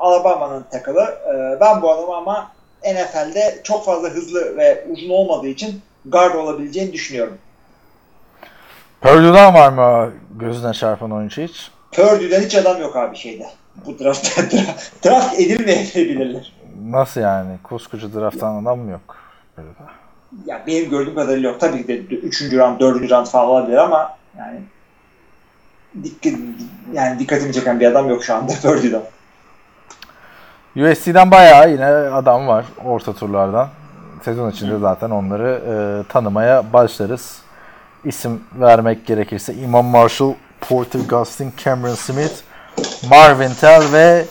Alabama'nın 0.00 0.64
tackle'ı. 0.70 1.02
E, 1.02 1.60
ben 1.60 1.82
bu 1.82 1.92
adamı 1.92 2.16
ama 2.16 2.52
NFL'de 2.84 3.60
çok 3.62 3.84
fazla 3.84 4.08
hızlı 4.08 4.56
ve 4.56 4.84
uzun 4.90 5.10
olmadığı 5.10 5.48
için 5.48 5.82
guard 6.04 6.34
olabileceğini 6.34 6.92
düşünüyorum. 6.92 7.38
Purdue'dan 9.00 9.54
var 9.54 9.68
mı 9.68 10.12
gözüne 10.30 10.72
çarpan 10.72 11.10
oyuncu 11.10 11.42
hiç? 11.42 11.70
Purdue'den 11.92 12.40
hiç 12.40 12.54
adam 12.54 12.80
yok 12.80 12.96
abi 12.96 13.16
şeyde. 13.16 13.46
Bu 13.86 13.98
draftta 13.98 14.42
draft, 14.50 15.04
draft 15.04 15.40
edilmeyebilirler. 15.40 16.52
Nasıl 16.84 17.20
yani? 17.20 17.56
Koskoca 17.62 18.14
drafttan 18.14 18.62
adam 18.62 18.78
mı 18.78 18.90
yok? 18.90 19.16
Ya 20.46 20.62
benim 20.66 20.90
gördüğüm 20.90 21.14
kadarıyla 21.14 21.50
yok. 21.50 21.60
Tabii 21.60 21.82
ki 21.82 21.88
de 21.88 21.98
3. 21.98 22.52
round, 22.52 22.80
4. 22.80 23.10
round 23.10 23.26
falan 23.26 23.46
olabilir 23.46 23.76
ama 23.76 24.16
yani 24.38 24.60
dikkat, 26.02 26.32
yani 26.92 27.18
dikkatimi 27.18 27.52
çeken 27.52 27.80
bir 27.80 27.86
adam 27.86 28.08
yok 28.08 28.24
şu 28.24 28.34
anda 28.34 28.52
Purdue'dan. 28.62 29.02
USC'den 30.76 31.30
bayağı 31.30 31.70
yine 31.70 31.86
adam 31.86 32.46
var 32.46 32.64
orta 32.84 33.12
turlardan. 33.12 33.68
Sezon 34.24 34.50
içinde 34.50 34.78
zaten 34.78 35.10
onları 35.10 35.62
e, 35.68 35.74
tanımaya 36.12 36.72
başlarız. 36.72 37.42
İsim 38.04 38.40
vermek 38.54 39.06
gerekirse 39.06 39.54
Imam 39.54 39.86
Marshall, 39.86 40.32
Porter 40.68 41.00
Gustin, 41.08 41.52
Cameron 41.64 41.94
Smith, 41.94 42.42
Marvin 43.10 43.50
Tell 43.60 43.92
ve 43.92 44.24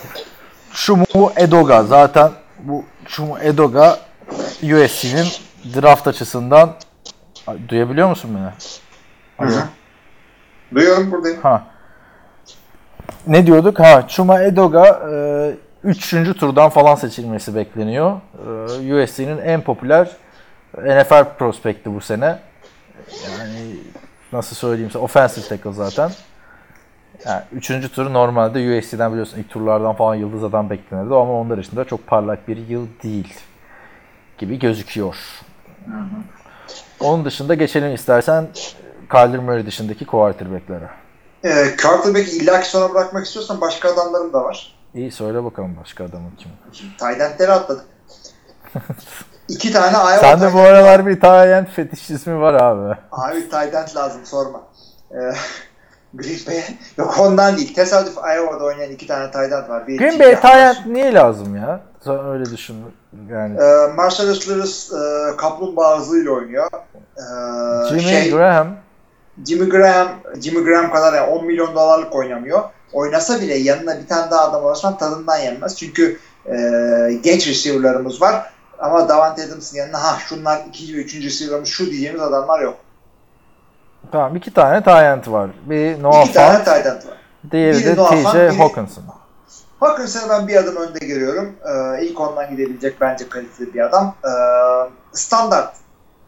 Chumu 0.73 1.31
Edoga. 1.35 1.83
Zaten 1.83 2.31
bu 2.59 2.85
Chumu 3.05 3.39
Edoga 3.39 3.99
USC'nin 4.63 5.27
draft 5.75 6.07
açısından 6.07 6.75
duyabiliyor 7.67 8.09
musun 8.09 8.31
beni? 8.35 8.51
Duyuyorum 10.75 11.11
buradayım. 11.11 11.41
Ha. 11.41 11.63
Ne 13.27 13.47
diyorduk? 13.47 13.79
Ha, 13.79 14.07
Chuma 14.07 14.41
Edoga 14.41 15.01
3. 15.83 16.09
turdan 16.39 16.69
falan 16.69 16.95
seçilmesi 16.95 17.55
bekleniyor. 17.55 18.21
E, 18.81 19.03
USC'nin 19.03 19.37
en 19.37 19.61
popüler 19.61 20.09
NFL 20.77 21.23
prospekti 21.37 21.95
bu 21.95 22.01
sene. 22.01 22.39
Yani 23.23 23.75
nasıl 24.33 24.55
söyleyeyim 24.55 24.89
size 24.89 24.99
offensive 24.99 25.45
tackle 25.45 25.73
zaten. 25.73 26.11
Yani 27.25 27.43
üçüncü 27.51 27.89
turu 27.89 28.13
normalde 28.13 28.79
USC'den 28.79 29.11
biliyorsun 29.11 29.39
ilk 29.39 29.49
turlardan 29.49 29.95
falan 29.95 30.15
yıldız 30.15 30.43
adam 30.43 30.69
beklenirdi 30.69 31.13
ama 31.13 31.39
onlar 31.39 31.57
için 31.57 31.77
de 31.77 31.85
çok 31.85 32.07
parlak 32.07 32.47
bir 32.47 32.57
yıl 32.57 32.87
değil 33.03 33.33
gibi 34.37 34.59
gözüküyor. 34.59 35.15
Onun 36.99 37.25
dışında 37.25 37.53
geçelim 37.53 37.93
istersen 37.93 38.47
Kyler 39.11 39.39
Murray 39.39 39.65
dışındaki 39.65 40.05
quarterback'lere. 40.05 40.89
Ee, 41.43 41.75
quarterback'i 41.81 42.37
illaki 42.37 42.69
sona 42.69 42.93
bırakmak 42.93 43.25
istiyorsan 43.25 43.61
başka 43.61 43.93
adamlarım 43.93 44.33
da 44.33 44.43
var. 44.43 44.75
İyi 44.93 45.11
söyle 45.11 45.43
bakalım 45.43 45.77
başka 45.81 46.03
adamın 46.05 46.31
kim? 46.37 46.51
Şimdi 46.73 47.51
atladık. 47.51 47.85
İki 49.51 49.71
tane 49.73 49.91
Iowa 49.91 50.17
Sen 50.17 50.41
de 50.41 50.53
bu 50.53 50.59
aralar 50.59 51.07
bir 51.07 51.19
Tayyent 51.19 51.69
fetişizmi 51.69 52.39
var 52.39 52.53
abi. 52.53 52.97
Abi 53.11 53.49
end 53.75 53.95
lazım 53.95 54.21
sorma. 54.25 54.61
Ee, 55.11 55.15
Green 56.13 56.39
Bay 56.47 56.63
yok 56.97 57.19
ondan 57.19 57.57
değil. 57.57 57.73
Tesadüf 57.73 58.17
Iowa'da 58.17 58.63
oynayan 58.63 58.91
iki 58.91 59.07
tane 59.07 59.31
end 59.31 59.69
var. 59.69 59.87
Bir 59.87 59.97
Green 59.97 60.19
Bay. 60.19 60.39
Tayyent 60.39 60.85
niye 60.85 61.13
lazım 61.13 61.55
ya? 61.55 61.79
Sen 62.05 62.25
öyle 62.25 62.45
düşün. 62.45 62.75
Yani 63.29 63.57
Ee, 63.61 63.93
Marcellus 63.95 64.49
Lewis 64.49 64.91
e, 64.93 65.35
kaplumbağa 65.37 65.99
hızıyla 65.99 66.31
oynuyor. 66.31 66.69
Ee, 67.17 67.89
Jimmy 67.89 68.01
şey, 68.01 68.31
Graham 68.31 68.67
Jimmy 69.47 69.69
Graham 69.69 70.07
Jimmy 70.41 70.63
Graham 70.63 70.91
kadar 70.91 71.13
yani 71.13 71.29
10 71.29 71.45
milyon 71.45 71.75
dolarlık 71.75 72.15
oynamıyor. 72.15 72.61
oynasa 72.93 73.41
bile 73.41 73.55
yanına 73.55 73.99
bir 73.99 74.07
tane 74.07 74.31
daha 74.31 74.49
adam 74.49 74.63
olursan 74.65 74.97
tadından 74.97 75.37
yenmez. 75.37 75.77
Çünkü 75.77 76.17
e, 76.45 76.55
genç 77.23 77.47
receiver'larımız 77.47 78.21
var. 78.21 78.51
Ama 78.81 79.09
Davante 79.09 79.43
Adams'ın 79.43 79.77
yanına 79.77 80.03
ha 80.03 80.17
şunlar 80.19 80.61
ikinci 80.69 80.93
ve 80.97 80.97
üçüncü 80.97 81.27
receiver'ımız 81.27 81.69
şu 81.69 81.85
diyeceğimiz 81.85 82.21
adamlar 82.21 82.59
yok. 82.61 82.77
Tamam 84.11 84.35
iki 84.35 84.53
tane 84.53 84.83
Tyent 84.83 85.27
var. 85.27 85.49
Bir 85.65 86.03
Noah 86.03 86.25
İki 86.25 86.33
tane 86.33 86.53
Fant, 86.53 86.65
tight 86.65 86.85
end 86.85 86.95
var. 87.11 87.17
diğeri 87.51 87.77
biri 87.77 87.85
de 87.85 87.95
TJ 87.95 88.59
Hawkinson. 88.59 89.03
Hawkinson'ı 89.79 90.29
ben 90.29 90.47
bir 90.47 90.55
adım 90.55 90.75
önde 90.75 91.05
görüyorum. 91.05 91.55
Ee, 91.65 92.05
ilk 92.05 92.19
ondan 92.19 92.49
gidebilecek 92.49 93.01
bence 93.01 93.29
kaliteli 93.29 93.73
bir 93.73 93.79
adam. 93.79 94.15
Ee, 94.25 94.29
standart 95.13 95.73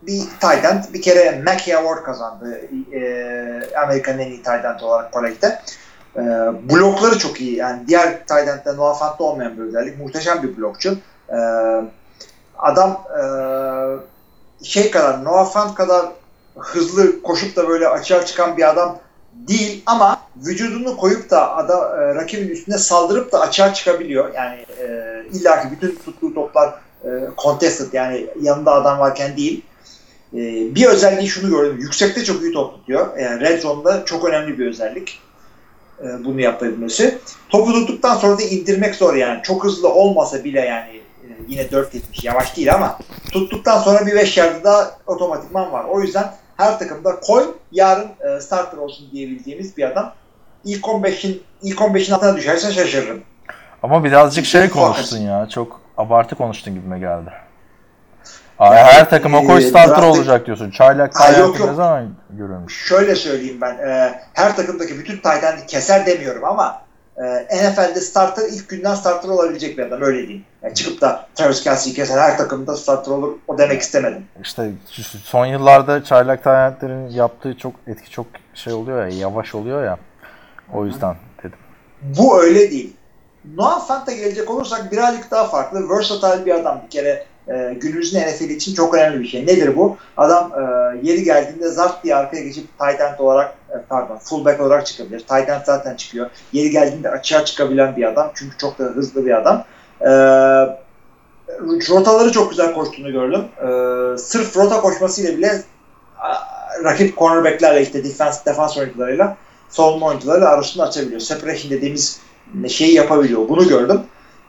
bir 0.02 0.20
tight 0.20 0.66
end. 0.66 0.84
Bir 0.94 1.02
kere 1.02 1.42
Mackie 1.46 1.76
Award 1.76 2.04
kazandı. 2.04 2.62
Ee, 2.94 3.78
Amerika'nın 3.84 4.20
en 4.20 4.28
iyi 4.28 4.44
tight 4.44 4.66
end 4.66 4.80
olarak 4.82 5.14
college'de. 5.14 5.60
Ee, 6.16 6.22
blokları 6.70 7.18
çok 7.18 7.42
iyi. 7.42 7.56
Yani 7.56 7.88
diğer 7.88 8.12
tight 8.28 8.48
end'de 8.48 8.78
Noah 8.78 9.00
Fant'ta 9.00 9.24
olmayan 9.24 9.58
bir 9.58 9.62
özellik. 9.62 10.00
Muhteşem 10.00 10.44
bir 10.44 10.58
blokçu. 10.58 10.98
Ee, 11.30 11.36
adam 12.58 13.04
e, 13.20 13.24
şey 14.66 14.92
kadar 14.92 15.24
Noah 15.24 15.52
Fant 15.52 15.76
kadar 15.76 16.06
hızlı 16.58 17.22
koşup 17.22 17.56
da 17.56 17.68
böyle 17.68 17.88
açığa 17.88 18.26
çıkan 18.26 18.58
bir 18.58 18.70
adam 18.70 18.98
değil 19.34 19.84
ama 19.86 20.22
vücudunu 20.36 20.98
koyup 20.98 21.30
da 21.30 21.56
ada, 21.56 21.74
e, 21.74 22.16
rakibin 22.16 22.48
üstüne 22.48 22.78
saldırıp 22.78 23.32
da 23.32 23.42
açığa 23.42 23.74
çıkabiliyor. 23.74 24.34
Yani 24.34 24.66
e, 24.82 24.88
illaki 25.34 25.72
bütün 25.72 25.96
tuttuğu 26.06 26.34
toplar 26.34 26.74
e, 27.06 27.10
contested 27.38 27.94
yani 27.94 28.28
yanında 28.42 28.72
adam 28.72 29.00
varken 29.00 29.38
değil. 29.38 29.62
E, 30.34 30.38
bir 30.76 30.86
özelliği 30.86 31.28
şunu 31.28 31.50
gördüm. 31.50 31.78
Yüksekte 31.80 32.24
çok 32.24 32.42
iyi 32.42 32.54
top 32.54 32.74
tutuyor. 32.74 33.18
Yani 33.18 33.42
red 33.42 33.62
zone'da 33.62 34.06
çok 34.06 34.26
önemli 34.26 34.60
bir 34.60 34.68
özellik. 34.68 35.20
E, 36.04 36.26
bunu 36.26 36.42
yapabilmesi. 36.42 37.18
Topu 37.50 37.74
tuttuktan 37.74 38.16
sonra 38.16 38.38
da 38.38 38.44
indirmek 38.44 38.96
zor 38.96 39.14
yani. 39.14 39.44
Çok 39.44 39.64
hızlı 39.64 39.94
olmasa 39.94 40.44
bile 40.44 40.62
yani 40.62 41.02
yine 41.48 41.62
4.70 41.62 42.26
yavaş 42.26 42.58
değil 42.58 42.74
ama 42.74 43.00
tuttuktan 43.32 43.80
sonra 43.80 44.06
bir 44.06 44.16
5 44.16 44.38
yerde 44.38 44.64
daha 44.64 44.92
otomatikman 45.08 45.72
var. 45.72 45.86
O 45.86 46.02
yüzden 46.02 46.32
her 46.58 46.80
takımda 46.80 47.20
koy 47.20 47.56
yarın 47.72 48.08
e, 48.20 48.42
starter 48.42 48.78
olsun 48.78 49.12
diyebileceğimiz 49.12 49.78
bir 49.78 49.84
adam. 49.92 50.14
İlk 50.66 50.84
15'in 50.86 51.44
ilk 51.62 51.80
15'in 51.80 52.14
altına 52.14 52.36
düşerse 52.38 52.72
şaşırırım. 52.72 53.22
Ama 53.84 54.04
birazcık 54.04 54.46
şey 54.46 54.70
konuştun 54.70 55.18
ya. 55.18 55.50
Çok 55.50 55.82
abartı 55.98 56.36
konuştun 56.36 56.74
gibime 56.74 57.00
geldi. 57.00 57.30
Aa, 58.60 58.76
her 58.76 59.10
takıma 59.10 59.42
koy 59.44 59.58
e, 59.58 59.62
starter 59.62 59.96
draft'ta- 59.96 60.06
olacak 60.06 60.46
diyorsun. 60.46 60.72
Çaylak 60.72 61.14
yok. 61.40 61.60
ne 61.60 61.74
zaman 61.74 62.16
görülmüş? 62.30 62.86
Şöyle 62.88 63.16
söyleyeyim 63.16 63.62
ben. 63.62 63.78
e, 63.78 64.20
her 64.34 64.56
takımdaki 64.56 65.00
bütün 65.00 65.22
end'i 65.24 65.66
keser 65.68 66.06
demiyorum 66.06 66.46
ama 66.46 66.82
e, 67.18 67.24
NFL'de 67.72 68.02
starter 68.02 68.44
ilk 68.50 68.70
günden 68.70 68.96
starter 68.96 69.30
olabilecek 69.30 69.78
bir 69.78 69.84
adam 69.84 70.02
öyle 70.02 70.28
diyeyim. 70.28 70.46
Yani 70.64 70.74
çıkıp 70.74 71.02
da 71.02 71.28
Travis 71.36 71.64
Kelsey'i 71.64 71.96
keser 71.96 72.18
her 72.18 72.38
takımda 72.38 72.78
starter 72.78 73.12
olur 73.12 73.34
o 73.48 73.58
demek 73.58 73.82
istemedim. 73.82 74.26
İşte 74.42 74.72
son 75.24 75.46
yıllarda 75.46 76.04
çaylak 76.04 76.44
Tyent'lerin 76.44 77.10
yaptığı 77.10 77.58
çok 77.58 77.74
etki 77.88 78.12
çok 78.12 78.26
şey 78.54 78.74
oluyor 78.74 79.08
ya, 79.08 79.18
yavaş 79.18 79.56
oluyor 79.56 79.86
ya. 79.86 79.98
O 80.74 80.86
yüzden 80.86 81.16
dedim. 81.40 81.58
Bu 82.02 82.42
öyle 82.42 82.72
değil. 82.72 82.94
Noah 83.56 83.88
Fant'a 83.88 84.12
gelecek 84.12 84.50
olursak 84.50 84.92
birazcık 84.92 85.32
daha 85.32 85.48
farklı. 85.48 85.90
Versatile 85.90 86.46
bir 86.46 86.56
adam 86.56 86.82
bir 86.86 86.90
kere 86.90 87.26
e, 87.48 87.74
günümüzün 87.82 88.20
NFL 88.20 88.50
için 88.50 88.76
çok 88.76 88.94
önemli 88.94 89.20
bir 89.20 89.28
şey. 89.28 89.44
Nedir 89.44 89.76
bu? 89.76 89.98
Adam 90.18 90.52
e, 90.52 90.64
yeri 91.08 91.24
geldiğinde 91.24 91.70
zart 91.70 92.04
diye 92.04 92.16
arkaya 92.16 92.44
geçip 92.44 92.80
tight 92.80 93.02
end 93.02 93.20
olarak 93.20 93.56
e, 93.70 93.76
pardon 93.90 94.18
fullback 94.18 94.62
olarak 94.62 94.86
çıkabilir. 94.86 95.20
Tight 95.20 95.50
end 95.50 95.62
zaten 95.66 95.96
çıkıyor. 95.96 96.30
Yeri 96.54 96.70
geldiğinde 96.70 97.10
açığa 97.10 97.46
çıkabilen 97.46 97.96
bir 97.96 98.04
adam. 98.04 98.32
Çünkü 98.36 98.58
çok 98.58 98.80
da 98.80 98.84
hızlı 98.84 99.26
bir 99.26 99.38
adam. 99.38 99.66
E, 100.02 100.10
rotaları 101.90 102.32
çok 102.32 102.50
güzel 102.50 102.74
koştuğunu 102.74 103.12
gördüm. 103.12 103.46
E, 103.58 103.68
sırf 104.18 104.58
rota 104.58 104.82
koşmasıyla 104.82 105.38
bile 105.38 105.64
a, 106.20 106.34
rakip 106.84 107.18
cornerbacklerle 107.18 107.82
işte 107.82 108.04
defense, 108.04 108.46
defans 108.46 108.78
oyuncularıyla 108.78 109.38
savunma 109.70 110.08
oyuncularıyla 110.08 110.50
arasını 110.50 110.84
açabiliyor. 110.84 111.22
Separation 111.22 111.72
dediğimiz 111.72 112.20
şeyi 112.68 112.94
yapabiliyor. 112.94 113.50
Bunu 113.50 113.68
gördüm. 113.68 114.02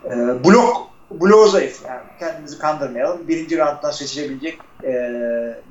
E, 0.05 0.11
blok 0.45 0.95
bloğu 1.11 1.49
zayıf. 1.49 1.81
Yani 1.89 2.01
kendimizi 2.19 2.59
kandırmayalım. 2.59 3.29
Birinci 3.29 3.59
rounddan 3.59 3.91
seçilebilecek 3.91 4.59
e, 4.85 4.93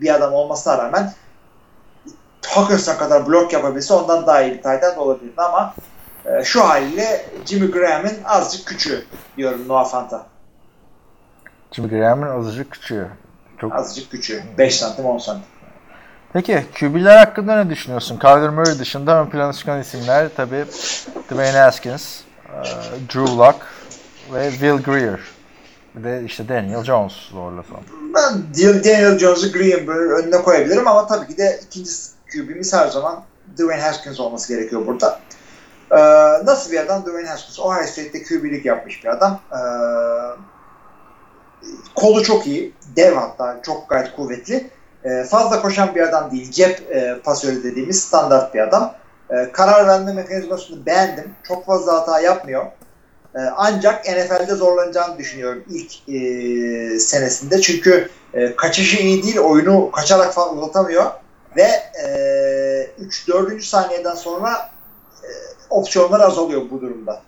bir 0.02 0.16
adam 0.16 0.34
olmasına 0.34 0.78
rağmen 0.78 1.14
Hawkinson 2.48 2.98
kadar 2.98 3.28
blok 3.28 3.54
yapabilse 3.54 3.94
ondan 3.94 4.28
daha 4.28 4.42
iyi 4.42 4.54
bir 4.54 4.62
tight 4.62 4.98
olabilirdi 4.98 5.42
ama 5.42 5.76
e, 6.26 6.44
şu 6.44 6.64
haliyle 6.64 7.26
Jimmy 7.46 7.72
Graham'in 7.72 8.24
azıcık 8.26 8.68
küçüğü 8.68 9.06
diyorum 9.38 9.68
Noah 9.68 9.90
Fant'a. 9.90 10.26
Jimmy 11.72 11.90
Graham'ın 11.90 12.40
azıcık 12.40 12.72
küçüğü. 12.72 13.08
Çok... 13.62 13.76
Azıcık 13.76 14.12
küçüğü. 14.12 14.44
5 14.58 14.76
santim 14.76 15.06
10 15.06 15.18
santim. 15.18 15.46
Peki 16.34 16.66
QB'ler 16.80 17.18
hakkında 17.18 17.64
ne 17.64 17.70
düşünüyorsun? 17.70 18.20
Kyler 18.20 18.50
Murray 18.50 18.80
dışında 18.80 19.22
ön 19.22 19.30
plana 19.30 19.54
çıkan 19.54 19.80
isimler 19.80 20.30
tabii 20.38 20.66
Dwayne 21.32 21.58
Haskins, 21.58 22.20
e, 22.20 22.64
Drew 23.14 23.38
Lock 23.38 23.56
ve 24.34 24.52
Will 24.52 24.84
Greer. 24.84 25.20
Bir 25.96 26.04
de 26.04 26.22
işte 26.26 26.50
Daniel 26.50 26.84
Jones 26.84 27.14
zorlasam. 27.14 27.80
Ben 28.16 28.44
Daniel 28.58 29.18
Jones'u 29.20 29.52
Greenberg 29.52 30.12
önüne 30.12 30.42
koyabilirim 30.42 30.88
ama 30.88 31.08
tabii 31.08 31.28
ki 31.28 31.38
de 31.38 31.60
ikinci 31.66 31.92
QB'miz 32.34 32.74
her 32.74 32.88
zaman 32.88 33.24
Dwayne 33.58 33.82
Haskins 33.82 34.20
olması 34.20 34.56
gerekiyor 34.56 34.88
burada. 34.88 35.20
Ee, 35.92 35.98
nasıl 36.46 36.72
bir 36.72 36.80
adam 36.80 37.02
Dwayne 37.02 37.28
Haskins? 37.28 37.60
Ohio 37.60 37.84
State'de 37.84 38.24
QB'lik 38.24 38.66
yapmış 38.66 39.04
bir 39.04 39.10
adam. 39.10 39.40
Ee, 39.52 39.58
kolu 41.96 42.24
çok 42.24 42.48
iyi. 42.48 42.74
Dev 42.96 43.16
hatta. 43.16 43.60
Çok 43.64 43.90
gayet 43.90 44.16
kuvvetli. 44.16 44.70
Ee, 45.04 45.24
fazla 45.24 45.62
koşan 45.62 45.96
bir 45.96 46.02
adam 46.02 46.32
değil. 46.32 46.52
Cep 46.52 46.92
e, 46.92 47.20
pasörü 47.24 47.64
dediğimiz 47.64 48.02
standart 48.02 48.54
bir 48.54 48.60
adam. 48.60 48.94
Ee, 49.30 49.52
karar 49.52 49.88
verme 49.88 50.14
mekanizmasını 50.14 50.86
beğendim. 50.86 51.36
Çok 51.44 51.66
fazla 51.66 51.94
hata 51.94 52.20
yapmıyor. 52.20 52.66
Ee, 53.36 53.40
ancak 53.58 54.06
NFL'de 54.06 54.56
zorlanacağını 54.56 55.18
düşünüyorum 55.18 55.64
ilk 55.70 56.10
e, 56.10 57.00
senesinde. 57.00 57.62
Çünkü 57.62 58.10
e, 58.34 58.56
kaçışı 58.56 58.98
iyi 58.98 59.24
değil. 59.24 59.38
Oyunu 59.38 59.92
kaçarak 59.92 60.34
falan 60.34 60.58
uzatamıyor. 60.58 61.06
Ve 61.58 61.68
e, 62.04 62.08
3-4. 63.28 63.62
saniyeden 63.62 64.16
sonra 64.16 64.72
e, 65.24 65.30
opsiyonlar 65.70 66.20
azalıyor 66.20 66.62
bu 66.72 66.82
durumda. 66.82 67.22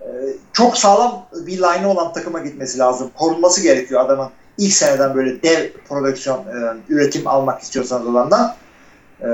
E, 0.00 0.06
çok 0.52 0.76
sağlam 0.76 1.26
bir 1.32 1.58
line 1.58 1.86
olan 1.86 2.12
takıma 2.12 2.38
gitmesi 2.38 2.78
lazım. 2.78 3.10
Korunması 3.18 3.62
gerekiyor 3.62 4.00
adamın 4.00 4.30
ilk 4.58 4.72
seneden 4.72 5.14
böyle 5.14 5.42
dev 5.42 5.70
prodüksiyon 5.88 6.38
e, 6.38 6.76
üretim 6.88 7.26
almak 7.26 7.62
istiyorsanız 7.62 8.06
olandan. 8.06 8.54
E, 9.20 9.28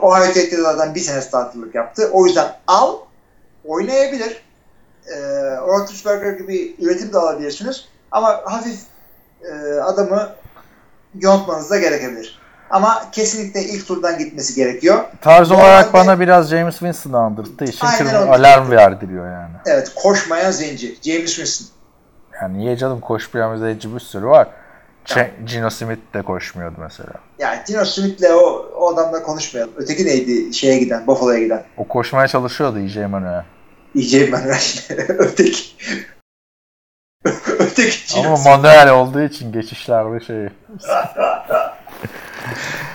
Ohio 0.00 0.24
State'de 0.24 0.62
zaten 0.62 0.94
bir 0.94 1.00
sene 1.00 1.20
starterlık 1.20 1.74
yaptı. 1.74 2.10
O 2.12 2.26
yüzden 2.26 2.56
al, 2.66 2.96
oynayabilir. 3.64 4.49
E, 5.10 5.16
Roethlisberger 5.56 6.32
gibi 6.32 6.76
üretim 6.80 7.12
de 7.12 7.18
alabilirsiniz. 7.18 7.84
Ama 8.10 8.40
hafif 8.44 8.78
e, 9.42 9.80
adamı 9.80 10.28
yontmanız 11.20 11.70
da 11.70 11.78
gerekebilir. 11.78 12.40
Ama 12.70 13.10
kesinlikle 13.12 13.62
ilk 13.62 13.86
turdan 13.86 14.18
gitmesi 14.18 14.54
gerekiyor. 14.54 15.04
Tarz 15.20 15.50
olarak 15.50 15.86
Normalde- 15.86 15.92
bana 15.92 16.20
biraz 16.20 16.48
James 16.50 16.74
Winston'ı 16.78 17.18
andırttığı 17.18 17.64
için 17.64 17.86
Aynen 17.86 17.98
kırmızı 17.98 18.30
alarm 18.30 18.70
verdiriyor 18.70 19.26
yani. 19.32 19.54
Evet, 19.66 19.92
koşmayan 19.94 20.50
zenci. 20.50 20.98
James 21.02 21.34
Winston. 21.34 21.66
Yani 22.42 22.58
niye 22.58 22.76
canım 22.76 23.00
koşmayan 23.00 23.56
zenci 23.56 23.94
bir 23.94 24.00
sürü 24.00 24.26
var. 24.26 24.48
Ch- 25.06 25.30
Gino 25.46 25.70
Smith 25.70 26.14
de 26.14 26.22
koşmuyordu 26.22 26.74
mesela. 26.80 27.12
Yani 27.38 27.58
Dino 27.68 27.84
Smith'le 27.84 28.30
o, 28.34 28.66
o 28.76 28.94
adamla 28.94 29.22
konuşmayalım. 29.22 29.72
Öteki 29.76 30.06
neydi 30.06 30.54
şeye 30.54 30.78
giden, 30.78 31.06
Buffalo'ya 31.06 31.38
giden? 31.40 31.64
O 31.76 31.88
koşmaya 31.88 32.28
çalışıyordu 32.28 32.78
EJ 32.78 32.96
Manuel. 32.96 33.44
EJ 33.94 34.30
Manuel. 34.30 34.60
Öteki. 35.08 35.62
Öteki 37.58 38.14
Gino 38.14 38.26
Ama 38.28 38.36
manuel 38.36 38.90
olduğu 38.90 39.22
için 39.22 39.52
geçişlerde 39.52 40.24
şey. 40.24 40.48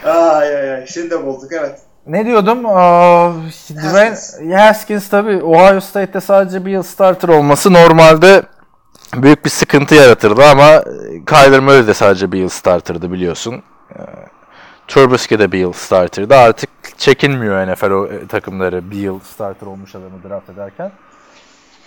Ay 0.04 0.56
ay 0.56 0.74
ay. 0.74 0.88
Şimdi 0.88 1.12
de 1.12 1.26
bozduk 1.26 1.52
evet. 1.52 1.80
Ne 2.08 2.26
diyordum? 2.26 2.66
Aa, 2.66 3.32
Dwayne 3.70 4.56
Haskins 4.56 5.10
tabii 5.10 5.44
Ohio 5.44 5.80
State'te 5.80 6.22
sadece 6.22 6.66
bir 6.66 6.72
yıl 6.72 6.84
starter 6.84 7.30
olması 7.30 7.74
normalde 7.74 8.44
büyük 9.16 9.46
bir 9.46 9.50
sıkıntı 9.50 9.96
yaratırdı 9.96 10.46
ama 10.46 10.84
Kyler 11.28 11.60
Murray 11.60 11.88
de 11.88 11.94
sadece 11.94 12.32
bir 12.32 12.40
yıl 12.40 12.50
starterdı 12.50 13.12
biliyorsun. 13.12 13.64
Trubisky 14.88 15.40
de 15.40 15.52
bir 15.52 15.60
yıl 15.60 15.74
starterdı. 15.74 16.36
Artık 16.36 16.70
çekinmiyor 16.98 17.68
NFL 17.68 17.92
o 17.92 18.06
e, 18.08 18.28
takımları 18.28 18.92
bir 18.92 18.98
yıl 18.98 19.20
starter 19.20 19.68
olmuş 19.68 19.96
adamı 19.96 20.24
draft 20.30 20.50
ederken. 20.50 20.92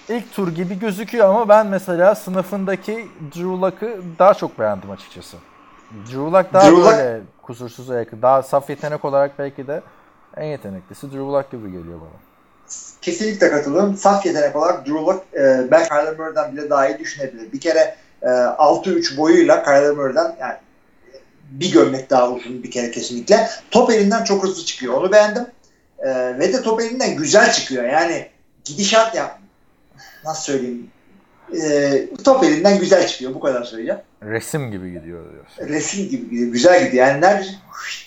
İlk 0.08 0.32
tur 0.32 0.48
gibi 0.48 0.78
gözüküyor 0.78 1.28
ama 1.28 1.48
ben 1.48 1.66
mesela 1.66 2.14
sınıfındaki 2.14 3.08
Drew 3.34 3.48
Luck'ı 3.48 3.96
daha 4.18 4.34
çok 4.34 4.58
beğendim 4.58 4.90
açıkçası. 4.90 5.36
Drew 6.06 6.18
Luck 6.20 6.52
daha 6.52 6.62
Drew 6.62 6.76
Luck- 6.82 6.96
böyle 6.96 7.20
kusursuza 7.42 7.98
yakın. 7.98 8.22
Daha 8.22 8.42
saf 8.42 8.70
yetenek 8.70 9.04
olarak 9.04 9.38
belki 9.38 9.66
de 9.66 9.82
en 10.36 10.44
yeteneklisi 10.46 11.06
Drew 11.06 11.18
Luck 11.20 11.50
gibi 11.50 11.66
geliyor 11.72 12.00
bana. 12.00 12.20
kesinlikle 13.02 13.50
katılıyorum. 13.50 13.94
Saf 13.96 14.26
yetenek 14.26 14.56
olarak 14.56 14.86
Drew 14.86 15.00
Lock 15.00 15.22
e, 15.34 15.66
belki 15.70 15.88
Kyler 15.88 16.18
Murray'den 16.18 16.52
bile 16.56 16.70
daha 16.70 16.88
iyi 16.88 16.98
düşünebilir. 16.98 17.52
Bir 17.52 17.60
kere 17.60 17.96
e, 18.22 18.26
6-3 18.28 19.16
boyuyla 19.16 19.62
Kyler 19.62 19.90
Murray'den 19.92 20.36
yani 20.40 20.54
bir 21.50 21.72
gömlek 21.72 22.10
daha 22.10 22.30
uzun 22.32 22.62
bir 22.62 22.70
kere 22.70 22.90
kesinlikle. 22.90 23.48
Top 23.70 23.90
elinden 23.90 24.24
çok 24.24 24.44
hızlı 24.44 24.64
çıkıyor. 24.64 24.94
Onu 24.94 25.12
beğendim. 25.12 25.46
E, 25.98 26.38
ve 26.38 26.52
de 26.52 26.62
top 26.62 26.80
elinden 26.80 27.16
güzel 27.16 27.52
çıkıyor. 27.52 27.84
Yani 27.84 28.28
gidişat 28.64 29.14
ya 29.14 29.38
nasıl 30.24 30.42
söyleyeyim 30.42 30.90
e, 31.54 32.08
top 32.24 32.44
elinden 32.44 32.78
güzel 32.78 33.06
çıkıyor. 33.06 33.34
Bu 33.34 33.40
kadar 33.40 33.64
söyleyeceğim. 33.64 34.00
Resim 34.22 34.70
gibi 34.70 34.92
gidiyor 34.92 35.24
diyorsun. 35.32 35.74
Resim 35.74 36.08
gibi 36.08 36.30
gidiyor. 36.30 36.52
Güzel 36.52 36.86
gidiyor. 36.86 37.06
Yani 37.06 37.20
neredeyse 37.20 37.54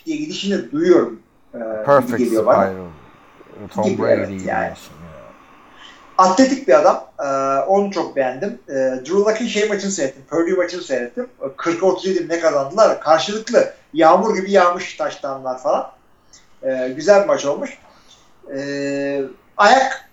diye 0.06 0.18
gidişini 0.18 0.72
duyuyorum. 0.72 1.20
E, 1.54 1.60
Perfect 1.86 2.18
geliyor 2.18 2.46
bana. 2.46 2.68
spiral. 2.68 2.86
Tom 3.76 3.84
Gibi, 3.84 4.02
Brady 4.02 4.14
evet, 4.14 4.46
yani. 4.46 4.66
diyorsun. 4.66 4.94
Atletik 6.22 6.68
bir 6.68 6.80
adam. 6.80 7.08
E, 7.20 7.26
onu 7.66 7.92
çok 7.92 8.16
beğendim. 8.16 8.60
E, 8.70 8.74
Drew 8.74 9.14
Luck'ın 9.14 9.48
şey 9.48 9.68
maçını 9.70 9.92
seyrettim. 9.92 10.24
Purdue 10.30 10.56
maçını 10.56 10.82
seyrettim. 10.82 11.28
E, 11.42 11.46
40'a 11.46 11.86
37 11.86 12.30
ne 12.30 12.40
kazandılar? 12.40 13.02
Karşılıklı 13.02 13.74
yağmur 13.94 14.36
gibi 14.36 14.52
yağmış 14.52 14.98
taştanlar 14.98 15.62
falan. 15.62 15.92
E, 16.64 16.94
güzel 16.96 17.22
bir 17.22 17.28
maç 17.28 17.46
olmuş. 17.46 17.78
E, 18.56 19.22
ayak 19.58 20.10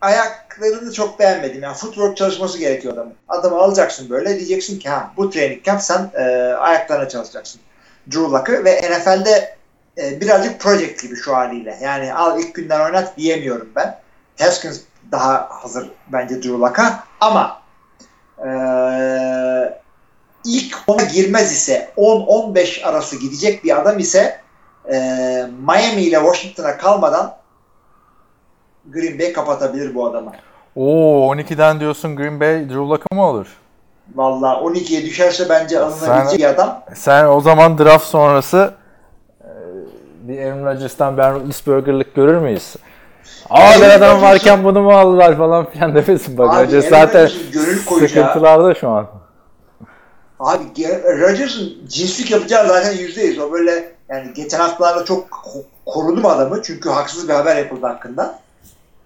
ayaklarını 0.00 0.92
çok 0.92 1.18
beğenmedim. 1.18 1.62
Yani 1.62 1.76
footwork 1.76 2.16
çalışması 2.16 2.58
gerekiyor 2.58 2.94
adamın. 2.94 3.14
Adamı 3.28 3.56
alacaksın 3.56 4.10
böyle 4.10 4.36
diyeceksin 4.36 4.78
ki 4.78 4.88
ha 4.88 5.12
bu 5.16 5.30
training 5.30 5.64
camp 5.64 5.82
sen 5.82 6.10
e, 6.14 6.22
ayaklarına 6.52 7.08
çalışacaksın. 7.08 7.60
Drew 8.10 8.22
Luck'ı 8.22 8.64
ve 8.64 8.80
NFL'de 8.90 9.56
e, 9.98 10.20
birazcık 10.20 10.60
project 10.60 11.02
gibi 11.02 11.16
şu 11.16 11.36
haliyle. 11.36 11.78
Yani 11.82 12.14
al 12.14 12.40
ilk 12.40 12.54
günden 12.54 12.80
oynat 12.80 13.16
diyemiyorum 13.16 13.68
ben. 13.76 13.98
Haskins 14.38 14.80
daha 15.12 15.48
hazır 15.50 15.90
bence 16.12 16.42
Drew 16.42 16.58
Luck'a 16.58 17.04
ama 17.20 17.60
e, 18.38 18.50
ilk 20.44 20.76
ona 20.86 21.02
girmez 21.02 21.52
ise 21.52 21.88
10-15 21.96 22.84
arası 22.84 23.16
gidecek 23.20 23.64
bir 23.64 23.80
adam 23.80 23.98
ise 23.98 24.40
e, 24.92 24.96
Miami 25.66 26.02
ile 26.02 26.16
Washington'a 26.16 26.76
kalmadan 26.76 27.34
Green 28.92 29.18
Bay 29.18 29.32
kapatabilir 29.32 29.94
bu 29.94 30.06
adamı. 30.06 30.32
Oo 30.76 31.34
12'den 31.34 31.80
diyorsun 31.80 32.16
Green 32.16 32.40
Bay 32.40 32.68
Drew 32.68 32.80
Luck'a 32.80 33.14
mı 33.14 33.22
olur? 33.22 33.46
Valla 34.14 34.52
12'ye 34.52 35.02
düşerse 35.02 35.48
bence 35.48 35.80
alınabilecek 35.80 36.38
bir 36.38 36.44
adam. 36.44 36.82
Sen 36.94 37.26
o 37.26 37.40
zaman 37.40 37.78
draft 37.78 38.04
sonrası 38.04 38.74
e, 39.40 39.48
bir 40.28 40.42
Aaron 40.42 40.66
Rodgers'tan 40.66 41.16
Ben 41.16 41.34
Roethlisberger'lık 41.34 42.14
görür 42.14 42.38
müyüz? 42.38 42.76
Aa 43.50 43.80
ben 43.80 43.90
adam 43.90 44.22
varken 44.22 44.64
bunu 44.64 44.82
mu 44.82 44.90
aldılar 44.92 45.36
falan 45.36 45.70
filan 45.70 45.94
demesin 45.94 46.38
bak. 46.38 46.50
Abi, 46.50 46.56
Aaron 46.56 46.80
zaten 46.90 47.30
sıkıntılarda 47.98 48.74
şu 48.74 48.88
an. 48.88 49.06
Abi 50.40 50.64
Ge- 50.64 51.20
Rodgers'ın 51.20 51.72
cinslik 51.88 52.30
yapacağı 52.30 52.68
zaten 52.68 52.92
%100. 52.92 53.40
O 53.40 53.52
böyle 53.52 53.92
yani 54.08 54.32
geçen 54.34 54.58
haftalarda 54.58 55.04
çok 55.04 55.28
ko- 55.28 55.64
korudum 55.86 56.26
adamı 56.26 56.62
çünkü 56.62 56.88
haksız 56.88 57.28
bir 57.28 57.34
haber 57.34 57.56
yapıldı 57.56 57.86
hakkında. 57.86 58.38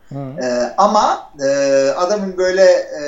Hı. 0.08 0.18
Ee, 0.42 0.74
ama 0.78 1.30
e, 1.44 1.48
adamın 1.96 2.36
böyle 2.36 2.64
e, 2.64 3.04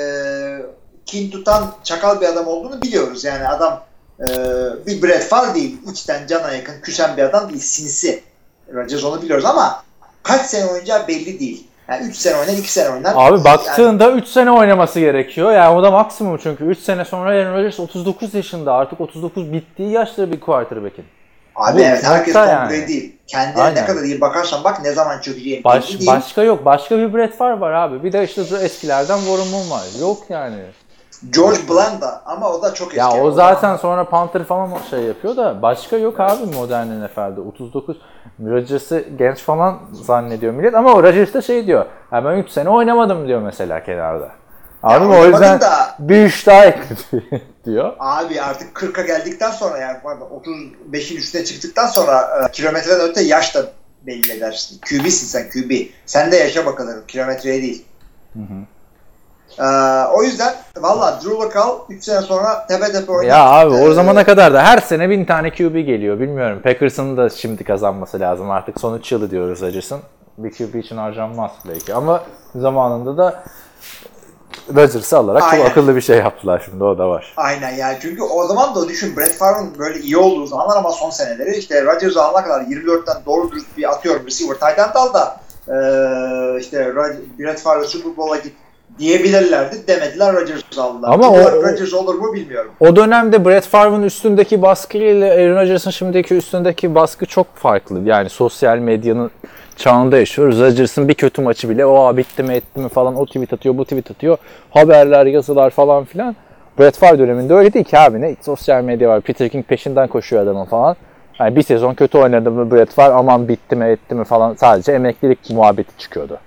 kin 1.05 1.31
tutan 1.31 1.71
çakal 1.83 2.21
bir 2.21 2.25
adam 2.25 2.47
olduğunu 2.47 2.81
biliyoruz. 2.81 3.23
Yani 3.23 3.47
adam 3.47 3.83
e, 4.19 4.25
bir 4.85 5.01
Brett 5.01 5.23
Favre 5.23 5.55
değil. 5.55 5.77
içten 5.91 6.27
cana 6.27 6.51
yakın 6.51 6.81
küsen 6.81 7.17
bir 7.17 7.23
adam 7.23 7.49
değil. 7.49 7.61
Sinsi. 7.61 8.23
Rodgers 8.73 9.03
onu 9.03 9.21
biliyoruz 9.21 9.45
ama 9.45 9.83
kaç 10.25 10.41
sene 10.41 10.65
oynayacağı 10.65 11.07
belli 11.07 11.39
değil. 11.39 11.67
Yani 11.89 12.07
3 12.07 12.15
sene 12.15 12.35
oynar, 12.37 12.53
2 12.53 12.71
sene 12.71 12.89
oynar. 12.89 13.13
Abi 13.15 13.33
Yani- 13.35 13.43
baktığında 13.43 14.11
3 14.11 14.27
sene 14.27 14.51
oynaması 14.51 14.99
gerekiyor. 14.99 15.51
Yani 15.51 15.77
o 15.77 15.83
da 15.83 15.91
maksimum 15.91 16.37
çünkü 16.43 16.63
3 16.65 16.79
sene 16.79 17.05
sonra 17.05 17.29
Aaron 17.29 17.53
Rodgers 17.53 17.79
39 17.79 18.33
yaşında. 18.33 18.73
Artık 18.73 19.01
39 19.01 19.53
bittiği 19.53 19.91
yaşta 19.91 20.31
bir 20.31 20.39
quarterback'in. 20.39 21.05
Abi 21.55 21.77
Bu 21.77 21.81
evet 21.83 22.03
herkes 22.03 22.33
Tom 22.33 22.47
yani. 22.47 22.69
Brady 22.69 22.87
değil. 22.87 23.15
Kendine 23.27 23.61
Aynen. 23.63 23.81
ne 23.83 23.85
kadar 23.85 24.01
iyi 24.03 24.21
bakarsan 24.21 24.63
bak 24.63 24.83
ne 24.83 24.91
zaman 24.91 25.21
çökeceğin 25.21 25.63
Baş, 25.63 25.89
değil. 25.89 26.07
başka 26.07 26.43
yok. 26.43 26.65
Başka 26.65 26.97
bir 26.97 27.13
Brett 27.13 27.37
Favre 27.37 27.59
var 27.59 27.71
abi. 27.71 28.03
Bir 28.03 28.13
de 28.13 28.23
işte 28.23 28.41
eskilerden 28.61 29.17
Warren 29.17 29.47
Moon 29.47 29.69
var. 29.69 29.83
Yok 30.01 30.17
yani. 30.29 30.55
George 31.29 31.57
Blanda 31.69 32.21
ama 32.25 32.49
o 32.51 32.61
da 32.61 32.73
çok 32.73 32.87
eski. 32.87 32.99
Ya 32.99 33.23
o 33.23 33.31
zaten 33.31 33.75
sonra 33.77 34.09
Panther 34.09 34.43
falan 34.43 34.69
şey 34.89 34.99
yapıyor 35.03 35.37
da 35.37 35.61
başka 35.61 35.97
yok 35.97 36.19
abi 36.19 36.45
modern 36.55 36.87
NFL'de. 37.03 37.41
39 37.41 37.97
Rodgers'ı 38.45 39.05
genç 39.17 39.39
falan 39.43 39.79
zannediyor 39.91 40.53
millet 40.53 40.75
ama 40.75 40.93
o 40.93 41.03
Rodgers 41.03 41.33
da 41.33 41.41
şey 41.41 41.67
diyor. 41.67 41.85
Ya 42.11 42.25
ben 42.25 42.37
3 42.37 42.49
sene 42.49 42.69
oynamadım 42.69 43.27
diyor 43.27 43.41
mesela 43.41 43.83
kenarda. 43.83 44.29
Anladın 44.83 45.07
mı? 45.07 45.17
O 45.19 45.25
yüzden 45.25 45.59
da- 45.61 45.95
bir 45.99 46.25
üç 46.25 46.47
daha 46.47 46.65
ekledi 46.65 47.43
diyor. 47.65 47.93
Abi 47.99 48.41
artık 48.41 48.77
40'a 48.77 49.03
geldikten 49.03 49.51
sonra 49.51 49.77
yani 49.77 49.97
pardon 50.03 50.29
35'in 50.91 51.17
üstüne 51.17 51.45
çıktıktan 51.45 51.87
sonra 51.87 52.45
e, 52.47 52.51
kilometreden 52.51 53.09
öte 53.09 53.21
yaş 53.23 53.55
da 53.55 53.61
belli 54.07 54.31
edersin. 54.31 54.79
QB'sin 54.89 55.27
sen 55.27 55.49
QB. 55.49 55.71
Sen 56.05 56.31
de 56.31 56.35
yaşa 56.35 56.65
bakalım. 56.65 57.03
Kilometreye 57.07 57.61
değil. 57.61 57.85
Ee, 59.59 59.63
o 60.13 60.23
yüzden 60.23 60.53
valla 60.77 61.19
Drew 61.23 61.33
Lock 61.43 61.55
al 61.55 61.79
3 61.89 62.03
sene 62.03 62.21
sonra 62.21 62.67
tepe 62.67 62.91
tepe 62.91 63.11
oynar. 63.11 63.29
Ya 63.29 63.45
abi 63.45 63.73
o 63.73 63.77
Ee, 63.91 63.93
zamana 63.93 64.23
kadar 64.23 64.53
da 64.53 64.63
her 64.63 64.77
sene 64.77 65.09
bin 65.09 65.25
tane 65.25 65.49
QB 65.51 65.73
geliyor. 65.85 66.19
Bilmiyorum. 66.19 66.61
Packers'ın 66.63 67.17
da 67.17 67.29
şimdi 67.29 67.63
kazanması 67.63 68.19
lazım. 68.19 68.51
Artık 68.51 68.79
son 68.79 68.97
3 68.97 69.11
yılı 69.11 69.31
diyoruz 69.31 69.61
Rodgers'ın. 69.61 69.99
Bir 70.37 70.51
QB 70.51 70.75
için 70.75 70.97
harcanmaz 70.97 71.51
belki 71.69 71.93
ama 71.93 72.23
zamanında 72.55 73.17
da 73.17 73.43
Rodgers'ı 74.75 75.17
alarak 75.17 75.43
Aynen. 75.43 75.57
çok 75.63 75.71
akıllı 75.71 75.95
bir 75.95 76.01
şey 76.01 76.17
yaptılar 76.17 76.61
şimdi 76.65 76.83
o 76.83 76.97
da 76.97 77.09
var. 77.09 77.33
Aynen 77.37 77.71
yani 77.75 77.97
çünkü 78.01 78.23
o 78.23 78.47
zaman 78.47 78.75
da 78.75 78.87
düşün 78.87 79.17
Brett 79.17 79.33
Favre'ın 79.37 79.77
böyle 79.79 79.99
iyi 79.99 80.17
olduğu 80.17 80.45
zamanlar 80.45 80.77
ama 80.77 80.91
son 80.91 81.09
seneleri 81.09 81.57
işte 81.57 81.85
Rodgers'ı 81.85 82.23
alana 82.23 82.43
kadar 82.43 82.61
24'ten 82.61 83.15
doğru 83.25 83.51
dürüst 83.51 83.77
bir 83.77 83.89
atıyorum 83.91 84.25
receiver 84.25 84.53
tight 84.55 84.79
end 84.79 84.95
al 84.95 85.13
da 85.13 85.37
ee, 85.67 86.59
işte 86.59 86.93
Brett 87.39 87.59
Favre 87.59 87.83
Super 87.85 88.17
Bowl'a 88.17 88.37
git 88.37 88.53
diyebilirlerdi. 88.99 89.75
Demediler 89.87 90.33
Rodgers'ı 90.35 90.83
aldılar. 90.83 91.13
Ama 91.13 91.29
o- 91.31 91.51
Rodgers 91.63 91.93
olur 91.93 92.15
mu 92.15 92.33
bilmiyorum. 92.33 92.71
O 92.79 92.95
dönemde 92.95 93.45
Brett 93.45 93.63
Favre'ın 93.65 94.03
üstündeki 94.03 94.61
baskı 94.61 94.97
ile 94.97 95.31
Aaron 95.31 95.61
Rodgers'ın 95.61 95.91
şimdiki 95.91 96.35
üstündeki 96.35 96.95
baskı 96.95 97.25
çok 97.25 97.55
farklı. 97.55 97.99
Yani 98.05 98.29
sosyal 98.29 98.77
medyanın 98.77 99.31
çağında 99.75 100.17
yaşıyoruz. 100.17 100.59
Rodgers'ın 100.61 101.07
bir 101.07 101.13
kötü 101.13 101.41
maçı 101.41 101.69
bile 101.69 101.85
o 101.85 102.17
bitti 102.17 102.43
mi 102.43 102.53
etti 102.53 102.79
mi 102.79 102.89
falan 102.89 103.15
o 103.15 103.25
tweet 103.25 103.53
atıyor 103.53 103.77
bu 103.77 103.83
tweet 103.83 104.11
atıyor. 104.11 104.37
Haberler 104.69 105.25
yazılar 105.25 105.69
falan 105.69 106.05
filan. 106.05 106.35
Brett 106.79 106.97
Favre 106.97 107.19
döneminde 107.19 107.53
öyle 107.53 107.73
değil 107.73 107.85
ki 107.85 107.97
abi 107.99 108.21
ne 108.21 108.35
sosyal 108.41 108.83
medya 108.83 109.09
var. 109.09 109.21
Peter 109.21 109.49
King 109.49 109.65
peşinden 109.65 110.07
koşuyor 110.07 110.43
adamın 110.43 110.65
falan. 110.65 110.95
Yani 111.39 111.55
bir 111.55 111.61
sezon 111.63 111.93
kötü 111.93 112.17
oynadı 112.17 112.51
mı 112.51 112.71
Brett 112.71 112.89
Favre 112.91 113.13
aman 113.13 113.47
bitti 113.47 113.75
mi 113.75 113.85
etti 113.85 114.15
mi 114.15 114.25
falan 114.25 114.53
sadece 114.55 114.91
emeklilik 114.91 115.39
muhabbeti 115.49 115.97
çıkıyordu. 115.97 116.37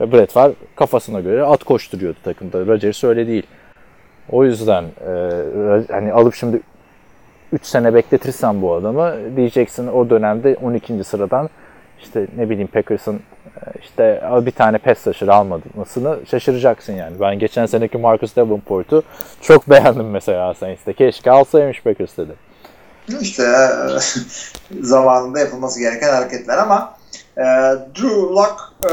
Ve 0.00 0.12
Brett 0.12 0.32
Favre 0.32 0.54
kafasına 0.76 1.20
göre 1.20 1.42
at 1.42 1.64
koşturuyordu 1.64 2.18
takımda. 2.24 2.66
Rodgers 2.66 3.04
öyle 3.04 3.26
değil. 3.26 3.46
O 4.30 4.44
yüzden 4.44 4.84
e, 4.84 5.92
hani 5.92 6.12
alıp 6.12 6.34
şimdi 6.34 6.60
3 7.52 7.66
sene 7.66 7.94
bekletirsen 7.94 8.62
bu 8.62 8.74
adamı 8.74 9.14
diyeceksin 9.36 9.86
o 9.86 10.10
dönemde 10.10 10.56
12. 10.62 11.04
sıradan 11.04 11.50
işte 12.02 12.26
ne 12.36 12.50
bileyim 12.50 12.68
Packers'ın 12.68 13.14
e, 13.16 13.60
işte 13.82 14.22
bir 14.46 14.50
tane 14.50 14.78
pass 14.78 15.06
rusher 15.06 15.28
almadığını 15.28 16.26
şaşıracaksın 16.26 16.92
yani. 16.92 17.20
Ben 17.20 17.38
geçen 17.38 17.66
seneki 17.66 17.98
Marcus 17.98 18.36
Davenport'u 18.36 19.02
çok 19.40 19.70
beğendim 19.70 20.10
mesela 20.10 20.54
Saints'te. 20.54 20.92
Keşke 20.92 21.30
alsaymış 21.30 21.82
Packers 21.82 22.16
dedim. 22.16 22.36
İşte 23.20 23.42
e, 23.42 24.80
zamanında 24.82 25.38
yapılması 25.38 25.80
gereken 25.80 26.12
hareketler 26.12 26.58
ama 26.58 26.94
e, 27.36 27.42
Drew 27.94 28.20
Lock 28.34 28.72
e, 28.84 28.92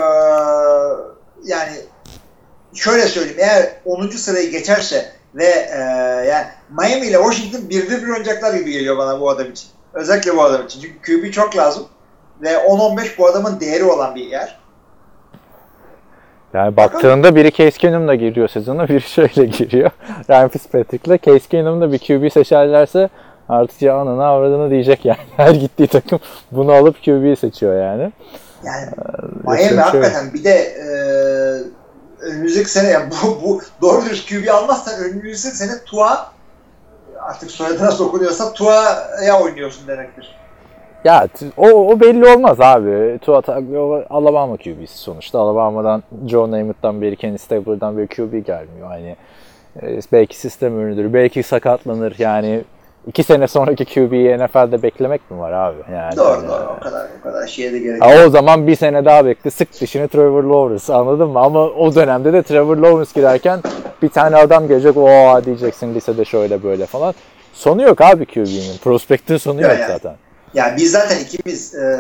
yani 1.44 1.76
şöyle 2.74 3.02
söyleyeyim 3.02 3.40
eğer 3.40 3.70
10. 3.86 4.08
sırayı 4.10 4.52
geçerse 4.52 5.12
ve 5.36 5.46
e, 5.46 5.80
yani 6.30 6.46
Miami 6.70 7.08
ile 7.08 7.18
Washington 7.18 7.70
birde 7.70 8.02
bir 8.02 8.08
oynayacaklar 8.08 8.54
gibi 8.54 8.72
geliyor 8.72 8.98
bana 8.98 9.20
bu 9.20 9.30
adam 9.30 9.52
için. 9.52 9.70
Özellikle 9.94 10.38
bu 10.38 10.44
adam 10.44 10.66
için. 10.66 10.82
Çünkü 10.82 11.22
QB 11.22 11.32
çok 11.32 11.58
lazım 11.58 11.86
ve 12.42 12.50
10-15 12.50 13.18
bu 13.18 13.28
adamın 13.28 13.60
değeri 13.60 13.84
olan 13.84 14.16
bir 14.16 14.26
yer. 14.26 14.60
Yani 16.54 16.78
baktığında 16.78 17.36
biri 17.36 17.52
Case 17.52 17.78
Keenum'la 17.78 18.16
giriyor 18.16 18.48
sezona, 18.48 18.88
biri 18.90 19.02
şöyle 19.02 19.46
giriyor. 19.46 19.92
Ryan 20.30 20.50
Fitzpatrick'le 20.50 21.24
Case 21.26 21.48
Keenum'da 21.50 21.92
bir 21.92 22.00
QB 22.00 22.32
seçerlerse 22.32 23.10
artık 23.50 23.82
ya 23.82 23.96
ananı 23.96 24.26
avradını 24.26 24.70
diyecek 24.70 25.06
yani. 25.06 25.18
Her 25.38 25.56
gittiği 25.56 25.88
takım 25.88 26.20
bunu 26.52 26.72
alıp 26.72 27.04
QB 27.06 27.38
seçiyor 27.38 27.82
yani. 27.82 28.12
Yani 28.66 28.86
Ee, 28.86 29.50
Miami 29.50 29.64
şöyle- 29.68 29.82
hakikaten 29.82 30.34
bir 30.34 30.44
de 30.44 30.50
e, 30.54 30.86
önümüzdeki 32.26 32.70
sene 32.70 32.90
yani 32.90 33.10
bu, 33.24 33.42
bu 33.44 33.62
doğru 33.82 34.06
dürüst 34.06 34.30
QB 34.30 34.48
almazsan 34.50 35.04
önümüzdeki 35.04 35.56
sene 35.58 35.72
Tua 35.86 36.28
artık 37.22 37.52
soyadına 37.52 38.00
dokunuyorsa 38.00 38.54
Tua'ya 38.54 39.42
oynuyorsun 39.42 39.88
demektir. 39.88 40.36
Ya 41.04 41.28
o, 41.58 41.68
o 41.70 42.00
belli 42.00 42.28
olmaz 42.28 42.62
abi. 42.62 43.20
Tua 43.22 43.42
Tagovailoa 43.42 44.06
Alabama 44.10 44.58
QB'si 44.58 44.98
sonuçta. 44.98 45.40
Alabama'dan 45.40 46.04
Joe 46.28 46.52
Namath'tan 46.52 47.02
beri 47.02 47.16
Kenny 47.16 47.38
Stabler'dan 47.38 47.98
bir 47.98 48.08
QB 48.08 48.46
gelmiyor. 48.46 48.88
Hani 48.88 49.16
e, 49.82 50.00
belki 50.12 50.38
sistem 50.38 50.80
ürünüdür, 50.80 51.14
belki 51.14 51.44
sakatlanır. 51.44 52.16
Yani 52.18 52.64
iki 53.08 53.24
sene 53.24 53.48
sonraki 53.48 53.86
QB'yi 53.86 54.38
NFL'de 54.38 54.84
beklemek 54.84 55.32
mi 55.32 55.40
var 55.40 55.52
abi? 55.52 55.78
Yani 55.94 56.16
Doğru 56.18 56.48
doğru 56.48 56.76
o 56.78 56.84
kadar 56.84 57.08
o 57.20 57.24
kadar 57.24 57.48
şeye 57.48 57.74
de 57.74 57.80
gerek 57.80 58.02
yok. 58.02 58.12
O 58.28 58.30
zaman 58.30 58.68
bir 58.68 58.76
sene 58.76 59.06
daha 59.06 59.26
bekle. 59.26 59.52
Sık 59.52 59.82
dişini 59.82 60.08
Trevor 60.08 60.44
Lawrence 60.44 60.94
anladın 60.94 61.30
mı? 61.30 61.40
Ama 61.40 61.60
o 61.64 61.96
dönemde 61.96 62.34
de 62.34 62.44
Trevor 62.44 62.78
Lawrence 62.78 63.12
girerken 63.16 63.60
bir 64.02 64.10
tane 64.10 64.36
adam 64.36 64.68
gelecek. 64.68 64.98
o 64.98 65.42
diyeceksin 65.46 65.96
lisede 65.96 66.26
şöyle 66.26 66.64
böyle 66.64 66.86
falan. 66.86 67.14
Sonu 67.54 67.82
yok 67.82 68.02
abi 68.02 68.26
QB'nin. 68.26 68.78
Prospektin 68.84 69.38
sonu 69.38 69.62
Ya 69.62 69.68
yok 69.70 69.80
yani. 69.80 69.92
zaten. 69.92 70.16
Yani 70.54 70.78
biz 70.78 70.92
zaten 70.92 71.20
ikimiz 71.20 71.76
e, 71.76 71.98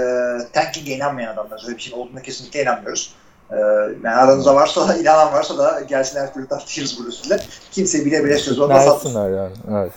tanking'e 0.53 0.91
inanmayan 0.95 1.33
adamlarız. 1.33 1.67
Öyle 1.67 1.77
bir 1.77 1.81
şey 1.81 1.93
olduğuna 1.99 2.21
kesinlikle 2.21 2.61
inanmıyoruz. 2.61 3.13
E, 3.51 3.55
yani 4.03 4.15
aranızda 4.15 4.55
varsa 4.55 4.87
da 4.87 4.97
inanan 4.97 5.33
varsa 5.33 5.57
da 5.57 5.81
gelsin 5.89 6.19
her 6.19 6.33
türlü 6.33 6.47
tartışırız 6.47 6.99
bu 6.99 7.09
üstünde. 7.09 7.37
Kimse 7.71 8.05
bile 8.05 8.23
bile 8.25 8.37
söz 8.37 8.59
olmaz. 8.59 8.87
Versinler 8.87 9.29
yani. 9.29 9.53
Evet. 9.71 9.91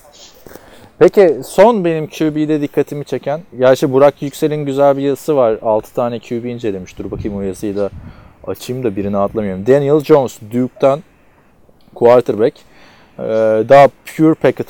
Peki 0.98 1.36
son 1.44 1.84
benim 1.84 2.06
QB'de 2.06 2.60
dikkatimi 2.60 3.04
çeken, 3.04 3.40
gerçi 3.58 3.92
Burak 3.92 4.22
Yüksel'in 4.22 4.64
güzel 4.66 4.96
bir 4.96 5.02
yazısı 5.02 5.36
var. 5.36 5.58
6 5.62 5.94
tane 5.94 6.18
QB 6.18 6.44
incelemiş. 6.44 6.98
Dur 6.98 7.10
bakayım 7.10 7.36
o 7.38 7.40
yazıyı 7.40 7.76
da 7.76 7.90
açayım 8.46 8.84
da 8.84 8.96
birini 8.96 9.16
atlamayayım. 9.18 9.66
Daniel 9.66 10.00
Jones, 10.00 10.38
Duke'dan 10.52 11.02
quarterback. 11.94 12.56
Ee, 13.18 13.22
daha 13.68 13.88
pure 14.16 14.34
packet 14.34 14.66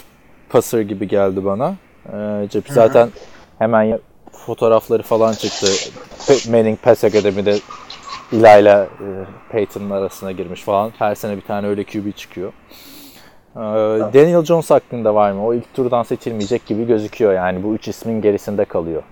passer 0.48 0.80
gibi 0.80 1.08
geldi 1.08 1.44
bana. 1.44 1.74
Ee, 2.06 2.12
cep- 2.50 2.72
zaten 2.72 3.08
hemen 3.58 3.98
fotoğrafları 4.46 5.02
falan 5.02 5.32
çıktı. 5.32 5.66
Manning 6.50 6.78
Pass 6.82 7.04
Academy'de 7.04 7.58
İlayla 8.32 8.84
e, 8.84 9.06
Peyton'ın 9.52 9.90
arasına 9.90 10.32
girmiş 10.32 10.62
falan. 10.62 10.92
Her 10.98 11.14
sene 11.14 11.36
bir 11.36 11.42
tane 11.42 11.66
öyle 11.66 11.84
QB 11.84 12.16
çıkıyor. 12.16 12.52
Ee, 13.58 13.60
Daniel 14.14 14.44
Jones 14.44 14.70
hakkında 14.70 15.14
var 15.14 15.32
mı? 15.32 15.46
O 15.46 15.54
ilk 15.54 15.74
turdan 15.74 16.02
seçilmeyecek 16.02 16.66
gibi 16.66 16.86
gözüküyor 16.86 17.32
yani. 17.32 17.64
Bu 17.64 17.74
üç 17.74 17.88
ismin 17.88 18.22
gerisinde 18.22 18.64
kalıyor. 18.64 19.02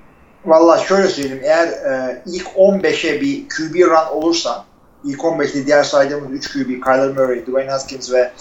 Valla 0.45 0.79
şöyle 0.79 1.09
söyleyeyim. 1.09 1.43
Eğer 1.45 1.67
e, 1.67 2.23
ilk 2.27 2.47
15'e 2.47 3.21
bir 3.21 3.49
QB 3.49 3.75
run 3.75 4.17
olursa 4.17 4.65
ilk 5.05 5.21
15'te 5.21 5.67
diğer 5.67 5.83
saydığımız 5.83 6.33
3 6.33 6.53
QB 6.53 6.85
Kyler 6.85 7.09
Murray, 7.09 7.47
Dwayne 7.47 7.71
Haskins 7.71 8.13
ve 8.13 8.33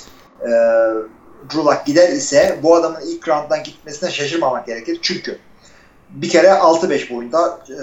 e, 0.42 0.50
Drew 1.50 1.60
Luck 1.60 1.86
gider 1.86 2.10
ise 2.10 2.60
bu 2.64 2.76
adamın 2.76 3.00
ilk 3.08 3.28
rounddan 3.28 3.64
gitmesine 3.64 4.12
şaşırmamak 4.12 4.66
gerekir. 4.66 5.00
Çünkü 5.02 5.38
bir 6.10 6.30
kere 6.30 6.48
6-5 6.48 7.16
boyunda 7.16 7.60
e, 7.70 7.78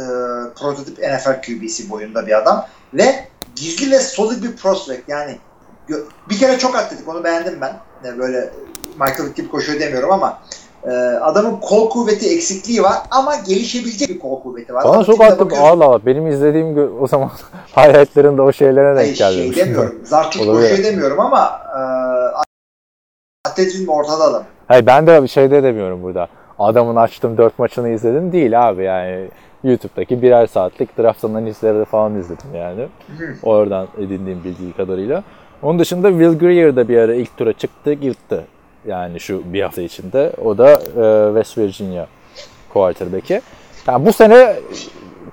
prototip 0.54 0.98
NFL 0.98 1.42
QB'si 1.42 1.90
boyunda 1.90 2.26
bir 2.26 2.38
adam 2.38 2.66
ve 2.94 3.14
gizli 3.56 3.90
ve 3.90 3.98
solid 3.98 4.42
bir 4.42 4.56
prospect 4.56 5.08
yani 5.08 5.38
bir 6.30 6.38
kere 6.38 6.58
çok 6.58 6.76
atletik 6.76 7.08
onu 7.08 7.24
beğendim 7.24 7.60
ben. 7.60 7.76
Yani 8.04 8.18
böyle 8.18 8.50
Michael 9.00 9.32
gibi 9.36 9.48
koşuyor 9.48 9.80
demiyorum 9.80 10.10
ama 10.10 10.38
e, 10.84 10.90
adamın 11.20 11.56
kol 11.60 11.90
kuvveti 11.90 12.34
eksikliği 12.34 12.82
var 12.82 12.96
ama 13.10 13.34
gelişebilecek 13.36 14.08
bir 14.08 14.18
kol 14.18 14.42
kuvveti 14.42 14.74
var. 14.74 14.84
Bana 14.84 15.04
çok 15.04 15.14
tipine 15.14 15.26
attı. 15.26 15.44
bakıyorsun. 15.44 15.68
Allah 15.68 15.84
Allah. 15.84 16.06
Benim 16.06 16.26
izlediğim 16.26 17.02
o 17.02 17.06
zaman 17.06 17.30
highlightlarında 17.76 18.42
o 18.42 18.52
şeylere 18.52 18.96
denk 18.96 19.16
şey 19.16 19.46
geldi. 19.46 19.56
demiyorum. 19.56 20.00
Zartçuk 20.04 20.46
koşuyor 20.46 20.84
demiyorum 20.84 21.20
ama 21.20 21.60
e, 21.76 21.80
atletizm 23.48 23.88
ortada 23.88 24.24
adam. 24.24 24.44
Hayır 24.68 24.86
ben 24.86 25.06
de 25.06 25.22
bir 25.22 25.28
şey 25.28 25.50
de 25.50 25.62
demiyorum 25.62 26.02
burada. 26.02 26.28
Adamın 26.58 26.96
açtım 26.96 27.38
4 27.38 27.58
maçını 27.58 27.88
izledim 27.88 28.32
değil 28.32 28.68
abi 28.68 28.84
yani. 28.84 29.28
YouTube'daki 29.64 30.22
birer 30.22 30.46
saatlik 30.46 30.98
draft 30.98 31.24
analizleri 31.24 31.84
falan 31.84 32.18
izledim 32.18 32.54
yani. 32.54 32.88
Oradan 33.42 33.86
edindiğim 33.98 34.44
bildiği 34.44 34.72
kadarıyla. 34.72 35.22
Onun 35.62 35.78
dışında 35.78 36.08
Will 36.10 36.38
Greer 36.38 36.76
de 36.76 36.88
bir 36.88 36.98
ara 36.98 37.14
ilk 37.14 37.36
tura 37.36 37.52
çıktı, 37.52 37.90
yırttı. 38.00 38.44
Yani 38.86 39.20
şu 39.20 39.52
bir 39.52 39.62
hafta 39.62 39.82
içinde. 39.82 40.32
O 40.44 40.58
da 40.58 40.70
e, 40.72 41.34
West 41.34 41.58
Virginia 41.58 42.06
quarterback'i. 42.72 43.42
Yani 43.86 44.06
bu 44.06 44.12
sene 44.12 44.56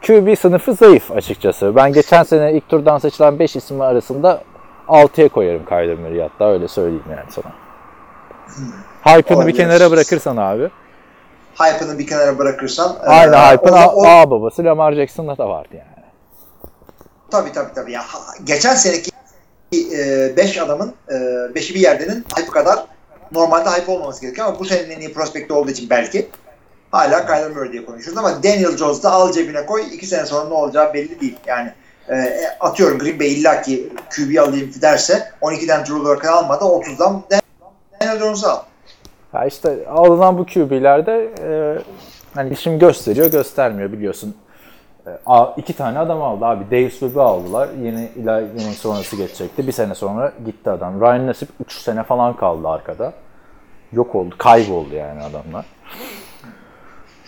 QB 0.07 0.35
sınıfı 0.39 0.73
zayıf 0.73 1.11
açıkçası. 1.11 1.75
Ben 1.75 1.93
geçen 1.93 2.23
sene 2.23 2.53
ilk 2.53 2.69
turdan 2.69 2.97
seçilen 2.97 3.39
5 3.39 3.55
isim 3.55 3.81
arasında 3.81 4.41
6'ya 4.87 5.29
koyarım 5.29 5.65
Kyler 5.65 5.95
Murray'i 5.97 6.21
hatta 6.21 6.51
öyle 6.51 6.67
söyleyeyim 6.67 7.03
yani 7.09 7.29
sana. 7.29 7.53
Hype'ını 9.03 9.47
bir 9.47 9.55
kenara 9.55 9.91
bırakırsan 9.91 10.37
abi. 10.37 10.69
Hype'ını 11.59 11.99
bir 11.99 12.07
kenara 12.07 12.37
bırakırsan. 12.37 12.95
e, 13.03 13.07
Aynı 13.07 13.35
hype'ın 13.35 13.73
o- 13.73 13.75
A, 13.75 13.93
o- 13.95 14.05
A 14.07 14.31
babası 14.31 14.63
Lamar 14.63 14.93
Jackson'da 14.93 15.37
da 15.37 15.49
vardı 15.49 15.69
yani. 15.73 16.05
Tabii 17.31 17.51
tabii 17.51 17.73
tabii. 17.75 17.91
Ya, 17.91 18.01
geçen 18.43 18.75
seneki 18.75 19.11
5 19.71 20.57
adamın 20.57 20.93
5'i 21.09 21.75
bir 21.75 21.79
yerdenin 21.79 22.25
hype 22.37 22.51
kadar 22.51 22.85
normalde 23.31 23.69
hype 23.69 23.91
olmaması 23.91 24.21
gerekiyor 24.21 24.47
ama 24.47 24.59
bu 24.59 24.65
senenin 24.65 24.89
en 24.89 24.99
iyi 24.99 25.13
prospekti 25.13 25.53
olduğu 25.53 25.71
için 25.71 25.89
belki 25.89 26.27
hala 26.91 27.25
Kyler 27.25 27.51
Murray 27.51 27.71
diye 27.71 27.85
konuşuyoruz 27.85 28.17
ama 28.17 28.43
Daniel 28.43 28.77
Jones 28.77 29.03
da 29.03 29.11
al 29.11 29.31
cebine 29.31 29.65
koy 29.65 29.83
2 29.93 30.05
sene 30.05 30.25
sonra 30.25 30.47
ne 30.47 30.53
olacağı 30.53 30.93
belli 30.93 31.21
değil. 31.21 31.37
Yani 31.47 31.73
e, 32.09 32.33
atıyorum 32.59 32.99
Green 32.99 33.19
Bay 33.19 33.33
illaki 33.33 33.89
QB 34.15 34.37
alayım 34.39 34.71
derse 34.81 35.31
12'den 35.41 35.79
Drew 35.79 35.93
Locke'ı 35.93 36.31
almadı 36.31 36.63
30'dan 36.63 37.23
Daniel 38.01 38.19
Jones'u 38.19 38.47
al. 38.47 38.59
Ya 39.33 39.45
işte 39.45 39.87
alınan 39.87 40.37
bu 40.37 40.45
QB'lerde 40.45 41.29
e, 41.43 41.49
hani 42.33 42.53
işim 42.53 42.79
gösteriyor 42.79 43.31
göstermiyor 43.31 43.91
biliyorsun. 43.91 44.35
E, 45.07 45.11
iki 45.57 45.73
tane 45.73 45.99
adam 45.99 46.21
aldı 46.21 46.45
abi. 46.45 46.65
Dave 46.71 46.89
Swift'i 46.89 47.21
aldılar. 47.21 47.69
Yeni 47.83 48.11
yeni 48.61 48.73
sonrası 48.73 49.15
geçecekti. 49.15 49.67
Bir 49.67 49.71
sene 49.71 49.95
sonra 49.95 50.33
gitti 50.45 50.69
adam. 50.69 51.01
Ryan 51.01 51.27
Nassib 51.27 51.47
3 51.65 51.73
sene 51.73 52.03
falan 52.03 52.35
kaldı 52.35 52.67
arkada. 52.67 53.13
Yok 53.91 54.15
oldu. 54.15 54.35
Kayboldu 54.37 54.95
yani 54.95 55.23
adamlar. 55.23 55.65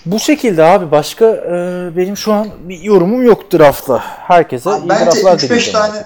Bu 0.06 0.20
şekilde 0.20 0.64
abi 0.64 0.92
başka 0.92 1.26
e, 1.26 1.52
benim 1.98 2.18
şu 2.18 2.34
an 2.34 2.48
bir 2.64 2.80
yorumum 2.80 3.24
yok 3.24 3.54
draftla. 3.54 4.00
Herkese 4.00 4.70
Abi 4.70 4.86
iyi 4.86 4.90
bence 4.90 5.06
draftlar 5.06 5.38
3-5 5.38 5.42
dileyeceğim 5.42 5.80
tane 5.80 5.98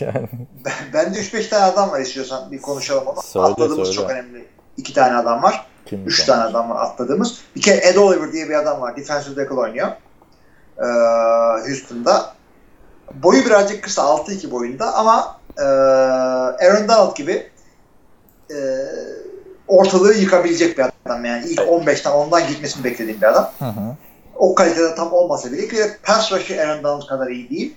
yani. 0.00 0.28
bende 0.94 1.18
3-5 1.18 1.48
tane 1.50 1.64
adam 1.64 1.90
var 1.90 2.00
istiyorsan 2.00 2.50
bir 2.52 2.62
konuşalım 2.62 3.06
onu. 3.06 3.22
Söyle, 3.22 3.46
Atladığımız 3.46 3.88
söyle. 3.88 3.92
çok 3.92 4.10
önemli. 4.10 4.44
2 4.76 4.94
tane 4.94 5.16
adam 5.16 5.42
var. 5.42 5.66
Kim 5.86 6.06
Üç 6.06 6.24
tane 6.24 6.42
adam 6.42 6.70
var 6.70 6.84
atladığımız. 6.84 7.38
Bir 7.56 7.60
kere 7.60 7.76
Ed 7.76 7.96
Oliver 7.96 8.32
diye 8.32 8.48
bir 8.48 8.54
adam 8.54 8.80
var. 8.80 8.96
Defensive 8.96 9.34
tackle 9.34 9.60
oynuyor. 9.60 9.88
Ee, 10.82 10.86
Houston'da. 11.68 12.32
Boyu 13.14 13.44
birazcık 13.46 13.84
kısa. 13.84 14.02
6-2 14.02 14.50
boyunda 14.50 14.94
ama 14.94 15.36
e, 15.58 15.62
Aaron 15.62 16.88
Donald 16.88 17.16
gibi 17.16 17.50
e, 18.50 18.56
ortalığı 19.68 20.14
yıkabilecek 20.14 20.78
bir 20.78 20.84
adam. 21.06 21.24
Yani 21.24 21.44
ilk 21.48 21.60
15'ten 21.60 22.10
ondan 22.10 22.48
gitmesini 22.48 22.84
beklediğim 22.84 23.20
bir 23.20 23.26
adam. 23.26 23.50
Hı 23.58 23.64
hı. 23.64 23.96
O 24.36 24.54
kalitede 24.54 24.94
tam 24.94 25.12
olmasa 25.12 25.52
bile 25.52 25.68
ki 25.68 25.76
pass 26.02 26.32
rush'ı 26.32 26.60
Aaron 26.62 26.84
Donald 26.84 27.06
kadar 27.06 27.26
iyi 27.26 27.50
değil. 27.50 27.74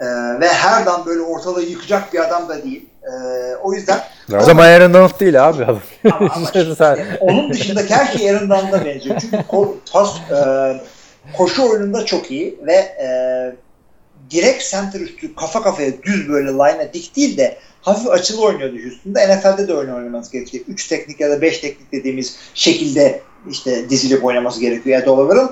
Ee, 0.00 0.06
ve 0.40 0.48
her 0.48 0.86
dan 0.86 1.06
böyle 1.06 1.20
ortalığı 1.20 1.62
yıkacak 1.62 2.12
bir 2.12 2.18
adam 2.26 2.48
da 2.48 2.62
değil. 2.62 2.88
Ee, 3.02 3.56
o 3.62 3.72
yüzden 3.72 4.00
O 4.36 4.40
zaman 4.40 4.64
Aaron 4.64 4.94
Donald 4.94 5.20
değil 5.20 5.48
abi 5.48 5.64
adam. 5.64 5.80
Ama- 6.12 6.30
ama 6.34 6.46
Sen- 6.52 6.96
işte 6.96 7.18
onun 7.20 7.52
dışındaki 7.52 7.94
her 7.94 8.18
şey 8.18 8.30
Aaron 8.30 8.50
Donald'a 8.50 8.84
benziyor. 8.84 9.20
Çünkü 9.20 9.36
ko- 9.36 9.72
pas, 9.92 10.16
e, 10.30 10.36
koşu 11.36 11.70
oyununda 11.70 12.04
çok 12.04 12.30
iyi 12.30 12.58
ve 12.66 12.74
e, 12.74 13.08
direkt 14.30 14.70
center 14.70 15.00
üstü 15.00 15.34
kafa 15.34 15.62
kafaya 15.62 16.02
düz 16.02 16.28
böyle 16.28 16.48
line'a 16.48 16.92
dik 16.94 17.16
değil 17.16 17.36
de 17.36 17.58
hafif 17.82 18.10
açılı 18.10 18.42
oynuyordu 18.42 18.76
Houston'da. 18.84 19.36
NFL'de 19.36 19.68
de 19.68 19.74
öyle 19.74 19.94
oynaması 19.94 20.32
gerekiyor. 20.32 20.64
3 20.68 20.88
teknik 20.88 21.20
ya 21.20 21.30
da 21.30 21.42
5 21.42 21.58
teknik 21.58 21.92
dediğimiz 21.92 22.36
şekilde 22.54 23.20
işte 23.50 23.90
dizilip 23.90 24.24
oynaması 24.24 24.60
gerekiyor 24.60 25.02
Ed 25.02 25.06
Oliver'ın. 25.06 25.50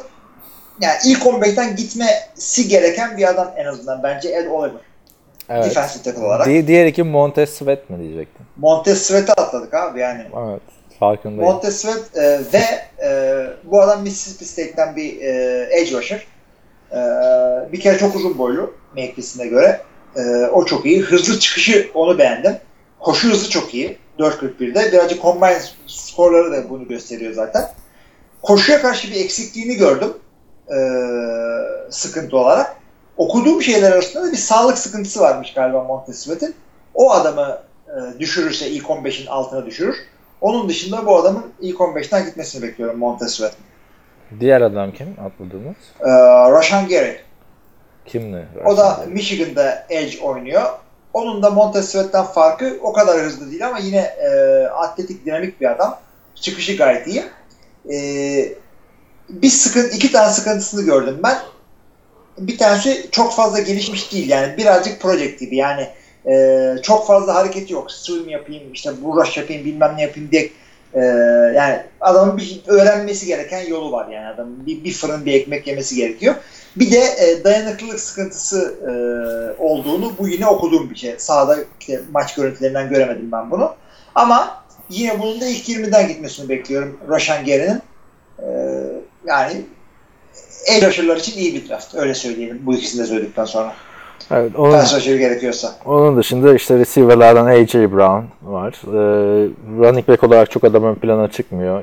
Yani 0.81 0.97
ilk 1.07 1.23
15'ten 1.23 1.77
gitmesi 1.77 2.69
gereken 2.69 3.17
bir 3.17 3.29
adam 3.29 3.53
en 3.57 3.65
azından 3.65 4.03
bence 4.03 4.29
Ed 4.29 4.47
Oliver. 4.47 4.81
Evet. 5.49 5.65
Defensive 5.65 6.03
tackle 6.03 6.27
olarak. 6.27 6.47
Di- 6.47 6.67
diğer 6.67 6.87
iki 6.87 7.03
Montez 7.03 7.51
Sweat 7.51 7.91
mi 7.91 7.99
diyecektim? 7.99 8.47
Montez 8.57 9.03
Sweat'i 9.03 9.33
atladık 9.33 9.75
abi 9.75 10.01
yani. 10.01 10.23
Evet. 10.49 10.63
Farkındayım. 10.99 11.53
Montez 11.53 11.81
Sweat 11.81 12.17
e, 12.17 12.41
ve 12.53 12.65
e, 13.07 13.47
bu 13.65 13.83
adam 13.83 14.03
Mississippi 14.03 14.45
State'ten 14.45 14.97
bir 14.97 15.21
e, 15.21 15.69
edge 15.71 15.97
rusher. 15.97 16.27
E, 16.93 16.99
bir 17.73 17.81
kere 17.81 17.99
çok 17.99 18.17
uzun 18.17 18.39
boylu 18.39 18.75
mevkisine 18.97 19.47
göre. 19.47 19.81
E, 20.17 20.47
o 20.47 20.65
çok 20.65 20.87
iyi. 20.87 21.01
Hızlı 21.01 21.39
çıkışı 21.39 21.91
onu 21.95 22.19
beğendim. 22.19 22.57
Koşu 23.01 23.29
hızı 23.29 23.51
çok 23.51 23.75
iyi. 23.75 23.99
4.41'de. 24.19 24.93
Birazcık 24.93 25.23
combine 25.23 25.61
skorları 25.87 26.53
da 26.53 26.71
bunu 26.71 26.89
gösteriyor 26.89 27.33
zaten. 27.33 27.65
Koşuya 28.43 28.83
karşı 28.83 29.11
bir 29.11 29.25
eksikliğini 29.25 29.75
gördüm. 29.75 30.13
E, 30.71 30.79
sıkıntı 31.91 32.37
olarak. 32.37 32.77
Okuduğum 33.17 33.63
şeyler 33.63 33.93
arasında 33.93 34.27
da 34.27 34.33
bir 34.33 34.37
sağlık 34.37 34.79
sıkıntısı 34.79 35.21
varmış 35.21 35.55
galiba 35.55 35.85
Montez 35.85 36.19
Sweat'in. 36.19 36.55
O 36.95 37.13
adamı 37.13 37.59
e, 37.89 38.21
düşürürse 38.21 38.71
ilk 38.71 38.85
15'in 38.85 39.27
altına 39.27 39.67
düşürür. 39.67 39.97
Onun 40.41 40.69
dışında 40.69 41.07
bu 41.07 41.17
adamın 41.17 41.45
ilk 41.61 41.77
15'ten 41.77 42.25
gitmesini 42.27 42.63
bekliyorum 42.63 42.99
Montez 42.99 43.33
Sweat. 43.33 43.55
Diğer 44.41 44.61
adam 44.61 44.93
kim 44.93 45.17
atladığımız? 45.27 45.77
Ee, 46.01 46.11
Rashan 46.51 46.89
Gary. 46.89 47.17
Kimdi? 48.07 48.49
O 48.65 48.77
da 48.77 49.05
Michigan'da 49.09 49.87
Edge 49.91 50.21
oynuyor. 50.21 50.63
Onun 51.13 51.43
da 51.43 51.51
Montez 51.51 51.89
Sweat'ten 51.89 52.25
farkı 52.25 52.79
o 52.83 52.93
kadar 52.93 53.21
hızlı 53.21 53.51
değil 53.51 53.67
ama 53.67 53.79
yine 53.79 53.99
e, 53.99 54.29
atletik, 54.67 55.27
dinamik 55.27 55.61
bir 55.61 55.71
adam. 55.71 55.99
Çıkışı 56.35 56.77
gayet 56.77 57.07
iyi. 57.07 57.25
E, 57.93 57.99
bir 59.29 59.49
sıkıntı, 59.49 59.97
iki 59.97 60.13
tane 60.13 60.31
sıkıntısını 60.31 60.83
gördüm 60.83 61.21
ben. 61.23 61.39
Bir 62.39 62.59
tanesi 62.59 63.09
çok 63.11 63.33
fazla 63.33 63.61
gelişmiş 63.61 64.13
değil 64.13 64.29
yani 64.29 64.57
birazcık 64.57 65.01
project 65.01 65.41
gibi 65.41 65.57
yani 65.57 65.89
e, 66.29 66.75
çok 66.83 67.07
fazla 67.07 67.35
hareket 67.35 67.71
yok. 67.71 67.93
Swim 67.93 68.29
yapayım, 68.29 68.73
işte 68.73 68.91
rush 68.91 69.37
yapayım, 69.37 69.65
bilmem 69.65 69.95
ne 69.97 70.03
yapayım 70.03 70.31
diye 70.31 70.51
e, 70.95 71.01
yani 71.57 71.83
adamın 72.01 72.37
bir 72.37 72.61
öğrenmesi 72.67 73.27
gereken 73.27 73.67
yolu 73.67 73.93
var 73.93 74.09
yani 74.09 74.27
adamın 74.27 74.67
bir, 74.67 74.85
bir 74.85 74.93
fırın 74.93 75.27
bir 75.27 75.33
ekmek 75.33 75.67
yemesi 75.67 75.97
gerekiyor. 75.97 76.35
Bir 76.77 76.91
de 76.91 76.99
e, 76.99 77.45
dayanıklılık 77.45 78.01
sıkıntısı 78.01 78.75
e, 78.83 78.93
olduğunu 79.63 80.13
bu 80.19 80.29
yine 80.29 80.47
okuduğum 80.47 80.91
bir 80.91 80.97
şey. 80.97 81.15
Sahada 81.19 81.57
işte, 81.81 82.01
maç 82.13 82.35
görüntülerinden 82.35 82.89
göremedim 82.89 83.33
ben 83.33 83.51
bunu. 83.51 83.75
Ama 84.15 84.65
yine 84.91 85.19
bunun 85.19 85.41
da 85.41 85.47
ilk 85.47 85.69
20'den 85.69 86.09
gitmesini 86.09 86.49
bekliyorum 86.49 87.01
Rashan 87.09 87.45
Gary'nin. 87.45 87.83
E, 88.39 88.47
yani 89.27 89.65
el 90.67 90.87
rusher'lar 90.87 91.17
için 91.17 91.39
iyi 91.39 91.55
bir 91.55 91.69
draft. 91.69 91.95
Öyle 91.95 92.15
söyleyelim 92.15 92.61
bu 92.63 92.75
ikisini 92.75 93.03
de 93.03 93.07
söyledikten 93.07 93.45
sonra. 93.45 93.75
Evet, 94.31 94.57
onun, 94.57 94.71
Pass 94.71 94.97
rusher 94.97 95.17
gerekiyorsa. 95.17 95.73
onun 95.85 96.17
dışında 96.17 96.55
işte 96.55 96.79
receiver'lardan 96.79 97.47
A.J. 97.47 97.93
Brown 97.93 98.25
var. 98.43 98.75
Ee, 98.87 99.49
running 99.79 100.09
back 100.09 100.25
olarak 100.25 100.51
çok 100.51 100.65
adam 100.65 100.85
ön 100.85 100.95
plana 100.95 101.31
çıkmıyor. 101.31 101.83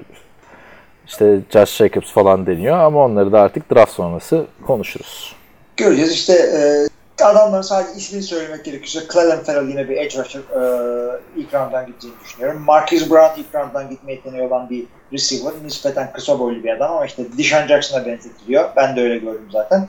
İşte 1.07 1.39
Josh 1.49 1.75
Jacobs 1.75 2.11
falan 2.11 2.45
deniyor 2.45 2.77
ama 2.79 3.05
onları 3.05 3.31
da 3.31 3.41
artık 3.41 3.71
draft 3.71 3.91
sonrası 3.91 4.45
konuşuruz. 4.67 5.35
Göreceğiz 5.77 6.11
işte 6.11 6.33
e, 6.33 6.87
adamların 7.23 7.61
sadece 7.61 7.97
ismini 7.97 8.23
söylemek 8.23 8.65
gerekirse 8.65 8.99
Clellan 9.13 9.43
Ferrell 9.43 9.69
yine 9.69 9.89
bir 9.89 9.97
edge 9.97 10.19
rusher 10.19 10.39
e, 10.39 11.19
ilk 11.35 11.53
round'dan 11.53 11.85
gideceğini 11.85 12.17
düşünüyorum. 12.25 12.61
Marquise 12.61 13.09
Brown 13.09 13.39
ilk 13.41 13.55
round'dan 13.55 13.89
gitme 13.89 14.11
yeteneği 14.11 14.43
olan 14.43 14.69
bir 14.69 14.85
receiver. 15.13 15.53
Nispeten 15.65 16.13
kısa 16.13 16.39
boylu 16.39 16.63
bir 16.63 16.69
adam 16.69 16.91
ama 16.91 17.05
işte 17.05 17.23
Deshaun 17.37 17.67
Jackson'a 17.67 18.05
benzetiliyor. 18.05 18.69
Ben 18.75 18.95
de 18.95 19.01
öyle 19.01 19.17
gördüm 19.17 19.47
zaten. 19.51 19.87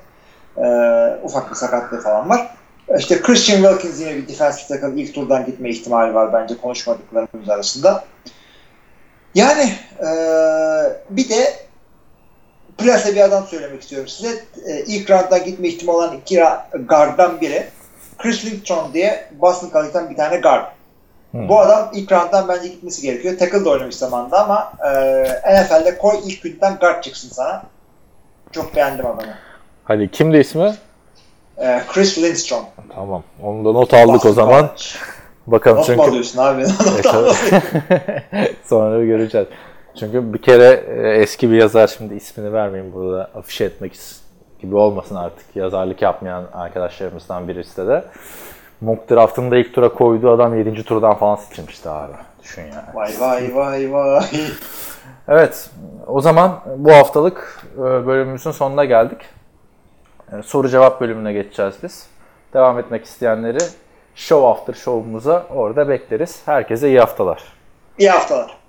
E, 0.58 0.66
ufak 1.22 1.50
bir 1.50 1.56
sakatlığı 1.56 2.00
falan 2.00 2.28
var. 2.30 2.54
İşte 2.98 3.22
Christian 3.22 3.62
Wilkins 3.62 4.00
yine 4.00 4.16
bir 4.16 4.28
defensive 4.28 4.80
tackle 4.80 5.02
ilk 5.02 5.14
turdan 5.14 5.46
gitme 5.46 5.70
ihtimali 5.70 6.14
var 6.14 6.32
bence 6.32 6.56
konuşmadıklarımız 6.56 7.48
arasında. 7.48 8.04
Yani 9.34 9.72
e, 10.00 10.08
bir 11.10 11.28
de 11.28 11.54
plase 12.78 13.14
bir 13.14 13.20
adam 13.20 13.46
söylemek 13.46 13.82
istiyorum 13.82 14.08
size. 14.08 14.44
E, 14.66 14.84
ilk 14.84 15.10
rounddan 15.10 15.44
gitme 15.44 15.68
ihtimali 15.68 15.96
olan 15.96 16.16
iki 16.16 16.42
guarddan 16.88 17.40
biri. 17.40 17.66
Chris 18.18 18.44
Lindstrom 18.46 18.94
diye 18.94 19.28
Boston 19.40 19.70
College'den 19.70 20.10
bir 20.10 20.16
tane 20.16 20.36
guard. 20.36 20.66
Hmm. 21.30 21.48
Bu 21.48 21.60
adam 21.60 21.90
ilk 21.94 22.12
rounddan 22.12 22.48
bence 22.48 22.68
gitmesi 22.68 23.02
gerekiyor. 23.02 23.38
Tackle 23.38 23.64
da 23.64 23.70
oynamış 23.70 23.96
zamanında 23.96 24.44
ama 24.44 24.72
e, 24.84 25.62
NFL'de 25.62 25.98
koy 25.98 26.20
ilk 26.24 26.42
günden 26.42 26.76
guard 26.76 27.02
çıksın 27.02 27.30
sana. 27.32 27.62
Çok 28.52 28.76
beğendim 28.76 29.06
adamı. 29.06 29.34
Hadi 29.84 30.10
kimdi 30.10 30.36
ismi? 30.36 30.74
E, 31.56 31.82
Chris 31.92 32.18
Lindstrom. 32.18 32.64
Tamam. 32.94 33.22
Onu 33.42 33.64
da 33.64 33.72
not 33.72 33.94
aldık 33.94 34.14
Boston 34.14 34.30
o 34.30 34.32
zaman. 34.32 34.60
College. 34.60 34.82
Bakalım 35.46 35.78
Not 35.78 35.86
çünkü 35.86 36.02
alıyorsun 36.02 36.38
abi? 36.38 36.62
E, 36.62 36.98
Not 36.98 37.06
alıyorsun. 37.06 37.58
Sonra 38.64 39.04
göreceğiz. 39.04 39.46
Çünkü 40.00 40.32
bir 40.32 40.42
kere 40.42 40.84
e, 40.88 41.08
eski 41.22 41.50
bir 41.50 41.56
yazar 41.56 41.86
şimdi 41.86 42.14
ismini 42.14 42.52
vermeyeyim 42.52 42.94
burada 42.94 43.30
afişe 43.34 43.64
etmek 43.64 43.92
gibi 44.60 44.76
olmasın 44.76 45.14
artık 45.14 45.56
yazarlık 45.56 46.02
yapmayan 46.02 46.44
arkadaşlarımızdan 46.52 47.48
birisi 47.48 47.86
de 47.86 48.04
mock 48.80 49.10
draftında 49.10 49.56
ilk 49.56 49.74
tura 49.74 49.88
koyduğu 49.88 50.30
adam 50.30 50.58
7. 50.58 50.84
turdan 50.84 51.14
falan 51.14 51.36
seçilmişti 51.36 51.88
abi. 51.88 52.12
Düşün 52.42 52.62
yani. 52.62 52.94
Vay 52.94 53.12
vay 53.20 53.54
vay 53.54 53.92
vay. 53.92 54.24
Evet 55.28 55.70
o 56.06 56.20
zaman 56.20 56.60
bu 56.76 56.92
haftalık 56.92 57.62
e, 57.76 57.80
bölümümüzün 57.80 58.50
sonuna 58.50 58.84
geldik. 58.84 59.18
E, 60.32 60.42
Soru 60.42 60.68
cevap 60.68 61.00
bölümüne 61.00 61.32
geçeceğiz 61.32 61.74
biz. 61.82 62.06
Devam 62.54 62.78
etmek 62.78 63.04
isteyenleri 63.04 63.58
Show 64.14 64.48
After 64.48 64.74
Show'umuza 64.74 65.46
orada 65.54 65.88
bekleriz. 65.88 66.42
Herkese 66.44 66.88
iyi 66.88 67.00
haftalar. 67.00 67.42
İyi 67.98 68.10
haftalar. 68.10 68.63